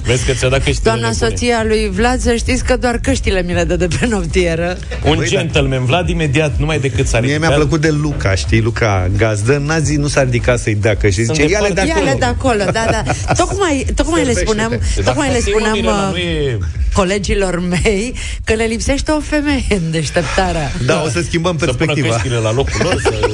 Vezi 0.04 0.24
că 0.24 0.32
ți-a 0.32 0.48
dat 0.48 0.64
căștile 0.64 0.90
Doamna 0.90 1.08
nebune. 1.08 1.28
soția 1.30 1.62
lui 1.66 1.90
Vlad, 1.94 2.20
să 2.20 2.34
știți 2.34 2.64
că 2.64 2.76
doar 2.76 2.98
căștile 3.02 3.42
mi 3.42 3.52
le 3.52 3.64
dă 3.64 3.76
de 3.76 3.88
pe 4.00 4.06
noptieră. 4.06 4.76
Un 5.04 5.14
Băi, 5.16 5.28
da. 5.30 5.36
gentleman, 5.36 5.84
Vlad 5.84 6.08
imediat, 6.08 6.52
numai 6.58 6.78
decât 6.78 7.06
s-a 7.06 7.20
Mie 7.20 7.28
ridicat. 7.28 7.48
mi-a 7.48 7.58
plăcut 7.58 7.80
de 7.80 7.90
Luca, 7.90 8.34
știi, 8.34 8.60
Luca 8.60 9.10
gazdă, 9.16 9.62
n-a 9.66 9.78
zis, 9.78 9.96
nu 9.96 10.06
s-a 10.06 10.22
ridicat 10.22 10.58
să-i 10.58 10.74
dea 10.74 10.96
că 10.96 11.08
și 11.08 11.24
Sunt 11.24 11.36
zice, 11.36 11.48
ia-le 11.50 11.68
de 11.68 11.74
departe. 11.74 11.90
acolo. 11.92 12.06
Ia-le 12.06 12.18
de 12.18 12.24
acolo, 12.24 12.64
da, 12.72 12.84
da. 12.90 13.02
Tocmai, 13.42 13.86
tocmai 13.94 14.24
le 14.24 14.32
spuneam, 14.32 14.70
Dacă 14.70 15.02
tocmai 15.04 15.28
le 15.32 15.38
ți-e, 15.38 15.52
mă, 15.52 15.58
spuneam 15.58 15.74
Mirela, 15.74 16.06
uh, 16.06 16.12
nu 16.12 16.16
e... 16.18 16.58
colegilor 17.00 17.60
mei 17.68 18.14
că 18.44 18.52
le 18.54 18.64
lipsește 18.64 19.10
o 19.10 19.20
femeie 19.20 19.64
în 19.68 19.90
deșteptarea. 19.90 20.72
Da, 20.86 21.02
o 21.06 21.08
să 21.08 21.20
schimbăm 21.26 21.58
Să 21.58 21.64
pună 21.64 21.76
perspectiva. 21.76 22.14
căștile 22.14 22.36
la 22.36 22.52
locul 22.52 22.80
lor 22.82 23.00
să... 23.02 23.14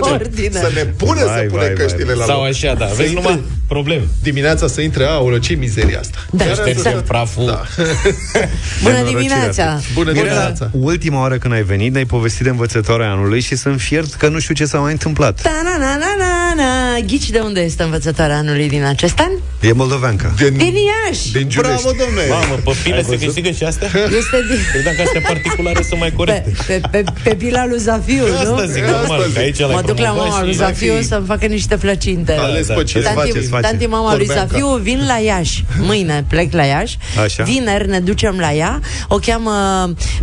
Ordine. 0.00 0.58
Să 0.60 0.70
ne 0.74 0.82
pune 0.84 1.24
Vai, 1.24 1.38
să 1.38 1.44
pune 1.48 1.58
vai, 1.62 1.66
vai. 1.66 1.72
căștile 1.86 2.12
la 2.12 2.24
Sau 2.24 2.38
loc. 2.40 2.48
așa, 2.48 2.74
da. 2.74 2.86
Să 2.86 2.94
Vezi 2.96 3.08
intre- 3.12 3.22
numai 3.28 3.42
probleme. 3.68 4.02
Dimineața 4.22 4.66
să 4.66 4.80
intre, 4.80 5.04
aolă, 5.04 5.38
ce 5.38 5.54
mizeria 5.54 5.98
asta. 5.98 6.18
Da, 6.30 6.44
Chiar 6.44 6.54
Ștergem 6.54 6.76
exact. 6.76 7.04
praful. 7.04 7.46
Da. 7.46 7.62
Bună 8.82 8.94
Nenorocirea. 8.94 9.20
dimineața! 9.20 9.80
Bună 9.94 10.10
Mirela, 10.12 10.28
dimineața! 10.30 10.70
ultima 10.72 11.20
oară 11.20 11.36
când 11.38 11.54
ai 11.54 11.62
venit, 11.62 11.92
ne-ai 11.92 12.04
povestit 12.04 12.42
de 12.42 12.48
învățătoarea 12.48 13.10
anului 13.10 13.40
și 13.40 13.56
sunt 13.56 13.80
fiert 13.80 14.14
că 14.14 14.28
nu 14.28 14.38
știu 14.38 14.54
ce 14.54 14.64
s-a 14.64 14.78
mai 14.78 14.92
întâmplat. 14.92 15.40
Ta 15.42 15.60
na 15.64 15.76
na 15.78 15.96
na 15.96 16.14
na 16.18 16.54
na 16.56 16.98
Ghici 17.06 17.30
de 17.30 17.38
unde 17.38 17.60
este 17.60 17.82
învățătoarea 17.82 18.36
anului 18.36 18.68
din 18.68 18.84
acest 18.84 19.18
an? 19.18 19.30
E 19.60 19.72
moldoveancă. 19.72 20.34
Din, 20.36 20.56
Din 20.56 20.74
Iași! 20.74 21.32
din 21.32 21.48
Giulești. 21.48 21.82
Bravo, 21.82 21.96
domnule! 22.04 22.26
Mamă, 22.48 22.60
pe 22.64 22.72
file 22.72 23.02
se 23.02 23.18
câștigă 23.18 23.50
și 23.50 23.64
astea? 23.64 23.88
Este 24.18 24.36
din... 24.48 24.58
Credeam 24.72 24.94
că 24.96 25.02
astea 25.02 25.20
particulare 25.20 25.82
sunt 25.88 26.00
mai 26.00 26.08
Pe, 26.08 26.14
corecte. 26.16 26.52
pe, 26.66 26.80
pe, 26.90 27.04
pe 27.22 27.34
pila 27.34 27.66
lui 27.66 27.78
Zafiu, 27.78 28.26
nu? 28.26 28.38
Asta 28.54 28.66
zic, 28.66 28.82
normal, 28.84 29.24
că 29.34 29.38
aici 29.38 29.58
l-ai 29.58 29.74
Mă 29.74 29.82
duc 29.86 29.98
la 29.98 30.04
promovat 30.04 30.28
mama 30.28 30.38
și- 30.38 30.44
lui 30.44 30.54
Zafiu 30.54 30.94
fi- 30.96 31.04
să-mi 31.04 31.26
facă 31.26 31.46
niște 31.46 31.76
plăcinte. 31.76 32.32
Ales 32.38 32.66
Da, 32.66 32.74
pe 32.74 32.80
da. 32.80 32.86
cine 32.86 33.02
Tanti- 33.02 33.14
face. 33.14 33.28
faceți, 33.30 33.48
faceți. 33.48 33.68
Tanti 33.70 33.86
mama 33.86 34.16
lui 34.16 34.26
Corbeanca. 34.26 34.50
Zafiu 34.58 34.76
vin 34.76 35.04
la 35.06 35.18
Iași. 35.18 35.64
Mâine 35.80 36.24
plec 36.28 36.52
la 36.52 36.62
Iași. 36.64 36.98
Așa. 37.24 37.42
Vineri 37.42 37.88
ne 37.88 38.00
ducem 38.00 38.36
la 38.38 38.52
ea. 38.52 38.80
O 39.08 39.16
cheamă 39.16 39.52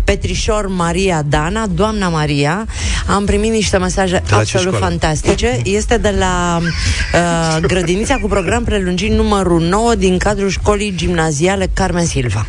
Petrișor 0.03 0.67
Maria 0.67 1.23
Dana, 1.29 1.65
doamna 1.67 2.07
Maria. 2.09 2.65
Am 3.07 3.25
primit 3.25 3.51
niște 3.51 3.77
mesaje 3.77 4.13
la 4.13 4.19
ce 4.29 4.35
absolut 4.35 4.73
școală? 4.75 4.85
fantastice. 4.85 5.59
Este 5.63 5.97
de 5.97 6.15
la 6.19 6.59
uh, 6.61 7.61
grădinița 7.71 8.15
cu 8.15 8.27
program 8.27 8.63
prelungit 8.63 9.11
numărul 9.11 9.61
9 9.61 9.95
din 9.95 10.17
cadrul 10.17 10.49
școlii 10.49 10.93
gimnaziale 10.95 11.69
Carmen 11.73 12.02
Silva. 12.05 12.45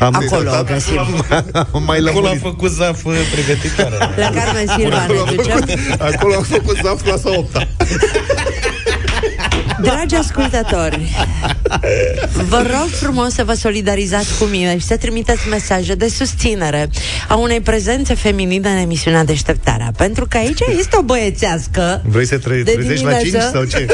Am 0.00 0.14
Acolo 0.14 0.50
o 0.60 0.62
găsim. 0.62 1.24
mai 1.72 1.98
Acolo 1.98 1.98
a 1.98 2.10
lămurit. 2.12 2.40
făcut 2.40 2.70
zaf 2.70 3.04
uh, 3.04 3.14
pregătitoare. 3.32 3.96
La 4.16 4.30
Carmen 4.30 4.66
Silva 4.76 4.96
Acolo 5.02 5.24
ne 5.24 5.30
a 5.30 5.34
ducem. 5.34 5.58
făcut, 5.58 6.00
acolo 6.00 6.34
a 6.38 6.42
făcut 6.42 6.76
zaf 6.82 7.02
clasa 7.02 7.38
8 7.38 7.56
Dragi 9.82 10.14
ascultători, 10.14 11.00
vă 12.48 12.56
rog 12.56 12.88
frumos 12.90 13.32
să 13.34 13.44
vă 13.44 13.52
solidarizați 13.54 14.38
cu 14.38 14.44
mine 14.44 14.78
și 14.78 14.86
să 14.86 14.96
trimiteți 14.96 15.48
mesaje 15.48 15.94
de 15.94 16.08
susținere 16.08 16.88
a 17.28 17.34
unei 17.34 17.60
prezențe 17.60 18.14
feminine 18.14 18.68
în 18.70 18.76
emisiunea 18.76 19.24
Deșteptarea. 19.24 19.92
Pentru 19.96 20.26
că 20.28 20.36
aici 20.36 20.60
este 20.78 20.96
o 20.96 21.02
băiețească 21.02 22.02
Vrei 22.04 22.26
să 22.26 22.38
tre- 22.38 22.62
de 22.62 22.70
trezești 22.72 23.04
la 23.04 23.10
5 23.12 23.22
dimineață. 23.22 23.50
sau 23.52 23.64
ce? 23.64 23.86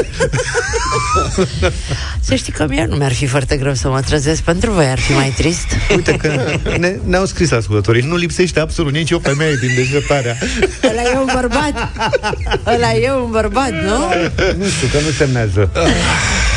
Să 2.19 2.35
știi 2.35 2.53
că 2.53 2.65
mie 2.69 2.85
nu 2.89 2.95
mi-ar 2.95 3.13
fi 3.13 3.25
foarte 3.25 3.57
greu 3.57 3.73
să 3.73 3.89
mă 3.89 3.99
trezesc 4.01 4.41
Pentru 4.41 4.71
voi 4.71 4.85
ar 4.85 4.99
fi 4.99 5.11
mai 5.13 5.33
trist 5.37 5.65
Uite 5.95 6.11
că 6.11 6.31
ne, 6.77 6.95
ne-au 7.03 7.25
scris 7.25 7.51
ascultătorii 7.51 8.01
Nu 8.07 8.15
lipsește 8.15 8.59
absolut 8.59 8.93
nici 8.93 9.11
o 9.11 9.19
femeie 9.19 9.55
din 9.61 9.69
deșteptarea 9.75 10.37
Ăla 10.89 11.01
e 11.01 11.17
un 11.17 11.29
bărbat 11.33 11.89
Ăla 12.65 12.93
e 12.93 13.11
un 13.11 13.31
bărbat, 13.31 13.69
nu? 13.71 13.97
Nu 14.57 14.65
știu, 14.65 14.87
că 14.91 14.97
nu 15.05 15.09
semnează 15.17 15.69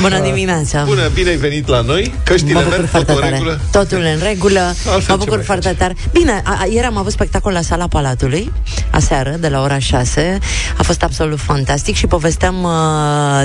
Bună 0.01 0.21
dimineața 0.21 0.83
Bună, 0.83 1.09
bine 1.15 1.29
ai 1.31 1.37
venit 1.37 1.69
la 1.69 1.81
noi 1.81 2.15
Căștile 2.25 2.53
Mă 2.53 2.61
bucur 2.61 2.77
merg, 2.77 2.89
foarte 2.89 3.13
totul 3.13 3.23
în 3.25 3.29
tare. 3.31 3.37
regulă 3.37 3.61
Totul 3.71 3.99
în 3.99 4.19
regulă. 4.23 4.61
Altfel 4.61 4.93
mă 4.93 5.05
ce 5.07 5.15
bucur 5.17 5.37
mai 5.37 5.45
foarte 5.45 5.69
faci? 5.69 5.77
tare. 5.77 5.97
Bine, 6.13 6.43
a, 6.45 6.59
a, 6.61 6.67
ieri 6.71 6.87
am 6.87 6.97
avut 6.97 7.13
spectacol 7.13 7.53
la 7.53 7.63
Sala 7.63 7.87
Palatului, 7.89 8.53
aseară, 8.91 9.37
de 9.41 9.49
la 9.49 9.63
ora 9.63 9.79
6. 9.79 10.39
A 10.79 10.83
fost 10.83 11.03
absolut 11.03 11.41
fantastic 11.41 11.95
și 11.97 12.07
povesteam 12.07 12.63
uh, 12.63 12.71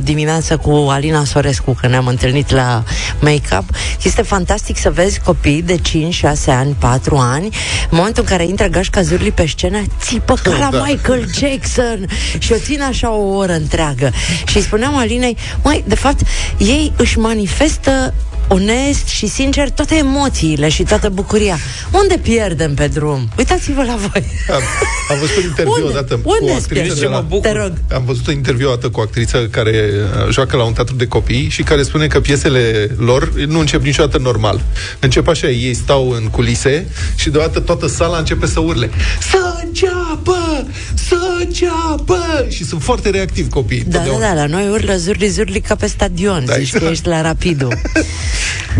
dimineața 0.04 0.58
cu 0.58 0.70
Alina 0.90 1.24
Sorescu, 1.24 1.78
că 1.82 1.88
ne-am 1.88 2.08
întâlnit 2.08 2.52
la 2.52 2.84
make-up. 3.20 3.64
Este 4.04 4.22
fantastic 4.22 4.78
să 4.78 4.92
vezi 4.92 5.20
copii 5.20 5.62
de 5.62 5.78
5, 5.78 6.14
6 6.14 6.52
ani, 6.52 6.76
4 6.80 7.16
ani, 7.18 7.46
în 7.90 7.98
momentul 7.98 8.24
în 8.24 8.30
care 8.30 8.46
intră 8.48 8.68
Gașca 8.68 9.02
Zurli 9.02 9.32
pe 9.32 9.46
scenă, 9.48 9.82
țipă 10.02 10.34
ca 10.44 10.58
la 10.58 10.70
Da. 10.72 10.84
Michael 10.88 11.26
Jackson 11.40 12.08
și 12.38 12.52
o 12.52 12.58
țin 12.58 12.82
așa 12.82 13.12
o 13.12 13.36
oră 13.36 13.54
întreagă. 13.54 14.12
Și 14.48 14.58
îi 14.58 14.64
spuneam 14.64 14.98
Alinei, 14.98 15.38
măi, 15.66 15.84
de 15.88 15.96
fapt, 15.96 16.22
ei 16.58 16.94
își 16.98 17.20
manifestă 17.20 18.14
onest 18.48 19.08
și 19.08 19.28
sincer 19.28 19.70
toate 19.70 19.96
emoțiile 19.96 20.70
și 20.70 20.84
toată 20.84 21.10
bucuria. 21.10 21.58
Unde 21.92 22.18
pierdem 22.22 22.74
pe 22.74 22.88
drum? 22.88 23.30
Uitați-vă 23.38 23.84
la 23.84 23.96
voi. 23.96 24.24
am, 24.52 24.62
am 25.10 25.18
văzut 25.20 25.38
un 25.38 25.44
interviu 25.44 25.74
Unde? 25.74 25.88
odată 25.88 26.16
cu 26.16 26.30
Unde 26.40 26.52
o 26.52 26.56
îți 26.56 26.64
actriță 26.64 26.82
pierzi? 26.84 27.00
de 27.00 27.06
la... 27.08 27.16
Mă 27.16 27.26
bucur. 27.28 27.46
Te 27.50 27.52
rog. 27.58 27.72
Am 27.94 28.04
văzut 28.06 28.28
un 28.28 28.34
interviu 28.34 28.68
odată 28.68 28.90
cu 28.90 29.00
o 29.00 29.04
actriță 29.04 29.48
care 29.52 29.90
uh, 29.94 30.32
joacă 30.32 30.58
la 30.58 30.64
un 30.64 30.74
teatru 30.74 30.96
de 30.96 31.08
copii 31.08 31.50
și 31.50 31.64
care 31.64 31.84
spune 31.84 32.08
că 32.08 32.20
piesele 32.20 32.90
lor 32.98 33.34
nu 33.48 33.60
încep 33.60 33.82
niciodată 33.84 34.18
normal. 34.18 34.62
Încep 35.00 35.28
așa, 35.28 35.48
ei 35.48 35.74
stau 35.74 36.10
în 36.10 36.24
culise 36.28 36.88
și 37.16 37.30
deodată 37.30 37.60
toată 37.60 37.88
sala 37.88 38.18
începe 38.18 38.46
să 38.46 38.60
urle 38.60 38.90
Să 39.32 39.54
înceapă! 39.66 40.66
Să 40.94 41.18
înceapă! 41.40 42.46
Și 42.50 42.64
sunt 42.66 42.82
foarte 42.84 43.10
reactivi 43.10 43.50
copiii. 43.50 43.84
Da, 43.88 43.98
da, 43.98 44.04
totdeauna. 44.04 44.28
da, 44.28 44.42
la 44.42 44.46
noi 44.46 44.70
urlă 44.70 44.96
zurli, 44.96 45.28
zurli 45.28 45.60
ca 45.60 45.76
pe 45.76 45.88
stadion. 45.88 46.46
Da, 46.46 46.54
Zici 46.54 46.70
că 46.70 46.76
exact. 46.76 46.92
ești 46.92 47.08
la 47.08 47.22
rapidul. 47.22 47.78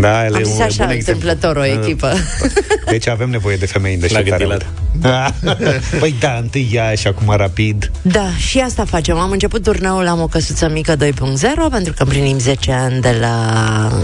Da, 0.00 0.24
ele 0.24 0.36
Am 0.36 0.40
e 0.40 0.44
zis 0.44 0.56
un 0.56 0.62
așa, 0.62 0.84
bun 0.84 0.94
exemplu. 0.94 1.28
întâmplător, 1.28 1.56
o 1.56 1.64
echipă. 1.64 2.12
Deci 2.90 3.08
avem 3.08 3.30
nevoie 3.30 3.56
de 3.56 3.66
femei 3.66 3.94
în 3.94 4.00
deșteptare. 4.00 4.58
Da. 5.00 5.32
Păi 6.00 6.14
da, 6.20 6.38
întâi 6.40 6.68
ea 6.72 6.94
și 6.94 7.06
acum 7.06 7.34
rapid. 7.36 7.90
Da, 8.02 8.30
și 8.36 8.58
asta 8.58 8.84
facem. 8.84 9.18
Am 9.18 9.30
început 9.30 9.62
turneul 9.62 10.06
Am 10.06 10.20
o 10.20 10.26
căsuță 10.26 10.68
mică 10.68 10.96
2.0 10.96 11.00
pentru 11.70 11.92
că 11.92 12.02
împlinim 12.02 12.38
10 12.38 12.72
ani 12.72 13.00
de 13.00 13.16
la... 13.20 14.02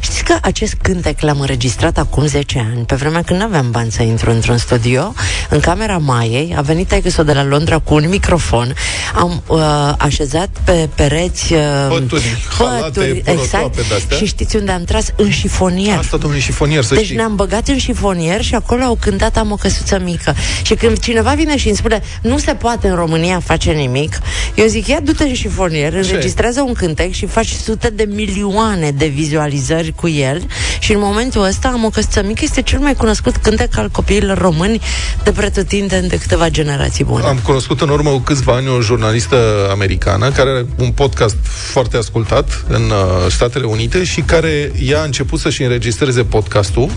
Știți 0.00 0.24
că 0.24 0.38
acest 0.42 0.74
cântec 0.82 1.20
l-am 1.20 1.40
înregistrat 1.40 1.98
acum 1.98 2.26
10 2.26 2.66
ani, 2.74 2.84
pe 2.84 2.94
vremea 2.94 3.22
când 3.22 3.38
nu 3.38 3.44
aveam 3.44 3.70
bani 3.70 3.90
să 3.90 4.02
intru 4.02 4.30
într-un 4.30 4.56
studio, 4.56 5.14
în 5.50 5.60
camera 5.60 5.98
Maiei, 5.98 6.54
a 6.56 6.60
venit 6.60 6.88
taică 6.88 7.22
de 7.22 7.32
la 7.32 7.44
Londra 7.44 7.78
cu 7.78 7.94
un 7.94 8.08
microfon, 8.08 8.74
am 9.14 9.42
uh, 9.46 9.58
așezat 9.98 10.48
pe 10.64 10.88
pereți 10.94 11.52
uh, 11.52 11.60
Pături, 11.88 12.46
halate, 12.58 13.22
exact, 13.24 13.50
porotoape 13.50 13.82
de-astea. 13.88 14.16
și 14.16 14.24
știți 14.24 14.56
unde 14.56 14.72
am 14.76 14.84
tras? 14.84 15.12
În 15.16 15.30
șifonier. 15.30 15.98
Asta, 15.98 16.16
domnule, 16.16 16.42
șifonier, 16.42 16.82
să 16.82 16.94
deci 16.94 17.04
știi. 17.04 17.16
ne-am 17.16 17.34
băgat 17.34 17.68
în 17.68 17.78
șifonier 17.78 18.42
și 18.42 18.54
acolo 18.54 18.82
au 18.82 18.98
cântat 19.00 19.36
Am 19.36 19.50
o 19.52 19.54
căsuță 19.54 20.00
mică. 20.04 20.34
Și 20.62 20.74
când 20.74 20.98
cineva 20.98 21.32
vine 21.32 21.56
și 21.56 21.66
îmi 21.66 21.76
spune 21.76 22.02
nu 22.22 22.38
se 22.38 22.54
poate 22.54 22.88
în 22.88 22.94
România 22.94 23.40
face 23.40 23.70
nimic, 23.70 24.18
eu 24.54 24.66
zic, 24.66 24.86
ia 24.86 25.00
du-te 25.00 25.24
în 25.24 25.34
șifonier, 25.34 25.92
înregistrează 25.92 26.60
un 26.60 26.72
cântec 26.72 27.12
și 27.12 27.26
faci 27.26 27.48
sute 27.48 27.88
de 27.88 28.08
milioane 28.14 28.90
de 28.90 29.06
vizualizări 29.06 29.92
cu 29.92 30.08
el 30.08 30.42
și 30.78 30.92
în 30.92 30.98
momentul 31.00 31.42
ăsta 31.42 31.68
Am 31.68 31.84
o 31.84 31.88
căsuță 31.90 32.22
mică 32.22 32.40
este 32.44 32.62
cel 32.62 32.78
mai 32.78 32.94
cunoscut 32.94 33.36
cântec 33.36 33.76
al 33.76 33.88
copiilor 33.88 34.38
români 34.38 34.80
de 35.24 35.30
pretutindeni 35.30 36.08
de 36.08 36.18
câteva 36.18 36.48
generații 36.48 37.04
bune. 37.04 37.24
Am 37.24 37.38
cunoscut 37.38 37.80
în 37.80 37.88
urmă 37.88 38.10
cu 38.10 38.18
câțiva 38.18 38.52
ani 38.52 38.68
o 38.68 38.80
jurnalistă 38.80 39.68
americană 39.70 40.30
care 40.30 40.50
are 40.50 40.66
un 40.78 40.90
podcast 40.90 41.36
foarte 41.42 41.96
ascultat 41.96 42.64
în 42.68 42.82
uh, 42.82 43.30
Statele 43.30 43.64
Unite 43.64 44.04
și 44.04 44.20
care 44.20 44.65
ea 44.80 45.00
a 45.00 45.04
început 45.04 45.40
să-și 45.40 45.62
înregistreze 45.62 46.24
podcastul 46.24 46.90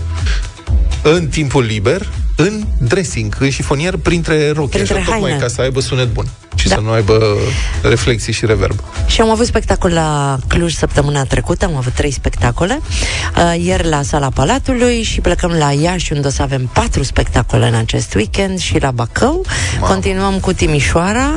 în 1.02 1.26
timpul 1.28 1.64
liber, 1.64 2.08
în 2.36 2.62
dressing, 2.78 3.36
în 3.38 3.50
șifonier, 3.50 3.96
printre 3.96 4.50
rochi, 4.50 4.70
Printre 4.70 4.94
așa, 4.94 5.04
tocmai 5.04 5.30
haine. 5.30 5.44
ca 5.44 5.48
să 5.48 5.60
aibă 5.60 5.80
sunet 5.80 6.12
bun 6.12 6.26
și 6.60 6.68
Da. 6.68 6.74
să 6.74 6.80
nu 6.80 6.90
aibă 6.90 7.36
reflexii 7.82 8.32
și 8.32 8.46
reverb. 8.46 8.78
Și 9.06 9.20
am 9.20 9.30
avut 9.30 9.46
spectacol 9.46 9.90
la 9.92 10.38
Cluj 10.46 10.72
săptămâna 10.74 11.24
trecută, 11.24 11.64
am 11.64 11.76
avut 11.76 11.92
trei 11.92 12.10
spectacole, 12.12 12.80
uh, 13.36 13.54
ieri 13.64 13.88
la 13.88 14.02
Sala 14.02 14.28
Palatului 14.28 15.02
și 15.02 15.20
plecăm 15.20 15.50
la 15.50 15.72
Iași, 15.72 16.12
unde 16.12 16.26
o 16.26 16.30
să 16.30 16.42
avem 16.42 16.70
patru 16.72 17.02
spectacole 17.02 17.66
în 17.68 17.74
acest 17.74 18.14
weekend 18.14 18.58
și 18.58 18.78
la 18.80 18.90
Bacău. 18.90 19.44
Mamă. 19.80 19.92
Continuăm 19.92 20.38
cu 20.40 20.52
Timișoara, 20.52 21.30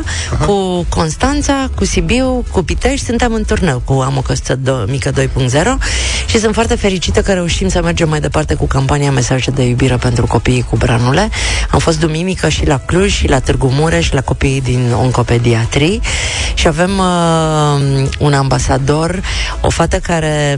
cu 0.46 0.86
Constanța, 0.90 1.70
cu 1.76 1.86
Sibiu, 1.86 2.46
cu 2.52 2.64
Pitești. 2.64 3.06
Suntem 3.06 3.34
în 3.34 3.44
turneu 3.44 3.82
cu 3.86 3.94
Am 3.94 4.18
o 4.18 4.22
căsuță 4.22 4.56
do- 4.56 4.90
mică 4.90 5.12
2.0 5.12 5.78
și 6.26 6.40
sunt 6.40 6.54
foarte 6.54 6.76
fericită 6.76 7.22
că 7.22 7.34
reușim 7.34 7.70
să 7.70 7.82
mergem 7.82 8.10
mai 8.10 8.20
departe 8.20 8.54
cu 8.54 8.66
campania 8.66 9.12
Mesaje 9.12 9.52
de 9.52 9.64
iubire 9.64 9.96
pentru 9.96 10.26
copiii 10.28 10.66
cu 10.70 10.76
branule. 10.76 11.30
Am 11.72 11.80
fost 11.80 12.00
duminică 12.00 12.50
și 12.50 12.66
la 12.66 12.78
Cluj 12.78 13.12
și 13.14 13.28
la 13.28 13.40
Târgu 13.40 13.68
Mureș 13.68 14.12
la 14.12 14.22
copiii 14.22 14.62
din 14.62 14.92
oncopediatrii 15.14 16.02
și 16.54 16.68
avem 16.68 16.98
uh, 16.98 18.08
un 18.20 18.34
ambasador, 18.34 19.22
o 19.62 19.70
fată 19.70 19.98
care 20.00 20.58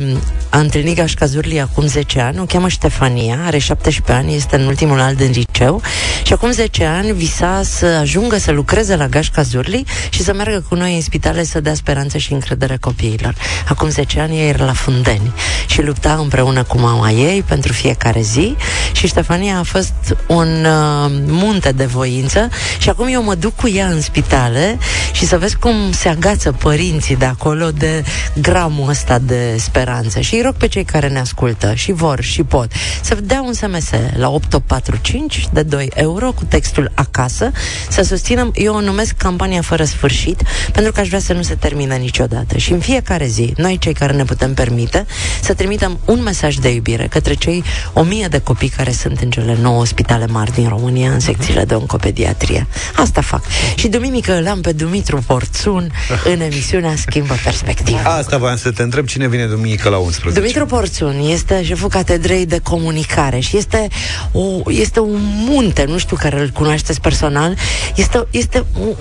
a 0.49 0.59
întâlnit 0.59 0.95
Gașca 0.95 1.25
Zurli 1.25 1.61
acum 1.61 1.85
10 1.87 2.19
ani, 2.19 2.39
o 2.39 2.43
cheamă 2.43 2.67
Ștefania, 2.67 3.39
are 3.45 3.57
17 3.57 4.11
ani, 4.23 4.35
este 4.35 4.55
în 4.55 4.65
ultimul 4.65 4.99
an 4.99 5.15
din 5.15 5.31
liceu 5.31 5.81
și 6.23 6.33
acum 6.33 6.51
10 6.51 6.85
ani 6.85 7.11
visa 7.11 7.61
să 7.63 7.85
ajungă 7.85 8.37
să 8.37 8.51
lucreze 8.51 8.95
la 8.95 9.07
Gașca 9.07 9.41
Zurli 9.41 9.85
și 10.09 10.23
să 10.23 10.33
meargă 10.33 10.65
cu 10.69 10.75
noi 10.75 10.95
în 10.95 11.01
spitale 11.01 11.43
să 11.43 11.59
dea 11.59 11.73
speranță 11.73 12.17
și 12.17 12.33
încredere 12.33 12.77
copiilor. 12.79 13.35
Acum 13.69 13.89
10 13.89 14.19
ani 14.19 14.37
ea 14.37 14.45
era 14.45 14.65
la 14.65 14.73
Fundeni 14.73 15.33
și 15.67 15.81
lupta 15.81 16.17
împreună 16.21 16.63
cu 16.63 16.79
mama 16.79 17.09
ei 17.09 17.43
pentru 17.47 17.73
fiecare 17.73 18.21
zi 18.21 18.55
și 18.91 19.07
Ștefania 19.07 19.57
a 19.59 19.63
fost 19.63 19.93
un 20.27 20.65
uh, 20.65 21.11
munte 21.27 21.71
de 21.71 21.85
voință 21.85 22.49
și 22.77 22.89
acum 22.89 23.07
eu 23.07 23.23
mă 23.23 23.35
duc 23.35 23.55
cu 23.55 23.67
ea 23.67 23.87
în 23.87 24.01
spitale 24.35 24.77
și 25.11 25.25
să 25.25 25.37
vezi 25.37 25.55
cum 25.55 25.91
se 25.91 26.09
agață 26.09 26.51
părinții 26.51 27.15
de 27.15 27.25
acolo 27.25 27.71
de 27.71 28.03
gramul 28.41 28.89
ăsta 28.89 29.19
de 29.19 29.55
speranță. 29.57 30.19
Și 30.19 30.35
îi 30.35 30.41
rog 30.41 30.53
pe 30.53 30.67
cei 30.67 30.83
care 30.83 31.07
ne 31.07 31.19
ascultă 31.19 31.73
și 31.73 31.91
vor 31.91 32.21
și 32.21 32.43
pot 32.43 32.71
să 33.01 33.15
dea 33.15 33.41
un 33.41 33.53
SMS 33.53 33.89
la 34.15 34.29
8845 34.29 35.47
de 35.53 35.63
2 35.63 35.89
euro 35.93 36.31
cu 36.31 36.43
textul 36.43 36.91
acasă 36.93 37.51
să 37.89 38.01
susținem, 38.01 38.51
eu 38.55 38.75
o 38.75 38.81
numesc 38.81 39.15
campania 39.17 39.61
fără 39.61 39.83
sfârșit 39.83 40.41
pentru 40.71 40.91
că 40.91 40.99
aș 40.99 41.07
vrea 41.07 41.19
să 41.19 41.33
nu 41.33 41.41
se 41.41 41.55
termine 41.55 41.95
niciodată. 41.95 42.57
Și 42.57 42.71
în 42.71 42.79
fiecare 42.79 43.25
zi, 43.25 43.53
noi 43.57 43.77
cei 43.77 43.93
care 43.93 44.13
ne 44.13 44.23
putem 44.23 44.53
permite 44.53 45.05
să 45.41 45.53
trimitem 45.53 45.99
un 46.05 46.21
mesaj 46.23 46.55
de 46.55 46.73
iubire 46.73 47.07
către 47.07 47.33
cei 47.33 47.63
o 47.93 48.03
mie 48.03 48.27
de 48.27 48.39
copii 48.39 48.69
care 48.69 48.91
sunt 48.91 49.19
în 49.19 49.29
cele 49.29 49.57
9 49.61 49.85
spitale 49.85 50.27
mari 50.27 50.53
din 50.53 50.67
România, 50.67 51.11
în 51.11 51.19
secțiile 51.19 51.65
de 51.65 51.73
oncopediatrie. 51.73 52.67
Asta 52.95 53.21
fac. 53.21 53.41
Și 53.75 53.87
duminică 53.87 54.24
îl 54.31 54.47
am 54.47 54.61
pe 54.61 54.71
Dumitru 54.71 55.23
Porțun 55.27 55.91
în 56.23 56.41
emisiunea 56.41 56.95
Schimbă 56.95 57.35
Perspectiva. 57.43 57.99
Asta 57.99 58.37
voiam 58.37 58.57
să 58.57 58.71
te 58.71 58.81
întreb 58.81 59.05
cine 59.05 59.27
vine 59.27 59.45
duminică 59.45 59.89
la 59.89 59.97
11. 59.97 60.39
Dumitru 60.39 60.65
Porțun 60.65 61.19
este 61.29 61.63
șeful 61.63 61.89
catedrei 61.89 62.45
de 62.45 62.59
comunicare 62.63 63.39
și 63.39 63.57
este, 63.57 63.87
o, 64.31 64.71
este 64.71 64.99
un 64.99 65.19
munte, 65.21 65.85
nu 65.87 65.97
știu 65.97 66.15
care 66.15 66.39
îl 66.39 66.49
cunoașteți 66.49 67.01
personal, 67.01 67.57
este, 67.95 68.27
este 68.31 68.65
un, 68.79 68.93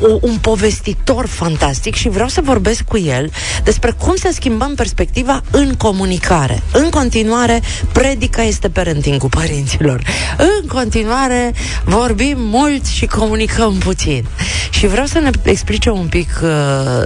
un, 0.00 0.18
un 0.20 0.36
povestitor 0.36 1.26
fantastic 1.26 1.94
și 1.94 2.08
vreau 2.08 2.28
să 2.28 2.40
vorbesc 2.44 2.82
cu 2.82 2.98
el 2.98 3.30
despre 3.64 3.90
cum 3.90 4.14
să 4.16 4.30
schimbăm 4.32 4.74
perspectiva 4.74 5.42
în 5.50 5.74
comunicare. 5.74 6.62
În 6.72 6.90
continuare, 6.90 7.60
predica 7.92 8.42
este 8.42 8.68
parenting 8.68 9.20
cu 9.20 9.28
părinților. 9.28 10.02
În 10.36 10.66
continuare, 10.66 11.52
vorbim 11.84 12.36
mult 12.38 12.86
și 12.86 13.06
comunicăm 13.06 13.74
puțin. 13.74 14.24
Și 14.70 14.86
vreau 14.86 15.06
să 15.06 15.18
ne 15.18 15.30
explice 15.42 15.90
un 15.90 16.06
pic, 16.06 16.40
uh, 16.42 16.48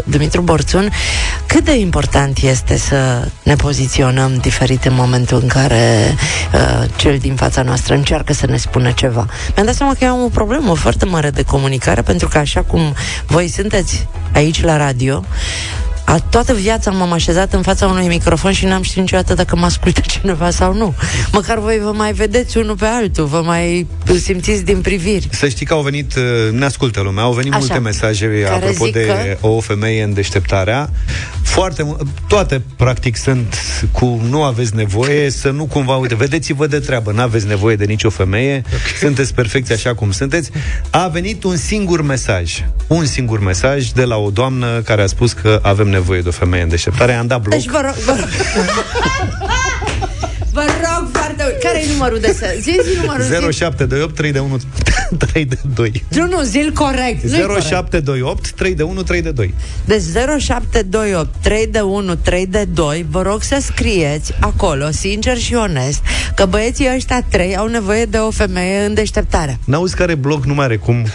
Dumitru 0.04 0.40
Borțun, 0.40 0.90
cât 1.46 1.64
de 1.64 1.78
important 1.78 2.38
este 2.38 2.76
să 2.76 3.28
ne 3.42 3.56
poziționăm 3.56 4.36
diferit 4.36 4.84
în 4.84 4.94
momentul 4.94 5.38
în 5.42 5.48
care 5.48 6.14
uh, 6.54 6.88
cel 6.96 7.18
din 7.18 7.34
fața 7.34 7.62
noastră 7.62 7.94
încearcă 7.94 8.32
să 8.32 8.46
ne 8.46 8.56
spună 8.56 8.90
ceva. 8.90 9.26
Mi-am 9.54 9.66
dat 9.66 9.74
seama 9.74 9.92
că 9.92 10.04
eu 10.04 10.10
am 10.10 10.22
o 10.22 10.28
problemă 10.28 10.74
foarte 10.74 11.04
mare 11.04 11.30
de 11.30 11.42
comunicare, 11.42 12.02
pentru 12.02 12.28
că 12.28 12.38
așa 12.38 12.62
cum 12.62 12.94
voi 13.26 13.48
sunteți 13.48 14.06
aici 14.32 14.62
la 14.62 14.76
radio, 14.76 15.24
a, 16.05 16.18
toată 16.30 16.52
viața 16.55 16.90
m-am 16.90 17.12
așezat 17.12 17.52
în 17.52 17.62
fața 17.62 17.86
unui 17.86 18.07
microfon 18.07 18.52
și 18.52 18.64
n-am 18.64 18.82
știut 18.82 19.05
niciodată 19.05 19.34
dacă 19.34 19.57
mă 19.57 19.64
ascultă 19.64 20.00
cineva 20.20 20.50
sau 20.50 20.74
nu. 20.74 20.94
Măcar 21.32 21.59
voi 21.59 21.80
vă 21.82 21.92
mai 21.92 22.12
vedeți 22.12 22.57
unul 22.59 22.76
pe 22.76 22.84
altul, 22.86 23.24
vă 23.24 23.42
mai 23.44 23.86
simțiți 24.20 24.64
din 24.64 24.80
priviri. 24.80 25.28
Să 25.30 25.48
știi 25.48 25.66
că 25.66 25.74
au 25.74 25.82
venit, 25.82 26.14
uh, 26.16 26.52
ne 26.52 26.64
ascultă 26.64 27.00
lumea, 27.00 27.22
au 27.22 27.32
venit 27.32 27.52
Așa. 27.52 27.59
multe 27.61 27.78
mesaje 27.78 28.26
Care 28.42 28.55
apropo 28.55 28.84
zic 28.84 28.92
de 28.92 29.07
că- 29.40 29.46
o 29.46 29.61
femeie 29.61 30.02
în 30.02 30.12
deșteptarea. 30.14 30.90
Foarte, 31.42 31.82
mu- 31.82 31.96
toate 32.28 32.62
practic 32.76 33.16
sunt 33.16 33.57
cu 33.92 34.20
nu 34.28 34.42
aveți 34.42 34.74
nevoie, 34.74 35.30
să 35.30 35.50
nu 35.50 35.64
cumva, 35.64 35.96
uite, 35.96 36.14
vedeți-vă 36.14 36.66
de 36.66 36.78
treabă, 36.78 37.12
nu 37.12 37.20
aveți 37.20 37.46
nevoie 37.46 37.76
de 37.76 37.84
nicio 37.84 38.11
femeie, 38.11 38.62
sunteți 39.00 39.34
perfecți 39.34 39.72
așa 39.72 39.94
cum 39.94 40.11
sunteți. 40.11 40.50
A 40.90 41.09
venit 41.09 41.44
un 41.44 41.57
singur 41.57 42.02
mesaj, 42.02 42.64
un 42.86 43.05
singur 43.07 43.40
mesaj 43.40 43.86
de 43.88 44.05
la 44.05 44.16
o 44.16 44.30
doamnă 44.30 44.80
care 44.84 45.02
a 45.02 45.07
spus 45.07 45.32
că 45.32 45.59
avem 45.62 45.88
nevoie 45.95 46.20
de 46.20 46.28
o 46.28 46.32
femeie 46.32 46.62
în 46.62 46.68
deșteptare, 46.68 47.12
am 47.12 47.26
dat 47.26 47.40
bloc. 47.40 47.55
Deci 47.55 47.68
vă 47.68 47.80
rog, 47.84 47.95
vă 47.95 48.16
rog. 48.18 48.28
Care 51.64 51.78
e 51.78 51.86
numărul 51.92 52.18
de 52.18 52.34
să... 52.38 52.46
Zi, 52.60 52.78
zi 52.84 52.96
numărul. 53.00 53.22
zi. 53.24 53.30
0728 53.30 54.14
3 54.14 54.32
de 54.32 54.38
1 54.38 54.60
3 55.18 55.44
de 55.52 55.58
2 55.74 56.04
Nu, 56.08 56.26
nu, 56.26 56.42
zi 56.42 56.70
corect. 56.74 57.22
nu-i 57.22 57.40
corect. 57.40 57.62
0728 57.66 58.50
3 58.50 58.74
de 58.74 58.82
1 58.82 59.02
3 59.02 59.22
de 59.22 59.30
2 59.30 59.54
Deci 59.84 60.02
0728 60.38 61.34
3 61.42 61.66
de 61.66 61.80
1 61.80 62.14
3 62.14 62.46
de 62.46 62.64
2 62.72 63.06
Vă 63.10 63.22
rog 63.22 63.42
să 63.42 63.58
scrieți 63.66 64.32
acolo 64.40 64.90
Sincer 64.90 65.36
și 65.38 65.54
onest 65.54 66.00
Că 66.34 66.46
băieții 66.46 66.88
ăștia 66.94 67.24
trei 67.30 67.56
au 67.56 67.66
nevoie 67.66 68.04
de 68.04 68.16
o 68.16 68.30
femeie 68.30 68.84
în 68.84 68.94
deșteptare 68.94 69.58
N-auzi 69.64 69.94
care 69.94 70.14
bloc 70.14 70.44
nu 70.44 70.54
mai 70.54 70.64
are 70.64 70.76
cum 70.76 71.06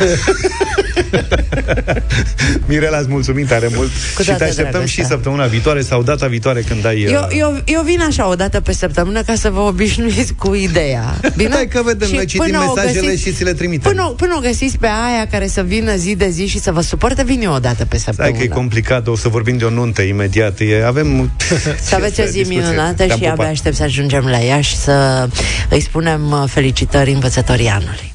Mirela, 2.68 2.98
îți 2.98 3.08
mulțumim 3.10 3.46
tare 3.46 3.70
mult 3.76 3.90
Cu 4.16 4.22
Și 4.22 4.28
toată 4.28 4.44
te 4.44 4.50
așteptăm 4.50 4.72
dragostea. 4.72 5.04
și 5.04 5.10
săptămâna 5.10 5.46
viitoare 5.46 5.82
Sau 5.82 6.04
data 6.04 6.28
viitoare 6.28 6.62
când 6.62 6.86
ai 6.86 7.06
uh, 7.06 7.12
eu, 7.12 7.28
eu, 7.32 7.62
eu 7.66 7.82
vin 7.82 8.02
așa 8.02 8.28
o 8.30 8.36
dată 8.36 8.60
pe 8.62 8.74
săptămână 8.74 9.22
Ca 9.22 9.36
să 9.36 9.50
vă 9.50 9.60
obișnuiți 9.60 10.34
cu 10.34 10.49
ideea 10.54 11.20
Bine? 11.38 11.50
Hai 11.54 11.68
că 11.68 11.82
vedem, 11.84 12.10
noi 12.14 12.26
citim 12.26 12.44
până 12.46 12.66
o 12.68 12.74
mesajele 12.74 13.18
și 13.18 13.32
ți 13.32 13.44
le 13.44 13.54
trimitem. 13.54 13.92
Până, 13.92 14.14
până 14.18 14.34
o 14.38 14.40
găsiți 14.40 14.78
pe 14.78 14.88
aia 14.88 15.28
care 15.32 15.48
să 15.48 15.62
vină 15.62 15.96
zi 15.96 16.16
de 16.16 16.30
zi 16.30 16.46
Și 16.48 16.60
să 16.60 16.72
vă 16.72 16.82
suporte, 16.82 17.24
vin 17.24 17.42
eu 17.42 17.54
o 17.54 17.60
dată 17.60 17.86
pe 17.86 17.88
Hai 17.90 18.00
săptămână 18.00 18.38
că 18.38 18.44
e 18.44 18.48
complicat, 18.48 19.08
o 19.08 19.16
să 19.16 19.28
vorbim 19.28 19.58
de 19.58 19.66
o 19.66 19.70
nuntă 19.70 20.02
imediat 20.02 20.60
e, 20.60 20.84
Avem 20.86 21.32
Să 21.90 21.96
aveți 21.96 22.22
o 22.22 22.24
zi 22.24 22.32
discuție. 22.32 22.60
minunată 22.60 22.94
Te-am 22.94 23.08
și 23.10 23.14
abia 23.14 23.30
pupat. 23.32 23.50
aștept 23.50 23.76
să 23.76 23.84
ajungem 23.84 24.26
la 24.26 24.40
ea 24.40 24.62
și 24.62 24.78
să 24.78 25.28
îi 25.70 25.82
spunem 25.82 26.32
uh, 26.32 26.44
felicitări 26.50 27.12
învățătorii 27.12 27.68
anului. 27.68 28.14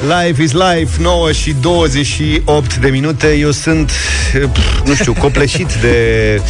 Life 0.00 0.42
is 0.42 0.52
life, 0.52 1.00
9 1.02 1.32
și 1.32 1.54
28 1.60 2.76
de 2.76 2.88
minute 2.88 3.32
Eu 3.34 3.50
sunt 3.50 3.90
pf, 4.52 4.86
nu 4.86 4.94
știu, 4.94 5.12
copleșit 5.12 5.72
de 5.80 6.40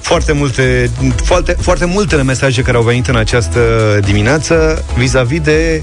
foarte 0.00 0.32
multe, 0.32 0.90
foarte, 1.24 1.56
foarte 1.60 1.84
multele 1.84 2.22
mesaje 2.22 2.62
care 2.62 2.76
au 2.76 2.82
venit 2.82 3.08
în 3.08 3.16
această 3.16 3.60
dimineață 4.04 4.84
vis-a-vis 4.96 5.40
de 5.40 5.82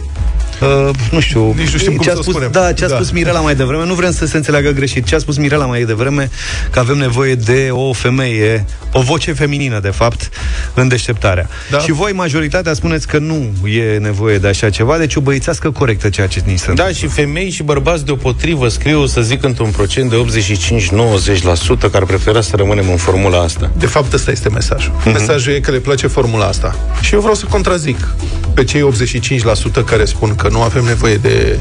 Uh, 0.61 0.89
nu 1.11 1.19
știu, 1.19 1.53
Nici 1.57 1.69
nu 1.71 1.77
știm 1.77 1.93
cum 1.95 2.03
ce 2.03 2.09
a 2.09 2.13
să 2.13 2.19
o 2.19 2.21
spus, 2.21 2.33
spunem. 2.33 2.51
Da, 2.51 2.71
ce 2.73 2.85
a 2.85 2.87
Da. 2.87 2.95
spus 2.95 3.11
Mirela 3.11 3.39
mai 3.39 3.55
devreme, 3.55 3.85
nu 3.85 3.93
vrem 3.93 4.11
să 4.11 4.25
se 4.25 4.37
înțeleagă 4.37 4.69
greșit. 4.69 5.05
Ce 5.05 5.15
a 5.15 5.17
spus 5.17 5.37
Mirela 5.37 5.65
mai 5.65 5.83
devreme, 5.83 6.29
că 6.71 6.79
avem 6.79 6.97
nevoie 6.97 7.35
de 7.35 7.67
o 7.71 7.93
femeie, 7.93 8.65
o 8.93 9.01
voce 9.01 9.33
feminină, 9.33 9.79
de 9.79 9.89
fapt, 9.89 10.29
în 10.73 10.87
deșteptarea. 10.87 11.49
Da. 11.71 11.79
Și 11.79 11.91
voi, 11.91 12.11
majoritatea, 12.11 12.73
spuneți 12.73 13.07
că 13.07 13.17
nu 13.17 13.67
e 13.67 13.97
nevoie 13.97 14.37
de 14.37 14.47
așa 14.47 14.69
ceva, 14.69 14.97
deci 14.97 15.15
o 15.15 15.19
băițească 15.21 15.71
corectă 15.71 16.09
ceea 16.09 16.27
ce 16.27 16.41
ni 16.45 16.57
se 16.57 16.65
Da, 16.65 16.69
întâmplă. 16.71 16.93
și 16.95 17.07
femei 17.07 17.49
și 17.49 17.63
bărbați 17.63 18.05
deopotrivă 18.05 18.67
scriu, 18.67 19.05
să 19.05 19.21
zic, 19.21 19.43
într-un 19.43 19.69
procent 19.71 20.09
de 20.09 20.15
85-90% 20.15 21.91
care 21.91 22.05
prefera 22.05 22.41
să 22.41 22.55
rămânem 22.55 22.89
în 22.89 22.97
formula 22.97 23.39
asta. 23.41 23.71
De 23.77 23.85
fapt, 23.85 24.13
ăsta 24.13 24.31
este 24.31 24.49
mesajul. 24.49 24.91
Mhm. 24.99 25.11
Mesajul 25.11 25.53
e 25.53 25.59
că 25.59 25.71
le 25.71 25.77
place 25.77 26.07
formula 26.07 26.45
asta. 26.45 26.75
Și 27.01 27.13
eu 27.13 27.19
vreau 27.19 27.35
să 27.35 27.45
contrazic 27.49 28.07
pe 28.53 28.63
cei 28.63 28.81
85% 28.81 29.83
care 29.85 30.05
spun 30.05 30.35
că 30.35 30.46
nu 30.49 30.61
avem 30.61 30.83
nevoie 30.83 31.15
de 31.15 31.59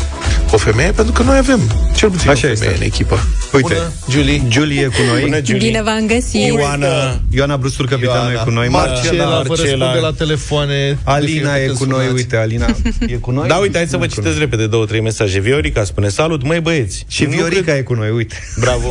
o 0.53 0.57
femeie, 0.57 0.91
pentru 0.91 1.12
că 1.12 1.22
noi 1.22 1.37
avem 1.37 1.61
cel 1.97 2.11
puțin 2.11 2.30
Așa 2.30 2.49
o 2.51 2.55
femeie 2.55 2.70
este. 2.72 2.76
în 2.76 2.82
echipă. 2.82 3.18
Uite, 3.53 3.74
Bună, 3.74 3.93
Julie. 4.11 4.43
Julie 4.49 4.80
e 4.80 4.84
cu 4.84 5.03
noi. 5.12 5.20
Bună, 5.20 5.41
Julie. 5.45 5.66
Bine 5.66 5.82
v-am 5.82 6.07
găsit. 6.07 6.47
Ioana, 6.47 7.20
Ioana 7.30 7.57
Brustur, 7.57 7.87
capitanul, 7.87 8.32
e 8.32 8.41
cu 8.45 8.51
noi. 8.51 8.68
Marcela, 8.68 9.24
vă 9.24 9.45
Marcela. 9.49 9.68
răspunde 9.70 9.99
la 10.01 10.12
telefoane. 10.12 10.99
Alina 11.05 11.53
de 11.53 11.59
e 11.59 11.62
fiecare 11.62 11.72
cu 11.78 11.84
noi, 11.84 11.99
sunați. 12.05 12.14
uite, 12.14 12.37
Alina 12.37 12.66
e 13.07 13.14
cu 13.14 13.30
noi. 13.30 13.49
Da, 13.49 13.55
uite, 13.57 13.76
hai 13.76 13.87
să 13.87 13.97
vă 13.97 14.05
E 14.05 14.07
cu 14.09 14.12
noi. 14.14 14.24
citesc 14.24 14.39
repede 14.39 14.66
două, 14.66 14.84
trei 14.87 15.01
mesaje. 15.01 15.41
Viorica 15.41 15.84
spune, 15.84 16.09
salut, 16.09 16.43
măi 16.45 16.61
băieți. 16.61 17.05
Și 17.09 17.22
Nu 17.24 17.30
Viorica 17.30 17.62
cred- 17.62 17.76
e 17.76 17.82
cu 17.82 17.95
noi, 17.95 18.11
uite. 18.11 18.34
Bravo. 18.61 18.91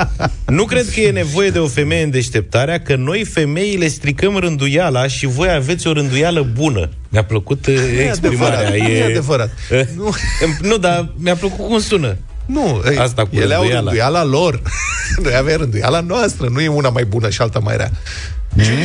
nu 0.58 0.64
cred 0.64 0.88
că 0.94 1.00
e 1.00 1.10
nevoie 1.10 1.50
de 1.50 1.58
o 1.58 1.66
femeie 1.66 2.02
în 2.02 2.10
deșteptarea, 2.10 2.80
că 2.80 2.96
noi 2.96 3.24
femeile 3.24 3.88
stricăm 3.88 4.36
rânduiala 4.36 5.06
și 5.06 5.26
voi 5.26 5.48
aveți 5.54 5.86
o 5.86 5.92
rânduială 5.92 6.46
bună. 6.54 6.88
Mi-a 7.12 7.24
plăcut 7.24 7.66
uh, 7.66 7.74
exprimarea. 8.08 8.58
adevărat, 8.58 8.68
nu 8.68 8.88
e 8.88 9.04
adevărat. 9.04 9.50
Nu. 9.96 10.14
nu, 10.62 10.76
dar 10.76 11.12
mi-a 11.16 11.34
plăcut 11.34 11.66
cum 11.66 11.78
sună. 11.80 12.16
Nu, 12.46 12.82
ei, 12.90 12.96
Asta 12.96 13.22
cu 13.22 13.36
ele 13.36 13.54
au 13.54 13.60
rânduiala. 13.60 13.80
rânduiala 13.84 14.24
lor. 14.24 14.62
Noi 15.22 15.34
avem 15.36 15.56
rânduiala 15.56 16.00
noastră, 16.00 16.48
nu 16.48 16.60
e 16.60 16.68
una 16.68 16.88
mai 16.88 17.04
bună 17.04 17.30
și 17.30 17.40
alta 17.40 17.58
mai 17.58 17.76
rea. 17.76 17.90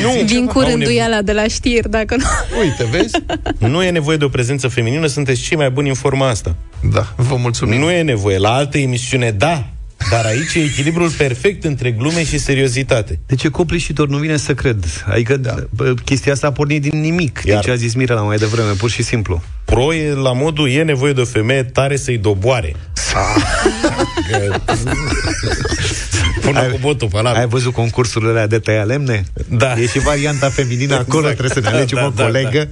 Nu. 0.02 0.24
Vin 0.26 0.46
cu 0.46 0.52
Au 0.60 0.66
nevoie- 0.66 0.74
rânduiala 0.76 1.22
de 1.22 1.32
la 1.32 1.48
știri, 1.48 1.90
dacă 1.90 2.16
nu... 2.16 2.24
Uite, 2.60 2.84
vezi? 2.92 3.16
Nu 3.74 3.84
e 3.84 3.90
nevoie 3.90 4.18
de 4.18 4.24
o 4.26 4.30
prezență 4.30 4.68
feminină, 4.68 5.08
sunteți 5.08 5.42
cei 5.42 5.58
mai 5.58 5.70
buni 5.70 5.88
în 5.88 5.94
forma 5.96 6.30
asta. 6.30 6.56
Da, 6.92 7.14
vă 7.16 7.36
mulțumim. 7.36 7.80
Nu 7.80 7.92
e 7.92 8.02
nevoie. 8.02 8.38
La 8.38 8.54
altă 8.54 8.78
emisiune, 8.78 9.32
da. 9.32 9.68
Dar 10.10 10.26
aici 10.26 10.54
e 10.54 10.60
echilibrul 10.60 11.10
perfect 11.10 11.64
între 11.64 11.92
glume 11.92 12.26
și 12.26 12.38
seriozitate. 12.38 13.20
Deci 13.26 13.44
e 13.44 13.50
copleșitor, 13.50 14.08
nu 14.08 14.18
vine 14.18 14.38
să 14.38 14.54
cred. 14.54 14.86
Adică 15.06 15.38
da. 15.38 15.56
chestia 16.06 16.32
asta 16.32 16.48
a 16.48 16.52
pornit 16.52 16.82
din 16.82 17.00
nimic, 17.00 17.42
din 17.42 17.54
Iar- 17.54 17.64
ce 17.64 17.72
a 17.72 17.76
zis 17.76 17.94
Mirela 17.94 18.22
mai 18.22 18.38
devreme, 18.38 18.72
pur 18.72 18.90
și 18.90 19.04
simplu. 19.04 19.42
Pro 19.66 19.94
e 19.94 20.14
la 20.14 20.34
modul, 20.34 20.70
e 20.70 20.84
nevoie 20.84 21.14
de 21.14 21.22
o 21.22 21.26
femeie 21.26 21.64
tare 21.64 21.96
să-i 21.96 22.18
doboare. 22.18 22.76
Până 26.42 26.62
cu 26.62 26.78
botul 26.82 27.08
pe 27.12 27.18
Ai 27.24 27.48
văzut 27.48 27.74
concursurile 27.74 28.30
alea 28.30 28.48
de 28.48 28.60
tăia 28.60 28.84
lemne? 28.84 29.24
Da. 29.50 29.74
E 29.80 29.88
și 29.88 30.00
varianta 30.00 30.50
feminină 30.50 30.96
acolo, 30.96 31.30
Exact. 31.30 31.38
trebuie 31.38 31.64
să 31.64 31.70
ne 31.70 31.76
alegem 31.78 31.98
Da, 31.98 32.06
o 32.06 32.10
da, 32.10 32.24
colegă 32.24 32.68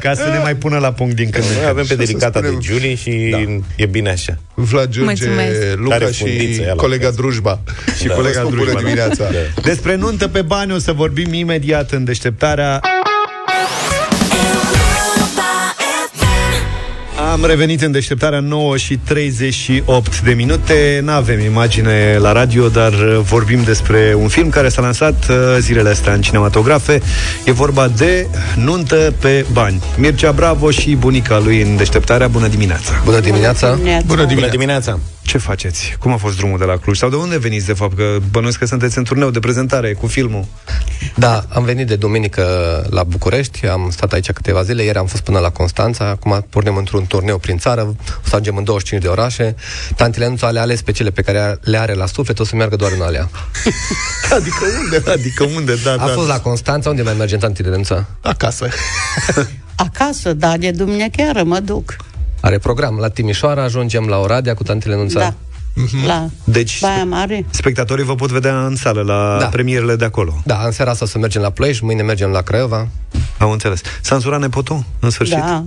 ca 0.00 0.14
să 0.14 0.28
ne 0.32 0.38
mai 0.38 0.56
pună 0.56 0.78
la 0.78 0.92
punct 0.92 1.14
din 1.16 1.30
când 1.30 1.44
în 1.44 1.50
Noi 1.50 1.58
când. 1.64 1.70
avem 1.78 1.86
pe 1.86 1.94
Și 1.94 2.00
o 2.00 2.04
să 2.04 2.04
delicata 2.06 2.40
de 2.40 2.46
spunem- 2.46 2.62
Julie 2.62 2.94
și 2.94 3.28
Da. 3.30 3.38
e 3.76 3.86
bine 3.86 4.10
așa. 4.10 4.38
Vlad 4.54 4.88
George, 4.90 5.00
Mulțumesc. 5.04 5.60
Luca 5.76 5.96
Tare 5.98 6.12
și 6.12 6.18
fundiță, 6.20 6.60
ea 6.60 6.66
la 6.68 6.74
colega 6.74 7.04
casă. 7.06 7.16
Drujba. 7.16 7.60
Și 7.98 8.06
Da. 8.06 8.14
colega 8.14 8.40
Vă 8.40 8.46
spun 8.46 8.50
Drujba, 8.58 8.72
Bună 8.80 8.82
da. 8.82 8.88
dimineața. 8.88 9.24
Despre 9.62 9.94
nuntă 9.96 10.28
pe 10.28 10.42
bani 10.42 10.72
o 10.72 10.78
să 10.78 10.92
vorbim 10.92 11.32
imediat 11.32 11.90
în 11.90 12.04
deșteptarea. 12.04 12.80
Am 17.32 17.44
revenit 17.44 17.82
în 17.82 17.92
deșteptarea 17.92 18.40
9 18.40 18.76
și 18.76 18.96
38 18.96 20.20
de 20.20 20.32
minute. 20.32 21.00
Nu 21.04 21.12
avem 21.12 21.40
imagine 21.40 22.16
la 22.20 22.32
radio, 22.32 22.68
dar 22.68 22.92
uh, 22.92 23.18
vorbim 23.22 23.62
despre 23.62 24.14
un 24.18 24.28
film 24.28 24.48
care 24.48 24.68
s-a 24.68 24.82
lansat 24.82 25.26
uh, 25.30 25.36
zilele 25.58 25.88
astea 25.88 26.12
în 26.12 26.20
cinematografe. 26.20 27.02
E 27.44 27.52
vorba 27.52 27.88
de 27.88 28.26
Nuntă 28.56 29.14
pe 29.20 29.46
bani. 29.52 29.82
Mircea 29.96 30.32
Bravo 30.32 30.70
și 30.70 30.94
bunica 30.94 31.38
lui 31.38 31.60
în 31.62 31.76
deșteptarea. 31.76 32.28
Bună 32.28 32.48
dimineața! 32.48 32.92
Bună 33.04 33.20
dimineața! 33.20 33.74
Bună 33.74 34.02
Bună 34.06 34.24
dimineața. 34.24 34.50
dimineața! 34.50 34.98
Ce 35.22 35.38
faceți? 35.38 35.96
Cum 35.98 36.12
a 36.12 36.16
fost 36.16 36.36
drumul 36.36 36.58
de 36.58 36.64
la 36.64 36.76
Cluj? 36.76 36.98
Sau 36.98 37.08
de 37.08 37.16
unde 37.16 37.38
veniți, 37.38 37.66
de 37.66 37.72
fapt? 37.72 37.96
Că 37.96 38.18
bănuiesc 38.30 38.58
că 38.58 38.66
sunteți 38.66 38.98
în 38.98 39.04
turneu 39.04 39.30
de 39.30 39.38
prezentare 39.38 39.92
cu 39.92 40.06
filmul. 40.06 40.44
Da, 41.16 41.44
am 41.48 41.64
venit 41.64 41.86
de 41.86 41.96
duminică 41.96 42.42
la 42.90 43.02
București, 43.04 43.66
am 43.66 43.88
stat 43.90 44.12
aici 44.12 44.32
câteva 44.32 44.62
zile, 44.62 44.82
ieri 44.82 44.98
am 44.98 45.06
fost 45.06 45.22
până 45.22 45.38
la 45.38 45.50
Constanța, 45.50 46.08
acum 46.08 46.46
pornim 46.50 46.76
într-un 46.76 47.06
turneu 47.06 47.38
prin 47.38 47.58
țară, 47.58 47.82
o 47.82 47.94
să 48.22 48.30
ajungem 48.30 48.56
în 48.56 48.64
25 48.64 49.02
de 49.02 49.08
orașe. 49.08 49.54
Tantele 49.96 50.28
nu 50.28 50.50
le 50.50 50.58
ales 50.60 50.82
pe 50.82 50.92
cele 50.92 51.10
pe 51.10 51.22
care 51.22 51.58
le 51.60 51.78
are 51.78 51.94
la 51.94 52.06
suflet, 52.06 52.38
o 52.38 52.44
să 52.44 52.56
meargă 52.56 52.76
doar 52.76 52.92
în 52.92 53.00
alea. 53.02 53.28
Adică 54.36 54.64
unde? 54.82 55.10
Adică 55.10 55.44
unde? 55.44 55.74
Da, 55.84 55.92
A 55.92 55.96
da. 55.96 56.06
fost 56.06 56.28
la 56.28 56.40
Constanța, 56.40 56.90
unde 56.90 57.02
mai 57.02 57.14
merge 57.18 57.36
tantele 57.36 57.68
Lența? 57.68 58.06
Acasă. 58.20 58.68
Acasă, 59.74 60.32
da, 60.32 60.56
de 60.56 60.70
duminică 60.70 61.42
mă 61.44 61.60
duc. 61.60 61.96
Are 62.44 62.58
program 62.58 62.96
la 63.00 63.08
Timișoara, 63.08 63.62
ajungem 63.62 64.06
la 64.06 64.18
Oradea 64.18 64.54
cu 64.54 64.62
tantele 64.62 64.94
Lența. 64.94 65.18
Da. 65.20 65.34
La 66.06 66.28
Deci, 66.44 66.80
Baia 66.80 67.04
Mare. 67.04 67.44
spectatorii 67.50 68.04
vă 68.04 68.14
pot 68.14 68.30
vedea 68.30 68.66
în 68.66 68.76
sală 68.76 69.02
la 69.02 69.36
Da. 69.40 69.46
premierele 69.46 69.96
de 69.96 70.04
acolo. 70.04 70.34
Da, 70.44 70.62
în 70.64 70.70
seara 70.70 70.90
asta 70.90 71.04
o 71.04 71.08
să 71.08 71.18
mergem 71.18 71.42
la 71.42 71.50
Ploiești, 71.50 71.84
mâine 71.84 72.02
mergem 72.02 72.30
la 72.30 72.40
Craiova. 72.40 72.88
Am 73.38 73.50
înțeles. 73.50 73.80
S-a 74.00 74.14
însurat 74.14 74.40
nepotul, 74.40 74.84
în 75.00 75.10
sfârșit? 75.10 75.36
Da. 75.36 75.64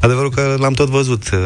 Adevărul 0.00 0.30
că 0.30 0.56
l-am 0.58 0.72
tot 0.72 0.88
văzut 0.88 1.22
uh, 1.32 1.38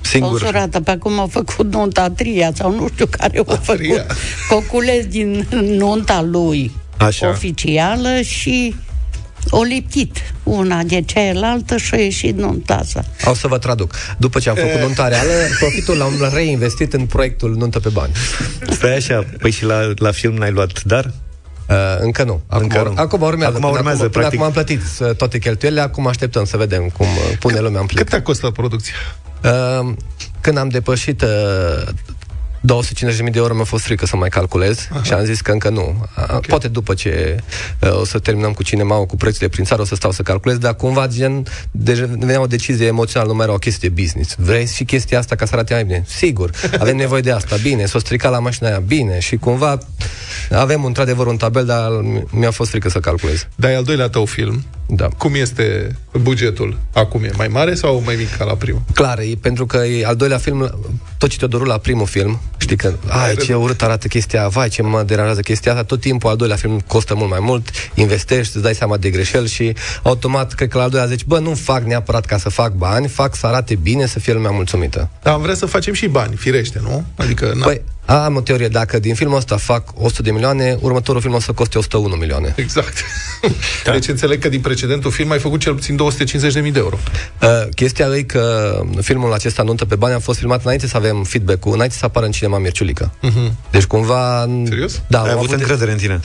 singur. 0.00 0.36
Sponsorată 0.38 0.80
pe 0.80 0.90
acum 0.90 1.18
au 1.18 1.26
făcut 1.26 1.72
nunta 1.72 2.10
tria 2.10 2.50
sau 2.54 2.74
nu 2.74 2.88
știu 2.92 3.06
care 3.06 3.38
o 3.38 3.44
făcut. 3.44 3.76
Tria. 3.76 4.06
Cocules 4.48 5.06
din 5.06 5.46
nunta 5.76 6.22
lui 6.22 6.72
Așa. 6.96 7.28
oficială 7.28 8.20
și 8.20 8.74
o 9.50 9.62
liptit 9.62 10.16
una 10.42 10.82
de 10.82 11.02
cealaltă 11.02 11.76
și 11.76 11.94
a 11.94 11.98
ieșit 11.98 12.36
nunta 12.36 12.82
sa. 12.86 13.04
O 13.24 13.34
să 13.34 13.46
vă 13.48 13.58
traduc. 13.58 13.94
După 14.18 14.38
ce 14.38 14.48
am 14.48 14.54
făcut 14.56 14.80
nunta 14.80 15.08
reală, 15.08 15.30
profitul 15.58 15.96
l-am 15.96 16.30
reinvestit 16.32 16.92
în 16.92 17.06
proiectul 17.06 17.54
Nuntă 17.56 17.80
pe 17.80 17.88
bani. 17.88 18.12
Stai 18.70 18.96
așa, 18.96 19.24
păi 19.38 19.50
și 19.50 19.64
la, 19.64 19.92
la 19.96 20.10
film 20.10 20.34
n-ai 20.34 20.50
luat 20.50 20.82
dar? 20.82 21.04
Uh, 21.68 21.76
încă 21.98 22.24
nu. 22.24 22.40
Acum, 22.46 22.62
Încă 22.62 22.82
nu. 22.82 22.92
acum 22.96 23.20
urmează. 23.20 23.52
Acum 23.56 23.60
Până 23.68 23.78
urmează, 23.78 23.98
acum, 24.02 24.10
până 24.10 24.28
practic. 24.28 24.40
acum 24.40 24.42
am 24.46 24.52
plătit 24.52 24.80
uh, 25.00 25.16
toate 25.16 25.38
cheltuielile, 25.38 25.82
acum 25.82 26.06
așteptăm 26.06 26.44
să 26.44 26.56
vedem 26.56 26.88
cum 26.88 27.06
uh, 27.06 27.36
pune 27.38 27.58
lumea 27.58 27.80
în 27.80 27.86
plic. 27.86 27.98
Cât 27.98 28.08
te 28.08 28.20
costă 28.22 28.50
producția? 28.50 28.94
Uh, 29.44 29.92
când 30.40 30.56
am 30.56 30.68
depășit 30.68 31.22
uh, 31.22 31.28
250.000 32.60 33.30
de 33.30 33.38
euro 33.38 33.54
mi-a 33.54 33.64
fost 33.64 33.84
frică 33.84 34.06
să 34.06 34.16
mai 34.16 34.28
calculez 34.28 34.88
Aha. 34.90 35.02
și 35.02 35.12
am 35.12 35.24
zis 35.24 35.40
că 35.40 35.52
încă 35.52 35.68
nu. 35.68 36.06
Okay. 36.16 36.40
Poate 36.48 36.68
după 36.68 36.94
ce 36.94 37.36
uh, 37.80 38.00
o 38.00 38.04
să 38.04 38.18
terminăm 38.18 38.52
cu 38.52 38.62
cinema 38.62 38.96
cu 38.96 39.16
prețurile 39.16 39.48
prin 39.48 39.64
țară, 39.64 39.82
o 39.82 39.84
să 39.84 39.94
stau 39.94 40.10
să 40.10 40.22
calculez, 40.22 40.58
dar 40.58 40.74
cumva 40.74 41.06
gen, 41.06 41.46
deja 41.70 42.06
venea 42.18 42.40
o 42.40 42.46
decizie 42.46 42.86
emoțională, 42.86 43.30
nu 43.30 43.36
mai 43.36 43.46
era 43.46 43.54
o 43.54 43.58
chestie 43.58 43.88
de 43.88 44.02
business. 44.02 44.34
Vrei 44.38 44.66
și 44.66 44.84
chestia 44.84 45.18
asta 45.18 45.34
ca 45.34 45.44
să 45.44 45.54
arate 45.54 45.74
mai 45.74 45.84
bine? 45.84 46.04
Sigur, 46.06 46.50
avem 46.78 46.96
nevoie 47.04 47.20
de 47.20 47.30
asta, 47.30 47.56
bine, 47.56 47.86
s-o 47.86 47.98
strica 47.98 48.28
la 48.28 48.38
mașina 48.38 48.68
aia, 48.68 48.78
bine, 48.78 49.18
și 49.18 49.36
cumva 49.36 49.78
avem 50.50 50.84
într-adevăr 50.84 51.26
un 51.26 51.36
tabel, 51.36 51.64
dar 51.64 51.90
mi-a 52.30 52.50
fost 52.50 52.70
frică 52.70 52.88
să 52.88 53.00
calculez. 53.00 53.46
Dar 53.54 53.70
e 53.70 53.76
al 53.76 53.84
doilea 53.84 54.08
tău 54.08 54.24
film. 54.24 54.64
Da. 54.92 55.08
Cum 55.18 55.34
este 55.34 55.96
bugetul? 56.12 56.78
Acum 56.92 57.24
e 57.24 57.30
mai 57.36 57.48
mare 57.48 57.74
sau 57.74 58.02
mai 58.04 58.14
mic 58.16 58.36
ca 58.36 58.44
la 58.44 58.54
primul? 58.54 58.82
Clar, 58.94 59.18
e 59.18 59.34
pentru 59.40 59.66
că 59.66 59.76
e 59.76 60.06
al 60.06 60.16
doilea 60.16 60.38
film, 60.38 60.78
tot 61.18 61.28
ce 61.28 61.38
te-a 61.38 61.48
dorut 61.48 61.66
la 61.66 61.78
primul 61.78 62.06
film, 62.06 62.40
știi 62.58 62.76
că, 62.76 62.92
ai, 63.06 63.36
ce 63.36 63.54
urât 63.54 63.82
arată 63.82 64.08
chestia, 64.08 64.48
vai, 64.48 64.68
ce 64.68 64.82
mă 64.82 65.02
deranjează 65.02 65.40
chestia 65.40 65.72
asta, 65.72 65.84
tot 65.84 66.00
timpul 66.00 66.30
al 66.30 66.36
doilea 66.36 66.56
film 66.56 66.80
costă 66.86 67.14
mult 67.14 67.30
mai 67.30 67.40
mult, 67.42 67.68
investești, 67.94 68.54
îți 68.54 68.64
dai 68.64 68.74
seama 68.74 68.96
de 68.96 69.10
greșeli 69.10 69.48
și 69.48 69.74
automat, 70.02 70.54
cred 70.54 70.68
că 70.68 70.76
la 70.76 70.82
al 70.82 70.90
doilea 70.90 71.08
zici, 71.08 71.24
bă, 71.24 71.38
nu 71.38 71.54
fac 71.54 71.82
neapărat 71.82 72.26
ca 72.26 72.38
să 72.38 72.48
fac 72.48 72.72
bani, 72.72 73.08
fac 73.08 73.36
să 73.36 73.46
arate 73.46 73.74
bine, 73.74 74.06
să 74.06 74.18
fie 74.18 74.32
lumea 74.32 74.50
mulțumită. 74.50 75.08
Dar 75.22 75.34
am 75.34 75.42
vrea 75.42 75.54
să 75.54 75.66
facem 75.66 75.92
și 75.94 76.06
bani, 76.06 76.36
firește, 76.36 76.80
nu? 76.82 77.04
Adică, 77.16 77.52
na, 77.56 77.64
Păi, 77.64 77.80
am 78.04 78.36
o 78.36 78.40
teorie, 78.40 78.68
dacă 78.68 78.98
din 78.98 79.14
filmul 79.14 79.36
ăsta 79.36 79.56
fac 79.56 79.88
100 79.94 80.22
de 80.22 80.30
milioane, 80.30 80.76
următorul 80.80 81.20
film 81.20 81.34
o 81.34 81.40
să 81.40 81.52
coste 81.52 81.78
101 81.78 82.14
milioane. 82.14 82.52
Exact. 82.56 82.94
Da. 83.84 83.92
Deci 83.92 84.08
înțeleg 84.08 84.40
că 84.40 84.48
din 84.48 84.60
precedentul 84.80 85.10
film 85.10 85.30
ai 85.30 85.38
făcut 85.38 85.60
cel 85.60 85.74
puțin 85.74 85.98
250.000 86.66 86.72
de 86.72 86.78
euro. 86.78 86.98
Uh, 87.42 87.48
chestia 87.74 88.06
e 88.16 88.22
că 88.22 88.72
filmul 89.00 89.32
acesta, 89.32 89.62
Nuntă 89.62 89.84
pe 89.84 89.94
bani, 89.96 90.14
a 90.14 90.18
fost 90.18 90.38
filmat 90.38 90.62
înainte 90.64 90.86
să 90.86 90.96
avem 90.96 91.22
feedback-ul, 91.22 91.72
înainte 91.72 91.94
să 91.98 92.04
apară 92.04 92.26
în 92.26 92.32
cinema 92.32 92.58
Mirciulică. 92.58 93.12
Mhm. 93.20 93.56
Deci 93.70 93.84
cumva... 93.84 94.46
Serios? 94.64 95.02
Da, 95.06 95.22
Ai 95.22 95.30
am 95.30 95.36
avut 95.36 95.52
încredere 95.52 95.90
în 95.92 95.96
tine. 95.98 96.20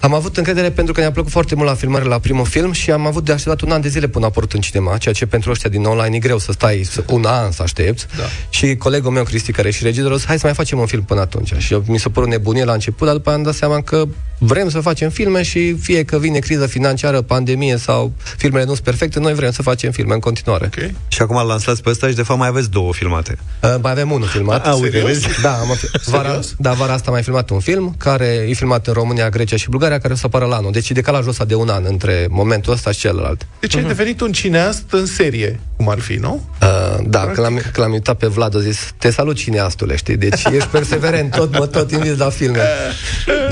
Am 0.00 0.14
avut 0.14 0.36
încredere 0.36 0.70
pentru 0.70 0.92
că 0.92 1.00
ne-a 1.00 1.12
plăcut 1.12 1.30
foarte 1.30 1.54
mult 1.54 1.68
la 1.68 1.74
filmare 1.74 2.04
la 2.04 2.18
primul 2.18 2.44
film 2.44 2.72
și 2.72 2.90
am 2.90 3.06
avut 3.06 3.24
de 3.24 3.32
așteptat 3.32 3.60
un 3.60 3.70
an 3.72 3.80
de 3.80 3.88
zile 3.88 4.08
până 4.08 4.24
a 4.24 4.28
apărut 4.28 4.52
în 4.52 4.60
cinema, 4.60 4.96
ceea 4.96 5.14
ce 5.14 5.26
pentru 5.26 5.50
ăștia 5.50 5.70
din 5.70 5.84
online 5.84 6.16
e 6.16 6.18
greu 6.18 6.38
să 6.38 6.52
stai 6.52 6.82
să- 6.90 7.04
un 7.08 7.24
an 7.24 7.50
să 7.50 7.62
aștepți. 7.62 8.06
Da. 8.16 8.22
Și 8.50 8.76
colegul 8.76 9.10
meu, 9.10 9.22
Cristi, 9.22 9.52
care 9.52 9.68
e 9.68 9.70
și 9.70 9.82
regizorul, 9.82 10.14
a 10.14 10.16
zis, 10.16 10.26
hai 10.26 10.38
să 10.38 10.46
mai 10.46 10.54
facem 10.54 10.78
un 10.78 10.86
film 10.86 11.02
până 11.02 11.20
atunci. 11.20 11.52
Și 11.58 11.72
eu, 11.72 11.82
mi 11.86 11.98
s-a 11.98 12.10
părut 12.10 12.28
nebunie 12.28 12.64
la 12.64 12.72
început, 12.72 13.06
dar 13.06 13.16
după 13.16 13.28
aia 13.28 13.38
am 13.38 13.44
dat 13.44 13.54
seama 13.54 13.80
că 13.80 14.04
vrem 14.42 14.68
să 14.68 14.80
facem 14.80 15.10
filme 15.10 15.42
și 15.42 15.74
fie 15.74 16.04
că 16.04 16.18
vine 16.18 16.38
criză 16.38 16.66
financiară, 16.66 17.20
pandemie 17.20 17.76
sau 17.76 18.12
filmele 18.36 18.64
nu 18.64 18.72
sunt 18.72 18.84
perfecte, 18.84 19.20
noi 19.20 19.34
vrem 19.34 19.50
să 19.50 19.62
facem 19.62 19.90
filme 19.90 20.14
în 20.14 20.20
continuare. 20.20 20.70
Okay. 20.74 20.94
Și 21.08 21.22
acum 21.22 21.36
îl 21.36 21.46
lansați 21.46 21.82
pe 21.82 21.90
ăsta 21.90 22.08
și 22.08 22.14
de 22.14 22.22
fapt 22.22 22.38
mai 22.38 22.48
aveți 22.48 22.70
două 22.70 22.92
filmate. 22.92 23.38
Uh, 23.62 23.74
mai 23.82 23.90
avem 23.90 24.10
unul 24.10 24.26
filmat. 24.26 24.66
A, 24.66 24.74
uite, 24.74 24.90
Serios? 24.90 25.06
vezi? 25.06 25.40
Da, 25.42 25.52
am, 25.52 25.66
vara, 26.04 26.28
Serios? 26.28 26.54
da, 26.58 26.72
vara 26.72 26.92
asta 26.92 27.06
am 27.06 27.12
mai 27.12 27.22
filmat 27.22 27.50
un 27.50 27.60
film 27.60 27.94
care 27.98 28.46
e 28.48 28.52
filmat 28.52 28.86
în 28.86 28.92
România, 28.92 29.28
Grecia 29.28 29.56
și 29.56 29.68
Bulgaria, 29.68 29.98
care 29.98 30.12
o 30.12 30.16
să 30.16 30.22
apară 30.26 30.44
la 30.44 30.56
anul. 30.56 30.72
Deci 30.72 30.90
e 30.90 30.94
decalajul 30.94 31.28
ăsta 31.28 31.44
de 31.44 31.54
un 31.54 31.68
an 31.68 31.84
între 31.88 32.26
momentul 32.30 32.72
ăsta 32.72 32.90
și 32.90 32.98
celălalt. 32.98 33.46
Deci 33.60 33.76
ai 33.76 33.84
devenit 33.84 34.20
un 34.20 34.32
cineast 34.32 34.84
în 34.90 35.06
serie, 35.06 35.60
cum 35.76 35.88
ar 35.88 35.98
fi, 35.98 36.14
nu? 36.14 36.48
Uh, 36.62 37.04
da, 37.06 37.20
când 37.20 37.38
l-am, 37.38 37.54
când 37.54 37.78
l-am 37.78 37.92
uitat 37.92 38.16
pe 38.16 38.26
Vlad, 38.26 38.56
a 38.56 38.60
zis, 38.60 38.94
te 38.98 39.10
salut 39.10 39.36
cineastule, 39.36 39.96
știi? 39.96 40.16
Deci 40.16 40.44
ești 40.44 40.68
perseverent, 40.68 41.30
tot, 41.30 41.58
mă, 41.58 41.66
tot 41.66 41.90
inviți 41.90 42.18
la 42.18 42.28
filme. 42.30 42.58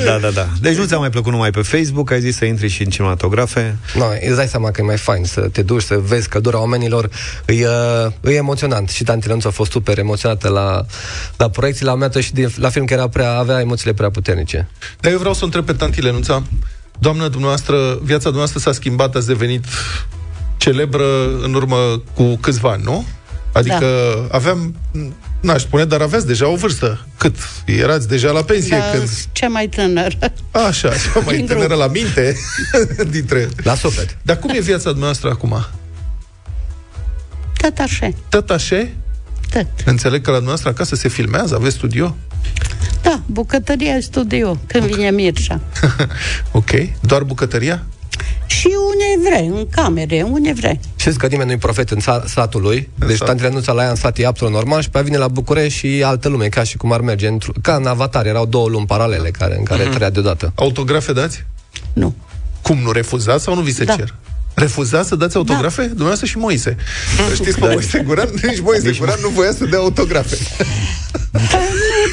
Da, 0.04 0.18
da, 0.18 0.30
da. 0.30 0.48
Deci 0.60 0.76
nu 0.78 0.86
ți-a 0.86 0.98
mai 0.98 1.10
plăcut 1.10 1.32
numai 1.32 1.50
pe 1.50 1.62
Facebook, 1.62 2.10
ai 2.10 2.20
zis 2.20 2.36
să 2.36 2.44
intri 2.44 2.68
și 2.68 2.82
în 2.82 2.90
cinematografe. 2.90 3.76
No, 3.94 4.04
îți 4.26 4.36
dai 4.36 4.48
seama 4.48 4.70
că 4.70 4.80
e 4.80 4.84
mai 4.84 4.96
fain 4.96 5.24
să 5.24 5.40
te 5.40 5.62
duci, 5.62 5.82
să 5.82 5.98
vezi 5.98 6.28
căldura 6.28 6.60
oamenilor. 6.60 7.10
E, 7.46 7.52
uh, 7.52 8.32
e 8.32 8.34
emoționant. 8.34 8.88
Și 8.88 9.04
Tanti 9.04 9.28
Lănuț 9.28 9.44
a 9.44 9.50
fost 9.50 9.70
super 9.70 9.98
emoționată 9.98 10.48
la, 10.48 10.84
la 11.36 11.48
proiecții, 11.48 11.84
la 11.84 11.94
mea 11.94 12.10
și 12.20 12.32
din, 12.32 12.50
la 12.56 12.68
film 12.68 12.84
că 12.84 12.92
era 12.92 13.08
prea, 13.08 13.38
avea 13.38 13.60
emoțiile 13.60 13.92
prea 13.92 14.10
puternice. 14.10 14.68
Dar 15.00 15.12
eu 15.12 15.18
vreau 15.18 15.34
să 15.34 15.40
o 15.42 15.44
întreb 15.44 15.64
pe 15.64 15.72
tanti 15.72 16.00
Lenuța, 16.00 16.42
doamnă, 16.98 17.28
dumneavoastră, 17.28 17.76
viața 18.02 18.30
dumneavoastră 18.30 18.58
s-a 18.58 18.72
schimbat, 18.72 19.14
ați 19.14 19.26
devenit 19.26 19.64
celebră 20.56 21.04
în 21.42 21.54
urmă 21.54 22.02
cu 22.14 22.36
câțiva 22.36 22.70
ani, 22.70 22.82
nu? 22.82 23.06
Adică 23.52 23.86
da. 24.28 24.36
aveam, 24.36 24.74
n-aș 25.40 25.60
spune, 25.62 25.84
dar 25.84 26.00
aveați 26.00 26.26
deja 26.26 26.48
o 26.48 26.56
vârstă. 26.56 27.06
Cât? 27.18 27.36
Erați 27.64 28.08
deja 28.08 28.30
la 28.30 28.42
pensie 28.42 28.76
Da, 28.76 28.90
când... 28.98 29.08
cea 29.32 29.48
mai 29.48 29.68
tânără. 29.68 30.16
Așa, 30.50 30.88
cea 30.88 31.20
mai 31.24 31.36
Din 31.36 31.46
tânără 31.46 31.66
grup. 31.66 31.78
la 31.78 31.86
minte 31.86 32.36
dintre... 33.10 33.48
La 33.62 33.74
suflet. 33.74 34.16
Dar 34.22 34.38
cum 34.38 34.50
e 34.54 34.60
viața 34.60 34.84
dumneavoastră 34.90 35.30
acum? 35.30 35.66
Tot 37.56 37.78
așa. 37.78 38.08
Tot 38.28 38.50
așa? 38.50 38.88
Tot. 39.50 39.66
Înțeleg 39.84 40.20
că 40.22 40.30
la 40.30 40.36
dumneavoastră 40.36 40.68
acasă 40.70 40.94
se 40.94 41.08
filmează, 41.08 41.54
aveți 41.54 41.74
studio? 41.76 42.16
Da, 43.02 43.20
bucătăria 43.26 44.00
studio, 44.00 44.58
când 44.66 44.84
vine 44.84 45.10
Mircea. 45.10 45.60
Ok. 46.52 46.70
Doar 47.00 47.22
bucătăria? 47.22 47.82
Și 48.48 48.66
unde 48.66 49.28
vrei, 49.30 49.46
în 49.46 49.66
camere, 49.70 50.22
unde 50.30 50.52
vrei. 50.52 50.80
Știți 50.96 51.18
că 51.18 51.26
nimeni 51.26 51.48
nu 51.48 51.54
e 51.54 51.58
profet 51.58 51.90
în 51.90 52.00
sa- 52.00 52.22
satul 52.26 52.60
lui, 52.62 52.88
deci 53.06 53.16
sat. 53.16 53.26
Tanti 53.26 53.42
Lănuța 53.42 53.72
la 53.72 53.82
ea 53.82 53.88
în 53.90 53.94
sat 53.96 54.18
e 54.18 54.26
absolut 54.26 54.52
normal 54.54 54.82
și 54.82 54.90
pe 54.90 54.96
aia 54.96 55.06
vine 55.06 55.16
la 55.18 55.28
București 55.28 55.78
și 55.78 56.02
altă 56.04 56.28
lume, 56.28 56.46
ca 56.48 56.62
și 56.62 56.76
cum 56.76 56.92
ar 56.92 57.00
merge, 57.00 57.28
într- 57.28 57.60
ca 57.62 57.74
în 57.74 57.86
Avatar, 57.86 58.26
erau 58.26 58.46
două 58.46 58.68
lumi 58.68 58.86
paralele 58.86 59.30
care, 59.30 59.56
în 59.56 59.62
care 59.64 59.84
trăia 59.84 60.10
deodată. 60.10 60.52
Autografe 60.54 61.12
dați? 61.12 61.44
Nu. 61.92 62.14
Cum, 62.62 62.78
nu 62.78 62.90
refuzați 62.90 63.44
sau 63.44 63.54
nu 63.54 63.60
vi 63.60 63.72
se 63.72 63.84
Da. 63.84 63.94
cer? 63.94 64.14
Refuzați 64.54 65.08
să 65.08 65.14
dați 65.16 65.36
autografe? 65.36 65.80
Da. 65.80 65.86
Dumneavoastră 65.86 66.26
și 66.26 66.38
Moise. 66.38 66.76
Știți 67.34 67.58
pe 67.58 67.66
Da. 67.66 67.72
Moise 67.72 67.98
Guran? 68.06 68.28
Nici 68.48 68.60
Moise 68.60 68.90
Guran 68.98 69.18
nu 69.22 69.28
voia 69.28 69.52
să 69.52 69.64
dea 69.64 69.78
autografe. 69.78 70.36
Dar 71.32 71.60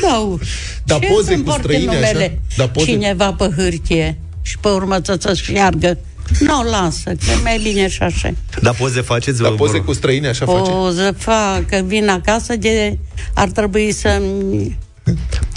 nu 0.01 0.07
dau. 0.09 0.39
Dar 0.83 0.99
Ce 0.99 1.07
poze 1.07 1.31
să-mi 1.31 1.43
cu 1.43 1.49
porte 1.49 1.61
străine, 1.61 1.95
așa? 1.95 1.97
numele 2.11 2.41
Dar 2.57 2.67
poze- 2.67 2.85
Cineva 2.85 3.33
pe 3.33 3.49
hârtie 3.55 4.17
și 4.41 4.57
pe 4.57 4.67
urmă 4.67 4.97
să 5.03 5.17
ți 5.17 5.41
șiargă. 5.41 5.97
Nu, 6.39 6.63
lasă, 6.69 7.03
că 7.09 7.31
e 7.31 7.41
mai 7.43 7.59
bine 7.63 7.87
și 7.87 8.01
așa. 8.01 8.31
Dar 8.61 8.73
poze 8.73 9.01
faceți? 9.01 9.41
Dar 9.41 9.49
vă 9.49 9.55
poze 9.55 9.75
rog. 9.75 9.85
cu 9.85 9.93
străine 9.93 10.27
așa 10.27 10.45
face? 10.45 10.71
O 10.71 10.89
să 10.89 11.13
fac, 11.17 11.65
că 11.69 11.81
vin 11.85 12.09
acasă, 12.09 12.55
de, 12.55 12.97
ar 13.33 13.47
trebui 13.49 13.91
să 13.91 14.21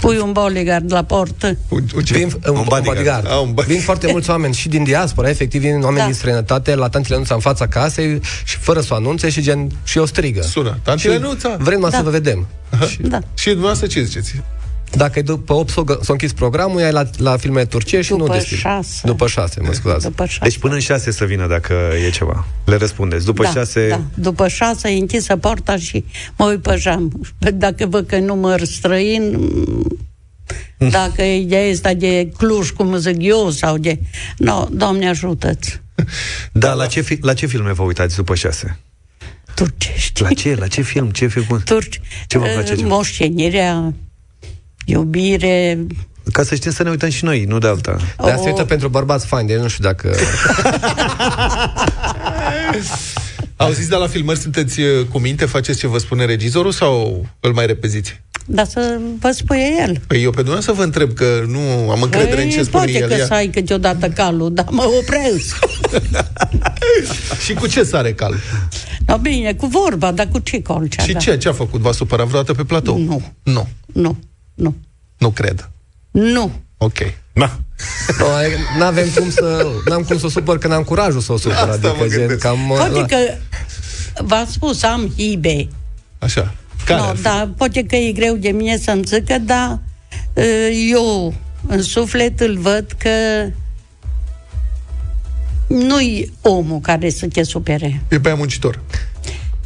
pui 0.01 0.17
un 0.17 0.31
bodyguard 0.31 0.91
la 0.93 1.03
portă. 1.03 1.57
Un, 1.69 1.83
un, 1.95 2.03
ce? 2.03 2.13
Vin, 2.13 2.25
un, 2.25 2.55
un 2.55 2.63
bodyguard. 2.67 2.83
bodyguard. 2.83 3.25
Ah, 3.25 3.31
un 3.31 3.37
bodyguard. 3.45 3.69
Vin 3.69 3.79
foarte 3.81 4.07
mulți 4.11 4.29
oameni 4.29 4.53
și 4.53 4.69
din 4.69 4.83
diaspora, 4.83 5.29
efectiv, 5.29 5.61
vin 5.61 5.73
oameni 5.81 5.97
Da. 5.97 6.05
din 6.05 6.13
străinătate 6.13 6.75
la 6.75 6.89
tantile 6.89 7.13
Lănuța 7.15 7.33
în 7.33 7.39
fața 7.39 7.67
casei 7.67 8.19
și 8.45 8.57
fără 8.57 8.81
să 8.81 8.87
o 8.91 8.95
anunțe 8.95 9.29
și 9.29 9.41
gen 9.41 9.69
și 9.83 9.97
o 9.97 10.05
strigă. 10.05 10.41
Sună. 10.41 10.79
Tanti 10.83 11.01
Și 11.01 11.07
Lenuța! 11.07 11.55
Vrem 11.59 11.79
Da. 11.81 11.89
să 11.89 12.01
vă 12.03 12.09
vedem. 12.09 12.47
Da. 13.01 13.19
Și 13.33 13.45
dumneavoastră 13.45 13.87
ce 13.87 14.01
ziceți? 14.03 14.35
Dacă 14.91 15.19
e 15.19 15.21
după 15.21 15.53
8 15.53 15.69
s-o, 15.69 15.83
s-o 16.01 16.11
închis 16.11 16.33
programul, 16.33 16.79
e 16.81 16.91
la, 16.91 17.09
la 17.17 17.37
filme 17.37 17.65
turcie 17.65 18.01
și 18.01 18.09
După 18.09 18.23
nu 18.25 18.33
deschid. 18.33 18.57
șase. 18.57 19.01
După 19.03 19.27
6, 19.27 19.61
mă 19.61 19.73
scuzați. 19.73 20.03
După 20.03 20.25
șase. 20.25 20.39
Deci 20.43 20.57
până 20.57 20.73
în 20.73 20.79
șase 20.79 21.11
să 21.11 21.25
vină 21.25 21.47
dacă 21.47 21.73
e 22.05 22.09
ceva. 22.09 22.45
Le 22.65 22.75
răspundeți. 22.75 23.25
După 23.25 23.43
da, 23.43 23.49
șase... 23.51 23.87
Da. 23.87 24.01
După 24.13 24.47
șase 24.47 24.89
e 24.89 24.97
închisă 24.99 25.35
porta 25.35 25.77
și 25.77 26.05
mă 26.37 26.45
uit 26.45 26.61
pe 26.61 26.75
geam. 26.77 27.21
Dacă 27.53 27.85
văd 27.85 28.07
că 28.07 28.17
număr 28.17 28.63
străin, 28.63 29.49
Mm. 30.77 30.89
dacă 30.89 31.21
e 31.21 31.43
de 31.43 31.69
asta 31.73 31.93
de 31.93 32.31
Cluj, 32.37 32.69
cum 32.69 32.95
zic 32.97 33.15
eu, 33.19 33.49
sau 33.49 33.77
de... 33.77 33.99
No, 34.37 34.67
Doamne 34.71 35.09
ajută-ți. 35.09 35.81
Da, 36.51 36.73
la 36.73 36.85
ce, 36.85 37.01
fi- 37.01 37.17
la 37.21 37.33
ce 37.33 37.45
filme 37.45 37.73
vă 37.73 37.83
uitați 37.83 38.15
după 38.15 38.35
șase? 38.35 38.79
Turcești. 39.55 40.21
La 40.21 40.29
ce? 40.33 40.55
La 40.55 40.67
ce 40.67 40.81
film? 40.81 41.09
Ce 41.09 41.27
film? 41.27 41.61
Turci. 41.65 42.01
Ce 42.27 42.37
vă 42.37 42.45
place? 42.45 42.71
Eh, 42.73 42.79
Moștenirea, 42.83 43.93
iubire... 44.89 45.85
Ca 46.31 46.43
să 46.43 46.55
știm 46.55 46.71
să 46.71 46.83
ne 46.83 46.89
uităm 46.89 47.09
și 47.09 47.23
noi, 47.23 47.43
nu 47.43 47.57
de 47.57 47.67
alta. 47.67 47.97
Dar 48.17 48.35
se 48.35 48.41
o- 48.43 48.45
uită 48.45 48.63
pentru 48.63 48.87
bărbați 48.87 49.25
faini, 49.25 49.47
de 49.47 49.55
nu 49.55 49.67
știu 49.67 49.83
dacă... 49.83 50.15
Auziți, 53.55 53.89
dar 53.89 53.99
la 53.99 54.07
filmări 54.07 54.39
sunteți 54.39 54.79
uh, 54.79 55.05
cu 55.11 55.19
minte, 55.19 55.45
faceți 55.45 55.79
ce 55.79 55.87
vă 55.87 55.97
spune 55.97 56.25
regizorul 56.25 56.71
sau 56.71 57.25
îl 57.39 57.53
mai 57.53 57.65
repeziți? 57.65 58.21
Dar 58.45 58.65
să 58.65 58.99
vă 59.19 59.31
spune 59.31 59.59
el. 59.87 60.01
Păi 60.07 60.23
eu 60.23 60.29
pe 60.29 60.35
dumneavoastră 60.35 60.73
vă 60.73 60.83
întreb 60.83 61.13
că 61.13 61.43
nu 61.47 61.89
am 61.91 62.01
încredere 62.01 62.43
în 62.43 62.49
ce 62.49 62.63
spune 62.63 62.83
poate 62.83 62.97
el. 62.97 63.07
că 63.07 63.15
Ia. 63.17 63.25
să 63.25 63.33
ai 63.33 63.47
câteodată 63.47 64.09
calul, 64.09 64.53
dar 64.53 64.65
mă 64.69 64.83
opresc. 64.99 65.59
Și 67.45 67.53
cu 67.53 67.67
ce 67.67 67.83
sare 67.83 68.13
cal? 68.13 68.35
No, 69.05 69.17
bine, 69.17 69.53
cu 69.53 69.65
vorba, 69.65 70.11
dar 70.11 70.27
cu 70.31 70.39
ce 70.39 70.61
colcea? 70.61 71.03
Și 71.03 71.11
da. 71.11 71.19
ce, 71.19 71.37
ce 71.37 71.47
a 71.47 71.53
făcut? 71.53 71.79
V-a 71.81 71.91
supărat 71.91 72.27
vreodată 72.27 72.53
pe 72.53 72.63
platou? 72.63 72.97
Nu. 72.97 73.21
Nu. 73.43 73.67
Nu, 73.93 74.17
nu, 74.59 74.75
Nu 75.17 75.29
cred. 75.29 75.69
nu. 76.11 76.51
Ok. 76.77 76.97
Da. 77.33 77.59
Nu 78.77 78.83
avem 78.85 79.07
cum 79.15 79.29
să... 79.31 79.67
N-am 79.85 80.01
cum 80.03 80.17
să 80.19 80.25
o 80.25 80.29
supăr, 80.29 80.57
că 80.57 80.67
n-am 80.67 80.83
curajul 80.83 81.21
să 81.21 81.31
o 81.33 81.37
supăr. 81.37 81.55
Asta 81.69 81.87
mă 81.87 81.89
adică, 81.99 82.07
gen, 82.07 82.17
gândesc. 82.17 82.39
cam... 82.39 82.57
Poate 82.67 82.89
la- 82.99 83.05
că, 83.05 83.17
v-am 84.23 84.45
spus, 84.49 84.83
am 84.83 85.13
hibe. 85.17 85.67
Așa. 86.19 86.53
Care 86.85 86.99
no, 86.99 87.05
ar 87.07 87.15
fi? 87.15 87.21
dar 87.21 87.49
poate 87.57 87.83
că 87.85 87.95
e 87.95 88.11
greu 88.11 88.35
de 88.35 88.49
mine 88.49 88.77
să-mi 88.77 89.03
zică, 89.03 89.37
dar 89.45 89.79
uh, 90.33 90.89
eu 90.91 91.33
în 91.67 91.81
suflet 91.81 92.39
îl 92.39 92.57
văd 92.57 92.85
că 92.97 93.09
nu-i 95.67 96.33
omul 96.41 96.79
care 96.79 97.09
să 97.09 97.27
te 97.27 97.43
supere. 97.43 98.01
E 98.09 98.19
pe 98.19 98.27
aia 98.27 98.37
muncitor. 98.37 98.79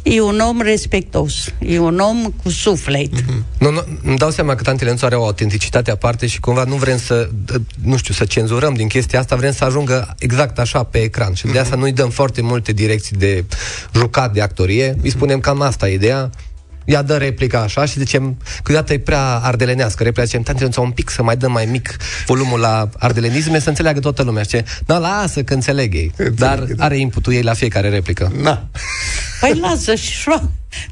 E 0.06 0.20
un 0.20 0.38
om 0.40 0.60
respectos. 0.60 1.52
E 1.58 1.78
un 1.78 1.98
om 1.98 2.32
cu 2.42 2.48
suflet. 2.50 3.10
Nu, 3.58 3.70
nu, 3.70 3.82
îmi 4.02 4.16
dau 4.16 4.30
seama 4.30 4.54
că 4.54 4.62
Tante 4.62 4.84
Lențu 4.84 5.04
are 5.04 5.14
o 5.14 5.24
autenticitate 5.24 5.90
aparte 5.90 6.26
și 6.26 6.40
cumva 6.40 6.64
nu 6.64 6.74
vrem 6.74 6.98
să, 6.98 7.28
d- 7.28 7.60
nu 7.84 7.96
știu, 7.96 8.14
să 8.14 8.24
cenzurăm 8.24 8.74
din 8.74 8.88
chestia 8.88 9.18
asta, 9.18 9.36
vrem 9.36 9.52
să 9.52 9.64
ajungă 9.64 10.14
exact 10.18 10.58
așa 10.58 10.82
pe 10.82 10.98
ecran. 10.98 11.34
Și 11.34 11.46
de 11.46 11.58
asta 11.58 11.76
nu-i 11.76 11.92
dăm 11.92 12.10
foarte 12.10 12.42
multe 12.42 12.72
direcții 12.72 13.16
de 13.16 13.44
jucat, 13.94 14.32
de 14.32 14.40
actorie, 14.40 14.96
îi 15.02 15.10
spunem 15.10 15.40
cam 15.40 15.60
asta 15.60 15.88
e 15.88 15.94
ideea, 15.94 16.30
ea 16.84 17.02
dă 17.02 17.16
replica 17.16 17.60
așa 17.60 17.84
și 17.84 17.98
zicem, 17.98 18.36
câteodată 18.56 18.92
e 18.92 18.98
prea 18.98 19.22
ardelenească, 19.22 20.02
replica 20.02 20.26
zicem, 20.26 20.42
tante 20.42 20.62
Lențu, 20.62 20.82
un 20.82 20.90
pic 20.90 21.10
să 21.10 21.22
mai 21.22 21.36
dăm 21.36 21.52
mai 21.52 21.64
mic 21.64 21.96
volumul 22.26 22.60
la 22.60 22.88
ardelenisme, 22.98 23.58
să 23.58 23.68
înțeleagă 23.68 24.00
toată 24.00 24.22
lumea. 24.22 24.42
Și 24.42 24.48
zice, 24.48 24.64
na, 24.86 24.98
lasă 24.98 25.42
că 25.42 25.54
înțeleg 25.54 25.94
ei. 25.94 26.12
Dar 26.34 26.66
are 26.78 26.98
inputul 26.98 27.32
ei 27.32 27.42
la 27.42 27.52
fiecare 27.54 27.88
replică. 27.88 28.32
Na. 28.42 28.68
Păi 29.40 29.58
lasă 29.58 29.94
și 29.94 30.22
fac. 30.22 30.42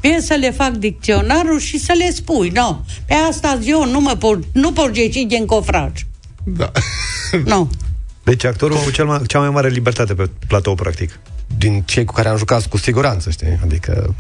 Vine 0.00 0.20
să 0.20 0.34
le 0.34 0.50
fac 0.50 0.70
dicționarul 0.70 1.58
și 1.58 1.78
să 1.78 1.92
le 1.96 2.10
spui. 2.10 2.48
Nu, 2.48 2.84
pe 3.06 3.14
asta 3.28 3.58
eu 3.64 3.86
nu 3.90 4.00
mă 4.00 4.16
pot, 4.18 4.38
nu 4.52 4.72
pot 4.72 4.96
ieși 4.96 5.24
din 5.24 5.46
cofraj. 5.46 5.90
Da. 6.44 6.72
Nu. 7.44 7.70
Deci 8.24 8.44
actorul 8.44 8.76
cu 8.76 8.90
cel 8.90 9.04
mai, 9.04 9.22
cea 9.26 9.38
mai 9.38 9.50
mare 9.50 9.68
libertate 9.68 10.14
pe 10.14 10.30
platou, 10.46 10.74
practic. 10.74 11.18
din 11.58 11.82
cei 11.84 12.04
cu 12.04 12.12
care 12.12 12.28
am 12.28 12.36
jucat 12.36 12.66
cu 12.66 12.76
siguranță, 12.76 13.30
știi? 13.30 13.58
Adică 13.62 14.14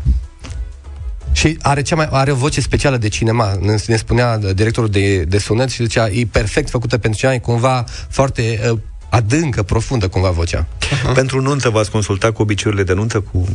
și 1.32 1.58
are, 1.62 1.82
cea 1.82 1.96
mai, 1.96 2.08
are 2.10 2.30
o 2.30 2.34
voce 2.34 2.60
specială 2.60 2.96
de 2.96 3.08
cinema. 3.08 3.58
Ne, 3.60 3.74
ne 3.86 3.96
spunea 3.96 4.38
directorul 4.38 4.90
de, 4.90 5.24
de 5.24 5.38
sunet 5.38 5.70
și 5.70 5.82
zicea, 5.82 6.08
e 6.08 6.26
perfect 6.30 6.70
făcută 6.70 6.98
pentru 6.98 7.18
cinema, 7.18 7.36
e 7.36 7.40
cumva 7.40 7.84
foarte 8.08 8.60
uh, 8.72 8.78
adâncă, 9.08 9.62
profundă 9.62 10.08
cumva 10.08 10.30
vocea. 10.30 10.66
Pentru 11.14 11.40
nuntă 11.40 11.68
v-ați 11.68 11.90
consultat 11.90 12.32
cu 12.32 12.42
obiceiurile 12.42 12.84
de 12.84 12.94
nuntă, 12.94 13.20
cu 13.20 13.48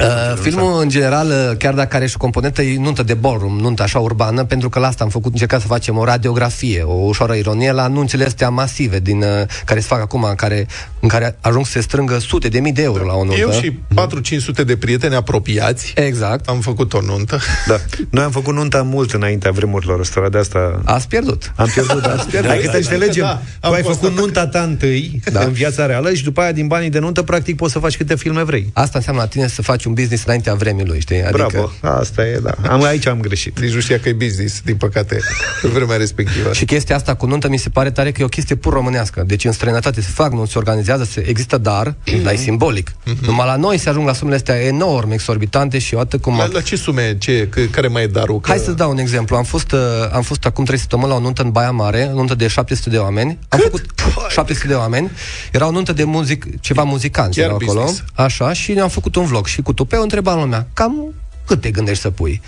Uh, 0.00 0.38
filmul, 0.40 0.82
în 0.82 0.88
general, 0.88 1.26
uh, 1.26 1.56
chiar 1.56 1.74
dacă 1.74 1.96
are 1.96 2.06
și 2.06 2.14
o 2.16 2.18
componentă, 2.18 2.62
e 2.62 2.78
nuntă 2.78 3.02
de 3.02 3.14
ballroom, 3.14 3.58
nuntă 3.58 3.82
așa 3.82 3.98
urbană, 3.98 4.44
pentru 4.44 4.68
că 4.68 4.78
la 4.78 4.86
asta 4.86 5.04
am 5.04 5.10
făcut, 5.10 5.32
încercat 5.32 5.60
să 5.60 5.66
facem 5.66 5.96
o 5.96 6.04
radiografie, 6.04 6.82
o 6.82 6.92
ușoară 6.92 7.34
ironie 7.34 7.72
la 7.72 7.82
anunțele 7.82 8.24
astea 8.24 8.48
masive 8.48 8.98
din, 9.00 9.22
uh, 9.22 9.26
care 9.64 9.80
se 9.80 9.86
fac 9.86 10.00
acum, 10.00 10.22
în 10.22 10.34
care, 10.34 10.66
în 11.00 11.08
care 11.08 11.36
ajung 11.40 11.66
să 11.66 11.72
se 11.72 11.80
strângă 11.80 12.18
sute 12.18 12.48
de 12.48 12.60
mii 12.60 12.72
de 12.72 12.82
euro 12.82 13.04
la 13.04 13.14
o 13.14 13.24
nuntă. 13.24 13.40
Eu 13.40 13.50
și 13.50 13.78
4-500 13.94 14.64
de 14.64 14.76
prieteni 14.76 15.14
apropiați 15.14 15.92
exact. 15.96 16.48
am 16.48 16.60
făcut 16.60 16.92
o 16.92 17.00
nuntă. 17.00 17.38
Da. 17.66 17.76
Noi 18.10 18.24
am 18.24 18.30
făcut 18.30 18.54
nunta 18.54 18.82
mult 18.82 19.12
înaintea 19.12 19.50
vremurilor 19.50 20.00
ăstora, 20.00 20.28
de 20.28 20.38
asta... 20.38 20.80
Ați 20.84 21.08
pierdut. 21.08 21.52
Am 21.56 21.70
pierdut, 21.74 22.02
da. 22.02 22.12
Ați 22.12 22.26
pierdut. 22.26 22.50
Hai 22.50 22.58
că 22.58 22.68
te 22.68 22.76
Adică, 22.76 22.94
înțelegem. 22.94 23.24
da, 23.24 23.40
tu 23.60 23.66
am 23.66 23.72
ai 23.72 23.82
fost 23.82 24.00
făcut 24.00 24.16
nunta 24.16 24.46
ta 24.46 24.60
întâi, 24.60 25.20
da. 25.32 25.40
în 25.40 25.52
viața 25.52 25.86
reală, 25.86 26.14
și 26.14 26.24
după 26.24 26.40
aia, 26.40 26.52
din 26.52 26.66
banii 26.66 26.90
de 26.90 26.98
nuntă, 26.98 27.22
practic, 27.22 27.56
poți 27.56 27.72
să 27.72 27.78
faci 27.78 27.96
câte 27.96 28.16
filme 28.16 28.42
vrei. 28.42 28.70
Asta 28.72 28.98
înseamnă 28.98 29.22
la 29.22 29.28
tine 29.28 29.46
să 29.46 29.62
faci 29.62 29.86
un 29.88 29.94
business 29.94 30.24
înaintea 30.24 30.54
vremii 30.54 30.84
lui, 30.84 31.00
știi? 31.00 31.22
Adică... 31.22 31.46
Bravo, 31.50 31.70
asta 31.98 32.26
e, 32.26 32.38
da. 32.42 32.54
Am, 32.70 32.82
aici 32.82 33.06
am 33.06 33.20
greșit. 33.20 33.60
Nici 33.60 33.72
nu 33.74 33.80
știa 33.80 33.98
că 34.00 34.08
e 34.08 34.12
business, 34.12 34.60
din 34.64 34.76
păcate, 34.76 35.18
în 35.62 35.70
vremea 35.70 35.96
respectivă. 35.96 36.52
Și 36.52 36.64
chestia 36.64 36.96
asta 36.96 37.14
cu 37.14 37.26
nuntă 37.26 37.48
mi 37.48 37.56
se 37.58 37.68
pare 37.68 37.90
tare 37.90 38.12
că 38.12 38.22
e 38.22 38.24
o 38.24 38.28
chestie 38.28 38.54
pur 38.56 38.72
românească. 38.72 39.22
Deci 39.26 39.44
în 39.44 39.52
străinătate 39.52 40.00
se 40.00 40.08
fac, 40.14 40.32
nu 40.32 40.44
se 40.46 40.58
organizează, 40.58 41.04
se, 41.04 41.24
există 41.28 41.58
dar, 41.58 41.94
Mhm. 42.12 42.22
dar 42.22 42.32
e 42.32 42.36
simbolic. 42.36 42.92
Numai 43.20 43.46
la 43.46 43.56
noi 43.56 43.78
se 43.78 43.88
ajung 43.88 44.06
la 44.06 44.12
sumele 44.12 44.36
astea 44.36 44.60
enorm, 44.60 45.10
exorbitante 45.10 45.78
și 45.78 45.94
atât 45.94 46.22
cum... 46.22 46.36
La, 46.36 46.48
la 46.52 46.60
ce 46.60 46.76
sume, 46.76 47.16
ce, 47.18 47.46
că, 47.50 47.60
care 47.60 47.88
mai 47.88 48.02
e 48.02 48.06
darul? 48.06 48.40
Că... 48.40 48.48
Hai 48.50 48.58
să-ți 48.58 48.76
dau 48.76 48.90
un 48.90 48.98
exemplu. 48.98 49.36
Am 49.36 49.44
fost, 49.44 49.72
uh, 49.72 49.78
am 50.12 50.22
fost 50.22 50.46
acum 50.46 50.64
3 50.64 50.78
săptămâni 50.78 51.08
la 51.10 51.16
o 51.16 51.20
nuntă 51.20 51.42
în 51.42 51.50
Baia 51.50 51.70
Mare, 51.70 52.08
o 52.12 52.14
nuntă 52.14 52.34
de 52.34 52.46
700 52.46 52.90
de 52.90 52.96
oameni. 52.98 53.38
Am 53.48 53.58
făcut 53.62 53.84
700 54.28 54.66
de 54.68 54.74
oameni. 54.74 55.10
Era 55.52 55.66
o 55.66 55.70
nuntă 55.70 55.92
de 55.92 56.04
muzic, 56.04 56.60
ceva 56.60 56.82
muzicanți 56.82 57.36
Chiar 57.38 57.44
erau 57.46 57.58
acolo. 57.62 57.80
business. 57.80 58.04
Așa, 58.14 58.52
și 58.52 58.72
ne-am 58.72 58.88
făcut 58.88 59.16
un 59.16 59.24
vlog. 59.24 59.46
Și 59.46 59.62
cu 59.62 59.72
tupeu 59.78 60.02
întrebam 60.02 60.38
lumea, 60.38 60.66
cam 60.74 61.14
cât 61.46 61.60
te 61.60 61.70
gândești 61.70 62.02
să 62.02 62.10
pui? 62.10 62.40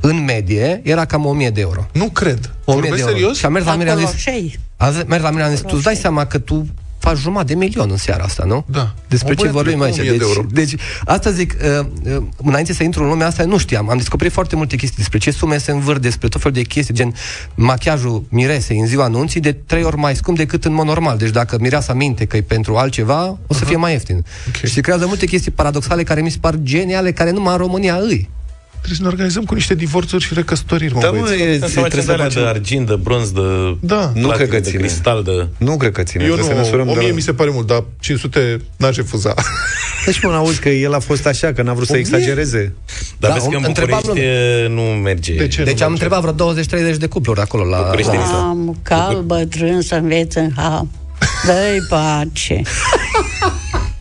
În 0.00 0.24
medie, 0.24 0.80
era 0.84 1.04
cam 1.04 1.24
1000 1.26 1.50
de 1.50 1.60
euro. 1.60 1.86
Nu 1.92 2.08
cred. 2.08 2.38
1000 2.64 2.80
de 2.80 2.88
Vorbesc 2.88 2.98
euro. 2.98 3.12
serios? 3.12 3.38
Și 3.38 3.44
am 3.44 3.52
mers 3.52 3.64
la 3.64 3.74
mine, 3.76 3.90
am 3.90 3.96
zis, 3.96 4.04
Coloșei. 4.06 4.58
am 4.76 4.92
zis- 4.92 5.04
mers 5.06 5.22
la 5.22 5.30
mine, 5.30 5.42
am 5.42 5.50
zis, 5.50 5.60
tu 5.60 5.70
îți 5.72 5.82
dai 5.82 5.96
seama 5.96 6.26
că 6.26 6.38
tu 6.38 6.66
faci 7.00 7.16
jumătate 7.16 7.52
de 7.52 7.58
milion 7.58 7.90
în 7.90 7.96
seara 7.96 8.24
asta, 8.24 8.44
nu? 8.46 8.64
Da. 8.66 8.94
Despre 9.08 9.30
O 9.30 9.34
ce 9.34 9.40
băiat 9.40 9.54
vorbim 9.54 9.78
cu 9.78 9.84
aici? 9.84 9.98
1000 9.98 10.10
de 10.10 10.16
Deci, 10.16 10.26
euro. 10.28 10.46
deci, 10.50 10.74
asta 11.04 11.30
zic, 11.30 11.56
uh, 11.62 11.86
uh, 12.16 12.22
înainte 12.36 12.72
să 12.72 12.82
intru 12.82 13.02
în 13.02 13.08
lumea 13.08 13.26
asta, 13.26 13.44
nu 13.44 13.58
știam. 13.58 13.90
Am 13.90 13.96
descoperit 13.96 14.32
foarte 14.32 14.56
multe 14.56 14.76
chestii 14.76 14.96
despre 14.98 15.18
ce 15.18 15.30
sume 15.30 15.58
se 15.58 15.70
învârt, 15.70 16.00
despre 16.00 16.28
tot 16.28 16.40
felul 16.40 16.56
de 16.56 16.62
chestii, 16.62 16.94
gen 16.94 17.14
machiajul 17.54 18.24
miresei 18.28 18.78
în 18.78 18.86
ziua 18.86 19.04
anunții 19.04 19.40
de 19.40 19.52
trei 19.52 19.82
ori 19.82 19.96
mai 19.96 20.16
scump 20.16 20.36
decât 20.36 20.64
în 20.64 20.72
mod 20.72 20.86
normal. 20.86 21.18
Deci 21.18 21.30
dacă 21.30 21.56
mireasa 21.60 21.92
minte 21.92 22.24
că 22.24 22.36
e 22.36 22.42
pentru 22.42 22.76
altceva, 22.76 23.38
o 23.46 23.54
să 23.54 23.64
fie 23.64 23.76
mai 23.76 23.92
ieftin. 23.92 24.24
Okay. 24.48 24.60
Și 24.64 24.74
se 24.74 24.80
creează 24.80 25.06
multe 25.06 25.26
chestii 25.26 25.50
paradoxale 25.50 26.02
care 26.02 26.20
mi 26.20 26.30
se 26.30 26.38
par 26.40 26.54
geniale, 26.62 27.12
care 27.12 27.30
numai 27.30 27.52
în 27.52 27.58
România 27.58 27.94
îi. 27.94 28.28
Trebuie 28.82 28.96
să 28.96 29.02
ne 29.02 29.08
organizăm 29.08 29.44
cu 29.44 29.54
niște 29.54 29.74
divorțuri 29.74 30.24
și 30.24 30.34
recăsătoriri, 30.34 30.94
mă, 30.94 31.00
Da, 31.00 31.10
mă, 31.10 31.18
băieți. 31.20 31.64
e, 31.64 31.68
Să 31.68 31.80
facem 31.80 32.04
de 32.04 32.12
alea 32.12 32.28
de 32.28 32.34
facem- 32.34 32.46
argint, 32.48 32.86
de 32.86 32.94
bronz, 33.02 33.30
de 33.30 33.40
Da. 33.80 34.12
Nu 34.14 34.28
cred 34.28 34.48
că 34.48 34.54
de 34.56 34.60
ține. 34.60 34.78
cristal, 34.80 35.22
de... 35.22 35.48
Nu 35.58 35.76
cred 35.76 35.92
că 35.92 36.02
ține. 36.02 36.24
Eu 36.24 36.32
trebuie 36.34 36.54
să 36.54 36.60
ne 36.60 36.66
surăm 36.66 36.84
nu, 36.86 36.92
de 36.92 36.98
1000 36.98 37.08
la... 37.08 37.14
mi 37.14 37.20
se 37.20 37.32
pare 37.32 37.50
mult, 37.52 37.66
dar 37.66 37.84
500 38.00 38.60
n-aș 38.76 38.96
refuza. 38.96 39.34
Deci, 40.06 40.22
mă, 40.22 40.32
auzi 40.32 40.60
că 40.60 40.68
el 40.68 40.94
a 40.94 40.98
fost 40.98 41.26
așa, 41.26 41.52
că 41.52 41.62
n-a 41.62 41.72
vrut 41.72 41.86
să 41.86 41.92
1000? 41.92 42.06
exagereze. 42.06 42.72
Dar 43.18 43.30
Da, 43.30 43.36
vezi 43.36 43.48
că 43.48 43.56
în 43.56 43.62
întrebam 43.66 44.00
București 44.04 44.28
e, 44.28 44.68
nu 44.68 44.80
merge. 44.82 45.34
De 45.34 45.46
ce? 45.48 45.62
Deci 45.62 45.78
nu 45.78 45.84
am 45.84 45.90
merge? 45.92 46.04
întrebat 46.04 46.34
vreo 46.34 46.92
20-30 46.94 46.96
de 46.96 47.06
cupluri 47.06 47.40
acolo 47.40 47.64
la... 47.64 47.78
București 47.82 48.10
la... 48.10 48.14
Exact. 48.20 48.36
Am 48.38 48.78
cal 48.82 49.22
bătrân 49.22 49.80
să 49.82 49.94
înveți 49.94 50.38
în 50.38 50.50
ham. 50.56 50.90
Dă-i 51.46 51.78
pace. 51.88 52.62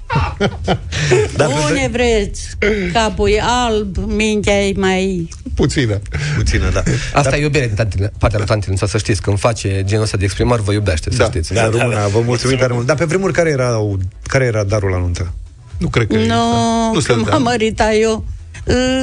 Dar 1.38 1.48
Unde 1.68 1.90
vreți? 1.92 2.48
Capul 2.94 3.30
e 3.30 3.40
alb, 3.44 3.98
mintea 4.08 4.68
e 4.68 4.74
mai... 4.78 5.30
Puțină. 5.56 6.00
Puțină, 6.36 6.70
da. 6.74 6.84
Asta 7.14 7.38
e 7.38 7.42
iubire 7.42 7.66
din 7.66 7.76
tante- 7.76 8.12
partea 8.18 8.38
lui 8.38 8.48
Tantinuța, 8.48 8.88
să 8.88 8.98
știți. 8.98 9.22
Când 9.22 9.40
face 9.40 9.82
genul 9.86 10.04
ăsta 10.04 10.18
de 10.18 10.24
exprimări, 10.24 10.64
vă 10.64 10.72
iubește, 10.74 11.12
să 11.12 11.18
Da. 11.18 11.26
știți. 11.26 11.54
Da, 11.54 11.68
da, 11.70 12.08
vă 12.12 12.22
mulțumim 12.26 12.58
tare 12.58 12.74
mult. 12.74 12.86
Dar 12.86 12.96
pe 12.96 13.06
vremuri, 13.06 13.34
care 13.34 13.50
era, 13.50 13.78
care 14.24 14.46
era 14.46 14.64
darul 14.64 14.90
la 14.90 14.98
nuntă? 14.98 15.34
Nu 15.78 15.88
cred 15.88 16.08
că 16.08 16.16
Nu, 16.16 16.26
nu 16.26 16.92
no, 16.94 17.00
se 17.00 17.12
când 17.14 17.24
dea. 17.26 17.34
m-am 17.34 17.42
măritat 17.44 17.92
eu, 18.00 18.26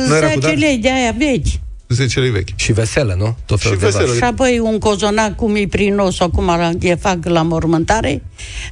Nu 0.08 0.16
era 0.16 0.26
cu 0.26 0.40
10 0.40 0.46
dar? 0.46 0.54
lei 0.56 0.76
de 0.76 0.90
aia 0.92 1.14
vechi. 1.18 1.46
10 1.88 2.20
lei 2.20 2.30
vechi. 2.30 2.48
Și 2.54 2.72
veselă, 2.72 3.14
nu? 3.18 3.36
Tot 3.46 3.60
felul 3.60 3.76
Și 3.76 3.82
de 3.82 3.86
veselă. 3.88 4.06
vas. 4.06 4.16
Și 4.16 4.22
apoi 4.22 4.58
un 4.58 4.78
cozonac 4.78 5.34
cum 5.36 5.54
e 5.54 5.66
prin 5.70 5.98
os, 5.98 6.14
sau 6.16 6.30
cum 6.30 6.48
ala- 6.50 6.70
e 6.80 6.94
fac 6.94 7.18
la 7.24 7.42
mormântare, 7.42 8.22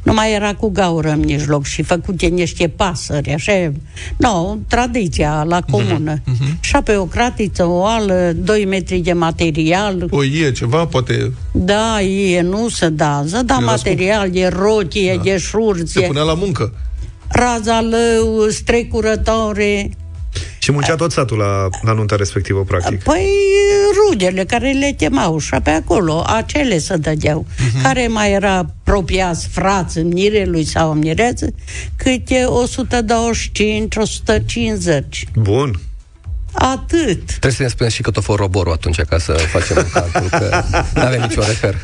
nu 0.02 0.12
mai 0.12 0.32
era 0.34 0.54
cu 0.54 0.70
gaură 0.70 1.10
în 1.10 1.18
mijloc 1.18 1.64
și 1.64 1.82
făcute 1.82 2.26
niște 2.26 2.68
pasări, 2.68 3.32
așa, 3.32 3.72
no, 4.16 4.56
tradiția 4.68 5.44
la 5.48 5.60
comună. 5.70 6.20
Mhm, 6.24 6.58
Și 6.60 6.76
apoi 6.76 6.96
o 6.96 7.04
cratiță, 7.04 7.66
o 7.66 7.84
ală, 7.84 8.32
2 8.36 8.64
metri 8.64 8.98
de 8.98 9.12
material, 9.12 10.06
O 10.10 10.22
ie 10.22 10.52
ceva, 10.52 10.86
poate 10.86 11.32
da, 11.52 12.00
e, 12.02 12.40
nu 12.40 12.68
se 12.68 12.88
dază, 12.88 13.42
dar 13.42 13.56
Era 13.62 13.70
material, 13.70 14.36
e 14.36 14.48
rochie, 14.48 15.20
da. 15.24 15.30
e 15.30 15.38
șurț, 15.38 15.90
se 15.90 16.02
e 16.02 16.06
punea 16.06 16.22
la 16.22 16.34
muncă. 16.34 16.72
raza 17.28 17.80
lău, 17.80 18.48
strecurătoare, 18.48 19.90
Și 20.58 20.72
muncea 20.72 20.94
tot 20.94 21.12
satul 21.12 21.38
la, 21.38 21.68
la 21.82 21.92
nunta 21.92 22.16
respectivă, 22.16 22.64
practic. 22.64 23.02
Păi 23.02 23.28
rudele 23.94 24.44
care 24.44 24.70
le 24.70 24.94
chemau 24.96 25.38
și 25.38 25.54
pe 25.62 25.70
acolo, 25.70 26.24
acele 26.26 26.78
să 26.78 26.96
dădeau. 26.96 27.46
Uh-huh. 27.48 27.82
Care 27.82 28.06
mai 28.06 28.32
era 28.32 28.66
propriați 28.82 29.48
frați 29.48 29.98
mirelui 29.98 30.64
sau 30.64 30.92
mireță, 30.92 31.46
câte 31.96 32.44
125, 32.44 33.96
150. 33.96 35.24
Bun. 35.34 35.80
Atât. 36.52 37.24
Trebuie 37.26 37.52
să 37.52 37.62
ne 37.62 37.68
spuneți 37.68 37.94
și 37.94 38.02
cât 38.02 38.16
a 38.16 38.20
fost 38.20 38.38
roborul 38.38 38.72
atunci 38.72 39.00
ca 39.00 39.18
să 39.18 39.32
facem 39.32 39.76
un 39.76 39.90
calcul, 39.92 40.28
că 40.28 40.62
nu 40.94 41.00
avem 41.02 41.20
niciun 41.20 41.44
refer. 41.46 41.74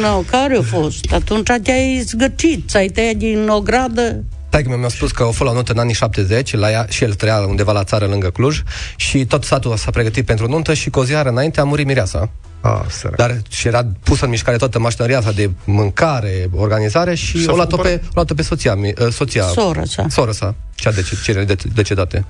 Nu, 0.00 0.24
care 0.30 0.56
a 0.56 0.62
fost? 0.62 1.12
Atunci 1.12 1.50
te-ai 1.62 2.02
zgârcit, 2.06 2.68
ți-ai 2.68 2.88
tăiat 2.88 3.14
din 3.14 3.48
o 3.48 3.60
gradă. 3.60 4.24
Taică 4.54 4.76
mi-a 4.76 4.88
spus 4.88 5.10
că 5.10 5.22
au 5.22 5.30
fost 5.30 5.48
la 5.48 5.54
nuntă 5.54 5.72
în 5.72 5.78
anii 5.78 5.94
70, 5.94 6.54
la 6.54 6.70
ea, 6.70 6.86
și 6.88 7.04
el 7.04 7.14
trăia 7.14 7.38
undeva 7.38 7.72
la 7.72 7.84
țară 7.84 8.06
lângă 8.06 8.30
Cluj, 8.30 8.62
și 8.96 9.24
tot 9.24 9.44
satul 9.44 9.76
s-a 9.76 9.90
pregătit 9.90 10.26
pentru 10.26 10.48
nuntă 10.48 10.74
și 10.74 10.90
cu 10.90 10.98
o 10.98 11.04
zi 11.04 11.12
înainte 11.12 11.60
a 11.60 11.64
murit 11.64 11.86
mireasa. 11.86 12.30
Ah, 12.60 12.80
sărac. 12.88 13.16
Dar 13.16 13.36
și 13.48 13.66
era 13.66 13.86
pusă 14.02 14.24
în 14.24 14.30
mișcare 14.30 14.56
toată 14.56 14.78
mașinăria 14.78 15.18
asta 15.18 15.32
de 15.32 15.50
mâncare, 15.64 16.48
organizare 16.52 17.14
și 17.14 17.42
S-a 17.42 17.52
o 17.52 17.54
luat-o 17.54 17.76
făcut 17.76 17.90
pe, 17.90 18.00
o 18.04 18.10
luat-o 18.14 18.34
pe 18.34 18.42
soția, 18.42 18.74
mi- 18.74 18.94
uh, 19.00 19.08
soția 19.12 19.42
Soră 19.42 19.82
sa. 19.84 20.06
Soră 20.08 20.32
sa, 20.32 20.54
cea 20.74 20.90
de, 20.90 21.04
cele 21.22 21.44
de, 21.44 21.56
decedate. 21.74 22.24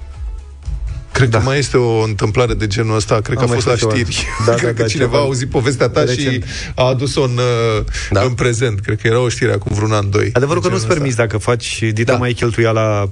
Cred 1.14 1.28
da. 1.28 1.38
că 1.38 1.44
mai 1.44 1.58
este 1.58 1.76
o 1.76 2.02
întâmplare 2.02 2.54
de 2.54 2.66
genul 2.66 2.96
ăsta, 2.96 3.20
cred 3.20 3.36
că 3.36 3.42
Am 3.42 3.48
a 3.50 3.52
mai 3.52 3.60
fost 3.60 3.66
la 3.66 3.76
ceva. 3.76 3.94
știri. 3.94 4.26
Da, 4.46 4.50
da, 4.52 4.56
cred 4.58 4.74
că 4.74 4.82
da, 4.82 4.88
cineva 4.88 5.10
ceva 5.10 5.22
a 5.22 5.24
auzit 5.24 5.48
povestea 5.50 5.88
ta 5.88 6.00
și 6.00 6.06
recent. 6.06 6.44
a 6.74 6.82
adus-o 6.84 7.22
în, 7.22 7.36
uh, 7.78 7.84
Da. 8.10 8.20
în 8.22 8.32
prezent. 8.32 8.80
Cred 8.80 9.00
că 9.00 9.06
era 9.06 9.20
o 9.20 9.28
știre 9.28 9.52
acum 9.52 9.72
vreun 9.76 9.92
an, 9.92 10.10
doi. 10.10 10.30
Adevărul 10.32 10.62
de 10.62 10.66
că 10.68 10.72
nu-ți 10.72 10.84
genul 10.86 10.96
permiți 10.96 11.16
dacă 11.16 11.38
faci 11.38 11.82
dita 11.92 12.12
Da. 12.12 12.18
mai 12.18 12.32
cheltuiala 12.32 13.10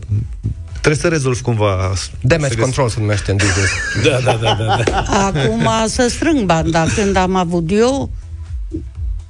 Trebuie 0.70 1.03
să 1.03 1.09
rezolvi 1.09 1.40
cumva 1.42 1.92
Damage 2.20 2.55
control 2.57 2.88
se 2.88 3.00
numește 3.00 3.30
în 3.30 3.36
business. 3.36 3.72
Da, 4.11 4.18
da, 4.24 4.38
da, 4.42 4.57
da, 4.59 4.82
da. 4.90 5.24
Acum 5.26 5.68
să 5.86 6.07
strâng 6.09 6.44
bani, 6.44 6.70
dar 6.70 6.88
când 6.96 7.16
am 7.16 7.36
avut 7.36 7.64
eu, 7.70 8.11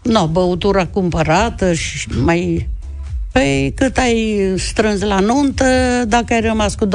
nu, 0.02 0.26
băutura 0.32 0.86
cumpărată 0.86 1.72
și 1.72 2.08
mai... 2.22 2.68
Păi 3.32 3.72
cât 3.76 3.96
ai 3.96 4.40
strâns 4.56 5.00
la 5.00 5.18
nuntă, 5.18 5.64
dacă 6.08 6.32
ai 6.32 6.40
rămas 6.40 6.74
cu 6.74 6.86
2-3 6.86 6.90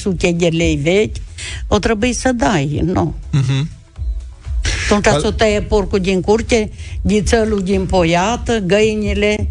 sute 0.00 0.32
de 0.32 0.46
lei 0.46 0.76
vechi, 0.82 1.16
o 1.68 1.78
trebuie 1.78 2.12
să 2.12 2.32
dai, 2.32 2.80
nu. 2.84 3.14
Mhm. 3.30 3.68
Atunci 4.84 5.06
Al... 5.06 5.20
să 5.20 5.30
tăie 5.30 5.60
porcul 5.60 5.98
din 5.98 6.20
curte, 6.20 6.70
ghițelul 7.02 7.62
din 7.62 7.86
poiată, 7.86 8.58
găinile. 8.58 9.48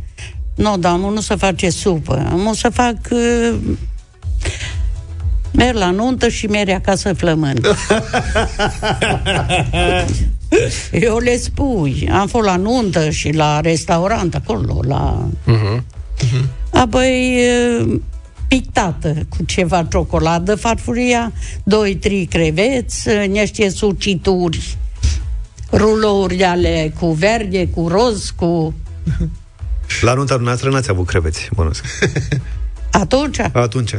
Nu, 0.55 0.77
dar 0.77 0.91
am 0.91 0.99
nu 0.99 1.19
să 1.19 1.35
face 1.35 1.69
supă. 1.69 2.27
Am 2.31 2.53
să 2.53 2.69
fac... 2.69 2.95
Uh, 3.11 3.55
merg 5.53 5.77
la 5.77 5.89
nuntă 5.89 6.27
și 6.27 6.47
merg 6.47 6.69
acasă 6.69 7.13
flămând. 7.13 7.67
Eu 10.91 11.17
le 11.17 11.37
spui. 11.37 12.09
Am 12.11 12.27
fost 12.27 12.45
la 12.45 12.55
nuntă 12.55 13.09
și 13.09 13.31
la 13.31 13.59
restaurant 13.59 14.35
acolo, 14.35 14.79
la... 14.87 15.27
Mhm. 16.23 16.49
Apoi 16.71 17.43
e, 17.43 17.85
pictată 18.47 19.13
cu 19.29 19.43
ceva 19.45 19.83
ciocoladă, 19.83 20.55
farfuria, 20.55 21.31
doi, 21.63 21.95
trei 21.95 22.25
creveți, 22.25 23.07
niște 23.27 23.69
sucituri, 23.69 24.77
rulouri 25.71 26.35
de 26.35 26.45
ale 26.45 26.93
cu 26.99 27.11
verde, 27.11 27.67
cu 27.67 27.87
roz, 27.87 28.29
cu... 28.35 28.73
La 30.01 30.13
nunta 30.13 30.35
noastră 30.35 30.69
n-ați 30.69 30.89
avut 30.89 31.05
creveți, 31.07 31.49
bănuiesc. 31.55 31.85
Atunci, 32.91 33.39
Atunci. 33.53 33.95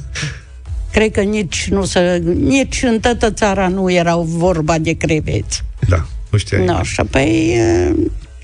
cred 0.92 1.10
că 1.10 1.20
nici, 1.20 1.68
nu 1.70 1.84
să, 1.84 2.20
nici 2.24 2.82
în 2.82 3.00
toată 3.00 3.30
țara 3.30 3.68
nu 3.68 3.90
erau 3.90 4.22
vorba 4.22 4.78
de 4.78 4.92
creveți. 4.92 5.64
Da, 5.88 6.06
nu 6.30 6.38
știai. 6.38 6.64
Nu, 6.64 6.82
și 6.82 7.00
apoi 7.00 7.54
e, 7.54 7.94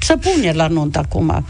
să 0.00 0.16
pune 0.16 0.52
la 0.52 0.66
nuntă 0.66 0.98
acum. 0.98 1.44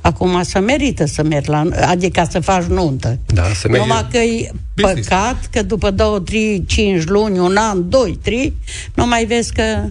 Acum 0.00 0.42
să 0.42 0.58
merită 0.58 1.06
să 1.06 1.22
mergi 1.22 1.48
la... 1.48 1.68
Adică 1.86 2.26
să 2.30 2.40
faci 2.40 2.64
nuntă. 2.64 3.18
Da, 3.26 3.42
să 3.54 3.68
mergi. 3.68 3.86
Numai 3.86 4.08
că 4.10 4.18
e 4.18 4.50
Business. 4.74 5.08
păcat 5.08 5.46
că 5.46 5.62
după 5.62 5.90
două, 5.90 6.20
trei, 6.20 6.64
cinci 6.66 7.04
luni, 7.04 7.38
un 7.38 7.56
an, 7.56 7.88
doi, 7.88 8.18
trei, 8.22 8.54
nu 8.94 9.06
mai 9.06 9.24
vezi 9.24 9.52
că 9.52 9.88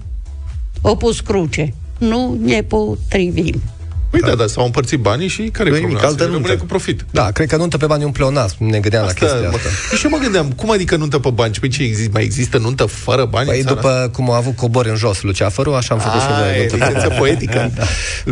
o 0.81 0.95
pus 0.95 1.19
cruce. 1.19 1.73
Nu 1.97 2.37
ne 2.43 2.61
potrivim. 2.61 3.61
Păi 4.09 4.19
da, 4.19 4.35
da, 4.35 4.47
s-au 4.47 4.65
împărțit 4.65 4.99
banii 4.99 5.27
și 5.27 5.41
care 5.41 5.67
e 5.67 5.71
Nu-i 5.71 5.79
nimic, 5.79 5.97
problema? 5.97 6.07
altă 6.11 6.23
Să 6.23 6.29
rămâne 6.29 6.47
nuntă. 6.47 6.61
cu 6.61 6.65
profit. 6.67 7.05
Da, 7.11 7.31
cred 7.31 7.47
că 7.47 7.55
nuntă 7.55 7.77
pe 7.77 7.85
bani 7.85 8.01
e 8.01 8.05
un 8.05 8.11
pleonasm. 8.11 8.55
Ne 8.59 8.79
gândeam 8.79 9.03
la 9.03 9.09
Asta, 9.09 9.25
chestia 9.25 9.49
mă, 9.49 9.55
asta. 9.55 9.95
și 9.95 10.03
eu 10.05 10.11
mă 10.11 10.17
gândeam, 10.17 10.51
cum 10.51 10.71
adică 10.71 10.95
nuntă 10.95 11.19
pe 11.19 11.29
bani? 11.29 11.53
Păi 11.59 11.69
ce 11.69 11.83
există? 11.83 12.09
Mai 12.13 12.23
există 12.23 12.57
nuntă 12.57 12.85
fără 12.85 13.25
bani? 13.25 13.47
Păi 13.47 13.57
în 13.59 13.63
țara 13.65 13.75
după 13.75 14.09
cum 14.13 14.31
a 14.31 14.35
avut 14.35 14.55
cobor 14.55 14.85
în 14.85 14.95
jos 14.95 15.21
Luceafărul, 15.21 15.73
așa 15.75 15.93
am 15.93 15.99
făcut 15.99 16.19
și 16.21 16.27
asta? 16.27 16.39
noi. 16.39 16.49
A, 16.49 16.55
e 16.55 16.59
nuntă 16.59 16.75
pe 16.77 16.85
licență 16.85 17.07
bani. 17.07 17.19
poetică. 17.19 17.71
Da. 17.77 17.83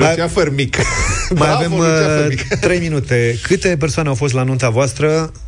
Luceafăr 0.10 0.50
mic. 0.54 0.76
Mai 0.78 0.86
Bravo, 1.34 1.54
avem 1.56 1.72
Luceafăr 1.72 2.20
uh, 2.24 2.28
mic. 2.30 2.48
trei 2.60 2.80
minute. 2.80 3.40
Câte 3.42 3.76
persoane 3.80 4.10
au 4.10 4.16
fost 4.16 4.34
la 4.34 4.44
nunta 4.44 4.70
voastră 4.70 5.08
uh, 5.34 5.40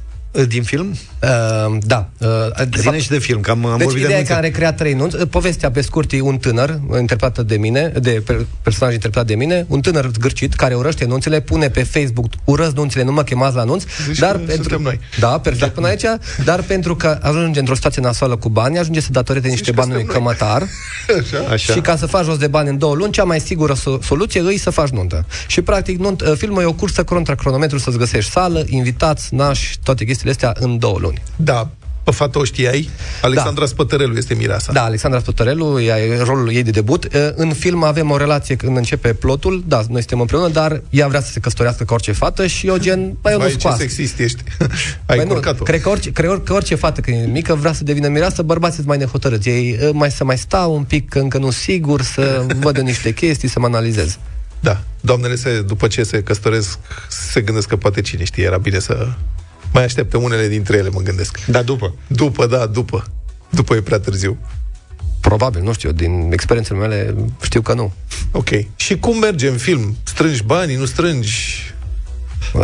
din 0.47 0.64
film? 0.64 0.95
Uh, 1.22 1.77
da. 1.81 2.10
Uh, 2.18 2.27
de 2.56 2.68
Zine 2.80 2.81
fapt, 2.91 2.99
și 2.99 3.10
de 3.10 3.19
film, 3.19 3.39
că 3.41 3.51
am, 3.51 3.65
am 3.65 3.77
deci 3.77 3.85
vorbit 3.85 4.01
de 4.01 4.07
ideea 4.07 4.18
e 4.18 4.22
nuntă. 4.22 4.31
că 4.31 4.38
am 4.38 4.43
recreat 4.43 4.76
trei 4.77 4.93
nunți. 4.93 5.15
Uh, 5.15 5.22
Povestea 5.30 5.72
pe 5.72 5.81
scurt 5.81 6.11
e 6.11 6.22
un 6.22 6.38
tânăr, 6.38 6.80
interpretat 6.99 7.45
de 7.45 7.57
mine, 7.57 7.88
de 8.01 8.22
per- 8.26 8.45
personaj 8.61 8.93
interpretat 8.93 9.27
de 9.27 9.35
mine, 9.35 9.65
un 9.68 9.81
tânăr 9.81 10.10
zgârcit 10.14 10.53
care 10.53 10.73
urăște 10.76 11.06
nunțile, 11.06 11.39
pune 11.39 11.69
pe 11.69 11.84
Facebook 11.84 12.26
urăsc 12.43 12.76
nunțile, 12.76 13.03
nu 13.03 13.11
mă 13.11 13.23
chemați 13.23 13.56
la 13.56 13.64
nunți, 13.64 13.85
Deci 14.07 14.18
dar 14.18 14.31
că 14.31 14.38
pentru 14.38 14.56
suntem 14.56 14.81
noi. 14.81 14.99
Da, 15.19 15.27
perfect 15.39 15.65
da. 15.65 15.72
până 15.73 15.88
aici, 15.88 16.06
dar 16.43 16.61
pentru 16.61 16.95
că 16.95 17.19
ajunge 17.22 17.60
într-o 17.60 17.76
situație 17.76 18.01
nasoală 18.01 18.35
cu 18.35 18.49
bani, 18.49 18.77
ajunge 18.77 18.99
să 18.99 19.10
datoreze 19.11 19.47
niște 19.47 19.72
că 19.72 19.76
bani 19.76 19.91
unui 19.91 20.01
suntem 20.01 20.23
noi. 20.23 20.35
cămătar 20.38 20.61
Așa. 21.22 21.51
Așa. 21.53 21.73
și 21.73 21.80
ca 21.80 21.95
să 21.95 22.06
faci 22.06 22.23
jos 22.26 22.38
de 22.38 22.47
bani 22.47 22.69
în 22.69 22.77
două 22.77 22.95
luni, 22.95 23.11
cea 23.11 23.23
mai 23.23 23.39
sigură 23.39 23.73
so- 23.76 24.03
soluție 24.03 24.41
îi 24.41 24.57
să 24.57 24.69
faci 24.69 24.89
nuntă. 24.89 25.26
Și 25.47 25.61
practic 25.61 25.99
nunt, 25.99 26.22
uh, 26.22 26.31
filmul 26.38 26.61
e 26.61 26.65
o 26.65 26.73
cursă 26.73 27.03
contra 27.03 27.35
cronometru 27.35 27.77
să-ți 27.77 27.97
găsești 27.97 28.31
sală, 28.31 28.64
invitați, 28.68 29.34
nași, 29.34 29.80
toate 29.84 30.06
chestiile 30.23 30.31
astea 30.51 30.67
în 30.67 30.77
două 30.77 30.97
luni. 30.99 31.21
Da, 31.35 31.69
pe 32.03 32.11
fata 32.11 32.39
o 32.39 32.43
știai? 32.43 32.89
Alexandra 33.21 33.65
Spătărelu 33.65 34.15
este 34.17 34.33
mireasa. 34.33 34.71
Da, 34.71 34.83
Alexandra 34.83 35.19
Spătărelu, 35.19 35.81
ea 35.81 35.99
e 35.99 36.21
rolul 36.21 36.51
ei 36.51 36.63
de 36.63 36.71
debut. 36.71 37.03
Uh, 37.05 37.11
În 37.35 37.53
film 37.53 37.83
avem 37.83 38.09
o 38.11 38.17
relație 38.17 38.55
când 38.55 38.77
începe 38.77 39.13
plotul, 39.13 39.63
da, 39.67 39.77
noi 39.77 39.99
suntem 39.99 40.19
împreună, 40.19 40.47
dar 40.47 40.81
ea 40.89 41.07
vrea 41.07 41.21
să 41.21 41.31
se 41.31 41.39
căsătorească 41.39 41.83
cu 41.83 41.93
orice 41.93 42.11
fată 42.11 42.47
și 42.47 42.67
eu 42.67 42.77
gen, 42.77 43.17
băi, 43.21 43.31
eu 43.31 43.37
nu 43.37 43.43
Vai, 43.43 43.51
ce 43.53 43.59
scoas. 43.59 43.77
sexist 43.77 44.19
ești. 44.19 44.43
Ai 45.05 45.17
Păi 45.17 45.25
nu, 45.25 45.31
curcat-o. 45.33 45.63
cred 45.63 45.81
că 45.81 45.89
orice, 45.89 46.11
cred 46.11 46.41
că 46.43 46.53
orice 46.53 46.75
fată 46.75 47.01
când 47.01 47.17
e 47.17 47.25
mică 47.25 47.55
vrea 47.55 47.73
să 47.73 47.83
devină 47.83 48.07
mireasă, 48.07 48.41
bărbații 48.41 48.75
sunt 48.75 48.87
mai 48.87 48.97
nehotărâți. 48.97 49.49
Ei 49.49 49.77
uh, 49.81 49.89
mai 49.93 50.11
să 50.11 50.23
mai 50.23 50.37
stau 50.37 50.75
un 50.75 50.83
pic, 50.83 51.09
că 51.09 51.19
încă 51.19 51.37
nu 51.37 51.51
sigur, 51.51 52.01
să 52.01 52.45
vadă 52.59 52.81
niște 52.81 53.13
chestii, 53.13 53.47
să 53.49 53.59
mă 53.59 53.65
analizez. 53.65 54.17
Da, 54.59 54.81
doamnele 55.01 55.35
se, 55.35 55.61
după 55.61 55.87
ce 55.87 56.03
se 56.03 56.21
căsătoresc, 56.23 56.77
se 57.09 57.41
gândesc 57.41 57.67
că 57.67 57.75
poate 57.75 58.01
cine 58.01 58.23
știe, 58.23 58.43
era 58.43 58.57
bine 58.57 58.79
să 58.79 59.07
mai 59.73 59.83
aștepte 59.83 60.17
unele 60.17 60.47
dintre 60.47 60.77
ele, 60.77 60.89
mă 60.89 61.01
gândesc. 61.01 61.45
Da, 61.45 61.61
după. 61.61 61.95
După, 62.07 62.45
da, 62.45 62.65
după. 62.65 63.05
După 63.49 63.75
e 63.75 63.81
prea 63.81 63.99
târziu. 63.99 64.37
Probabil, 65.21 65.61
nu 65.61 65.73
știu, 65.73 65.91
din 65.91 66.29
experiențele 66.31 66.79
mele 66.79 67.15
știu 67.41 67.61
că 67.61 67.73
nu. 67.73 67.93
Ok. 68.31 68.49
Și 68.75 68.97
cum 68.97 69.17
merge 69.17 69.47
în 69.47 69.57
film? 69.57 69.97
Strângi 70.03 70.43
banii, 70.43 70.75
nu 70.75 70.85
strângi? 70.85 71.73
Uh, 72.53 72.61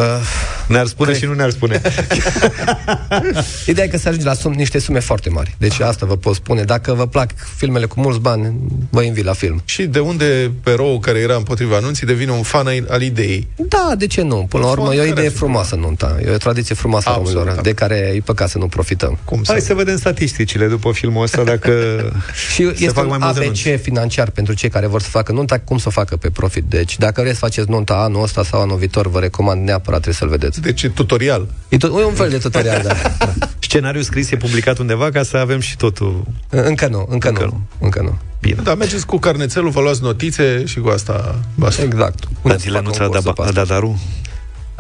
Ne-ar 0.67 0.85
spune 0.85 1.17
și 1.17 1.25
nu 1.25 1.33
ne-ar 1.33 1.49
spune. 1.49 1.81
Ideea 3.65 3.85
e 3.85 3.89
că 3.89 3.97
se 3.97 4.07
ajunge 4.07 4.27
la 4.27 4.33
sum, 4.33 4.51
niște 4.51 4.79
sume 4.79 4.99
foarte 4.99 5.29
mari. 5.29 5.55
Deci 5.57 5.79
asta 5.79 6.05
vă 6.05 6.17
pot 6.17 6.35
spune. 6.35 6.63
Dacă 6.63 6.93
vă 6.93 7.07
plac 7.07 7.29
filmele 7.55 7.85
cu 7.85 7.99
mulți 7.99 8.19
bani, 8.19 8.55
vă 8.89 9.01
invit 9.01 9.23
la 9.25 9.33
film. 9.33 9.61
Și 9.65 9.83
de 9.83 9.99
unde 9.99 10.51
eroul 10.63 10.99
care 10.99 11.19
era 11.19 11.35
împotriva 11.35 11.75
anunții 11.75 12.07
devine 12.07 12.31
un 12.31 12.41
fan 12.43 12.67
al- 12.67 12.85
al 12.89 13.01
ideii? 13.01 13.47
Da, 13.55 13.91
de 13.97 14.07
ce 14.07 14.21
nu? 14.21 14.45
Până 14.49 14.63
la 14.63 14.69
Un 14.69 14.75
urmă, 14.77 14.85
fond 14.85 14.97
e 14.97 15.01
o 15.01 15.03
care 15.03 15.11
idee 15.11 15.25
ar 15.25 15.31
fi 15.31 15.37
frumoasă 15.37 15.75
nunta. 15.75 16.17
E 16.25 16.29
o 16.29 16.37
tradiție 16.37 16.75
frumoasă 16.75 17.09
a 17.09 17.11
Absolut, 17.11 17.33
românilor, 17.33 17.57
absolut. 17.59 17.77
de 17.87 17.95
care 17.95 18.13
e 18.15 18.19
păcat 18.25 18.49
să 18.49 18.57
nu 18.57 18.67
profităm. 18.67 19.17
Cum 19.25 19.41
Hai 19.47 19.61
să 19.61 19.73
vedem 19.73 19.97
statisticile 19.97 20.67
după 20.67 20.91
filmul 20.91 21.23
ăsta, 21.23 21.43
dacă 21.43 21.71
Și 22.53 22.63
se 22.63 22.69
este 22.73 22.87
fac 22.87 23.03
un 23.03 23.09
mai 23.09 23.17
multe 23.21 23.43
nunți. 23.45 23.69
ABC 23.69 23.81
financiar 23.81 24.29
pentru 24.29 24.53
cei 24.53 24.69
care 24.69 24.87
vor 24.87 25.01
să 25.01 25.09
facă 25.09 25.31
nunta, 25.31 25.59
cum 25.59 25.77
să 25.77 25.85
o 25.87 25.91
facă 25.91 26.15
pe 26.17 26.29
profit. 26.29 26.63
Deci, 26.69 26.97
dacă 26.97 27.21
vreți 27.21 27.37
să 27.39 27.45
faceți 27.45 27.69
nunta 27.69 27.93
anul 27.93 28.23
ăsta 28.23 28.43
sau 28.43 28.61
anul 28.61 28.77
viitor, 28.77 29.07
vă 29.09 29.19
recomand 29.19 29.63
neapărat 29.75 30.01
trebuie 30.01 30.13
să-l 30.13 30.37
vedeți. 30.39 30.61
Deci 30.61 30.83
e 30.83 30.89
tutorial. 30.89 31.47
E, 31.69 31.77
tot, 31.77 31.99
e 31.99 32.03
un 32.03 32.13
fel 32.13 32.29
de 32.29 32.37
tutorial, 32.37 32.81
da. 32.83 32.95
Scenariul 33.59 34.03
scris 34.03 34.31
e 34.31 34.35
publicat 34.35 34.77
undeva 34.77 35.09
ca 35.11 35.23
să 35.23 35.37
avem 35.37 35.59
și 35.59 35.77
totul. 35.77 36.23
Încă 36.49 36.87
nu, 36.87 37.05
încă, 37.09 37.27
Încă 37.27 37.43
nu, 37.43 37.49
nu. 37.49 37.61
Încă 37.79 38.01
nu. 38.01 38.17
Bine. 38.41 38.61
Da, 38.63 38.75
mergeți 38.75 39.05
cu 39.05 39.17
carnețelul, 39.17 39.69
vă 39.69 39.81
luați 39.81 40.01
notițe 40.01 40.65
și 40.65 40.79
cu 40.79 40.87
asta 40.87 41.39
basta. 41.55 41.81
Exact. 41.81 42.19
Dar 42.19 42.31
Puneți 42.41 42.61
zile 42.61 42.81
nu 42.81 42.83
facă 42.83 42.95
ți-a 42.95 43.05
un 43.05 43.11
dat, 43.11 43.21
post 43.23 43.35
pe 43.35 43.41
a 43.41 43.45
asta. 43.45 43.59
dat 43.59 43.67
darul? 43.67 43.95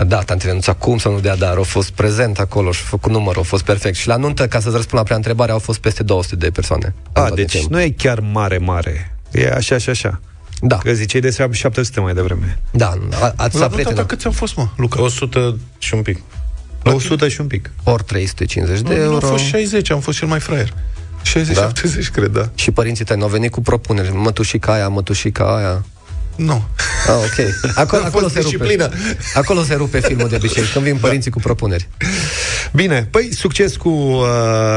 Da, 0.07 0.19
tantele 0.19 0.53
nu 0.53 0.73
cum 0.77 0.97
să 0.97 1.09
nu 1.09 1.19
dea 1.19 1.35
dar, 1.35 1.55
au 1.55 1.63
fost 1.63 1.89
prezent 1.89 2.39
acolo 2.39 2.71
și 2.71 2.81
făcut 2.81 3.11
număr, 3.11 3.35
au 3.37 3.43
fost 3.43 3.63
perfect. 3.63 3.95
Și 3.95 4.07
la 4.07 4.15
nuntă, 4.15 4.47
ca 4.47 4.59
să-ți 4.59 4.75
răspund 4.75 4.97
la 4.99 5.03
prea 5.03 5.15
întrebare, 5.15 5.51
au 5.51 5.59
fost 5.59 5.79
peste 5.79 6.03
200 6.03 6.35
de 6.35 6.49
persoane. 6.49 6.93
Am 7.13 7.23
A, 7.23 7.27
dat 7.27 7.35
deci 7.35 7.51
de 7.51 7.57
timp. 7.57 7.71
nu 7.71 7.81
e 7.81 7.89
chiar 7.89 8.19
mare, 8.19 8.57
mare. 8.57 9.17
E 9.31 9.51
așa 9.51 9.77
și 9.77 9.89
așa. 9.89 10.19
Da, 10.61 10.77
Că 10.77 10.93
ziceai 10.93 11.21
de 11.21 11.29
700 11.51 11.99
mai 11.99 12.13
devreme. 12.13 12.59
da, 12.71 12.87
a- 13.11 13.33
ați 13.35 13.35
La 13.37 13.43
să 13.49 13.57
nunta 13.57 13.67
prietenă. 13.67 13.95
ta 13.95 14.05
câți 14.05 14.25
am 14.25 14.31
fost, 14.31 14.55
mă, 14.55 14.67
Luca? 14.77 15.01
100 15.01 15.57
și 15.77 15.93
un 15.93 16.01
pic. 16.01 16.19
La 16.83 16.93
100 16.93 17.27
și 17.27 17.41
un 17.41 17.47
pic. 17.47 17.71
Ori 17.83 18.03
350 18.03 18.79
de 18.81 18.95
Nu, 18.95 19.01
euro. 19.01 19.13
am 19.25 19.31
fost 19.31 19.43
60, 19.43 19.91
am 19.91 19.99
fost 19.99 20.17
cel 20.17 20.27
mai 20.27 20.39
fraier. 20.39 20.73
60-70, 21.23 21.53
Da? 21.53 21.71
cred, 22.11 22.31
da. 22.31 22.49
Și 22.55 22.71
părinții 22.71 23.05
tăi 23.05 23.17
au 23.21 23.27
venit 23.27 23.51
cu 23.51 23.61
propuneri. 23.61 24.11
Mătușica 24.13 24.73
aia, 24.73 24.87
mătușica 24.87 25.55
aia. 25.57 25.85
Nu. 26.35 26.63
Ah, 27.07 27.13
ok. 27.15 27.71
Acolo, 27.75 28.01
A 28.03 28.05
acolo 28.05 28.21
fost 28.21 28.33
se 28.33 28.41
disciplină. 28.41 28.83
rupe. 28.83 28.97
Acolo 29.33 29.63
se 29.63 29.73
rupe 29.75 29.99
filmul 29.99 30.27
de 30.29 30.35
obicei, 30.35 30.63
când 30.73 30.85
vin 30.85 30.97
părinții 30.97 31.31
cu 31.31 31.39
propuneri. 31.39 31.87
Bine, 32.73 33.07
păi 33.11 33.29
succes 33.33 33.75
cu 33.75 33.89
uh, 33.89 34.25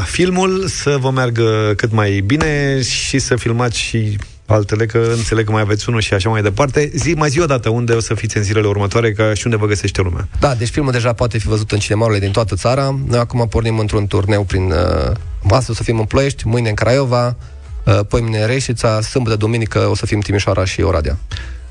filmul, 0.04 0.66
să 0.68 0.96
vă 1.00 1.10
meargă 1.10 1.72
cât 1.76 1.92
mai 1.92 2.20
bine 2.26 2.82
și 2.82 3.18
să 3.18 3.36
filmați 3.36 3.78
și 3.78 4.18
altele, 4.48 4.86
că 4.86 5.12
înțeleg 5.16 5.46
că 5.46 5.52
mai 5.52 5.60
aveți 5.60 5.88
unul 5.88 6.00
și 6.00 6.14
așa 6.14 6.28
mai 6.28 6.42
departe. 6.42 6.90
Zi, 6.94 7.12
mai 7.12 7.28
zi 7.28 7.40
o 7.40 7.46
dată 7.46 7.68
unde 7.68 7.92
o 7.92 8.00
să 8.00 8.14
fiți 8.14 8.36
în 8.36 8.42
zilele 8.42 8.66
următoare, 8.66 9.12
ca 9.12 9.34
și 9.34 9.42
unde 9.44 9.56
vă 9.56 9.66
găsește 9.66 10.02
lumea. 10.02 10.28
Da, 10.40 10.54
deci 10.54 10.68
filmul 10.68 10.92
deja 10.92 11.12
poate 11.12 11.38
fi 11.38 11.46
văzut 11.46 11.72
în 11.72 11.78
cinemaurile 11.78 12.18
din 12.18 12.30
toată 12.30 12.54
țara. 12.54 12.98
Noi 13.06 13.18
acum 13.18 13.48
pornim 13.48 13.78
într-un 13.78 14.06
turneu 14.06 14.42
prin... 14.44 14.70
Uh, 14.70 15.12
astăzi 15.50 15.70
o 15.70 15.74
să 15.74 15.82
fim 15.82 15.98
în 15.98 16.04
Ploiești, 16.04 16.46
mâine 16.46 16.68
în 16.68 16.74
Craiova, 16.74 17.36
uh, 17.84 18.00
poimine 18.08 18.38
în 18.40 18.46
Reșița, 18.46 19.00
sâmbătă, 19.00 19.36
duminică 19.36 19.78
o 19.90 19.94
să 19.94 20.06
fim 20.06 20.16
în 20.16 20.22
Timișoara 20.22 20.64
și 20.64 20.80
Oradea. 20.80 21.18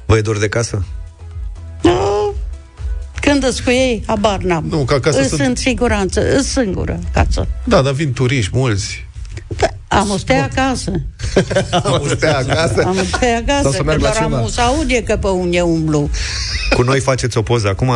Vă 0.05 0.17
e 0.17 0.21
dor 0.21 0.37
de 0.37 0.47
casă? 0.49 0.85
Când 3.21 3.43
îți 3.43 3.63
cu 3.63 3.69
ei, 3.69 4.03
habar 4.07 4.37
n-am. 4.39 4.65
Nu, 4.69 4.77
că 4.85 4.93
acasă 4.93 5.19
Îs 5.19 5.27
sunt- 5.27 5.39
în 5.39 5.55
siguranță, 5.55 6.35
îs 6.37 6.47
singură 6.47 6.99
acasă. 7.13 7.47
Da, 7.63 7.81
dar 7.81 7.93
vin 7.93 8.13
turiști 8.13 8.51
mulți. 8.53 9.05
Am 9.87 10.09
o 10.09 10.17
stea 10.17 10.43
acasă. 10.51 10.91
Am 11.71 12.01
o 12.03 12.07
stea 12.15 12.37
acasă. 12.37 12.83
Am 12.85 12.97
o 12.97 13.03
stea 13.15 13.37
acasă, 13.37 13.61
Sau 13.61 13.71
să 13.71 13.77
că 13.77 13.83
merg 13.83 14.01
la 14.01 14.09
doar 14.09 14.21
am 14.23 14.29
cineva. 14.29 14.43
o 14.45 14.47
să 14.49 14.61
aude 14.61 15.03
că 15.03 15.15
pe 15.15 15.27
unde 15.27 15.61
umblu. 15.61 16.09
Cu 16.75 16.81
noi 16.81 16.99
faceți 16.99 17.37
o 17.37 17.41
poză 17.41 17.67
acum, 17.67 17.91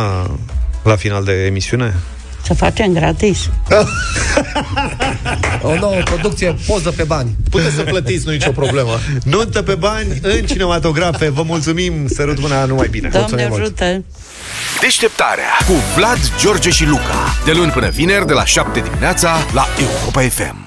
la 0.82 0.96
final 0.96 1.24
de 1.24 1.32
emisiune? 1.32 1.94
Să 2.44 2.54
facem 2.54 2.92
gratis. 2.92 3.38
O 5.62 5.74
nouă 5.74 6.00
producție, 6.04 6.56
poză 6.66 6.90
pe 6.90 7.02
bani. 7.02 7.36
Puteți 7.50 7.74
să 7.74 7.82
plătiți, 7.82 8.26
nu 8.26 8.32
e 8.32 8.36
nicio 8.36 8.50
problemă. 8.50 8.98
Nuntă 9.24 9.62
pe 9.62 9.74
bani 9.74 10.18
în 10.22 10.44
cinematografe. 10.46 11.28
Vă 11.28 11.42
mulțumim, 11.42 12.08
sărut 12.08 12.40
mâna, 12.40 12.64
numai 12.64 12.88
bine. 12.90 13.08
Doamne 13.08 13.44
ajută! 13.44 14.02
Deșteptarea 14.80 15.50
cu 15.66 15.72
Vlad, 15.96 16.18
George 16.40 16.70
și 16.70 16.84
Luca. 16.86 17.34
De 17.44 17.52
luni 17.52 17.70
până 17.70 17.88
vineri, 17.88 18.26
de 18.26 18.32
la 18.32 18.44
7 18.44 18.80
dimineața, 18.80 19.36
la 19.52 19.66
Europa 19.80 20.20
FM. 20.20 20.61